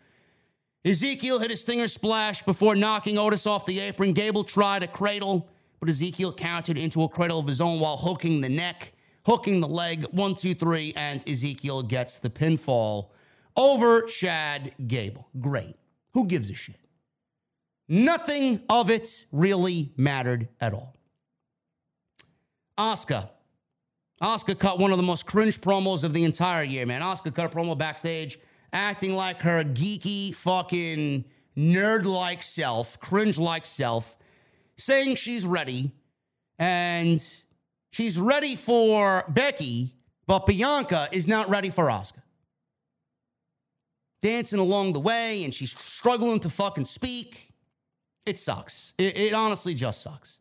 Ezekiel 0.85 1.39
hit 1.39 1.51
a 1.51 1.57
stinger 1.57 1.89
splash 1.89 2.43
before 2.43 2.75
knocking 2.75 3.19
Otis 3.19 3.47
off 3.47 3.67
the 3.67 3.79
apron. 3.81 4.13
Gable 4.13 4.43
tried 4.43 4.83
a 4.83 4.89
cradle, 4.89 5.49
but 5.81 5.89
Ezekiel 5.89 6.33
countered 6.33 6.79
into 6.79 7.03
a 7.03 7.09
cradle 7.09 7.39
of 7.39 7.47
his 7.47 7.61
own 7.61 7.79
while 7.79 7.97
hooking 7.97 8.41
the 8.41 8.49
neck 8.49 8.93
hooking 9.25 9.61
the 9.61 9.69
leg. 9.69 10.05
One, 10.11 10.35
two, 10.35 10.55
three, 10.55 10.93
and 10.97 11.27
Ezekiel 11.29 11.83
gets 11.83 12.19
the 12.19 12.31
pinfall 12.31 13.09
over 13.57 14.03
Chad 14.03 14.73
Gable. 14.87 15.29
Great. 15.41 15.77
Who 16.15 16.27
gives 16.27 16.51
a 16.51 16.55
shit? 16.55 16.77
Nothing 17.89 18.63
of 18.69 18.91
it 18.91 19.27
really 19.33 19.93
mattered 19.97 20.49
at 20.61 20.73
all. 20.73 20.97
Asuka. 22.79 23.31
Asuka 24.21 24.59
cut 24.59 24.79
one 24.79 24.91
of 24.91 24.97
the 24.97 25.03
most 25.03 25.27
cringe 25.27 25.61
promos 25.61 26.05
of 26.05 26.13
the 26.13 26.25
entire 26.25 26.63
year, 26.63 26.87
man. 26.87 27.03
Asuka 27.03 27.35
cut 27.35 27.53
a 27.53 27.57
promo 27.57 27.77
backstage 27.77 28.39
acting 28.73 29.15
like 29.15 29.43
her 29.43 29.65
geeky 29.65 30.35
fucking 30.35 31.25
nerd 31.57 32.05
like 32.05 32.43
self, 32.43 32.99
cringe 33.01 33.39
like 33.39 33.67
self, 33.67 34.17
saying 34.77 35.17
she's 35.17 35.45
ready 35.45 35.93
and 36.59 37.23
she's 37.91 38.19
ready 38.19 38.57
for 38.57 39.25
Becky, 39.29 39.95
but 40.27 40.47
Bianca 40.47 41.09
is 41.13 41.29
not 41.29 41.49
ready 41.49 41.71
for 41.71 41.87
Asuka. 41.87 42.23
Dancing 44.23 44.61
along 44.61 44.93
the 44.93 45.01
way, 45.01 45.43
and 45.43 45.53
she's 45.53 45.77
struggling 45.81 46.39
to 46.41 46.49
fucking 46.49 46.85
speak. 46.85 47.53
It 48.25 48.39
sucks. 48.39 48.95
It, 48.97 49.17
it 49.17 49.33
honestly 49.33 49.75
just 49.75 50.01
sucks. 50.01 50.39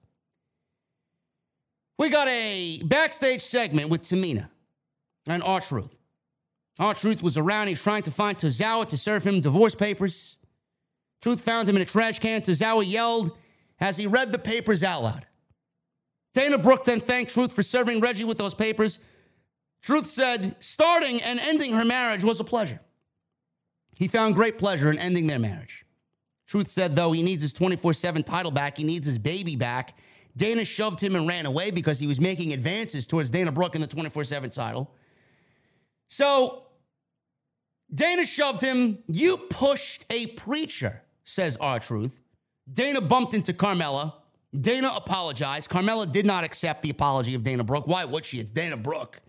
We 2.02 2.10
got 2.10 2.28
a 2.30 2.82
backstage 2.82 3.42
segment 3.42 3.90
with 3.90 4.02
Tamina 4.02 4.50
and 5.28 5.44
R-Truth. 5.44 6.00
R 6.80 6.96
Truth 6.96 7.22
was 7.22 7.38
around. 7.38 7.68
He's 7.68 7.80
trying 7.80 8.02
to 8.02 8.10
find 8.10 8.36
Tozawa 8.40 8.90
to 8.90 8.98
serve 8.98 9.24
him 9.24 9.40
divorce 9.40 9.76
papers. 9.76 10.38
Truth 11.22 11.42
found 11.42 11.70
him 11.70 11.76
in 11.76 11.84
a 11.84 11.86
trash 11.86 12.18
can. 12.18 12.42
Tozawa 12.42 12.90
yelled 12.92 13.38
as 13.80 13.98
he 13.98 14.08
read 14.08 14.32
the 14.32 14.40
papers 14.40 14.82
out 14.82 15.04
loud. 15.04 15.28
Dana 16.34 16.58
Brooke 16.58 16.86
then 16.86 17.02
thanked 17.02 17.36
Truth 17.36 17.54
for 17.54 17.62
serving 17.62 18.00
Reggie 18.00 18.24
with 18.24 18.40
those 18.40 18.56
papers. 18.56 18.98
Truth 19.84 20.08
said 20.08 20.56
starting 20.60 21.22
and 21.22 21.40
ending 21.40 21.74
her 21.74 21.86
marriage 21.86 22.24
was 22.24 22.40
a 22.40 22.44
pleasure. 22.44 22.80
He 24.00 24.08
found 24.08 24.34
great 24.34 24.58
pleasure 24.58 24.90
in 24.90 24.98
ending 24.98 25.28
their 25.28 25.38
marriage. 25.38 25.86
Truth 26.48 26.70
said, 26.70 26.96
though, 26.96 27.12
he 27.12 27.22
needs 27.22 27.44
his 27.44 27.54
24 27.54 27.94
7 27.94 28.24
title 28.24 28.50
back, 28.50 28.78
he 28.78 28.84
needs 28.84 29.06
his 29.06 29.20
baby 29.20 29.56
back. 29.56 29.96
Dana 30.36 30.66
shoved 30.66 31.02
him 31.02 31.16
and 31.16 31.28
ran 31.28 31.46
away 31.46 31.72
because 31.72 32.00
he 32.00 32.08
was 32.08 32.20
making 32.20 32.54
advances 32.54 33.06
towards 33.06 33.30
Dana 33.30 33.52
Brooke 33.52 33.76
in 33.76 33.82
the 33.82 33.88
24 33.88 34.24
7 34.24 34.50
title. 34.50 34.92
So 36.08 36.68
Dana 37.94 38.26
shoved 38.26 38.62
him. 38.62 39.00
You 39.08 39.38
pushed 39.38 40.06
a 40.10 40.28
preacher, 40.28 41.04
says 41.24 41.58
R-Truth. 41.58 42.20
Dana 42.72 43.02
bumped 43.02 43.34
into 43.34 43.54
Carmella. 43.54 44.14
Dana 44.56 44.92
apologized. 44.96 45.70
Carmella 45.70 46.10
did 46.10 46.26
not 46.26 46.44
accept 46.44 46.82
the 46.82 46.90
apology 46.90 47.34
of 47.36 47.44
Dana 47.44 47.64
Brooke. 47.64 47.88
Why 47.88 48.06
would 48.06 48.26
she? 48.26 48.40
It's 48.40 48.52
Dana 48.52 48.78
Brooke. 48.78 49.22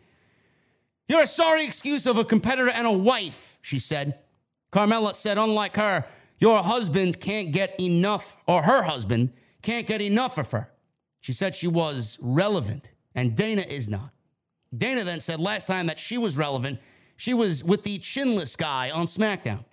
You're 1.08 1.22
a 1.22 1.26
sorry 1.26 1.66
excuse 1.66 2.06
of 2.06 2.16
a 2.16 2.24
competitor 2.24 2.70
and 2.70 2.86
a 2.86 2.92
wife, 2.92 3.58
she 3.62 3.78
said. 3.78 4.18
Carmella 4.72 5.14
said, 5.14 5.38
unlike 5.38 5.76
her, 5.76 6.06
your 6.38 6.62
husband 6.62 7.20
can't 7.20 7.52
get 7.52 7.78
enough, 7.80 8.36
or 8.46 8.62
her 8.62 8.82
husband 8.82 9.32
can't 9.62 9.86
get 9.86 10.00
enough 10.00 10.38
of 10.38 10.50
her. 10.50 10.71
She 11.22 11.32
said 11.32 11.54
she 11.54 11.68
was 11.68 12.18
relevant, 12.20 12.90
and 13.14 13.34
Dana 13.34 13.62
is 13.62 13.88
not. 13.88 14.10
Dana 14.76 15.04
then 15.04 15.20
said 15.20 15.38
last 15.40 15.66
time 15.66 15.86
that 15.86 15.98
she 15.98 16.18
was 16.18 16.36
relevant, 16.36 16.80
she 17.16 17.32
was 17.32 17.62
with 17.62 17.84
the 17.84 17.98
chinless 18.00 18.56
guy 18.56 18.90
on 18.90 19.06
SmackDown. 19.06 19.64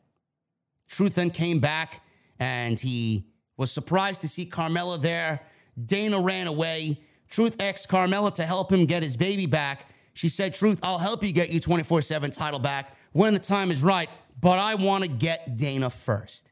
Truth 0.87 1.15
then 1.15 1.31
came 1.31 1.59
back 1.59 2.03
and 2.39 2.79
he 2.79 3.25
was 3.57 3.71
surprised 3.71 4.21
to 4.21 4.27
see 4.27 4.45
Carmella 4.45 5.01
there. 5.01 5.41
Dana 5.83 6.21
ran 6.21 6.47
away. 6.47 7.01
Truth 7.29 7.55
asked 7.59 7.89
Carmella 7.89 8.33
to 8.35 8.45
help 8.45 8.71
him 8.71 8.85
get 8.85 9.01
his 9.01 9.17
baby 9.17 9.45
back. 9.47 9.87
She 10.13 10.29
said, 10.29 10.53
Truth, 10.53 10.79
I'll 10.83 10.97
help 10.99 11.23
you 11.23 11.31
get 11.31 11.51
your 11.51 11.61
24 11.61 12.03
7 12.03 12.31
title 12.31 12.59
back 12.59 12.95
when 13.11 13.33
the 13.33 13.39
time 13.39 13.71
is 13.71 13.81
right, 13.81 14.09
but 14.39 14.59
I 14.59 14.75
want 14.75 15.03
to 15.03 15.09
get 15.09 15.55
Dana 15.55 15.89
first. 15.89 16.51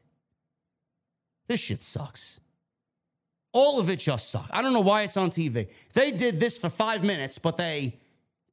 This 1.46 1.60
shit 1.60 1.82
sucks. 1.82 2.40
All 3.52 3.80
of 3.80 3.88
it 3.88 3.98
just 3.98 4.30
sucks. 4.30 4.48
I 4.50 4.62
don't 4.62 4.72
know 4.72 4.80
why 4.80 5.02
it's 5.02 5.16
on 5.16 5.30
TV. 5.30 5.68
They 5.94 6.10
did 6.10 6.38
this 6.38 6.58
for 6.58 6.68
five 6.68 7.02
minutes, 7.02 7.38
but 7.38 7.56
they 7.56 7.98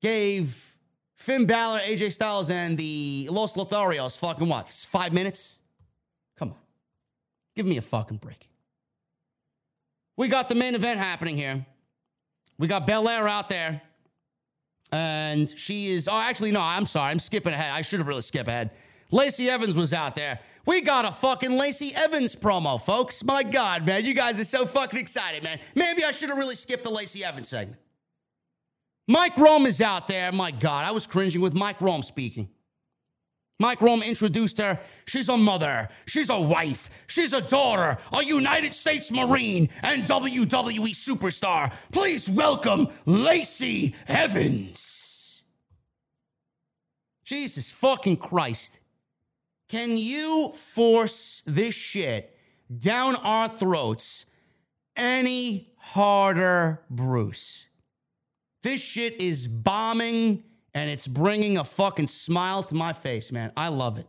gave 0.02 0.76
Finn 1.16 1.46
Balor, 1.46 1.80
AJ 1.80 2.14
Styles, 2.14 2.50
and 2.50 2.78
the 2.78 3.28
Los 3.32 3.54
Lotharios 3.54 4.18
fucking 4.18 4.48
what? 4.48 4.70
Five 4.70 5.14
minutes? 5.14 5.58
Come 6.38 6.50
on. 6.50 6.58
Give 7.56 7.66
me 7.66 7.78
a 7.78 7.82
fucking 7.82 8.18
break. 8.18 8.50
We 10.18 10.28
got 10.28 10.48
the 10.50 10.56
main 10.56 10.76
event 10.76 11.00
happening 11.00 11.36
here. 11.36 11.66
We 12.58 12.68
got 12.68 12.88
Belair 12.88 13.28
out 13.28 13.50
there. 13.50 13.82
And 14.92 15.50
she 15.50 15.92
is, 15.92 16.08
oh, 16.08 16.18
actually, 16.18 16.52
no, 16.52 16.62
I'm 16.62 16.86
sorry. 16.86 17.12
I'm 17.12 17.20
skipping 17.20 17.54
ahead. 17.54 17.72
I 17.72 17.82
should 17.82 18.00
have 18.00 18.08
really 18.08 18.22
skipped 18.22 18.48
ahead. 18.48 18.72
Lacey 19.12 19.50
Evans 19.50 19.76
was 19.76 19.94
out 19.94 20.16
there. 20.16 20.40
We 20.66 20.82
got 20.82 21.06
a 21.06 21.12
fucking 21.12 21.52
Lacey 21.52 21.94
Evans 21.94 22.36
promo, 22.36 22.82
folks. 22.82 23.24
My 23.24 23.44
God, 23.44 23.86
man. 23.86 24.04
You 24.04 24.14
guys 24.14 24.40
are 24.40 24.46
so 24.46 24.66
fucking 24.66 25.00
excited, 25.00 25.44
man. 25.44 25.60
Maybe 25.76 26.04
I 26.04 26.12
should 26.12 26.30
have 26.30 26.38
really 26.38 26.56
skipped 26.56 26.84
the 26.84 26.90
Lacey 26.90 27.24
Evans 27.24 27.48
segment. 27.50 27.80
Mike 29.08 29.38
Rome 29.38 29.68
is 29.68 29.82
out 29.82 30.08
there. 30.08 30.32
My 30.32 30.50
God, 30.50 30.86
I 30.88 30.92
was 30.92 31.06
cringing 31.06 31.42
with 31.42 31.54
Mike 31.54 31.80
Rome 31.82 32.02
speaking. 32.02 32.50
Mike 33.60 33.82
Rome 33.82 34.02
introduced 34.02 34.58
her. 34.58 34.80
She's 35.06 35.30
a 35.30 35.38
mother. 35.38 35.88
She's 36.08 36.30
a 36.30 36.40
wife. 36.40 36.90
She's 37.08 37.32
a 37.32 37.42
daughter, 37.42 37.98
a 38.12 38.24
United 38.24 38.74
States 38.74 39.12
Marine, 39.12 39.70
and 39.82 40.04
WWE 40.04 40.90
superstar. 40.90 41.72
Please 41.92 42.30
welcome 42.30 42.90
Lacey 43.06 43.96
Evans. 44.08 45.46
Jesus 47.24 47.72
fucking 47.72 48.18
Christ. 48.18 48.80
Can 49.68 49.98
you 49.98 50.52
force 50.54 51.42
this 51.46 51.74
shit 51.74 52.38
down 52.78 53.16
our 53.16 53.50
throats 53.50 54.26
any 54.96 55.74
harder, 55.78 56.82
Bruce? 56.90 57.68
This 58.64 58.82
shit 58.82 59.20
is 59.22 59.48
bombing 59.48 60.44
and 60.74 60.90
it's 60.90 61.08
bringing 61.08 61.58
a 61.58 61.64
fucking 61.64 62.08
smile 62.08 62.64
to 62.64 62.76
my 62.76 62.94
face, 62.94 63.32
man. 63.32 63.52
I 63.56 63.70
love 63.70 63.98
it. 63.98 64.08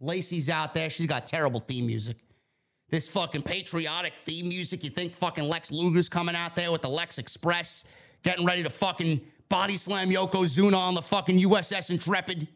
Lacey's 0.00 0.48
out 0.48 0.74
there. 0.74 0.90
She's 0.90 1.06
got 1.06 1.26
terrible 1.26 1.60
theme 1.60 1.86
music. 1.86 2.16
This 2.90 3.08
fucking 3.08 3.42
patriotic 3.42 4.14
theme 4.24 4.48
music. 4.48 4.84
You 4.84 4.90
think 4.90 5.14
fucking 5.14 5.44
Lex 5.44 5.70
Luger's 5.70 6.08
coming 6.08 6.34
out 6.34 6.54
there 6.54 6.70
with 6.70 6.82
the 6.82 6.88
Lex 6.88 7.18
Express, 7.18 7.84
getting 8.22 8.46
ready 8.46 8.62
to 8.62 8.70
fucking 8.70 9.20
body 9.48 9.76
slam 9.76 10.10
Yokozuna 10.10 10.76
on 10.76 10.94
the 10.94 11.02
fucking 11.02 11.38
USS 11.40 11.90
Intrepid? 11.90 12.48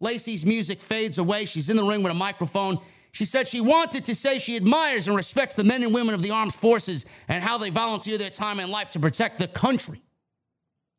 Lacey's 0.00 0.46
music 0.46 0.80
fades 0.80 1.18
away. 1.18 1.44
She's 1.44 1.68
in 1.68 1.76
the 1.76 1.84
ring 1.84 2.02
with 2.02 2.10
a 2.10 2.14
microphone. 2.14 2.78
She 3.12 3.24
said 3.24 3.46
she 3.46 3.60
wanted 3.60 4.04
to 4.06 4.14
say 4.14 4.38
she 4.38 4.56
admires 4.56 5.06
and 5.08 5.16
respects 5.16 5.54
the 5.54 5.64
men 5.64 5.82
and 5.82 5.92
women 5.92 6.14
of 6.14 6.22
the 6.22 6.30
armed 6.30 6.54
forces 6.54 7.04
and 7.28 7.42
how 7.42 7.58
they 7.58 7.70
volunteer 7.70 8.16
their 8.16 8.30
time 8.30 8.60
and 8.60 8.70
life 8.70 8.90
to 8.90 9.00
protect 9.00 9.38
the 9.38 9.48
country. 9.48 10.02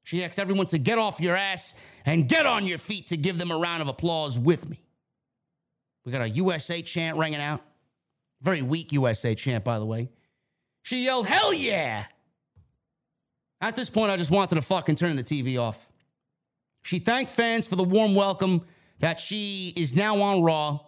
She 0.03 0.23
asked 0.23 0.39
everyone 0.39 0.67
to 0.67 0.77
get 0.77 0.97
off 0.97 1.19
your 1.19 1.35
ass 1.35 1.73
and 2.05 2.27
get 2.27 2.45
on 2.45 2.67
your 2.67 2.77
feet 2.77 3.07
to 3.07 3.17
give 3.17 3.37
them 3.37 3.51
a 3.51 3.57
round 3.57 3.81
of 3.81 3.87
applause 3.87 4.37
with 4.37 4.69
me. 4.69 4.83
We 6.05 6.11
got 6.11 6.21
a 6.21 6.29
USA 6.29 6.81
chant 6.81 7.17
ringing 7.17 7.39
out. 7.39 7.61
Very 8.41 8.61
weak 8.61 8.91
USA 8.91 9.35
chant, 9.35 9.63
by 9.63 9.79
the 9.79 9.85
way. 9.85 10.09
She 10.81 11.03
yelled, 11.03 11.27
Hell 11.27 11.53
yeah! 11.53 12.05
At 13.61 13.75
this 13.75 13.89
point, 13.89 14.11
I 14.11 14.17
just 14.17 14.31
wanted 14.31 14.55
to 14.55 14.63
fucking 14.63 14.95
turn 14.95 15.15
the 15.15 15.23
TV 15.23 15.61
off. 15.61 15.87
She 16.81 16.97
thanked 16.97 17.31
fans 17.31 17.67
for 17.67 17.75
the 17.75 17.83
warm 17.83 18.15
welcome 18.15 18.65
that 19.01 19.19
she 19.19 19.73
is 19.75 19.95
now 19.95 20.21
on 20.21 20.41
Raw 20.41 20.79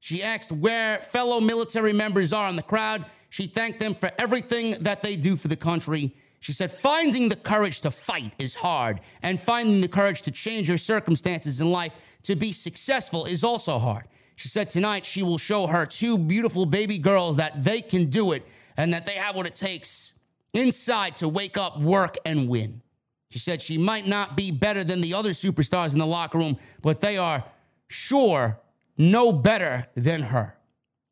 she 0.00 0.22
asked 0.22 0.52
where 0.52 0.98
fellow 0.98 1.40
military 1.40 1.92
members 1.92 2.32
are 2.32 2.48
in 2.48 2.56
the 2.56 2.62
crowd. 2.62 3.04
She 3.30 3.46
thanked 3.46 3.80
them 3.80 3.94
for 3.94 4.10
everything 4.18 4.76
that 4.80 5.02
they 5.02 5.16
do 5.16 5.36
for 5.36 5.48
the 5.48 5.56
country. 5.56 6.14
She 6.40 6.52
said, 6.52 6.70
finding 6.70 7.28
the 7.28 7.36
courage 7.36 7.80
to 7.80 7.90
fight 7.90 8.32
is 8.38 8.54
hard, 8.54 9.00
and 9.22 9.40
finding 9.40 9.80
the 9.80 9.88
courage 9.88 10.22
to 10.22 10.30
change 10.30 10.68
your 10.68 10.78
circumstances 10.78 11.60
in 11.60 11.70
life 11.70 11.92
to 12.22 12.36
be 12.36 12.52
successful 12.52 13.24
is 13.24 13.42
also 13.42 13.78
hard. 13.78 14.04
She 14.36 14.48
said, 14.48 14.70
tonight 14.70 15.04
she 15.04 15.22
will 15.22 15.38
show 15.38 15.66
her 15.66 15.84
two 15.84 16.16
beautiful 16.16 16.64
baby 16.64 16.96
girls 16.96 17.36
that 17.36 17.64
they 17.64 17.80
can 17.80 18.06
do 18.06 18.32
it 18.32 18.46
and 18.76 18.94
that 18.94 19.04
they 19.04 19.14
have 19.14 19.34
what 19.34 19.46
it 19.46 19.56
takes 19.56 20.14
inside 20.52 21.16
to 21.16 21.28
wake 21.28 21.58
up, 21.58 21.80
work, 21.80 22.16
and 22.24 22.48
win. 22.48 22.82
She 23.30 23.38
said 23.38 23.60
she 23.60 23.76
might 23.76 24.06
not 24.06 24.36
be 24.36 24.50
better 24.50 24.84
than 24.84 25.00
the 25.00 25.14
other 25.14 25.30
superstars 25.30 25.92
in 25.92 25.98
the 25.98 26.06
locker 26.06 26.38
room, 26.38 26.58
but 26.80 27.00
they 27.00 27.16
are 27.18 27.44
sure 27.88 28.60
no 28.96 29.32
better 29.32 29.86
than 29.94 30.22
her. 30.22 30.56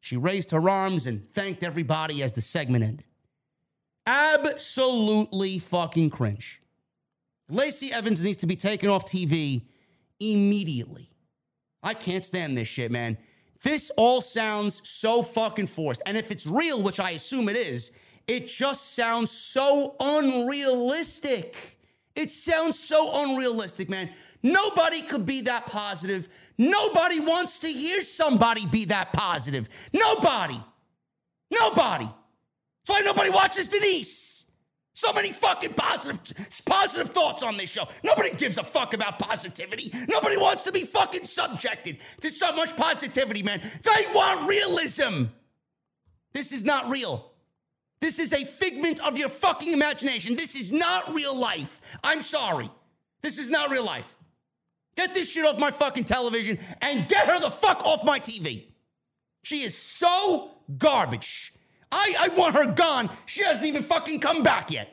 She 0.00 0.16
raised 0.16 0.50
her 0.52 0.68
arms 0.68 1.06
and 1.06 1.32
thanked 1.34 1.62
everybody 1.62 2.22
as 2.22 2.32
the 2.32 2.40
segment 2.40 2.84
ended. 2.84 3.04
Absolutely 4.06 5.58
fucking 5.58 6.10
cringe. 6.10 6.62
Lacey 7.48 7.92
Evans 7.92 8.22
needs 8.22 8.38
to 8.38 8.46
be 8.46 8.56
taken 8.56 8.88
off 8.88 9.04
TV 9.04 9.62
immediately. 10.20 11.10
I 11.82 11.94
can't 11.94 12.24
stand 12.24 12.56
this 12.56 12.68
shit, 12.68 12.90
man. 12.90 13.18
This 13.62 13.90
all 13.96 14.20
sounds 14.20 14.80
so 14.88 15.22
fucking 15.22 15.66
forced. 15.66 16.02
And 16.06 16.16
if 16.16 16.30
it's 16.30 16.46
real, 16.46 16.82
which 16.82 17.00
I 17.00 17.10
assume 17.10 17.48
it 17.48 17.56
is, 17.56 17.90
it 18.26 18.46
just 18.46 18.94
sounds 18.94 19.30
so 19.30 19.96
unrealistic. 20.00 21.75
It 22.16 22.30
sounds 22.30 22.78
so 22.78 23.10
unrealistic, 23.22 23.88
man. 23.88 24.10
Nobody 24.42 25.02
could 25.02 25.26
be 25.26 25.42
that 25.42 25.66
positive. 25.66 26.28
Nobody 26.58 27.20
wants 27.20 27.58
to 27.60 27.68
hear 27.68 28.00
somebody 28.02 28.66
be 28.66 28.86
that 28.86 29.12
positive. 29.12 29.68
Nobody. 29.92 30.60
Nobody. 31.50 32.06
That's 32.06 32.88
why 32.88 33.00
nobody 33.00 33.30
watches 33.30 33.68
Denise. 33.68 34.46
So 34.94 35.12
many 35.12 35.30
fucking 35.30 35.74
positive, 35.74 36.62
positive 36.64 37.10
thoughts 37.10 37.42
on 37.42 37.58
this 37.58 37.68
show. 37.68 37.86
Nobody 38.02 38.30
gives 38.34 38.56
a 38.56 38.62
fuck 38.62 38.94
about 38.94 39.18
positivity. 39.18 39.90
Nobody 40.08 40.38
wants 40.38 40.62
to 40.62 40.72
be 40.72 40.84
fucking 40.84 41.26
subjected 41.26 41.98
to 42.22 42.30
so 42.30 42.50
much 42.52 42.74
positivity, 42.76 43.42
man. 43.42 43.60
They 43.60 44.06
want 44.14 44.48
realism. 44.48 45.24
This 46.32 46.50
is 46.50 46.64
not 46.64 46.88
real. 46.88 47.30
This 48.00 48.18
is 48.18 48.32
a 48.32 48.44
figment 48.44 49.04
of 49.06 49.16
your 49.18 49.28
fucking 49.28 49.72
imagination. 49.72 50.36
This 50.36 50.54
is 50.54 50.70
not 50.70 51.14
real 51.14 51.34
life. 51.34 51.80
I'm 52.04 52.20
sorry. 52.20 52.70
This 53.22 53.38
is 53.38 53.48
not 53.48 53.70
real 53.70 53.84
life. 53.84 54.14
Get 54.96 55.14
this 55.14 55.30
shit 55.30 55.44
off 55.44 55.58
my 55.58 55.70
fucking 55.70 56.04
television 56.04 56.58
and 56.80 57.08
get 57.08 57.26
her 57.26 57.40
the 57.40 57.50
fuck 57.50 57.84
off 57.84 58.04
my 58.04 58.20
TV. 58.20 58.66
She 59.42 59.62
is 59.62 59.76
so 59.76 60.50
garbage. 60.76 61.54
I, 61.92 62.14
I 62.18 62.28
want 62.28 62.56
her 62.56 62.66
gone. 62.66 63.10
She 63.26 63.44
hasn't 63.44 63.66
even 63.66 63.82
fucking 63.82 64.20
come 64.20 64.42
back 64.42 64.70
yet. 64.70 64.92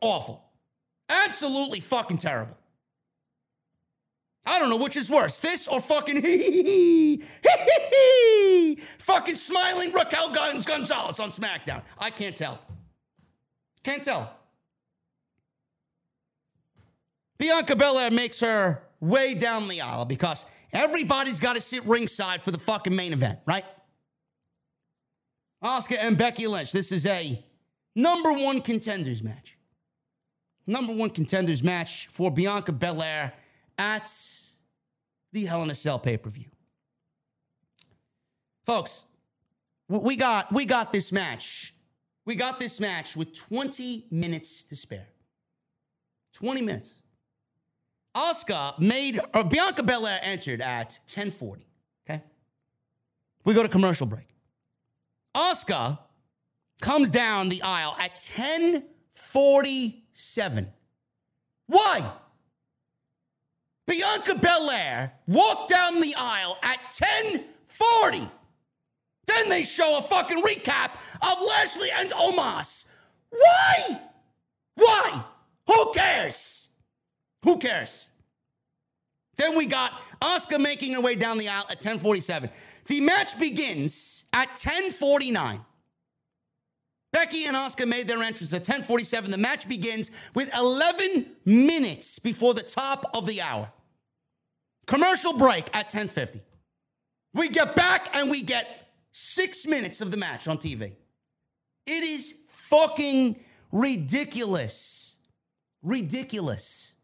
Awful. 0.00 0.44
Absolutely 1.08 1.80
fucking 1.80 2.18
terrible. 2.18 2.57
I 4.48 4.58
don't 4.58 4.70
know 4.70 4.78
which 4.78 4.96
is 4.96 5.10
worse, 5.10 5.36
this 5.36 5.68
or 5.68 5.78
fucking 5.78 6.22
hee 6.24 6.38
hee 6.38 7.22
hee 7.44 8.76
fucking 8.98 9.34
smiling 9.34 9.92
Raquel 9.92 10.30
Gonzalez 10.30 11.20
on 11.20 11.28
SmackDown. 11.30 11.82
I 11.98 12.08
can't 12.10 12.34
tell. 12.34 12.58
Can't 13.84 14.02
tell. 14.02 14.32
Bianca 17.38 17.76
Belair 17.76 18.10
makes 18.10 18.40
her 18.40 18.82
way 19.00 19.34
down 19.34 19.68
the 19.68 19.82
aisle 19.82 20.06
because 20.06 20.46
everybody's 20.72 21.40
got 21.40 21.54
to 21.56 21.60
sit 21.60 21.84
ringside 21.84 22.42
for 22.42 22.50
the 22.50 22.58
fucking 22.58 22.96
main 22.96 23.12
event, 23.12 23.38
right? 23.46 23.64
Asuka 25.62 25.98
and 25.98 26.16
Becky 26.16 26.46
Lynch. 26.46 26.72
This 26.72 26.90
is 26.90 27.04
a 27.04 27.44
number 27.94 28.32
one 28.32 28.62
contenders 28.62 29.22
match. 29.22 29.56
Number 30.66 30.94
one 30.94 31.10
contenders 31.10 31.62
match 31.62 32.08
for 32.08 32.30
Bianca 32.30 32.72
Belair 32.72 33.32
at 33.78 34.10
the 35.32 35.46
Hell 35.46 35.62
in 35.62 35.70
a 35.70 35.74
Cell 35.74 35.98
pay 35.98 36.16
per 36.16 36.30
view. 36.30 36.50
Folks, 38.66 39.04
we 39.88 40.16
got 40.16 40.52
we 40.52 40.66
got 40.66 40.92
this 40.92 41.12
match. 41.12 41.74
We 42.26 42.34
got 42.34 42.58
this 42.58 42.78
match 42.78 43.16
with 43.16 43.34
20 43.34 44.08
minutes 44.10 44.64
to 44.64 44.76
spare. 44.76 45.08
20 46.34 46.60
minutes. 46.60 46.94
Asuka 48.14 48.78
made 48.78 49.18
or 49.18 49.40
uh, 49.40 49.44
Bianca 49.44 49.82
Belair 49.82 50.20
entered 50.22 50.60
at 50.60 51.00
10:40. 51.06 51.62
Okay, 52.08 52.22
we 53.44 53.54
go 53.54 53.62
to 53.62 53.68
commercial 53.68 54.06
break. 54.06 54.28
Asuka 55.34 55.98
comes 56.80 57.10
down 57.10 57.48
the 57.48 57.62
aisle 57.62 57.96
at 57.98 58.16
10:47. 58.16 60.68
Why? 61.66 62.12
Bianca 63.88 64.34
Belair 64.34 65.14
walked 65.26 65.70
down 65.70 66.00
the 66.00 66.14
aisle 66.14 66.58
at 66.62 66.78
10:40. 66.92 68.30
Then 69.26 69.48
they 69.48 69.62
show 69.64 69.96
a 69.96 70.02
fucking 70.02 70.42
recap 70.42 70.92
of 71.22 71.42
Lashley 71.42 71.90
and 71.90 72.10
Omos. 72.10 72.84
Why? 73.30 74.00
Why? 74.74 75.24
Who 75.66 75.92
cares? 75.92 76.68
Who 77.44 77.58
cares? 77.58 78.08
Then 79.36 79.56
we 79.56 79.66
got 79.66 79.92
Asuka 80.20 80.60
making 80.60 80.92
her 80.92 81.00
way 81.00 81.14
down 81.14 81.38
the 81.38 81.48
aisle 81.48 81.66
at 81.70 81.80
1047. 81.80 82.50
The 82.86 83.00
match 83.00 83.38
begins 83.38 84.26
at 84.32 84.48
1049. 84.48 85.64
Becky 87.12 87.46
and 87.46 87.56
Asuka 87.56 87.88
made 87.88 88.06
their 88.06 88.22
entrance 88.22 88.52
at 88.52 88.68
1047. 88.68 89.30
The 89.30 89.38
match 89.38 89.66
begins 89.66 90.10
with 90.34 90.54
11 90.54 91.26
minutes 91.46 92.18
before 92.18 92.52
the 92.52 92.62
top 92.62 93.10
of 93.14 93.26
the 93.26 93.40
hour. 93.40 93.72
Commercial 94.88 95.34
break 95.34 95.66
at 95.68 95.84
1050. 95.84 96.40
We 97.34 97.50
get 97.50 97.76
back 97.76 98.08
and 98.16 98.30
we 98.30 98.42
get 98.42 98.88
six 99.12 99.66
minutes 99.66 100.00
of 100.00 100.10
the 100.10 100.16
match 100.16 100.48
on 100.48 100.56
TV. 100.56 100.92
It 101.86 102.02
is 102.02 102.34
fucking 102.48 103.38
ridiculous. 103.70 105.16
Ridiculous. 105.82 106.94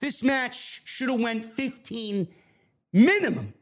This 0.00 0.24
match 0.24 0.82
should 0.84 1.10
have 1.10 1.20
went 1.20 1.46
15 1.46 2.26
minimum. 2.92 3.54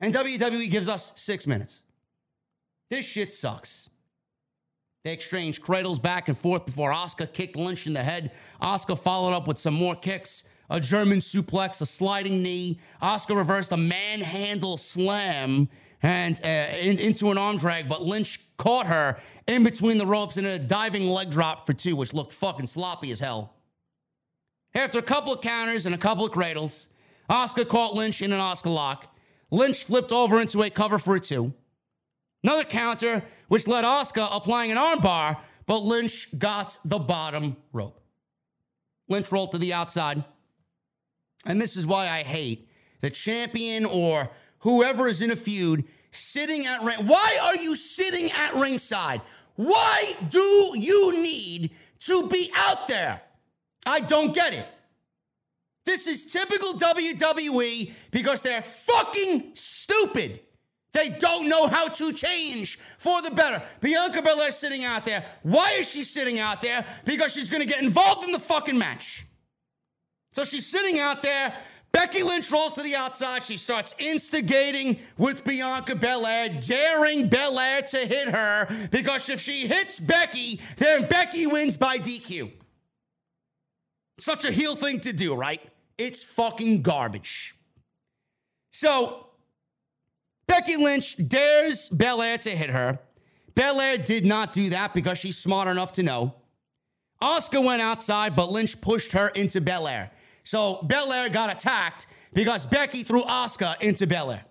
And 0.00 0.12
WWE 0.12 0.68
gives 0.68 0.88
us 0.88 1.12
six 1.14 1.46
minutes. 1.46 1.82
This 2.90 3.06
shit 3.06 3.30
sucks. 3.30 3.88
They 5.04 5.12
exchanged 5.12 5.62
cradles 5.62 6.00
back 6.00 6.26
and 6.28 6.36
forth 6.36 6.64
before 6.64 6.90
Asuka 6.90 7.32
kicked 7.32 7.54
Lynch 7.54 7.86
in 7.86 7.92
the 7.92 8.02
head. 8.02 8.32
Asuka 8.60 8.98
followed 8.98 9.32
up 9.32 9.46
with 9.46 9.58
some 9.58 9.74
more 9.74 9.94
kicks, 9.94 10.42
a 10.70 10.80
German 10.80 11.18
suplex, 11.18 11.80
a 11.80 11.86
sliding 11.86 12.42
knee. 12.42 12.78
Asuka 13.02 13.36
reversed 13.36 13.72
a 13.72 13.76
manhandle 13.76 14.76
slam 14.76 15.68
and 16.02 16.40
uh, 16.44 16.48
in, 16.78 16.98
into 16.98 17.30
an 17.30 17.38
arm 17.38 17.56
drag, 17.56 17.88
but 17.88 18.02
Lynch 18.02 18.40
caught 18.58 18.86
her 18.86 19.18
in 19.46 19.64
between 19.64 19.98
the 19.98 20.06
ropes 20.06 20.36
in 20.36 20.44
a 20.44 20.58
diving 20.58 21.08
leg 21.08 21.30
drop 21.30 21.66
for 21.66 21.72
two, 21.72 21.96
which 21.96 22.12
looked 22.12 22.32
fucking 22.32 22.66
sloppy 22.66 23.10
as 23.10 23.20
hell. 23.20 23.54
After 24.74 24.98
a 24.98 25.02
couple 25.02 25.32
of 25.32 25.40
counters 25.40 25.86
and 25.86 25.94
a 25.94 25.98
couple 25.98 26.26
of 26.26 26.32
cradles, 26.32 26.88
Asuka 27.30 27.66
caught 27.66 27.94
Lynch 27.94 28.20
in 28.20 28.32
an 28.32 28.40
Asuka 28.40 28.74
lock. 28.74 29.16
Lynch 29.50 29.84
flipped 29.84 30.12
over 30.12 30.40
into 30.40 30.62
a 30.62 30.70
cover 30.70 30.98
for 30.98 31.16
a 31.16 31.20
two. 31.20 31.54
Another 32.42 32.64
counter, 32.64 33.24
which 33.48 33.66
led 33.66 33.84
Asuka 33.84 34.28
applying 34.30 34.70
an 34.70 34.76
armbar, 34.76 35.38
but 35.66 35.78
Lynch 35.78 36.28
got 36.38 36.78
the 36.84 36.98
bottom 36.98 37.56
rope. 37.72 38.00
Lynch 39.08 39.30
rolled 39.32 39.52
to 39.52 39.58
the 39.58 39.72
outside. 39.72 40.24
And 41.46 41.60
this 41.60 41.76
is 41.76 41.86
why 41.86 42.08
I 42.08 42.22
hate 42.22 42.68
the 43.00 43.10
champion 43.10 43.84
or 43.84 44.30
whoever 44.60 45.08
is 45.08 45.20
in 45.20 45.30
a 45.30 45.36
feud 45.36 45.84
sitting 46.10 46.66
at 46.66 46.82
ring. 46.82 47.06
Why 47.06 47.38
are 47.42 47.56
you 47.56 47.76
sitting 47.76 48.30
at 48.32 48.54
ringside? 48.54 49.20
Why 49.56 50.14
do 50.30 50.72
you 50.74 51.20
need 51.20 51.70
to 52.00 52.28
be 52.28 52.50
out 52.56 52.88
there? 52.88 53.22
I 53.86 54.00
don't 54.00 54.34
get 54.34 54.54
it. 54.54 54.66
This 55.84 56.06
is 56.06 56.26
typical 56.26 56.72
WWE 56.72 57.92
because 58.10 58.40
they're 58.40 58.62
fucking 58.62 59.50
stupid. 59.54 60.40
They 60.92 61.08
don't 61.10 61.48
know 61.48 61.66
how 61.66 61.88
to 61.88 62.12
change 62.12 62.78
for 62.98 63.20
the 63.20 63.30
better. 63.30 63.62
Bianca 63.80 64.22
Belair 64.22 64.50
sitting 64.52 64.84
out 64.84 65.04
there. 65.04 65.24
Why 65.42 65.72
is 65.72 65.90
she 65.90 66.04
sitting 66.04 66.38
out 66.38 66.62
there? 66.62 66.86
Because 67.04 67.34
she's 67.34 67.50
going 67.50 67.60
to 67.60 67.66
get 67.66 67.82
involved 67.82 68.24
in 68.24 68.32
the 68.32 68.38
fucking 68.38 68.78
match. 68.78 69.26
So 70.34 70.44
she's 70.44 70.66
sitting 70.66 70.98
out 70.98 71.22
there. 71.22 71.54
Becky 71.92 72.24
Lynch 72.24 72.50
rolls 72.50 72.72
to 72.72 72.82
the 72.82 72.96
outside. 72.96 73.44
She 73.44 73.56
starts 73.56 73.94
instigating 74.00 74.98
with 75.16 75.44
Bianca 75.44 75.94
Belair, 75.94 76.48
daring 76.48 77.28
Belair 77.28 77.82
to 77.82 77.96
hit 77.98 78.28
her 78.28 78.88
because 78.90 79.28
if 79.28 79.40
she 79.40 79.68
hits 79.68 80.00
Becky, 80.00 80.60
then 80.76 81.06
Becky 81.06 81.46
wins 81.46 81.76
by 81.76 81.98
DQ. 81.98 82.50
Such 84.18 84.44
a 84.44 84.50
heel 84.50 84.74
thing 84.74 85.00
to 85.00 85.12
do, 85.12 85.34
right? 85.34 85.60
It's 85.96 86.24
fucking 86.24 86.82
garbage. 86.82 87.54
So, 88.72 89.28
Becky 90.48 90.76
Lynch 90.76 91.16
dares 91.28 91.88
Belair 91.88 92.38
to 92.38 92.50
hit 92.50 92.70
her. 92.70 92.98
Belair 93.54 93.98
did 93.98 94.26
not 94.26 94.52
do 94.52 94.70
that 94.70 94.94
because 94.94 95.18
she's 95.18 95.38
smart 95.38 95.68
enough 95.68 95.92
to 95.92 96.02
know. 96.02 96.34
Asuka 97.22 97.64
went 97.64 97.80
outside, 97.80 98.34
but 98.34 98.50
Lynch 98.50 98.80
pushed 98.80 99.12
her 99.12 99.28
into 99.28 99.60
Belair. 99.60 100.10
So 100.44 100.82
Belair 100.82 101.30
got 101.30 101.50
attacked 101.50 102.06
because 102.32 102.66
Becky 102.66 103.02
threw 103.02 103.22
Asuka 103.22 103.80
into 103.80 104.06
Belair. 104.06 104.44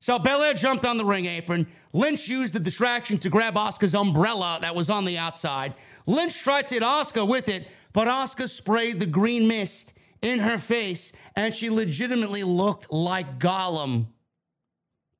So 0.00 0.18
Belair 0.18 0.54
jumped 0.54 0.84
on 0.84 0.98
the 0.98 1.04
ring 1.04 1.26
apron. 1.26 1.66
Lynch 1.92 2.28
used 2.28 2.52
the 2.52 2.60
distraction 2.60 3.16
to 3.18 3.30
grab 3.30 3.54
Asuka's 3.54 3.94
umbrella 3.94 4.58
that 4.60 4.74
was 4.74 4.90
on 4.90 5.04
the 5.04 5.16
outside. 5.16 5.74
Lynch 6.06 6.42
tried 6.42 6.68
to 6.68 6.74
hit 6.74 6.82
Asuka 6.82 7.26
with 7.26 7.48
it, 7.48 7.68
but 7.92 8.08
Asuka 8.08 8.48
sprayed 8.48 9.00
the 9.00 9.06
green 9.06 9.48
mist 9.48 9.94
in 10.22 10.40
her 10.40 10.58
face, 10.58 11.12
and 11.34 11.54
she 11.54 11.70
legitimately 11.70 12.42
looked 12.44 12.92
like 12.92 13.38
Gollum. 13.38 14.08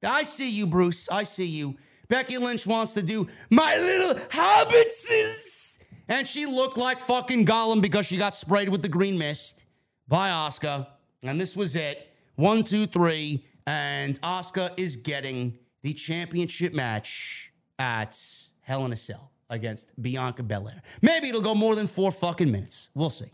I 0.04 0.24
see 0.24 0.50
you, 0.50 0.66
Bruce. 0.66 1.08
I 1.08 1.22
see 1.22 1.46
you. 1.46 1.76
Becky 2.08 2.38
Lynch 2.38 2.66
wants 2.66 2.92
to 2.94 3.02
do 3.02 3.28
my 3.50 3.76
little 3.76 4.14
hobbitses. 4.14 5.78
And 6.08 6.28
she 6.28 6.46
looked 6.46 6.76
like 6.76 7.00
fucking 7.00 7.46
Gollum 7.46 7.80
because 7.82 8.06
she 8.06 8.16
got 8.16 8.34
sprayed 8.34 8.68
with 8.68 8.82
the 8.82 8.88
green 8.88 9.18
mist 9.18 9.64
by 10.08 10.28
Asuka, 10.28 10.86
And 11.22 11.40
this 11.40 11.56
was 11.56 11.74
it. 11.74 12.12
One, 12.36 12.62
two, 12.62 12.86
three. 12.86 13.44
And 13.66 14.20
Asuka 14.20 14.72
is 14.76 14.96
getting 14.96 15.58
the 15.82 15.92
championship 15.92 16.72
match 16.74 17.52
at 17.78 18.16
Hell 18.60 18.84
in 18.84 18.92
a 18.92 18.96
Cell 18.96 19.32
against 19.50 20.00
Bianca 20.00 20.42
Belair. 20.42 20.82
Maybe 21.02 21.28
it'll 21.28 21.42
go 21.42 21.54
more 21.54 21.74
than 21.74 21.86
four 21.86 22.12
fucking 22.12 22.50
minutes. 22.50 22.88
We'll 22.94 23.10
see. 23.10 23.30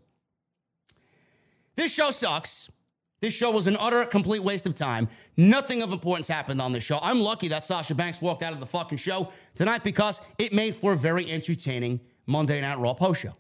This 1.77 1.93
show 1.93 2.11
sucks. 2.11 2.70
This 3.20 3.32
show 3.32 3.51
was 3.53 3.66
an 3.69 3.77
utter, 3.78 4.05
complete 4.05 4.43
waste 4.43 4.66
of 4.66 4.74
time. 4.74 5.09
Nothing 5.36 5.81
of 5.81 5.93
importance 5.93 6.27
happened 6.27 6.61
on 6.61 6.73
this 6.73 6.82
show. 6.82 6.99
I'm 7.01 7.20
lucky 7.20 7.49
that 7.49 7.65
Sasha 7.65 7.94
Banks 7.94 8.20
walked 8.20 8.43
out 8.43 8.53
of 8.53 8.61
the 8.61 8.66
fucking 8.66 8.99
show 8.99 9.31
tonight 9.55 9.85
because 9.85 10.20
it 10.39 10.53
made 10.53 10.74
for 10.74 10.93
a 10.93 10.97
very 10.97 11.31
entertaining 11.31 12.01
Monday 12.27 12.61
Night 12.61 12.78
Raw 12.78 12.94
post 12.94 13.23
show. 13.23 13.36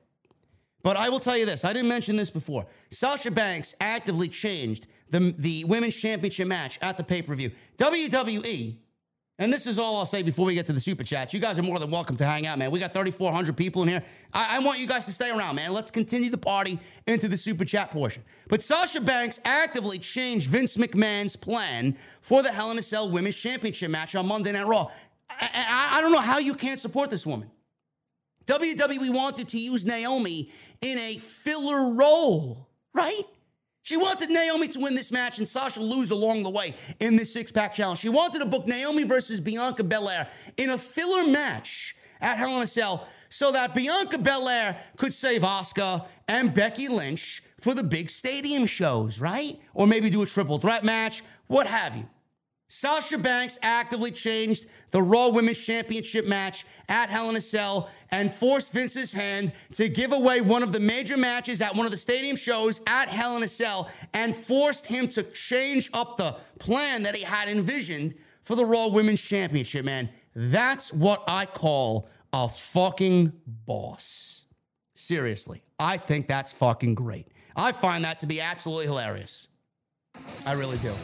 But 0.82 0.96
I 0.96 1.08
will 1.08 1.20
tell 1.20 1.36
you 1.36 1.46
this 1.46 1.64
I 1.64 1.72
didn't 1.72 1.88
mention 1.88 2.16
this 2.16 2.30
before. 2.30 2.66
Sasha 2.90 3.30
Banks 3.30 3.74
actively 3.80 4.28
changed 4.28 4.86
the, 5.10 5.34
the 5.38 5.64
women's 5.64 5.94
championship 5.94 6.48
match 6.48 6.78
at 6.82 6.96
the 6.96 7.04
pay 7.04 7.22
per 7.22 7.34
view. 7.34 7.50
WWE 7.78 8.76
and 9.38 9.52
this 9.52 9.66
is 9.66 9.78
all 9.78 9.96
I'll 9.96 10.06
say 10.06 10.22
before 10.22 10.46
we 10.46 10.54
get 10.54 10.66
to 10.66 10.72
the 10.72 10.80
super 10.80 11.02
chats. 11.02 11.32
You 11.32 11.40
guys 11.40 11.58
are 11.58 11.62
more 11.62 11.78
than 11.78 11.90
welcome 11.90 12.16
to 12.16 12.24
hang 12.24 12.46
out, 12.46 12.58
man. 12.58 12.70
We 12.70 12.78
got 12.78 12.92
3,400 12.92 13.56
people 13.56 13.82
in 13.82 13.88
here. 13.88 14.04
I, 14.32 14.56
I, 14.56 14.58
want 14.60 14.78
you 14.78 14.86
guys 14.86 15.06
to 15.06 15.12
stay 15.12 15.30
around, 15.30 15.56
man. 15.56 15.72
Let's 15.72 15.90
continue 15.90 16.30
the 16.30 16.38
party 16.38 16.78
into 17.06 17.28
the 17.28 17.36
super 17.36 17.64
chat 17.64 17.90
portion. 17.90 18.22
But 18.48 18.62
Sasha 18.62 19.00
Banks 19.00 19.40
actively 19.44 19.98
changed 19.98 20.48
Vince 20.48 20.76
McMahon's 20.76 21.34
plan 21.34 21.96
for 22.20 22.42
the 22.42 22.52
Hell 22.52 22.70
in 22.70 22.78
a 22.78 22.82
Cell 22.82 23.10
Women's 23.10 23.34
Championship 23.34 23.90
match 23.90 24.14
on 24.14 24.28
Monday 24.28 24.52
Night 24.52 24.66
Raw. 24.66 24.90
I, 25.30 25.50
I, 25.52 25.98
I 25.98 26.00
don't 26.02 26.12
know 26.12 26.20
how 26.20 26.38
you 26.38 26.54
can't 26.54 26.78
support 26.78 27.10
this 27.10 27.26
woman. 27.26 27.50
WWE 28.46 29.14
wanted 29.14 29.48
to 29.50 29.58
use 29.58 29.84
Naomi 29.84 30.50
in 30.80 30.98
a 30.98 31.18
filler 31.18 31.92
role, 31.94 32.68
right? 32.94 33.24
She 33.82 33.96
wanted 33.96 34.30
Naomi 34.30 34.68
to 34.68 34.80
win 34.80 34.94
this 34.94 35.10
match 35.10 35.38
and 35.38 35.48
Sasha 35.48 35.80
lose 35.80 36.12
along 36.12 36.44
the 36.44 36.50
way 36.50 36.74
in 37.00 37.16
this 37.16 37.32
six 37.32 37.50
pack 37.50 37.74
challenge. 37.74 37.98
She 37.98 38.08
wanted 38.08 38.38
to 38.38 38.46
book 38.46 38.66
Naomi 38.66 39.02
versus 39.02 39.40
Bianca 39.40 39.82
Belair 39.82 40.28
in 40.56 40.70
a 40.70 40.78
filler 40.78 41.28
match 41.28 41.96
at 42.20 42.38
Hell 42.38 42.56
in 42.56 42.62
a 42.62 42.66
Cell 42.66 43.06
so 43.28 43.50
that 43.50 43.74
Bianca 43.74 44.18
Belair 44.18 44.80
could 44.96 45.12
save 45.12 45.42
Asuka 45.42 46.06
and 46.28 46.54
Becky 46.54 46.86
Lynch 46.86 47.42
for 47.60 47.74
the 47.74 47.82
big 47.82 48.10
stadium 48.10 48.66
shows, 48.66 49.20
right? 49.20 49.58
Or 49.74 49.86
maybe 49.86 50.10
do 50.10 50.22
a 50.22 50.26
triple 50.26 50.58
threat 50.58 50.84
match, 50.84 51.22
what 51.48 51.66
have 51.66 51.96
you. 51.96 52.08
Sasha 52.74 53.18
Banks 53.18 53.58
actively 53.60 54.10
changed 54.10 54.64
the 54.92 55.02
Raw 55.02 55.28
Women's 55.28 55.58
Championship 55.58 56.26
match 56.26 56.64
at 56.88 57.10
Hell 57.10 57.28
in 57.28 57.36
a 57.36 57.40
Cell 57.40 57.90
and 58.10 58.32
forced 58.32 58.72
Vince's 58.72 59.12
hand 59.12 59.52
to 59.74 59.90
give 59.90 60.10
away 60.10 60.40
one 60.40 60.62
of 60.62 60.72
the 60.72 60.80
major 60.80 61.18
matches 61.18 61.60
at 61.60 61.76
one 61.76 61.84
of 61.84 61.92
the 61.92 61.98
stadium 61.98 62.34
shows 62.34 62.80
at 62.86 63.10
Hell 63.10 63.36
in 63.36 63.42
a 63.42 63.48
Cell 63.48 63.90
and 64.14 64.34
forced 64.34 64.86
him 64.86 65.06
to 65.08 65.22
change 65.22 65.90
up 65.92 66.16
the 66.16 66.34
plan 66.60 67.02
that 67.02 67.14
he 67.14 67.22
had 67.22 67.46
envisioned 67.46 68.14
for 68.42 68.54
the 68.54 68.64
Raw 68.64 68.86
Women's 68.86 69.20
Championship, 69.20 69.84
man. 69.84 70.08
That's 70.34 70.94
what 70.94 71.22
I 71.28 71.44
call 71.44 72.08
a 72.32 72.48
fucking 72.48 73.34
boss. 73.46 74.46
Seriously, 74.94 75.62
I 75.78 75.98
think 75.98 76.26
that's 76.26 76.54
fucking 76.54 76.94
great. 76.94 77.28
I 77.54 77.72
find 77.72 78.02
that 78.06 78.20
to 78.20 78.26
be 78.26 78.40
absolutely 78.40 78.86
hilarious. 78.86 79.48
I 80.46 80.52
really 80.52 80.78
do. 80.78 80.94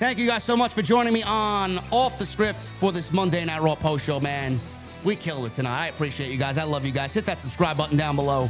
Thank 0.00 0.18
you 0.18 0.26
guys 0.26 0.42
so 0.42 0.56
much 0.56 0.72
for 0.72 0.80
joining 0.80 1.12
me 1.12 1.22
on 1.24 1.78
Off 1.90 2.18
the 2.18 2.24
Script 2.24 2.70
for 2.70 2.90
this 2.90 3.12
Monday 3.12 3.44
Night 3.44 3.60
Raw 3.60 3.74
post 3.74 4.06
show, 4.06 4.18
man. 4.18 4.58
We 5.04 5.14
killed 5.14 5.44
it 5.44 5.54
tonight. 5.54 5.78
I 5.78 5.86
appreciate 5.88 6.30
you 6.30 6.38
guys. 6.38 6.56
I 6.56 6.64
love 6.64 6.86
you 6.86 6.90
guys. 6.90 7.12
Hit 7.12 7.26
that 7.26 7.42
subscribe 7.42 7.76
button 7.76 7.98
down 7.98 8.16
below. 8.16 8.48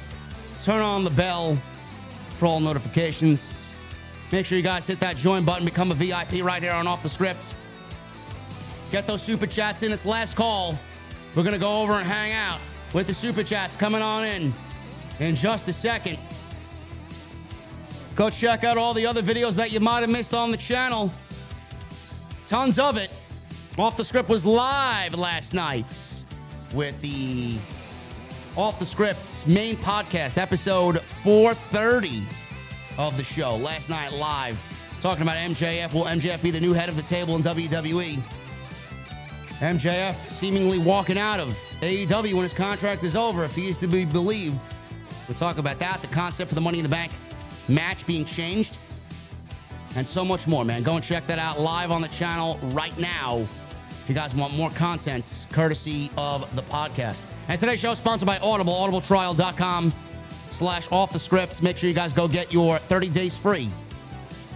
Turn 0.62 0.80
on 0.80 1.02
the 1.02 1.10
bell 1.10 1.58
for 2.36 2.46
all 2.46 2.60
notifications. 2.60 3.74
Make 4.30 4.46
sure 4.46 4.58
you 4.58 4.62
guys 4.62 4.86
hit 4.86 5.00
that 5.00 5.16
join 5.16 5.44
button, 5.44 5.64
become 5.64 5.90
a 5.90 5.94
VIP 5.94 6.44
right 6.44 6.62
here 6.62 6.70
on 6.70 6.86
Off 6.86 7.02
the 7.02 7.08
Script. 7.08 7.52
Get 8.92 9.08
those 9.08 9.20
super 9.20 9.48
chats 9.48 9.82
in. 9.82 9.90
It's 9.90 10.06
last 10.06 10.36
call. 10.36 10.78
We're 11.34 11.42
going 11.42 11.52
to 11.52 11.58
go 11.58 11.82
over 11.82 11.94
and 11.94 12.06
hang 12.06 12.32
out 12.32 12.60
with 12.92 13.08
the 13.08 13.14
super 13.14 13.42
chats 13.42 13.74
coming 13.74 14.02
on 14.02 14.24
in 14.24 14.54
in 15.18 15.34
just 15.34 15.66
a 15.66 15.72
second. 15.72 16.16
Go 18.14 18.30
check 18.30 18.62
out 18.62 18.78
all 18.78 18.94
the 18.94 19.04
other 19.04 19.20
videos 19.20 19.54
that 19.54 19.72
you 19.72 19.80
might 19.80 20.02
have 20.02 20.10
missed 20.10 20.32
on 20.32 20.52
the 20.52 20.56
channel. 20.56 21.12
Tons 22.50 22.80
of 22.80 22.96
it. 22.96 23.12
Off 23.78 23.96
the 23.96 24.04
Script 24.04 24.28
was 24.28 24.44
live 24.44 25.14
last 25.14 25.54
night 25.54 26.24
with 26.74 27.00
the 27.00 27.58
Off 28.56 28.76
the 28.80 28.84
Script's 28.84 29.46
main 29.46 29.76
podcast, 29.76 30.36
episode 30.36 31.00
430 31.00 32.24
of 32.98 33.16
the 33.16 33.22
show. 33.22 33.54
Last 33.54 33.88
night 33.88 34.12
live, 34.14 34.58
talking 35.00 35.22
about 35.22 35.36
MJF. 35.36 35.94
Will 35.94 36.06
MJF 36.06 36.42
be 36.42 36.50
the 36.50 36.58
new 36.58 36.72
head 36.72 36.88
of 36.88 36.96
the 36.96 37.04
table 37.04 37.36
in 37.36 37.42
WWE? 37.44 38.20
MJF 39.60 40.28
seemingly 40.28 40.78
walking 40.80 41.18
out 41.18 41.38
of 41.38 41.50
AEW 41.82 42.34
when 42.34 42.42
his 42.42 42.52
contract 42.52 43.04
is 43.04 43.14
over, 43.14 43.44
if 43.44 43.54
he 43.54 43.68
is 43.68 43.78
to 43.78 43.86
be 43.86 44.04
believed. 44.04 44.60
We'll 45.28 45.38
talk 45.38 45.58
about 45.58 45.78
that, 45.78 46.00
the 46.00 46.08
concept 46.08 46.48
for 46.48 46.56
the 46.56 46.60
Money 46.60 46.80
in 46.80 46.82
the 46.82 46.88
Bank 46.88 47.12
match 47.68 48.04
being 48.08 48.24
changed 48.24 48.76
and 49.96 50.06
so 50.06 50.24
much 50.24 50.46
more, 50.46 50.64
man. 50.64 50.82
Go 50.82 50.94
and 50.94 51.04
check 51.04 51.26
that 51.26 51.38
out 51.38 51.60
live 51.60 51.90
on 51.90 52.02
the 52.02 52.08
channel 52.08 52.58
right 52.62 52.96
now 52.98 53.38
if 53.38 54.04
you 54.08 54.14
guys 54.14 54.34
want 54.34 54.54
more 54.54 54.70
content 54.70 55.46
courtesy 55.50 56.10
of 56.16 56.54
the 56.56 56.62
podcast. 56.62 57.22
And 57.48 57.58
today's 57.58 57.80
show 57.80 57.90
is 57.92 57.98
sponsored 57.98 58.26
by 58.26 58.38
Audible, 58.38 58.72
audibletrial.com 58.72 59.92
slash 60.50 60.90
off 60.90 61.12
the 61.12 61.18
script. 61.18 61.62
Make 61.62 61.76
sure 61.76 61.88
you 61.88 61.94
guys 61.94 62.12
go 62.12 62.28
get 62.28 62.52
your 62.52 62.78
30 62.78 63.08
days 63.08 63.36
free 63.36 63.68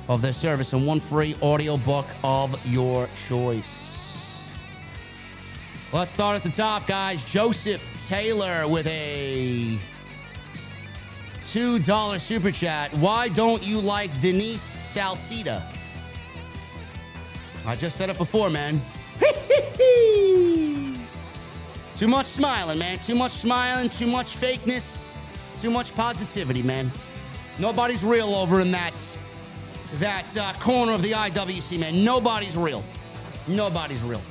of 0.08 0.22
this 0.22 0.36
service 0.36 0.72
and 0.72 0.86
one 0.86 1.00
free 1.00 1.34
audio 1.42 1.76
book 1.78 2.06
of 2.22 2.64
your 2.66 3.08
choice. 3.28 3.94
Let's 5.92 6.12
start 6.12 6.36
at 6.36 6.42
the 6.42 6.50
top, 6.50 6.86
guys. 6.86 7.24
Joseph 7.24 8.08
Taylor 8.08 8.66
with 8.66 8.86
a 8.86 9.78
$2 11.54 12.20
super 12.20 12.50
chat. 12.50 12.92
Why 12.94 13.28
don't 13.28 13.62
you 13.62 13.80
like 13.80 14.20
Denise 14.20 14.60
Salcedo? 14.60 15.62
I 17.64 17.76
just 17.76 17.96
said 17.96 18.10
it 18.10 18.18
before, 18.18 18.50
man. 18.50 18.82
too 21.94 22.08
much 22.08 22.26
smiling, 22.26 22.80
man. 22.80 22.98
Too 22.98 23.14
much 23.14 23.30
smiling, 23.30 23.88
too 23.88 24.08
much 24.08 24.36
fakeness, 24.36 25.14
too 25.56 25.70
much 25.70 25.94
positivity, 25.94 26.60
man. 26.60 26.90
Nobody's 27.60 28.02
real 28.02 28.34
over 28.34 28.60
in 28.60 28.72
that 28.72 29.18
that 30.00 30.36
uh, 30.36 30.54
corner 30.54 30.90
of 30.90 31.02
the 31.02 31.12
IWC, 31.12 31.78
man. 31.78 32.02
Nobody's 32.02 32.56
real. 32.56 32.82
Nobody's 33.46 34.02
real. 34.02 34.22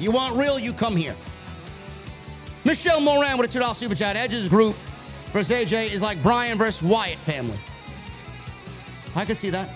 You 0.00 0.10
want 0.10 0.34
real, 0.34 0.58
you 0.58 0.72
come 0.72 0.96
here. 0.96 1.14
Michelle 2.64 3.00
Moran 3.00 3.38
with 3.38 3.54
a 3.54 3.58
$2 3.60 3.76
super 3.76 3.94
chat. 3.94 4.16
Edges 4.16 4.48
group 4.48 4.74
versus 5.36 5.54
AJ 5.54 5.90
is 5.90 6.00
like 6.00 6.22
Bryan 6.22 6.56
versus 6.56 6.82
Wyatt 6.82 7.18
family. 7.18 7.58
I 9.14 9.26
could 9.26 9.36
see 9.36 9.50
that. 9.50 9.68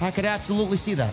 I 0.00 0.12
could 0.12 0.24
absolutely 0.24 0.76
see 0.76 0.94
that. 0.94 1.12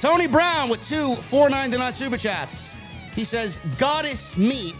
Tony 0.00 0.26
Brown 0.26 0.68
with 0.68 0.84
two 0.84 1.14
499 1.14 1.92
super 1.92 2.16
chats. 2.16 2.76
He 3.14 3.22
says, 3.22 3.60
Goddess 3.78 4.36
meat. 4.36 4.74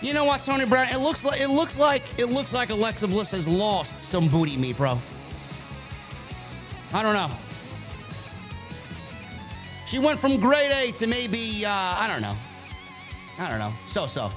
You 0.00 0.14
know 0.14 0.24
what, 0.24 0.40
Tony 0.40 0.64
Brown? 0.64 0.88
It 0.88 1.00
looks 1.00 1.22
like 1.22 1.38
it 1.38 1.48
looks 1.48 1.78
like 1.78 2.02
it 2.16 2.30
looks 2.30 2.54
like 2.54 2.70
Alexa 2.70 3.08
Bliss 3.08 3.32
has 3.32 3.46
lost 3.46 4.02
some 4.02 4.26
booty 4.26 4.56
meat, 4.56 4.78
bro. 4.78 4.98
I 6.94 7.02
don't 7.02 7.12
know. 7.12 7.30
She 9.86 9.98
went 9.98 10.18
from 10.18 10.40
grade 10.40 10.72
A 10.72 10.92
to 10.92 11.06
maybe 11.06 11.66
uh, 11.66 11.70
I 11.70 12.08
don't 12.10 12.22
know. 12.22 12.38
I 13.40 13.48
don't 13.48 13.58
know. 13.58 13.72
So 13.86 14.06
so. 14.06 14.30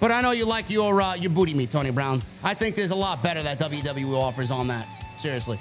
But 0.00 0.10
I 0.10 0.20
know 0.20 0.32
you 0.32 0.44
like 0.44 0.68
your 0.68 1.00
uh, 1.00 1.14
your 1.14 1.30
booty 1.30 1.54
meat, 1.54 1.70
Tony 1.70 1.90
Brown. 1.90 2.22
I 2.42 2.54
think 2.54 2.74
there's 2.74 2.90
a 2.90 2.96
lot 2.96 3.22
better 3.22 3.42
that 3.42 3.58
WWE 3.60 4.18
offers 4.18 4.50
on 4.50 4.66
that. 4.66 4.88
Seriously. 5.16 5.60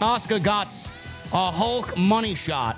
Asuka 0.00 0.42
got 0.42 0.74
a 1.32 1.50
Hulk 1.52 1.96
money 1.96 2.34
shot. 2.34 2.76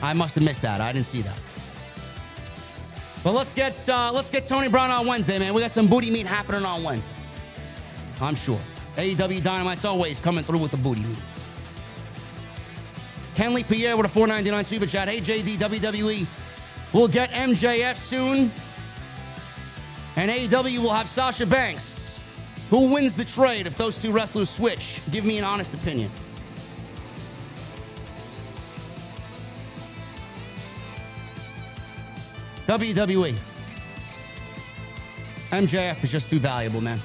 I 0.00 0.12
must 0.12 0.36
have 0.36 0.44
missed 0.44 0.62
that. 0.62 0.80
I 0.80 0.92
didn't 0.92 1.06
see 1.06 1.22
that. 1.22 1.38
But 3.24 3.32
let's 3.32 3.52
get 3.52 3.88
uh, 3.88 4.12
let's 4.14 4.30
get 4.30 4.46
Tony 4.46 4.68
Brown 4.68 4.90
on 4.92 5.06
Wednesday, 5.06 5.40
man. 5.40 5.54
We 5.54 5.60
got 5.60 5.74
some 5.74 5.88
booty 5.88 6.10
meat 6.10 6.26
happening 6.26 6.64
on 6.64 6.84
Wednesday. 6.84 7.12
I'm 8.20 8.36
sure. 8.36 8.60
AEW 8.96 9.42
Dynamite's 9.42 9.84
always 9.84 10.20
coming 10.20 10.44
through 10.44 10.60
with 10.60 10.70
the 10.70 10.76
booty 10.76 11.02
meat. 11.02 11.18
Kenley 13.34 13.66
Pierre 13.66 13.96
with 13.96 14.06
a 14.06 14.08
499 14.08 14.64
super 14.66 14.86
chat. 14.86 15.08
Hey 15.08 15.20
JD 15.20 15.56
WWE 15.56 16.26
will 16.92 17.08
get 17.08 17.30
MJF 17.32 17.96
soon. 17.96 18.52
And 20.16 20.30
AEW 20.30 20.78
will 20.78 20.92
have 20.92 21.08
Sasha 21.08 21.44
Banks. 21.44 22.18
Who 22.70 22.92
wins 22.92 23.14
the 23.14 23.24
trade 23.24 23.66
if 23.66 23.76
those 23.76 24.00
two 24.00 24.12
wrestlers 24.12 24.50
switch? 24.50 25.00
Give 25.10 25.24
me 25.24 25.38
an 25.38 25.44
honest 25.44 25.74
opinion. 25.74 26.10
WWE. 32.66 33.36
MJF 35.50 36.02
is 36.02 36.10
just 36.10 36.28
too 36.28 36.40
valuable, 36.40 36.80
man. 36.80 36.98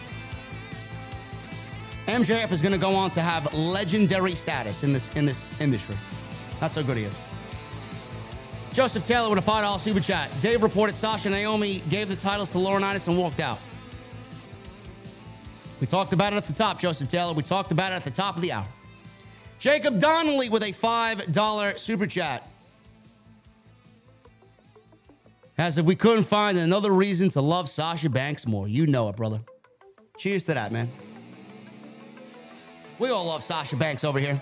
MJF 2.08 2.52
is 2.52 2.62
going 2.62 2.72
to 2.72 2.80
go 2.80 2.96
on 2.96 3.12
to 3.12 3.22
have 3.22 3.54
legendary 3.54 4.34
status 4.34 4.84
in 4.84 4.92
this 4.92 5.10
in 5.12 5.26
this 5.26 5.62
industry. 5.62 5.96
That's 6.60 6.76
how 6.76 6.82
good 6.82 6.98
he 6.98 7.04
is. 7.04 7.31
Joseph 8.74 9.04
Taylor 9.04 9.30
with 9.30 9.40
a 9.40 9.52
$5 9.52 9.80
super 9.80 10.00
chat. 10.00 10.30
Dave 10.42 10.64
reported 10.64 10.96
Sasha 10.96 11.30
Naomi 11.30 11.82
gave 11.90 12.08
the 12.08 12.16
titles 12.16 12.52
to 12.52 12.58
Laurinaitis 12.58 13.08
and 13.08 13.18
walked 13.18 13.42
out. 13.42 13.60
We 15.82 15.88
talked 15.88 16.14
about 16.14 16.32
it 16.32 16.38
at 16.38 16.48
the 16.48 16.54
top, 16.54 16.80
Joseph 16.80 17.10
Taylor. 17.10 17.34
We 17.34 17.44
talked 17.44 17.72
about 17.72 17.92
it 17.92 17.96
at 17.96 18.04
the 18.04 18.12
top 18.12 18.36
of 18.36 18.42
the 18.42 18.52
hour. 18.54 18.68
Jacob 19.60 20.00
Donnelly 20.00 20.50
with 20.50 20.64
a 20.64 20.72
$5 20.72 21.78
super 21.78 22.08
chat. 22.08 22.48
As 25.58 25.78
if 25.78 25.86
we 25.86 25.96
couldn't 25.96 26.24
find 26.24 26.58
another 26.58 26.92
reason 26.92 27.30
to 27.32 27.42
love 27.42 27.70
Sasha 27.70 28.10
Banks 28.10 28.48
more. 28.48 28.68
You 28.68 28.88
know 28.88 29.10
it, 29.10 29.18
brother. 29.18 29.42
Cheers 30.18 30.46
to 30.46 30.54
that, 30.54 30.72
man. 30.72 30.90
We 33.00 33.10
all 33.10 33.26
love 33.26 33.44
Sasha 33.44 33.76
Banks 33.76 34.04
over 34.04 34.20
here. 34.20 34.42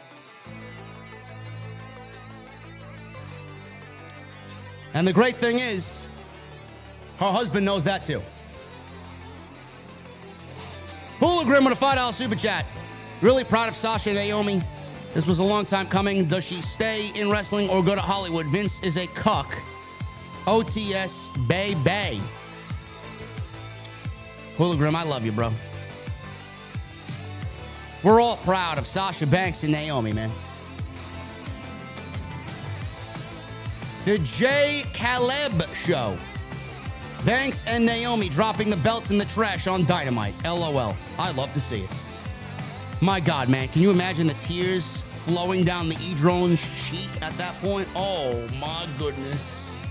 And 4.94 5.07
the 5.07 5.14
great 5.14 5.38
thing 5.38 5.60
is, 5.60 6.07
her 7.18 7.32
husband 7.32 7.66
knows 7.66 7.84
that 7.84 8.03
too. 8.03 8.22
Hooligrim 11.20 11.66
with 11.66 11.80
a 11.80 11.86
$5 11.86 12.14
super 12.14 12.36
chat. 12.36 12.66
Really 13.22 13.44
proud 13.44 13.68
of 13.68 13.76
Sasha 13.76 14.10
and 14.10 14.18
Naomi. 14.18 14.61
This 15.14 15.26
was 15.26 15.40
a 15.40 15.44
long 15.44 15.66
time 15.66 15.88
coming. 15.88 16.26
Does 16.26 16.45
she 16.45 16.61
stay 16.61 17.11
in 17.16 17.30
wrestling 17.30 17.70
or 17.70 17.84
go 17.84 17.94
to 17.94 18.02
Hollywood? 18.02 18.45
Vince 18.48 18.82
is 18.84 18.95
a 18.95 19.07
cuck. 19.07 19.52
OTS 20.45 21.30
Bay 21.48 21.76
Bay. 21.84 22.22
Hooligrim, 24.56 24.95
I 24.95 25.03
love 25.03 25.26
you, 25.26 25.32
bro. 25.32 25.52
We're 28.02 28.22
all 28.22 28.38
proud 28.38 28.78
of 28.78 28.88
Sasha 28.88 29.28
Banks 29.28 29.64
and 29.64 29.74
Naomi, 29.74 30.14
man. 30.14 30.32
The 34.05 34.17
Jay 34.19 34.85
Caleb 34.93 35.61
Show. 35.76 36.15
Banks 37.26 37.65
and 37.65 37.85
Naomi 37.85 38.30
dropping 38.30 38.69
the 38.69 38.77
belts 38.77 39.11
in 39.11 39.17
the 39.17 39.26
trash 39.26 39.67
on 39.67 39.85
Dynamite. 39.85 40.34
LOL. 40.45 40.95
I 41.17 41.31
love 41.31 41.51
to 41.51 41.59
see 41.59 41.81
it. 41.81 41.89
My 43.01 43.19
God, 43.19 43.49
man, 43.49 43.67
can 43.67 43.81
you 43.81 43.91
imagine 43.91 44.27
the 44.27 44.34
tears 44.35 45.01
flowing 45.01 45.65
down 45.65 45.89
the 45.89 45.97
E 46.01 46.13
drone's 46.15 46.61
cheek 46.81 47.09
at 47.21 47.35
that 47.38 47.53
point? 47.61 47.89
Oh 47.93 48.47
my 48.59 48.88
goodness. 48.97 49.81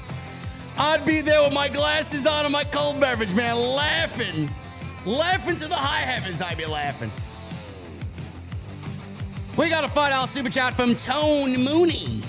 I'd 0.79 1.05
be 1.05 1.21
there 1.21 1.43
with 1.43 1.53
my 1.53 1.69
glasses 1.69 2.27
on 2.27 2.47
and 2.47 2.53
my 2.53 2.65
cold 2.65 2.99
beverage, 3.01 3.35
man, 3.35 3.57
laughing. 3.57 4.49
Laughing 5.05 5.57
to 5.57 5.69
the 5.69 5.75
high 5.75 6.01
heavens, 6.01 6.41
I'd 6.41 6.57
be 6.57 6.67
laughing. 6.67 7.13
We 9.59 9.69
got 9.69 9.85
a 9.85 9.89
$5 9.89 10.29
super 10.29 10.49
chat 10.49 10.75
from 10.75 10.95
Tone 10.97 11.63
Mooney. 11.63 12.23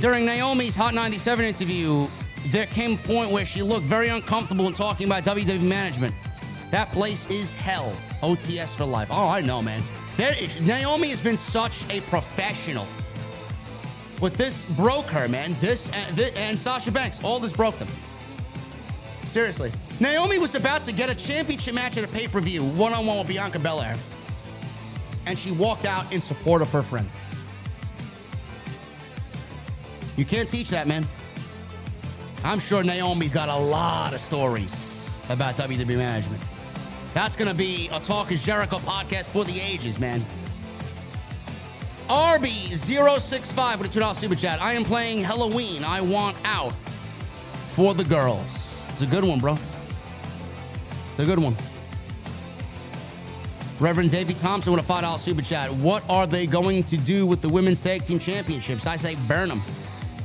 During 0.00 0.24
Naomi's 0.24 0.76
Hot 0.76 0.94
97 0.94 1.44
interview, 1.44 2.06
there 2.46 2.66
came 2.66 2.92
a 2.92 2.96
point 2.98 3.32
where 3.32 3.44
she 3.44 3.62
looked 3.62 3.84
very 3.84 4.08
uncomfortable 4.08 4.68
in 4.68 4.74
talking 4.74 5.06
about 5.06 5.24
WWE 5.24 5.60
management. 5.60 6.14
That 6.70 6.92
place 6.92 7.28
is 7.30 7.52
hell. 7.54 7.92
OTS 8.22 8.76
for 8.76 8.84
life. 8.84 9.08
Oh, 9.10 9.28
I 9.28 9.40
know, 9.40 9.60
man. 9.60 9.82
Naomi 10.60 11.08
has 11.08 11.20
been 11.20 11.36
such 11.36 11.88
a 11.90 12.00
professional. 12.02 12.86
But 14.20 14.34
this 14.34 14.66
broke 14.66 15.06
her, 15.06 15.28
man. 15.28 15.56
This 15.60 15.90
uh, 15.90 15.94
and, 15.96 16.16
this, 16.16 16.32
and 16.36 16.58
Sasha 16.58 16.92
Banks, 16.92 17.22
all 17.24 17.40
this 17.40 17.52
broke 17.52 17.78
them. 17.78 17.88
Seriously. 19.28 19.72
Naomi 20.00 20.38
was 20.38 20.54
about 20.54 20.84
to 20.84 20.92
get 20.92 21.10
a 21.10 21.14
championship 21.14 21.74
match 21.74 21.96
at 21.96 22.04
a 22.04 22.08
pay 22.08 22.28
per 22.28 22.40
view, 22.40 22.62
one 22.62 22.92
on 22.92 23.06
one 23.06 23.18
with 23.18 23.28
Bianca 23.28 23.58
Belair. 23.58 23.96
And 25.26 25.38
she 25.38 25.50
walked 25.50 25.86
out 25.86 26.12
in 26.12 26.20
support 26.20 26.62
of 26.62 26.70
her 26.72 26.82
friend. 26.82 27.08
You 30.18 30.24
can't 30.24 30.50
teach 30.50 30.68
that, 30.70 30.88
man. 30.88 31.06
I'm 32.42 32.58
sure 32.58 32.82
Naomi's 32.82 33.32
got 33.32 33.48
a 33.48 33.56
lot 33.56 34.12
of 34.12 34.20
stories 34.20 35.14
about 35.28 35.54
WWE 35.56 35.96
management. 35.96 36.42
That's 37.14 37.36
going 37.36 37.48
to 37.48 37.56
be 37.56 37.88
a 37.92 38.00
Talk 38.00 38.32
is 38.32 38.44
Jericho 38.44 38.78
podcast 38.78 39.30
for 39.30 39.44
the 39.44 39.60
ages, 39.60 40.00
man. 40.00 40.20
RB065 42.08 43.78
with 43.78 43.96
a 43.96 44.00
$2 44.00 44.14
super 44.16 44.34
chat. 44.34 44.60
I 44.60 44.72
am 44.72 44.82
playing 44.82 45.22
Halloween. 45.22 45.84
I 45.84 46.00
want 46.00 46.36
out 46.44 46.72
for 47.68 47.94
the 47.94 48.04
girls. 48.04 48.82
It's 48.88 49.02
a 49.02 49.06
good 49.06 49.22
one, 49.22 49.38
bro. 49.38 49.56
It's 51.12 51.20
a 51.20 51.26
good 51.26 51.38
one. 51.38 51.56
Reverend 53.78 54.10
Davey 54.10 54.34
Thompson 54.34 54.72
with 54.72 54.84
a 54.84 54.92
$5 54.92 55.18
super 55.20 55.42
chat. 55.42 55.70
What 55.74 56.02
are 56.08 56.26
they 56.26 56.44
going 56.48 56.82
to 56.84 56.96
do 56.96 57.24
with 57.24 57.40
the 57.40 57.48
women's 57.48 57.80
tag 57.80 58.04
team 58.04 58.18
championships? 58.18 58.84
I 58.84 58.96
say 58.96 59.14
burn 59.28 59.48
them. 59.48 59.62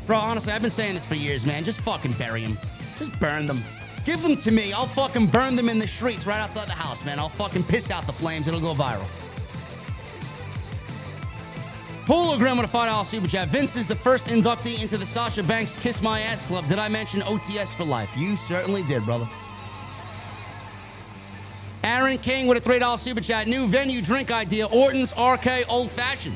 Bro, 0.06 0.18
honestly, 0.18 0.52
I've 0.52 0.62
been 0.62 0.72
saying 0.72 0.96
this 0.96 1.06
for 1.06 1.16
years, 1.16 1.46
man. 1.46 1.64
Just 1.64 1.82
fucking 1.82 2.14
bury 2.14 2.44
them. 2.44 2.58
Just 2.98 3.18
burn 3.20 3.48
them. 3.48 3.64
Give 4.06 4.22
them 4.22 4.36
to 4.38 4.52
me. 4.52 4.74
I'll 4.74 4.86
fucking 4.86 5.28
burn 5.28 5.56
them 5.56 5.70
in 5.70 5.80
the 5.80 5.88
streets 5.88 6.28
right 6.28 6.40
outside 6.40 6.68
the 6.68 6.74
house, 6.74 7.06
man. 7.06 7.20
I'll 7.20 7.30
fucking 7.30 7.64
piss 7.64 7.90
out 7.90 8.06
the 8.06 8.14
flames. 8.14 8.48
It'll 8.48 8.60
go 8.60 8.74
viral. 8.74 9.08
Hologram 12.06 12.60
with 12.60 12.70
a 12.70 12.78
$5 12.78 13.06
super 13.06 13.28
chat. 13.28 13.48
Vince 13.48 13.78
is 13.78 13.86
the 13.86 13.96
first 13.96 14.28
inductee 14.28 14.82
into 14.82 14.98
the 14.98 15.06
Sasha 15.06 15.42
Banks 15.42 15.78
Kiss 15.78 16.02
My 16.02 16.20
Ass 16.20 16.44
Club. 16.44 16.68
Did 16.68 16.80
I 16.80 16.90
mention 16.90 17.22
OTS 17.22 17.74
for 17.74 17.86
life? 17.86 18.10
You 18.18 18.36
certainly 18.36 18.84
did, 18.84 19.06
brother. 19.06 19.28
Aaron 21.86 22.18
King 22.18 22.48
with 22.48 22.58
a 22.58 22.70
$3 22.70 23.00
super 23.00 23.22
chat. 23.22 23.48
New 23.48 23.68
venue 23.68 24.02
drink 24.02 24.32
idea 24.32 24.66
Orton's 24.66 25.14
RK 25.14 25.70
Old 25.70 25.92
Fashioned. 25.92 26.36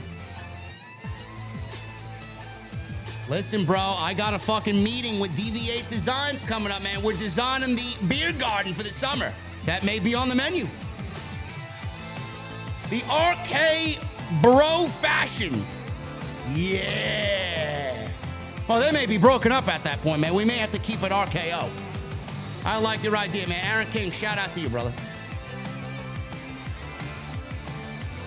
Listen, 3.30 3.66
bro, 3.66 3.78
I 3.78 4.14
got 4.14 4.34
a 4.34 4.40
fucking 4.40 4.82
meeting 4.82 5.20
with 5.20 5.32
DV8 5.36 5.90
Designs 5.90 6.46
coming 6.46 6.72
up, 6.72 6.82
man. 6.82 7.02
We're 7.02 7.18
designing 7.18 7.76
the 7.76 7.96
beer 8.08 8.32
garden 8.32 8.74
for 8.74 8.84
the 8.84 8.92
summer. 8.92 9.34
That 9.66 9.84
may 9.84 10.00
be 10.00 10.16
on 10.16 10.30
the 10.30 10.36
menu. 10.36 10.66
The 12.90 13.04
RK 13.10 14.02
Bro 14.42 14.88
Fashion. 14.88 15.62
Yeah. 16.54 18.10
Well, 18.70 18.80
they 18.80 18.94
may 18.94 19.06
be 19.06 19.18
broken 19.18 19.52
up 19.52 19.68
at 19.68 19.84
that 19.84 20.02
point, 20.02 20.22
man. 20.22 20.34
We 20.34 20.46
may 20.46 20.58
have 20.58 20.72
to 20.72 20.80
keep 20.80 21.04
it 21.04 21.12
RKO. 21.12 21.70
I 22.64 22.80
like 22.80 23.04
your 23.04 23.18
idea, 23.18 23.46
man. 23.46 23.62
Aaron 23.66 23.88
King, 23.88 24.10
shout 24.10 24.38
out 24.38 24.54
to 24.54 24.62
you, 24.62 24.70
brother. 24.70 24.94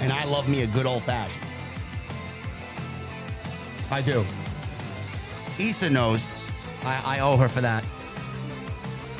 And 0.01 0.13
I 0.13 0.25
love 0.25 0.47
me 0.47 0.63
a 0.63 0.67
good 0.67 0.85
old 0.85 1.05
fashioned. 1.05 1.47
I 3.91 4.03
do. 4.03 4.27
Issa 5.69 5.91
knows. 5.91 6.49
I, 6.83 7.17
I 7.17 7.21
owe 7.21 7.37
her 7.37 7.49
for 7.49 7.61
that. 7.61 7.85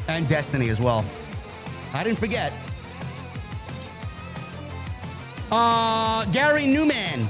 And 0.09 0.29
Destiny 0.29 0.71
as 0.71 0.81
well. 0.81 1.05
I 1.93 2.03
didn't 2.03 2.19
forget. 2.19 2.53
Uh, 5.53 6.25
Gary 6.27 6.67
Newman. 6.67 7.29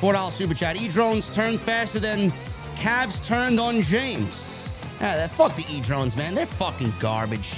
$4 0.00 0.32
super 0.32 0.54
chat. 0.54 0.80
E 0.80 0.88
drones 0.88 1.28
turned 1.30 1.60
faster 1.60 1.98
than 1.98 2.32
Cavs 2.76 3.24
turned 3.24 3.60
on 3.60 3.82
James. 3.82 4.68
Yeah, 5.00 5.26
fuck 5.26 5.54
the 5.56 5.64
E 5.70 5.80
drones, 5.80 6.16
man. 6.16 6.34
They're 6.34 6.46
fucking 6.46 6.92
garbage. 6.98 7.54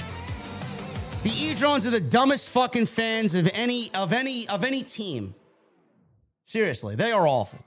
The 1.23 1.31
E 1.31 1.55
drones 1.55 1.87
are 1.87 1.91
the 1.91 2.01
dumbest 2.01 2.49
fucking 2.49 2.87
fans 2.87 3.35
of 3.35 3.49
any 3.55 3.93
of 3.95 4.13
any 4.13 4.49
of 4.49 4.65
any 4.65 4.83
team. 4.83 5.35
Seriously, 6.47 6.97
they 6.97 7.13
are 7.13 7.27
awful. 7.27 7.61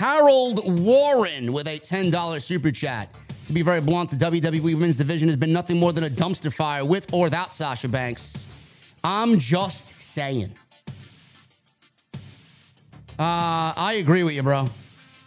Harold 0.00 0.80
Warren 0.80 1.52
with 1.52 1.66
a 1.66 1.78
$10 1.78 2.42
super 2.42 2.70
chat. 2.70 3.14
To 3.48 3.52
be 3.52 3.60
very 3.60 3.82
blunt, 3.82 4.08
the 4.08 4.16
WWE 4.16 4.62
Women's 4.62 4.96
Division 4.96 5.28
has 5.28 5.36
been 5.36 5.52
nothing 5.52 5.76
more 5.76 5.92
than 5.92 6.04
a 6.04 6.08
dumpster 6.08 6.50
fire 6.50 6.86
with 6.86 7.12
or 7.12 7.24
without 7.24 7.52
Sasha 7.52 7.86
Banks. 7.86 8.46
I'm 9.04 9.38
just 9.38 10.00
saying. 10.00 10.54
Uh, 12.14 12.16
I 13.76 13.96
agree 14.00 14.22
with 14.22 14.32
you, 14.32 14.42
bro. 14.42 14.68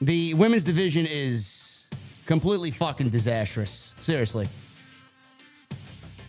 The 0.02 0.34
women's 0.34 0.64
division 0.64 1.06
is 1.06 1.88
completely 2.26 2.72
fucking 2.72 3.10
disastrous. 3.10 3.94
Seriously. 4.02 4.48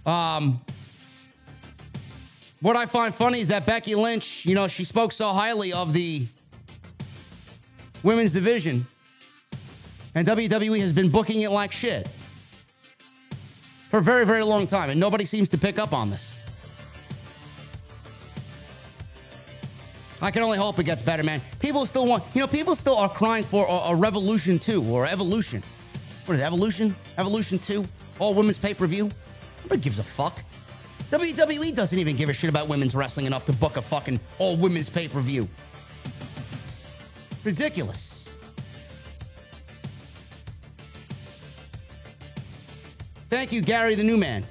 Um, 0.04 0.60
what 2.60 2.76
I 2.76 2.84
find 2.84 3.14
funny 3.14 3.40
is 3.40 3.48
that 3.48 3.64
Becky 3.64 3.94
Lynch, 3.94 4.44
you 4.44 4.54
know, 4.54 4.68
she 4.68 4.84
spoke 4.84 5.12
so 5.12 5.28
highly 5.28 5.72
of 5.72 5.94
the 5.94 6.26
women's 8.04 8.32
division, 8.32 8.86
and 10.14 10.28
WWE 10.28 10.78
has 10.80 10.92
been 10.92 11.10
booking 11.10 11.40
it 11.40 11.50
like 11.50 11.72
shit 11.72 12.08
for 13.90 13.98
a 13.98 14.02
very, 14.02 14.24
very 14.24 14.44
long 14.44 14.66
time, 14.66 14.90
and 14.90 15.00
nobody 15.00 15.24
seems 15.24 15.48
to 15.48 15.58
pick 15.58 15.78
up 15.78 15.92
on 15.92 16.10
this. 16.10 16.36
I 20.22 20.30
can 20.30 20.42
only 20.42 20.58
hope 20.58 20.78
it 20.78 20.84
gets 20.84 21.02
better, 21.02 21.22
man. 21.22 21.40
People 21.58 21.84
still 21.86 22.06
want, 22.06 22.22
you 22.34 22.40
know, 22.40 22.46
people 22.46 22.76
still 22.76 22.96
are 22.96 23.08
crying 23.08 23.42
for 23.42 23.66
a, 23.66 23.90
a 23.90 23.96
Revolution 23.96 24.58
2 24.58 24.82
or 24.84 25.06
Evolution. 25.06 25.62
What 26.26 26.36
is 26.36 26.40
it, 26.40 26.44
Evolution? 26.44 26.94
Evolution 27.18 27.58
2? 27.58 27.84
All 28.20 28.32
women's 28.32 28.58
pay 28.58 28.72
per 28.72 28.86
view? 28.86 29.10
Nobody 29.64 29.82
gives 29.82 29.98
a 29.98 30.02
fuck. 30.02 30.40
WWE 31.10 31.74
doesn't 31.74 31.98
even 31.98 32.16
give 32.16 32.28
a 32.28 32.32
shit 32.32 32.48
about 32.48 32.68
women's 32.68 32.94
wrestling 32.94 33.26
enough 33.26 33.44
to 33.46 33.52
book 33.52 33.76
a 33.76 33.82
fucking 33.82 34.18
all 34.38 34.56
women's 34.56 34.88
pay 34.88 35.08
per 35.08 35.20
view. 35.20 35.48
Ridiculous. 37.44 38.26
Thank 43.28 43.52
you, 43.52 43.62
Gary 43.62 43.94
the 43.94 44.04
New 44.04 44.16
Man. 44.16 44.44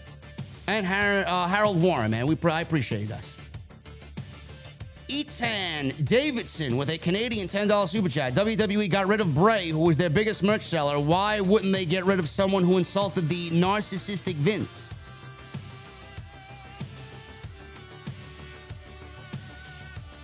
And 0.68 0.86
Har- 0.86 1.26
uh, 1.28 1.48
Harold 1.48 1.82
Warren, 1.82 2.11
man. 2.11 2.28
We 2.28 2.38
I 2.44 2.61
appreciate 2.61 3.02
you 3.02 3.07
guys. 3.07 3.38
Etan 5.10 6.06
Davidson 6.06 6.78
with 6.78 6.90
a 6.90 6.98
Canadian 6.98 7.48
$10 7.48 7.88
super 7.88 8.10
chat. 8.10 8.34
WWE 8.34 8.90
got 8.90 9.07
rid 9.07 9.22
of 9.22 9.34
Bray, 9.36 9.70
who 9.70 9.80
was 9.80 9.98
their 9.98 10.10
biggest 10.10 10.41
merch 10.41 10.64
seller. 10.64 10.99
Why 10.99 11.40
wouldn't 11.40 11.72
they 11.72 11.86
get 11.86 12.06
rid 12.06 12.20
of 12.20 12.30
someone 12.30 12.64
who 12.64 12.78
insulted 12.78 13.30
the 13.30 13.49
narcissistic 13.52 14.36
Vince? 14.36 14.90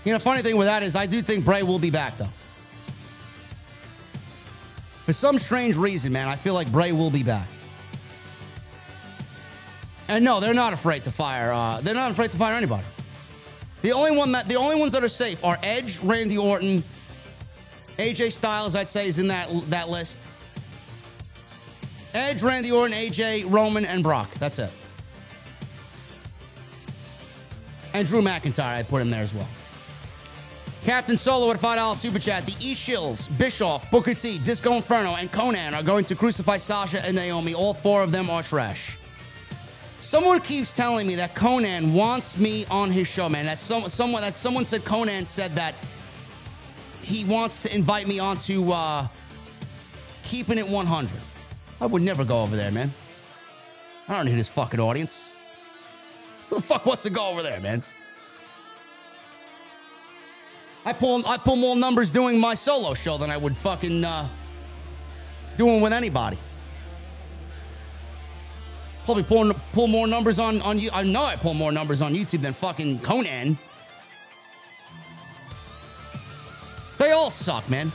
You 0.06 0.14
know, 0.14 0.20
funny 0.20 0.42
thing 0.42 0.58
with 0.58 0.68
that 0.68 0.82
is 0.82 0.96
I 0.96 1.06
do 1.06 1.22
think 1.22 1.46
Bray 1.46 1.62
will 1.62 1.80
be 1.80 1.92
back, 1.92 2.18
though. 2.18 2.28
For 5.10 5.14
some 5.14 5.40
strange 5.40 5.76
reason, 5.76 6.14
man, 6.14 6.28
I 6.28 6.36
feel 6.36 6.54
like 6.54 6.72
Bray 6.72 6.92
will 6.92 7.10
be 7.10 7.24
back. 7.24 7.48
And 10.08 10.24
no, 10.24 10.40
they're 10.40 10.54
not 10.54 10.72
afraid 10.72 11.04
to 11.06 11.12
fire. 11.12 11.52
Uh, 11.52 11.82
they're 11.82 11.96
not 11.96 12.12
afraid 12.12 12.30
to 12.30 12.38
fire 12.38 12.54
anybody. 12.54 12.86
The 13.82 13.92
only 13.92 14.16
one 14.16 14.34
that 14.34 14.48
the 14.48 14.54
only 14.54 14.76
ones 14.76 14.92
that 14.92 15.04
are 15.04 15.10
safe 15.10 15.44
are 15.44 15.58
Edge, 15.64 15.98
Randy 16.02 16.38
Orton, 16.38 16.84
AJ 17.98 18.34
Styles. 18.34 18.76
I'd 18.76 18.88
say 18.88 19.08
is 19.08 19.18
in 19.18 19.30
that 19.30 19.50
that 19.72 19.90
list. 19.90 20.20
Edge, 22.14 22.44
Randy 22.44 22.72
Orton, 22.72 22.96
AJ, 22.96 23.52
Roman, 23.52 23.86
and 23.86 24.04
Brock. 24.04 24.32
That's 24.36 24.60
it. 24.60 24.70
And 27.96 28.08
Drew 28.08 28.22
McIntyre, 28.22 28.76
I 28.76 28.84
put 28.84 29.02
him 29.02 29.10
there 29.10 29.24
as 29.24 29.34
well. 29.34 29.50
Captain 30.84 31.18
Solo 31.18 31.52
at 31.52 31.60
$5 31.60 31.96
Super 31.96 32.20
Chat. 32.20 32.46
The 32.46 32.56
E-Shills, 32.60 33.28
Bischoff, 33.38 33.90
Booker 33.92 34.14
T, 34.14 34.40
Disco 34.40 34.74
Inferno, 34.74 35.16
and 35.16 35.32
Konnan 35.32 35.74
are 35.74 35.84
going 35.84 36.06
to 36.06 36.16
crucify 36.16 36.58
Sasha 36.58 37.04
and 37.06 37.16
Naomi. 37.16 37.54
All 37.54 37.74
four 37.74 38.02
of 38.02 38.12
them 38.12 38.30
are 38.30 38.42
trash. 38.42 38.98
Someone 40.00 40.40
keeps 40.40 40.74
telling 40.74 41.06
me 41.06 41.16
that 41.16 41.36
Konnan 41.36 41.94
wants 41.94 42.38
me 42.38 42.66
on 42.72 42.90
his 42.90 43.08
show, 43.08 43.28
man. 43.28 43.46
That 43.46 43.60
some, 43.60 43.90
someone 43.90 44.22
that 44.22 44.38
someone 44.38 44.66
said 44.66 44.84
Konnan 44.86 45.28
said 45.28 45.52
that 45.56 45.76
he 47.02 47.26
wants 47.26 47.60
to 47.62 47.76
invite 47.76 48.08
me 48.08 48.20
onto 48.20 48.72
uh, 48.72 49.08
keeping 50.24 50.58
it 50.58 50.68
100. 50.68 51.12
I 51.82 51.86
would 51.86 52.02
never 52.02 52.24
go 52.24 52.42
over 52.42 52.56
there, 52.56 52.72
man. 52.72 52.94
I 54.08 54.16
don't 54.16 54.26
need 54.26 54.38
his 54.38 54.48
fucking 54.48 54.80
audience. 54.80 55.34
Who 56.50 56.56
the 56.56 56.62
fuck 56.62 56.86
wants 56.86 57.04
to 57.04 57.10
go 57.10 57.28
over 57.28 57.44
there, 57.44 57.60
man? 57.60 57.84
I 60.86 60.94
pull 60.94 61.26
I 61.28 61.38
pull 61.38 61.56
more 61.56 61.76
numbers 61.76 62.12
doing 62.12 62.40
my 62.40 62.56
solo 62.56 62.94
show 62.94 63.18
than 63.18 63.30
I 63.30 63.38
would 63.38 63.56
fucking 63.58 64.04
uh, 64.04 64.28
doing 65.58 65.82
with 65.82 65.94
anybody. 65.94 66.38
Probably 69.06 69.24
pull, 69.24 69.54
pull 69.74 69.88
more 69.88 70.08
numbers 70.08 70.40
on 70.40 70.62
on 70.62 70.80
you. 70.80 70.90
I 70.94 71.04
know 71.04 71.24
I 71.24 71.36
pull 71.36 71.54
more 71.54 71.72
numbers 71.72 72.02
on 72.02 72.14
YouTube 72.14 72.42
than 72.42 72.54
fucking 72.54 73.00
Konnan. 73.00 73.58
They 76.98 77.12
all 77.12 77.32
suck, 77.32 77.70
man. 77.70 77.92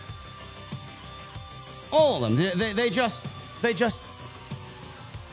All 1.92 2.16
of 2.16 2.22
them. 2.22 2.36
They, 2.36 2.50
they, 2.50 2.72
they 2.72 2.90
just 2.90 3.26
they 3.62 3.72
just 3.72 4.04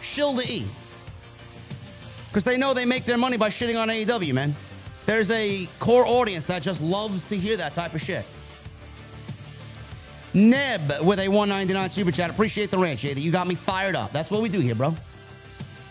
shill 0.01 0.33
the 0.33 0.49
E. 0.49 0.67
Because 2.27 2.43
they 2.45 2.57
know 2.57 2.73
they 2.73 2.85
make 2.85 3.03
their 3.03 3.17
money 3.17 3.35
by 3.35 3.49
shitting 3.49 3.77
on 3.81 3.89
AEW, 3.89 4.33
man. 4.33 4.55
There's 5.11 5.29
a 5.31 5.67
core 5.79 6.07
audience 6.07 6.45
that 6.45 6.61
just 6.61 6.81
loves 6.81 7.25
to 7.25 7.37
hear 7.37 7.57
that 7.57 7.73
type 7.73 7.93
of 7.93 8.01
shit. 8.01 8.23
Neb 10.33 10.89
with 11.01 11.19
a 11.19 11.27
199 11.27 11.89
super 11.89 12.11
chat. 12.11 12.29
Appreciate 12.29 12.71
the 12.71 12.77
ranch, 12.77 13.01
Jay. 13.01 13.11
You 13.11 13.29
got 13.29 13.45
me 13.45 13.55
fired 13.55 13.93
up. 13.93 14.13
That's 14.13 14.31
what 14.31 14.41
we 14.41 14.47
do 14.47 14.61
here, 14.61 14.73
bro. 14.73 14.95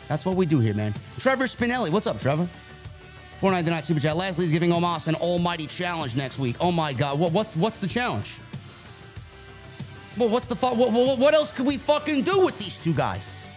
That's 0.09 0.24
what 0.24 0.36
we 0.36 0.47
do 0.47 0.59
here, 0.59 0.72
man. 0.72 0.94
Trevor 1.18 1.44
Spinelli. 1.44 1.90
What's 1.90 2.06
up, 2.06 2.18
Trevor? 2.18 2.48
499 3.40 3.82
super 3.82 4.01
chat. 4.01 4.16
Lashley's 4.16 4.52
giving 4.52 4.70
Omos 4.70 5.06
an 5.06 5.16
almighty 5.16 5.66
challenge 5.66 6.16
next 6.16 6.38
week. 6.38 6.56
Oh 6.59 6.72
my 6.72 6.94
god. 6.94 7.18
What 7.18 7.30
what 7.32 7.47
what's 7.59 7.76
the 7.76 7.88
challenge? 7.88 8.38
Well, 10.16 10.30
what's 10.30 10.47
the 10.47 10.56
fu- 10.56 10.74
what, 10.74 10.92
what, 10.92 11.18
what 11.18 11.34
else 11.34 11.52
could 11.52 11.66
we 11.66 11.76
fucking 11.76 12.22
do 12.22 12.42
with 12.42 12.59
these 12.59 12.78
two 12.78 12.94
guys? 12.94 13.51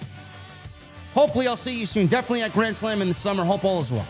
Hopefully, 1.13 1.47
I'll 1.47 1.55
see 1.55 1.79
you 1.79 1.85
soon. 1.85 2.07
Definitely 2.07 2.41
at 2.41 2.51
Grand 2.51 2.75
Slam 2.75 3.01
in 3.01 3.07
the 3.07 3.13
summer. 3.13 3.45
Hope 3.45 3.63
all 3.63 3.79
is 3.79 3.93
well. 3.93 4.05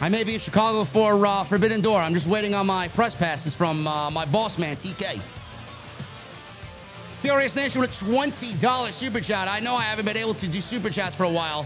I 0.00 0.08
may 0.08 0.24
be 0.24 0.34
in 0.34 0.40
Chicago 0.40 0.84
for 0.84 1.26
uh, 1.26 1.44
Forbidden 1.44 1.80
Door. 1.80 2.00
I'm 2.00 2.14
just 2.14 2.26
waiting 2.26 2.54
on 2.54 2.66
my 2.66 2.88
press 2.88 3.14
passes 3.14 3.54
from 3.54 3.86
uh, 3.86 4.10
my 4.10 4.24
boss 4.24 4.58
man, 4.58 4.76
TK. 4.76 5.20
Furious 7.20 7.56
Nation 7.56 7.80
with 7.80 7.90
a 8.02 8.04
$20 8.04 8.92
super 8.92 9.20
chat. 9.20 9.48
I 9.48 9.60
know 9.60 9.74
I 9.74 9.82
haven't 9.82 10.04
been 10.04 10.16
able 10.16 10.34
to 10.34 10.46
do 10.46 10.60
super 10.60 10.90
chats 10.90 11.16
for 11.16 11.24
a 11.24 11.30
while, 11.30 11.60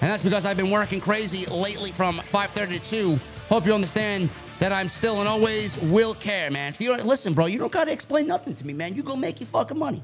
and 0.00 0.10
that's 0.10 0.24
because 0.24 0.44
I've 0.44 0.56
been 0.56 0.70
working 0.70 1.00
crazy 1.00 1.46
lately 1.46 1.92
from 1.92 2.18
5:30 2.18 2.80
to 2.80 2.90
2. 2.90 3.20
Hope 3.48 3.66
you 3.66 3.74
understand 3.74 4.28
that 4.58 4.72
I'm 4.72 4.88
still 4.88 5.20
and 5.20 5.28
always 5.28 5.78
will 5.78 6.14
care, 6.14 6.50
man. 6.50 6.72
Fury, 6.72 7.00
listen, 7.02 7.32
bro, 7.32 7.46
you 7.46 7.58
don't 7.58 7.70
gotta 7.70 7.92
explain 7.92 8.26
nothing 8.26 8.54
to 8.56 8.66
me, 8.66 8.72
man. 8.72 8.96
You 8.96 9.02
go 9.02 9.14
make 9.14 9.38
your 9.40 9.46
fucking 9.46 9.78
money. 9.78 10.02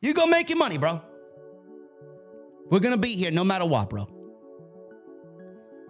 You 0.00 0.14
go 0.14 0.26
make 0.26 0.48
your 0.48 0.58
money, 0.58 0.78
bro. 0.78 1.00
We're 2.70 2.80
gonna 2.80 2.98
be 2.98 3.16
here 3.16 3.30
no 3.30 3.42
matter 3.42 3.64
what, 3.64 3.90
bro. 3.90 4.06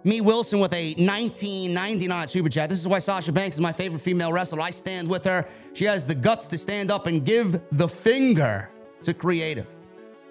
Me 0.07 0.21
Wilson 0.21 0.61
with 0.61 0.75
a 0.75 0.89
1999 0.95 2.29
super 2.29 2.51
chat. 2.51 2.69
This 2.69 2.79
is 2.79 2.87
why 2.87 2.99
Sasha 2.99 3.33
Banks 3.33 3.57
is 3.57 3.61
my 3.61 3.73
favorite 3.73 4.03
female 4.03 4.35
wrestler. 4.35 4.61
I 4.61 4.69
stand 4.69 5.09
with 5.09 5.25
her. 5.25 5.49
She 5.73 5.87
has 5.87 6.05
the 6.05 6.15
guts 6.15 6.47
to 6.49 6.59
stand 6.59 6.91
up 6.91 7.07
and 7.07 7.25
give 7.25 7.59
the 7.73 7.89
finger 7.89 8.71
to 9.03 9.15
creative. 9.15 9.67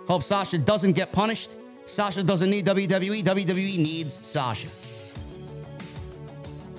Hope 0.08 0.22
Sasha 0.22 0.60
doesn't 0.60 0.94
get 0.94 1.12
punished. 1.12 1.56
Sasha 1.88 2.22
doesn't 2.22 2.52
need 2.52 2.68
WWE. 2.68 3.24
WWE 3.24 3.78
needs 3.80 4.20
Sasha. 4.26 4.68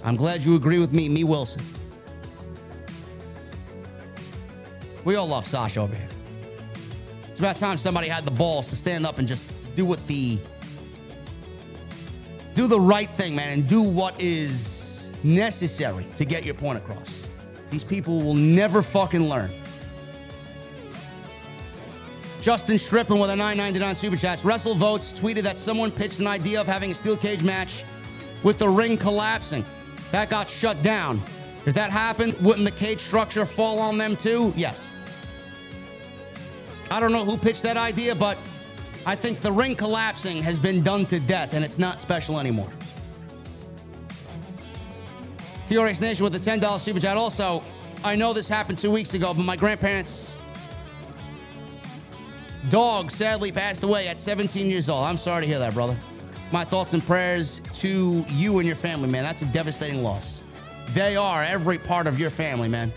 I'm 0.04 0.14
glad 0.14 0.42
you 0.44 0.54
agree 0.54 0.78
with 0.78 0.92
me, 0.92 1.08
me 1.08 1.24
Wilson. 1.24 1.62
We 5.04 5.16
all 5.16 5.26
love 5.26 5.46
Sasha 5.46 5.80
over 5.80 5.96
here. 5.96 6.08
It's 7.28 7.40
about 7.40 7.58
time 7.58 7.76
somebody 7.76 8.06
had 8.06 8.24
the 8.24 8.30
balls 8.30 8.68
to 8.68 8.76
stand 8.76 9.04
up 9.04 9.18
and 9.18 9.26
just 9.26 9.42
do 9.74 9.84
what 9.84 10.06
the 10.06 10.38
do 12.54 12.66
the 12.66 12.80
right 12.80 13.10
thing, 13.10 13.34
man, 13.34 13.50
and 13.50 13.68
do 13.68 13.82
what 13.82 14.18
is 14.20 15.10
necessary 15.22 16.06
to 16.16 16.24
get 16.24 16.44
your 16.44 16.54
point 16.54 16.78
across. 16.78 17.26
These 17.70 17.84
people 17.84 18.20
will 18.20 18.34
never 18.34 18.82
fucking 18.82 19.28
learn. 19.28 19.50
Justin 22.40 22.78
Strippin 22.78 23.18
with 23.18 23.30
a 23.30 23.36
999 23.36 23.94
super 23.94 24.16
chats. 24.16 24.44
WrestleVotes 24.44 25.18
tweeted 25.18 25.42
that 25.42 25.58
someone 25.58 25.90
pitched 25.90 26.20
an 26.20 26.26
idea 26.26 26.60
of 26.60 26.66
having 26.66 26.90
a 26.90 26.94
steel 26.94 27.16
cage 27.16 27.42
match 27.42 27.84
with 28.42 28.58
the 28.58 28.68
ring 28.68 28.98
collapsing. 28.98 29.64
That 30.12 30.28
got 30.28 30.48
shut 30.48 30.80
down. 30.82 31.22
If 31.64 31.74
that 31.74 31.90
happened, 31.90 32.34
wouldn't 32.42 32.66
the 32.66 32.70
cage 32.70 33.00
structure 33.00 33.46
fall 33.46 33.78
on 33.78 33.96
them 33.96 34.16
too? 34.16 34.52
Yes. 34.54 34.90
I 36.90 37.00
don't 37.00 37.12
know 37.12 37.24
who 37.24 37.38
pitched 37.38 37.62
that 37.62 37.78
idea, 37.78 38.14
but 38.14 38.36
I 39.06 39.14
think 39.14 39.40
the 39.40 39.52
ring 39.52 39.76
collapsing 39.76 40.42
has 40.42 40.58
been 40.58 40.82
done 40.82 41.04
to 41.06 41.20
death 41.20 41.52
and 41.52 41.64
it's 41.64 41.78
not 41.78 42.00
special 42.00 42.40
anymore. 42.40 42.70
Furious 45.66 46.00
Nation 46.00 46.24
with 46.24 46.34
a 46.34 46.38
$10 46.38 46.80
super 46.80 47.00
chat. 47.00 47.16
Also, 47.16 47.62
I 48.02 48.16
know 48.16 48.32
this 48.32 48.48
happened 48.48 48.78
two 48.78 48.90
weeks 48.90 49.14
ago, 49.14 49.32
but 49.34 49.44
my 49.44 49.56
grandparents' 49.56 50.36
dog 52.70 53.10
sadly 53.10 53.52
passed 53.52 53.82
away 53.82 54.08
at 54.08 54.20
17 54.20 54.68
years 54.68 54.88
old. 54.88 55.06
I'm 55.06 55.16
sorry 55.16 55.42
to 55.42 55.46
hear 55.46 55.58
that, 55.58 55.74
brother. 55.74 55.96
My 56.52 56.64
thoughts 56.64 56.94
and 56.94 57.04
prayers 57.04 57.60
to 57.74 58.24
you 58.28 58.58
and 58.58 58.66
your 58.66 58.76
family, 58.76 59.08
man. 59.08 59.24
That's 59.24 59.42
a 59.42 59.46
devastating 59.46 60.02
loss. 60.02 60.40
They 60.90 61.16
are 61.16 61.42
every 61.42 61.78
part 61.78 62.06
of 62.06 62.18
your 62.18 62.30
family, 62.30 62.68
man. 62.68 62.92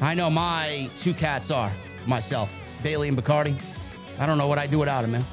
I 0.00 0.14
know 0.14 0.30
my 0.30 0.90
two 0.96 1.14
cats 1.14 1.50
are 1.50 1.72
myself, 2.06 2.52
Bailey 2.82 3.08
and 3.08 3.16
Bacardi. 3.16 3.56
I 4.18 4.26
don't 4.26 4.38
know 4.38 4.46
what 4.46 4.58
I'd 4.58 4.70
do 4.70 4.78
without 4.78 5.04
him, 5.04 5.12
man. 5.12 5.24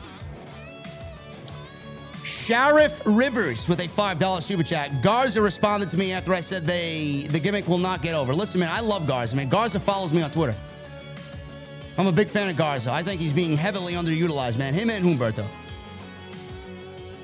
Sheriff 2.24 3.02
Rivers 3.06 3.70
with 3.70 3.80
a 3.80 3.88
$5 3.88 4.42
super 4.42 4.64
chat. 4.64 5.04
Garza 5.04 5.42
responded 5.42 5.92
to 5.92 5.98
me 5.98 6.14
after 6.14 6.34
I 6.34 6.40
said 6.40 6.66
they 6.66 7.28
the 7.30 7.40
gimmick 7.40 7.68
will 7.68 7.78
not 7.78 8.02
get 8.02 8.16
over. 8.16 8.34
Listen, 8.34 8.60
man, 8.60 8.72
I 8.72 8.80
love 8.80 9.06
Garza, 9.06 9.36
man. 9.36 9.50
Garza 9.50 9.80
follows 9.80 10.14
me 10.14 10.22
on 10.22 10.32
Twitter. 10.32 10.56
I'm 11.98 12.08
a 12.08 12.12
big 12.12 12.28
fan 12.28 12.50
of 12.50 12.58
Garza. 12.58 12.92
I 12.92 13.04
think 13.04 13.20
he's 13.22 13.34
being 13.34 13.56
heavily 13.56 13.94
underutilized, 13.94 14.58
man. 14.58 14.74
Him 14.74 14.90
and 14.90 15.06
Humberto. 15.06 15.46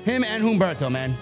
Him 0.04 0.22
and 0.22 0.44
Humberto, 0.44 0.92
man. 0.92 1.16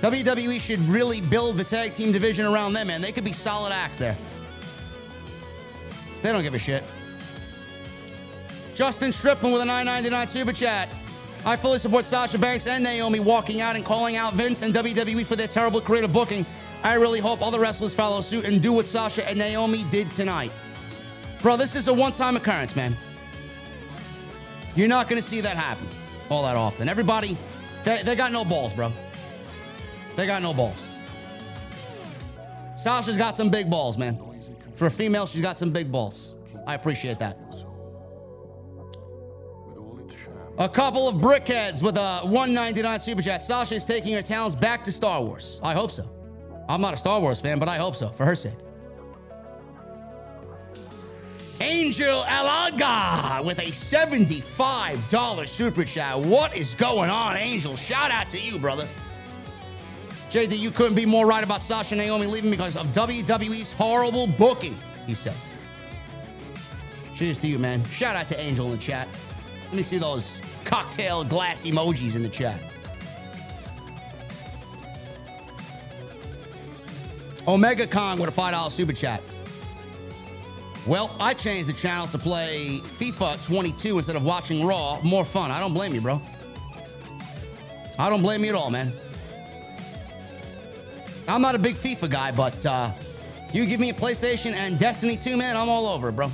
WWE 0.00 0.60
should 0.60 0.80
really 0.80 1.20
build 1.20 1.56
the 1.56 1.64
tag 1.64 1.94
team 1.94 2.12
division 2.12 2.46
around 2.46 2.72
them, 2.72 2.86
man. 2.86 3.00
They 3.00 3.12
could 3.12 3.24
be 3.24 3.32
solid 3.32 3.72
acts 3.72 3.96
there. 3.96 4.16
They 6.22 6.32
don't 6.32 6.42
give 6.42 6.54
a 6.54 6.58
shit. 6.58 6.84
Justin 8.74 9.12
Strickland 9.12 9.52
with 9.52 9.62
a 9.62 9.64
999 9.64 10.28
super 10.28 10.52
chat. 10.52 10.88
I 11.46 11.56
fully 11.56 11.78
support 11.78 12.04
Sasha 12.04 12.38
Banks 12.38 12.66
and 12.66 12.82
Naomi 12.82 13.20
walking 13.20 13.60
out 13.60 13.76
and 13.76 13.84
calling 13.84 14.16
out 14.16 14.32
Vince 14.34 14.62
and 14.62 14.74
WWE 14.74 15.24
for 15.24 15.36
their 15.36 15.46
terrible 15.46 15.80
creative 15.80 16.12
booking. 16.12 16.44
I 16.82 16.94
really 16.94 17.20
hope 17.20 17.40
other 17.40 17.60
wrestlers 17.60 17.94
follow 17.94 18.20
suit 18.20 18.44
and 18.44 18.60
do 18.60 18.72
what 18.72 18.86
Sasha 18.86 19.28
and 19.28 19.38
Naomi 19.38 19.84
did 19.90 20.10
tonight. 20.10 20.50
Bro, 21.40 21.58
this 21.58 21.76
is 21.76 21.86
a 21.88 21.94
one 21.94 22.12
time 22.12 22.36
occurrence, 22.36 22.74
man. 22.74 22.96
You're 24.74 24.88
not 24.88 25.08
going 25.08 25.20
to 25.20 25.26
see 25.26 25.40
that 25.42 25.56
happen. 25.56 25.86
all 26.30 26.42
that 26.42 26.56
often. 26.56 26.88
Everybody, 26.88 27.36
they, 27.84 28.02
they 28.02 28.16
got 28.16 28.32
no 28.32 28.44
balls, 28.44 28.72
bro. 28.72 28.92
They 30.16 30.26
got 30.26 30.42
no 30.42 30.52
balls. 30.52 30.82
Sasha's 32.76 33.18
got 33.18 33.36
some 33.36 33.50
big 33.50 33.70
balls, 33.70 33.96
man. 33.96 34.18
For 34.72 34.86
a 34.86 34.90
female, 34.90 35.26
she's 35.26 35.42
got 35.42 35.58
some 35.58 35.70
big 35.70 35.92
balls. 35.92 36.34
I 36.66 36.74
appreciate 36.74 37.18
that. 37.20 37.38
A 40.56 40.68
couple 40.68 41.08
of 41.08 41.16
brickheads 41.16 41.82
with 41.82 41.96
a 41.96 42.20
199 42.20 43.00
super 43.00 43.22
chat. 43.22 43.42
Sasha 43.42 43.74
is 43.74 43.84
taking 43.84 44.14
her 44.14 44.22
talents 44.22 44.54
back 44.54 44.84
to 44.84 44.92
Star 44.92 45.20
Wars. 45.20 45.60
I 45.64 45.74
hope 45.74 45.90
so. 45.90 46.08
I'm 46.68 46.80
not 46.80 46.94
a 46.94 46.96
Star 46.96 47.20
Wars 47.20 47.40
fan, 47.40 47.58
but 47.58 47.68
I 47.68 47.76
hope 47.76 47.96
so 47.96 48.10
for 48.10 48.24
her 48.24 48.36
sake. 48.36 48.52
Angel 51.60 52.22
Alaga 52.22 53.44
with 53.44 53.58
a 53.58 53.66
$75 53.66 55.48
super 55.48 55.84
chat. 55.84 56.20
What 56.20 56.56
is 56.56 56.74
going 56.76 57.10
on, 57.10 57.36
Angel? 57.36 57.74
Shout 57.74 58.12
out 58.12 58.30
to 58.30 58.38
you, 58.38 58.56
brother. 58.58 58.86
JD, 60.30 60.56
you 60.58 60.70
couldn't 60.70 60.94
be 60.94 61.06
more 61.06 61.26
right 61.26 61.42
about 61.42 61.64
Sasha 61.64 61.96
Naomi 61.96 62.26
leaving 62.26 62.50
because 62.50 62.76
of 62.76 62.86
WWE's 62.88 63.72
horrible 63.72 64.28
booking, 64.28 64.76
he 65.06 65.14
says. 65.14 65.54
Cheers 67.14 67.38
to 67.38 67.48
you, 67.48 67.58
man. 67.58 67.84
Shout 67.86 68.14
out 68.14 68.28
to 68.28 68.40
Angel 68.40 68.66
in 68.66 68.72
the 68.72 68.78
chat. 68.78 69.08
Let 69.64 69.74
me 69.74 69.82
see 69.82 69.98
those 69.98 70.40
cocktail 70.64 71.24
glass 71.24 71.64
emojis 71.64 72.16
in 72.16 72.22
the 72.22 72.28
chat. 72.28 72.60
Omega 77.46 77.86
Kong 77.86 78.18
with 78.18 78.30
a 78.30 78.40
$5 78.40 78.70
super 78.70 78.92
chat. 78.92 79.22
Well, 80.86 81.14
I 81.18 81.34
changed 81.34 81.68
the 81.68 81.74
channel 81.74 82.06
to 82.08 82.18
play 82.18 82.80
FIFA 82.82 83.44
22 83.46 83.98
instead 83.98 84.16
of 84.16 84.24
watching 84.24 84.66
Raw. 84.66 85.00
More 85.02 85.24
fun. 85.24 85.50
I 85.50 85.60
don't 85.60 85.74
blame 85.74 85.94
you, 85.94 86.00
bro. 86.00 86.20
I 87.98 88.10
don't 88.10 88.22
blame 88.22 88.44
you 88.44 88.50
at 88.50 88.54
all, 88.54 88.70
man. 88.70 88.92
I'm 91.26 91.40
not 91.40 91.54
a 91.54 91.58
big 91.58 91.76
FIFA 91.76 92.10
guy, 92.10 92.30
but 92.32 92.64
uh, 92.66 92.92
you 93.52 93.66
give 93.66 93.80
me 93.80 93.90
a 93.90 93.94
PlayStation 93.94 94.52
and 94.52 94.78
Destiny 94.78 95.16
2, 95.16 95.36
man, 95.36 95.56
I'm 95.56 95.68
all 95.68 95.86
over 95.86 96.12
bro. 96.12 96.30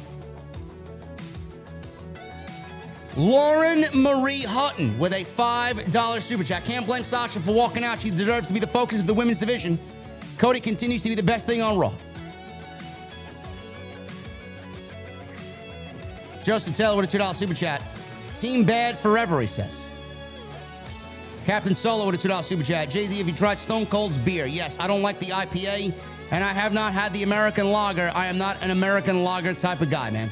Lauren 3.17 3.87
Marie 3.93 4.43
Hutton 4.43 4.97
with 4.99 5.13
a 5.13 5.25
$5 5.25 6.23
super 6.23 6.45
chat. 6.45 6.65
Can't 6.65 6.87
blame 6.87 7.03
Sasha 7.03 7.41
for 7.41 7.53
walking 7.53 7.83
out. 7.83 8.01
She 8.01 8.11
deserves 8.11 8.47
to 8.47 8.53
be 8.53 8.61
the 8.61 8.67
focus 8.67 9.01
of 9.01 9.07
the 9.07 9.15
women's 9.15 9.39
division. 9.39 9.79
Cody 10.39 10.61
continues 10.61 11.03
to 11.03 11.09
be 11.09 11.15
the 11.15 11.23
best 11.23 11.47
thing 11.47 11.61
on 11.61 11.77
Raw. 11.77 11.93
Joseph 16.43 16.77
Taylor 16.77 16.97
with 16.97 17.13
a 17.13 17.19
$2 17.19 17.35
super 17.35 17.55
chat. 17.55 17.83
Team 18.37 18.65
bad 18.65 18.97
forever, 18.99 19.41
he 19.41 19.47
says. 19.47 19.87
Captain 21.45 21.75
Solo 21.75 22.07
with 22.07 22.25
a 22.25 22.29
$2 22.29 22.45
super 22.45 22.63
chat. 22.63 22.89
JD, 22.89 23.19
have 23.19 23.29
you 23.29 23.35
tried 23.35 23.59
Stone 23.59 23.87
Cold's 23.87 24.19
beer? 24.19 24.47
Yes, 24.47 24.79
I 24.79 24.87
don't 24.87 25.03
like 25.03 25.19
the 25.19 25.27
IPA, 25.27 25.93
and 26.31 26.45
I 26.45 26.53
have 26.53 26.73
not 26.73 26.93
had 26.93 27.13
the 27.13 27.25
American 27.25 27.71
lager. 27.73 28.11
I 28.15 28.27
am 28.27 28.39
not 28.39 28.57
an 28.63 28.71
American 28.71 29.25
lager 29.25 29.53
type 29.53 29.81
of 29.81 29.91
guy, 29.91 30.11
man. 30.11 30.31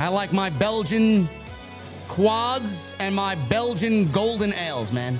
I 0.00 0.08
like 0.08 0.32
my 0.32 0.48
Belgian 0.48 1.28
quads 2.08 2.96
and 2.98 3.14
my 3.14 3.34
Belgian 3.34 4.10
golden 4.10 4.54
ales, 4.54 4.92
man. 4.92 5.18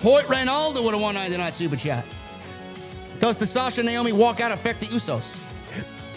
Hoyt 0.00 0.24
Reynaldo 0.24 0.82
with 0.82 0.94
a 0.94 0.98
199 0.98 1.52
super 1.52 1.76
chat. 1.76 2.06
Does 3.18 3.36
the 3.36 3.46
Sasha 3.46 3.82
Naomi 3.82 4.12
walkout 4.12 4.52
affect 4.52 4.80
the 4.80 4.86
Usos? 4.86 5.38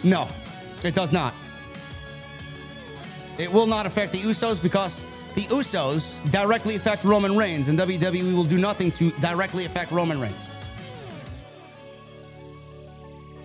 No, 0.01 0.29
it 0.85 0.95
does 0.95 1.11
not. 1.11 1.33
It 3.37 3.51
will 3.51 3.67
not 3.67 3.85
affect 3.85 4.13
the 4.13 4.21
Usos 4.21 4.63
because 4.63 5.01
the 5.35 5.43
Usos 5.47 6.21
directly 6.31 6.77
affect 6.77 7.03
Roman 7.03 7.35
Reigns, 7.35 7.67
and 7.67 7.77
WWE 7.77 8.33
will 8.33 8.45
do 8.45 8.57
nothing 8.57 8.93
to 8.93 9.11
directly 9.19 9.65
affect 9.65 9.91
Roman 9.91 10.21
Reigns. 10.21 10.52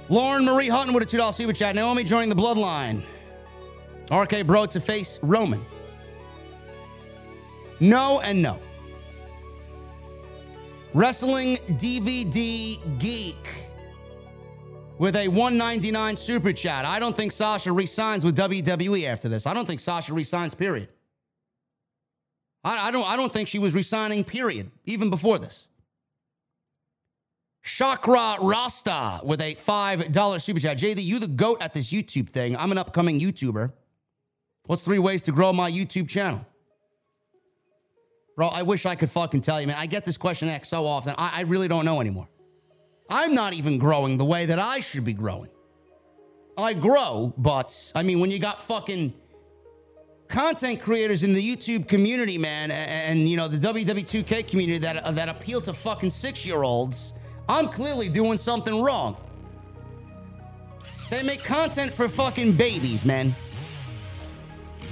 Lauren 0.09 0.44
Marie 0.44 0.68
Hutton 0.68 0.94
with 0.94 1.02
a 1.02 1.16
$2 1.16 1.35
super 1.35 1.52
chat. 1.52 1.74
Naomi 1.74 2.02
joining 2.05 2.28
the 2.28 2.35
bloodline. 2.35 3.02
RK 4.10 4.47
Bro 4.47 4.66
to 4.66 4.80
face 4.80 5.18
Roman. 5.22 5.60
No 7.80 8.20
and 8.20 8.43
no. 8.43 8.59
Wrestling 10.94 11.59
DVD 11.72 12.98
Geek 12.98 13.36
with 14.98 15.14
a 15.14 15.28
199 15.28 16.16
super 16.16 16.52
chat. 16.52 16.85
I 16.85 16.98
don't 16.98 17.16
think 17.16 17.30
Sasha 17.30 17.72
resigns 17.72 18.24
with 18.24 18.36
WWE 18.36 19.05
after 19.05 19.28
this. 19.28 19.47
I 19.47 19.55
don't 19.55 19.66
think 19.66 19.80
Sasha 19.80 20.12
resigns, 20.14 20.55
period. 20.55 20.89
I, 22.64 22.89
I, 22.89 22.90
don't, 22.90 23.06
I 23.06 23.16
don't 23.16 23.32
think 23.32 23.48
she 23.48 23.59
was 23.59 23.74
resigning, 23.74 24.24
period, 24.24 24.70
even 24.86 25.10
before 25.10 25.39
this. 25.39 25.68
Chakra 27.69 28.39
Rasta 28.40 29.20
with 29.23 29.43
a 29.43 29.55
$5 29.55 30.40
super 30.40 30.59
chat. 30.59 30.78
JD, 30.78 31.05
you 31.05 31.19
the 31.19 31.27
goat 31.27 31.59
at 31.61 31.74
this 31.74 31.93
YouTube 31.93 32.31
thing. 32.31 32.57
I'm 32.57 32.73
an 32.73 32.78
upcoming 32.78 33.20
YouTuber. 33.20 33.70
What's 34.65 34.82
three 34.82 34.99
ways 34.99 35.20
to 35.23 35.32
grow 35.32 35.53
my 35.53 35.70
YouTube 35.70 36.09
channel? 36.09 36.47
Bro, 38.36 38.49
I 38.49 38.62
wish 38.62 38.86
I 38.86 38.95
could 38.95 39.11
fucking 39.11 39.43
tell 39.43 39.61
you, 39.61 39.66
man. 39.66 39.77
I 39.77 39.85
get 39.85 40.07
this 40.07 40.16
question 40.16 40.49
asked 40.49 40.70
so 40.70 40.86
often. 40.86 41.15
I, 41.19 41.40
I 41.40 41.40
really 41.43 41.69
don't 41.69 41.85
know 41.85 42.01
anymore. 42.01 42.28
I'm 43.11 43.35
not 43.35 43.53
even 43.53 43.78
growing 43.78 44.16
the 44.16 44.24
way 44.24 44.47
that 44.47 44.59
I 44.59 44.81
should 44.81 45.05
be 45.05 45.12
growing. 45.12 45.51
I 46.57 46.73
grow, 46.73 47.35
but 47.36 47.93
I 47.95 48.03
mean, 48.03 48.19
when 48.20 48.31
you 48.31 48.39
got 48.39 48.62
fucking 48.62 49.12
content 50.28 50.81
creators 50.81 51.23
in 51.23 51.35
the 51.35 51.57
YouTube 51.57 51.86
community, 51.86 52.39
man, 52.39 52.70
and, 52.70 53.19
and 53.19 53.28
you 53.28 53.36
know 53.36 53.49
the 53.49 53.59
WW2K 53.59 54.49
community 54.49 54.78
that 54.78 54.97
uh, 54.99 55.12
that 55.12 55.28
appeal 55.28 55.61
to 55.62 55.73
fucking 55.73 56.11
six 56.11 56.45
year 56.45 56.62
olds, 56.62 57.15
I'm 57.48 57.68
clearly 57.68 58.08
doing 58.08 58.38
something 58.38 58.82
wrong. 58.82 59.16
They 61.10 61.22
make 61.22 61.42
content 61.42 61.92
for 61.92 62.08
fucking 62.08 62.52
babies, 62.52 63.04
man. 63.04 63.34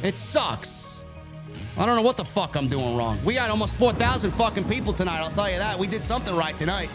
It 0.02 0.16
sucks. 0.16 1.02
I 1.76 1.84
don't 1.84 1.96
know 1.96 2.02
what 2.02 2.16
the 2.16 2.24
fuck 2.24 2.56
I'm 2.56 2.68
doing 2.68 2.96
wrong. 2.96 3.18
We 3.24 3.34
had 3.34 3.50
almost 3.50 3.76
4,000 3.76 4.30
fucking 4.30 4.64
people 4.64 4.94
tonight, 4.94 5.20
I'll 5.20 5.30
tell 5.30 5.50
you 5.50 5.58
that. 5.58 5.78
We 5.78 5.86
did 5.86 6.02
something 6.02 6.34
right 6.34 6.56
tonight. 6.56 6.88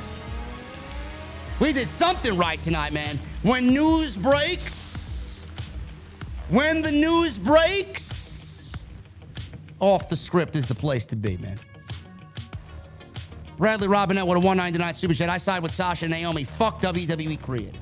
We 1.60 1.72
did 1.72 1.88
something 1.88 2.36
right 2.36 2.62
tonight, 2.64 2.92
man. 2.92 3.20
When 3.44 3.68
news 3.68 4.18
breaks, 4.18 5.46
when 6.50 6.82
the 6.82 6.92
news 6.92 7.38
breaks, 7.38 8.84
off 9.80 10.10
the 10.10 10.18
script 10.18 10.56
is 10.56 10.66
the 10.66 10.76
place 10.76 11.06
to 11.08 11.16
be, 11.16 11.38
man. 11.38 11.58
Bradley 13.62 13.88
Robinette 13.88 14.26
with 14.26 14.38
a 14.38 14.40
199 14.40 14.96
super 14.96 15.14
chat. 15.14 15.30
I 15.30 15.38
side 15.38 15.62
with 15.62 15.72
Sasha 15.72 16.06
and 16.06 16.12
Naomi. 16.12 16.44
Fuck 16.44 16.82
WWE 16.82 17.40
Creative. 17.44 17.80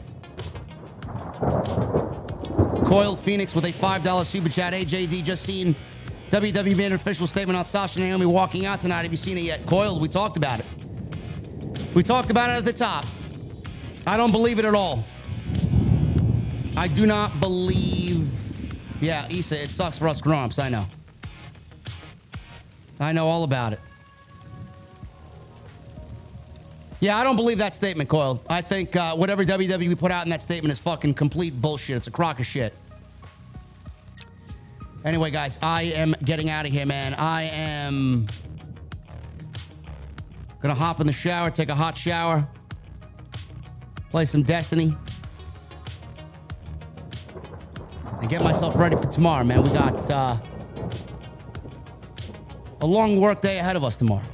Coiled 2.85 3.17
Phoenix 3.17 3.55
with 3.55 3.63
a 3.63 3.71
$5 3.71 4.25
super 4.25 4.49
chat. 4.49 4.73
AJD 4.73 5.23
just 5.23 5.45
seen 5.45 5.73
WWE 6.31 6.75
made 6.75 6.87
an 6.87 6.93
official 6.93 7.27
statement 7.27 7.57
on 7.57 7.63
Sasha 7.63 8.01
and 8.01 8.09
Naomi 8.09 8.25
walking 8.25 8.65
out 8.65 8.81
tonight. 8.81 9.03
Have 9.03 9.11
you 9.11 9.17
seen 9.17 9.37
it 9.37 9.45
yet? 9.45 9.65
Coiled, 9.67 10.01
we 10.01 10.09
talked 10.09 10.35
about 10.35 10.59
it. 10.59 10.65
We 11.95 12.03
talked 12.03 12.29
about 12.29 12.49
it 12.49 12.57
at 12.57 12.65
the 12.65 12.73
top. 12.73 13.05
I 14.05 14.17
don't 14.17 14.33
believe 14.33 14.59
it 14.59 14.65
at 14.65 14.75
all. 14.75 15.05
I 16.75 16.89
do 16.89 17.05
not 17.05 17.39
believe. 17.39 18.29
Yeah, 18.99 19.29
Issa, 19.29 19.63
it 19.63 19.69
sucks 19.69 19.97
for 19.97 20.09
us 20.09 20.19
grown 20.19 20.51
I 20.57 20.67
know. 20.67 20.85
I 22.99 23.13
know 23.13 23.29
all 23.29 23.45
about 23.45 23.71
it. 23.71 23.79
Yeah, 27.01 27.17
I 27.17 27.23
don't 27.23 27.37
believe 27.37 27.59
that 27.59 27.75
statement, 27.75 28.09
Coiled. 28.09 28.43
I 28.49 28.61
think 28.61 28.95
uh, 28.95 29.15
whatever 29.15 29.45
WWE 29.45 29.97
put 29.97 30.11
out 30.11 30.25
in 30.25 30.29
that 30.31 30.41
statement 30.41 30.73
is 30.73 30.79
fucking 30.79 31.13
complete 31.13 31.59
bullshit. 31.61 31.95
It's 31.95 32.07
a 32.07 32.11
crock 32.11 32.39
of 32.39 32.45
shit. 32.45 32.73
Anyway, 35.05 35.31
guys, 35.31 35.57
I 35.61 35.83
am 35.83 36.13
getting 36.25 36.49
out 36.49 36.65
of 36.65 36.73
here, 36.73 36.85
man. 36.85 37.13
I 37.13 37.43
am 37.43 38.27
gonna 40.61 40.73
hop 40.73 40.99
in 40.99 41.07
the 41.07 41.13
shower, 41.13 41.49
take 41.49 41.69
a 41.69 41.75
hot 41.75 41.95
shower, 41.97 42.45
play 44.09 44.25
some 44.25 44.43
Destiny, 44.43 44.93
and 48.19 48.29
get 48.29 48.43
myself 48.43 48.75
ready 48.75 48.97
for 48.97 49.05
tomorrow, 49.05 49.45
man. 49.45 49.63
We 49.63 49.69
got 49.69 50.11
uh, 50.11 50.37
a 52.81 52.85
long 52.85 53.21
work 53.21 53.41
day 53.41 53.59
ahead 53.59 53.77
of 53.77 53.85
us 53.85 53.95
tomorrow. 53.95 54.25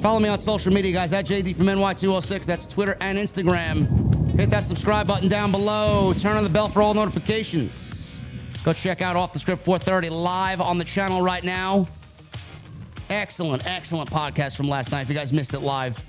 Follow 0.00 0.18
me 0.18 0.30
on 0.30 0.40
social 0.40 0.72
media, 0.72 0.92
guys, 0.92 1.12
at 1.12 1.26
JD 1.26 1.56
from 1.56 1.66
NY206. 1.66 2.46
That's 2.46 2.66
Twitter 2.66 2.96
and 3.00 3.18
Instagram. 3.18 4.34
Hit 4.38 4.48
that 4.48 4.66
subscribe 4.66 5.06
button 5.06 5.28
down 5.28 5.50
below. 5.50 6.14
Turn 6.14 6.38
on 6.38 6.44
the 6.44 6.48
bell 6.48 6.70
for 6.70 6.80
all 6.80 6.94
notifications. 6.94 8.18
Go 8.64 8.72
check 8.72 9.02
out 9.02 9.16
Off 9.16 9.34
the 9.34 9.38
Script 9.38 9.62
430 9.62 10.08
live 10.08 10.62
on 10.62 10.78
the 10.78 10.84
channel 10.84 11.20
right 11.20 11.44
now. 11.44 11.86
Excellent, 13.10 13.66
excellent 13.66 14.10
podcast 14.10 14.56
from 14.56 14.68
last 14.68 14.90
night. 14.90 15.02
If 15.02 15.10
you 15.10 15.14
guys 15.14 15.34
missed 15.34 15.52
it 15.52 15.60
live, 15.60 16.02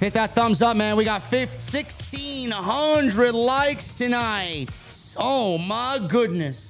Hit 0.00 0.14
that 0.14 0.34
thumbs 0.34 0.62
up, 0.62 0.78
man. 0.78 0.96
We 0.96 1.04
got 1.04 1.20
1,600 1.20 3.34
likes 3.34 3.94
tonight. 3.94 4.70
Oh, 5.18 5.58
my 5.58 6.00
goodness. 6.08 6.69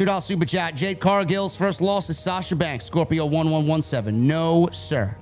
$2 0.00 0.22
super 0.22 0.46
chat. 0.46 0.74
Jade 0.74 0.98
Cargill's 0.98 1.54
first 1.54 1.82
loss 1.82 2.08
is 2.08 2.18
Sasha 2.18 2.56
Banks, 2.56 2.86
Scorpio 2.86 3.26
1117. 3.26 4.26
No, 4.26 4.68
sir. 4.72 5.14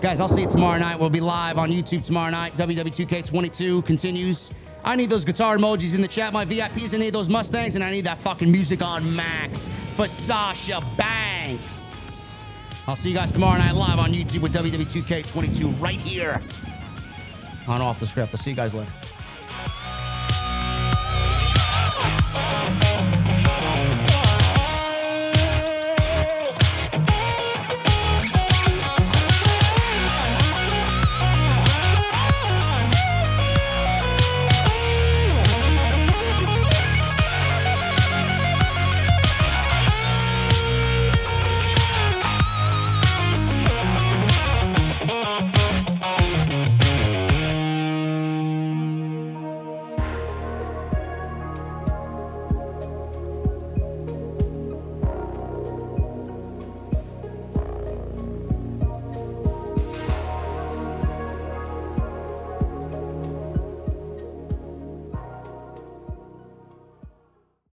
Guys, 0.00 0.20
I'll 0.20 0.28
see 0.28 0.42
you 0.42 0.46
tomorrow 0.46 0.78
night. 0.78 1.00
We'll 1.00 1.10
be 1.10 1.20
live 1.20 1.58
on 1.58 1.70
YouTube 1.70 2.04
tomorrow 2.04 2.30
night. 2.30 2.56
WW2K22 2.56 3.84
continues. 3.84 4.52
I 4.84 4.94
need 4.94 5.10
those 5.10 5.24
guitar 5.24 5.56
emojis 5.56 5.96
in 5.96 6.00
the 6.00 6.06
chat. 6.06 6.32
My 6.32 6.44
VIPs, 6.44 6.94
I 6.94 6.98
need 6.98 7.12
those 7.12 7.28
Mustangs, 7.28 7.74
and 7.74 7.82
I 7.82 7.90
need 7.90 8.04
that 8.04 8.18
fucking 8.18 8.50
music 8.50 8.82
on 8.82 9.16
max 9.16 9.68
for 9.96 10.06
Sasha 10.06 10.80
Banks. 10.96 12.44
I'll 12.86 12.94
see 12.94 13.08
you 13.08 13.16
guys 13.16 13.32
tomorrow 13.32 13.58
night 13.58 13.74
live 13.74 13.98
on 13.98 14.12
YouTube 14.12 14.42
with 14.42 14.54
WW2K22 14.54 15.80
right 15.80 16.00
here 16.00 16.40
on 17.66 17.82
Off 17.82 17.98
the 17.98 18.06
Script. 18.06 18.32
I'll 18.32 18.38
see 18.38 18.50
you 18.50 18.56
guys 18.56 18.74
later. 18.74 18.92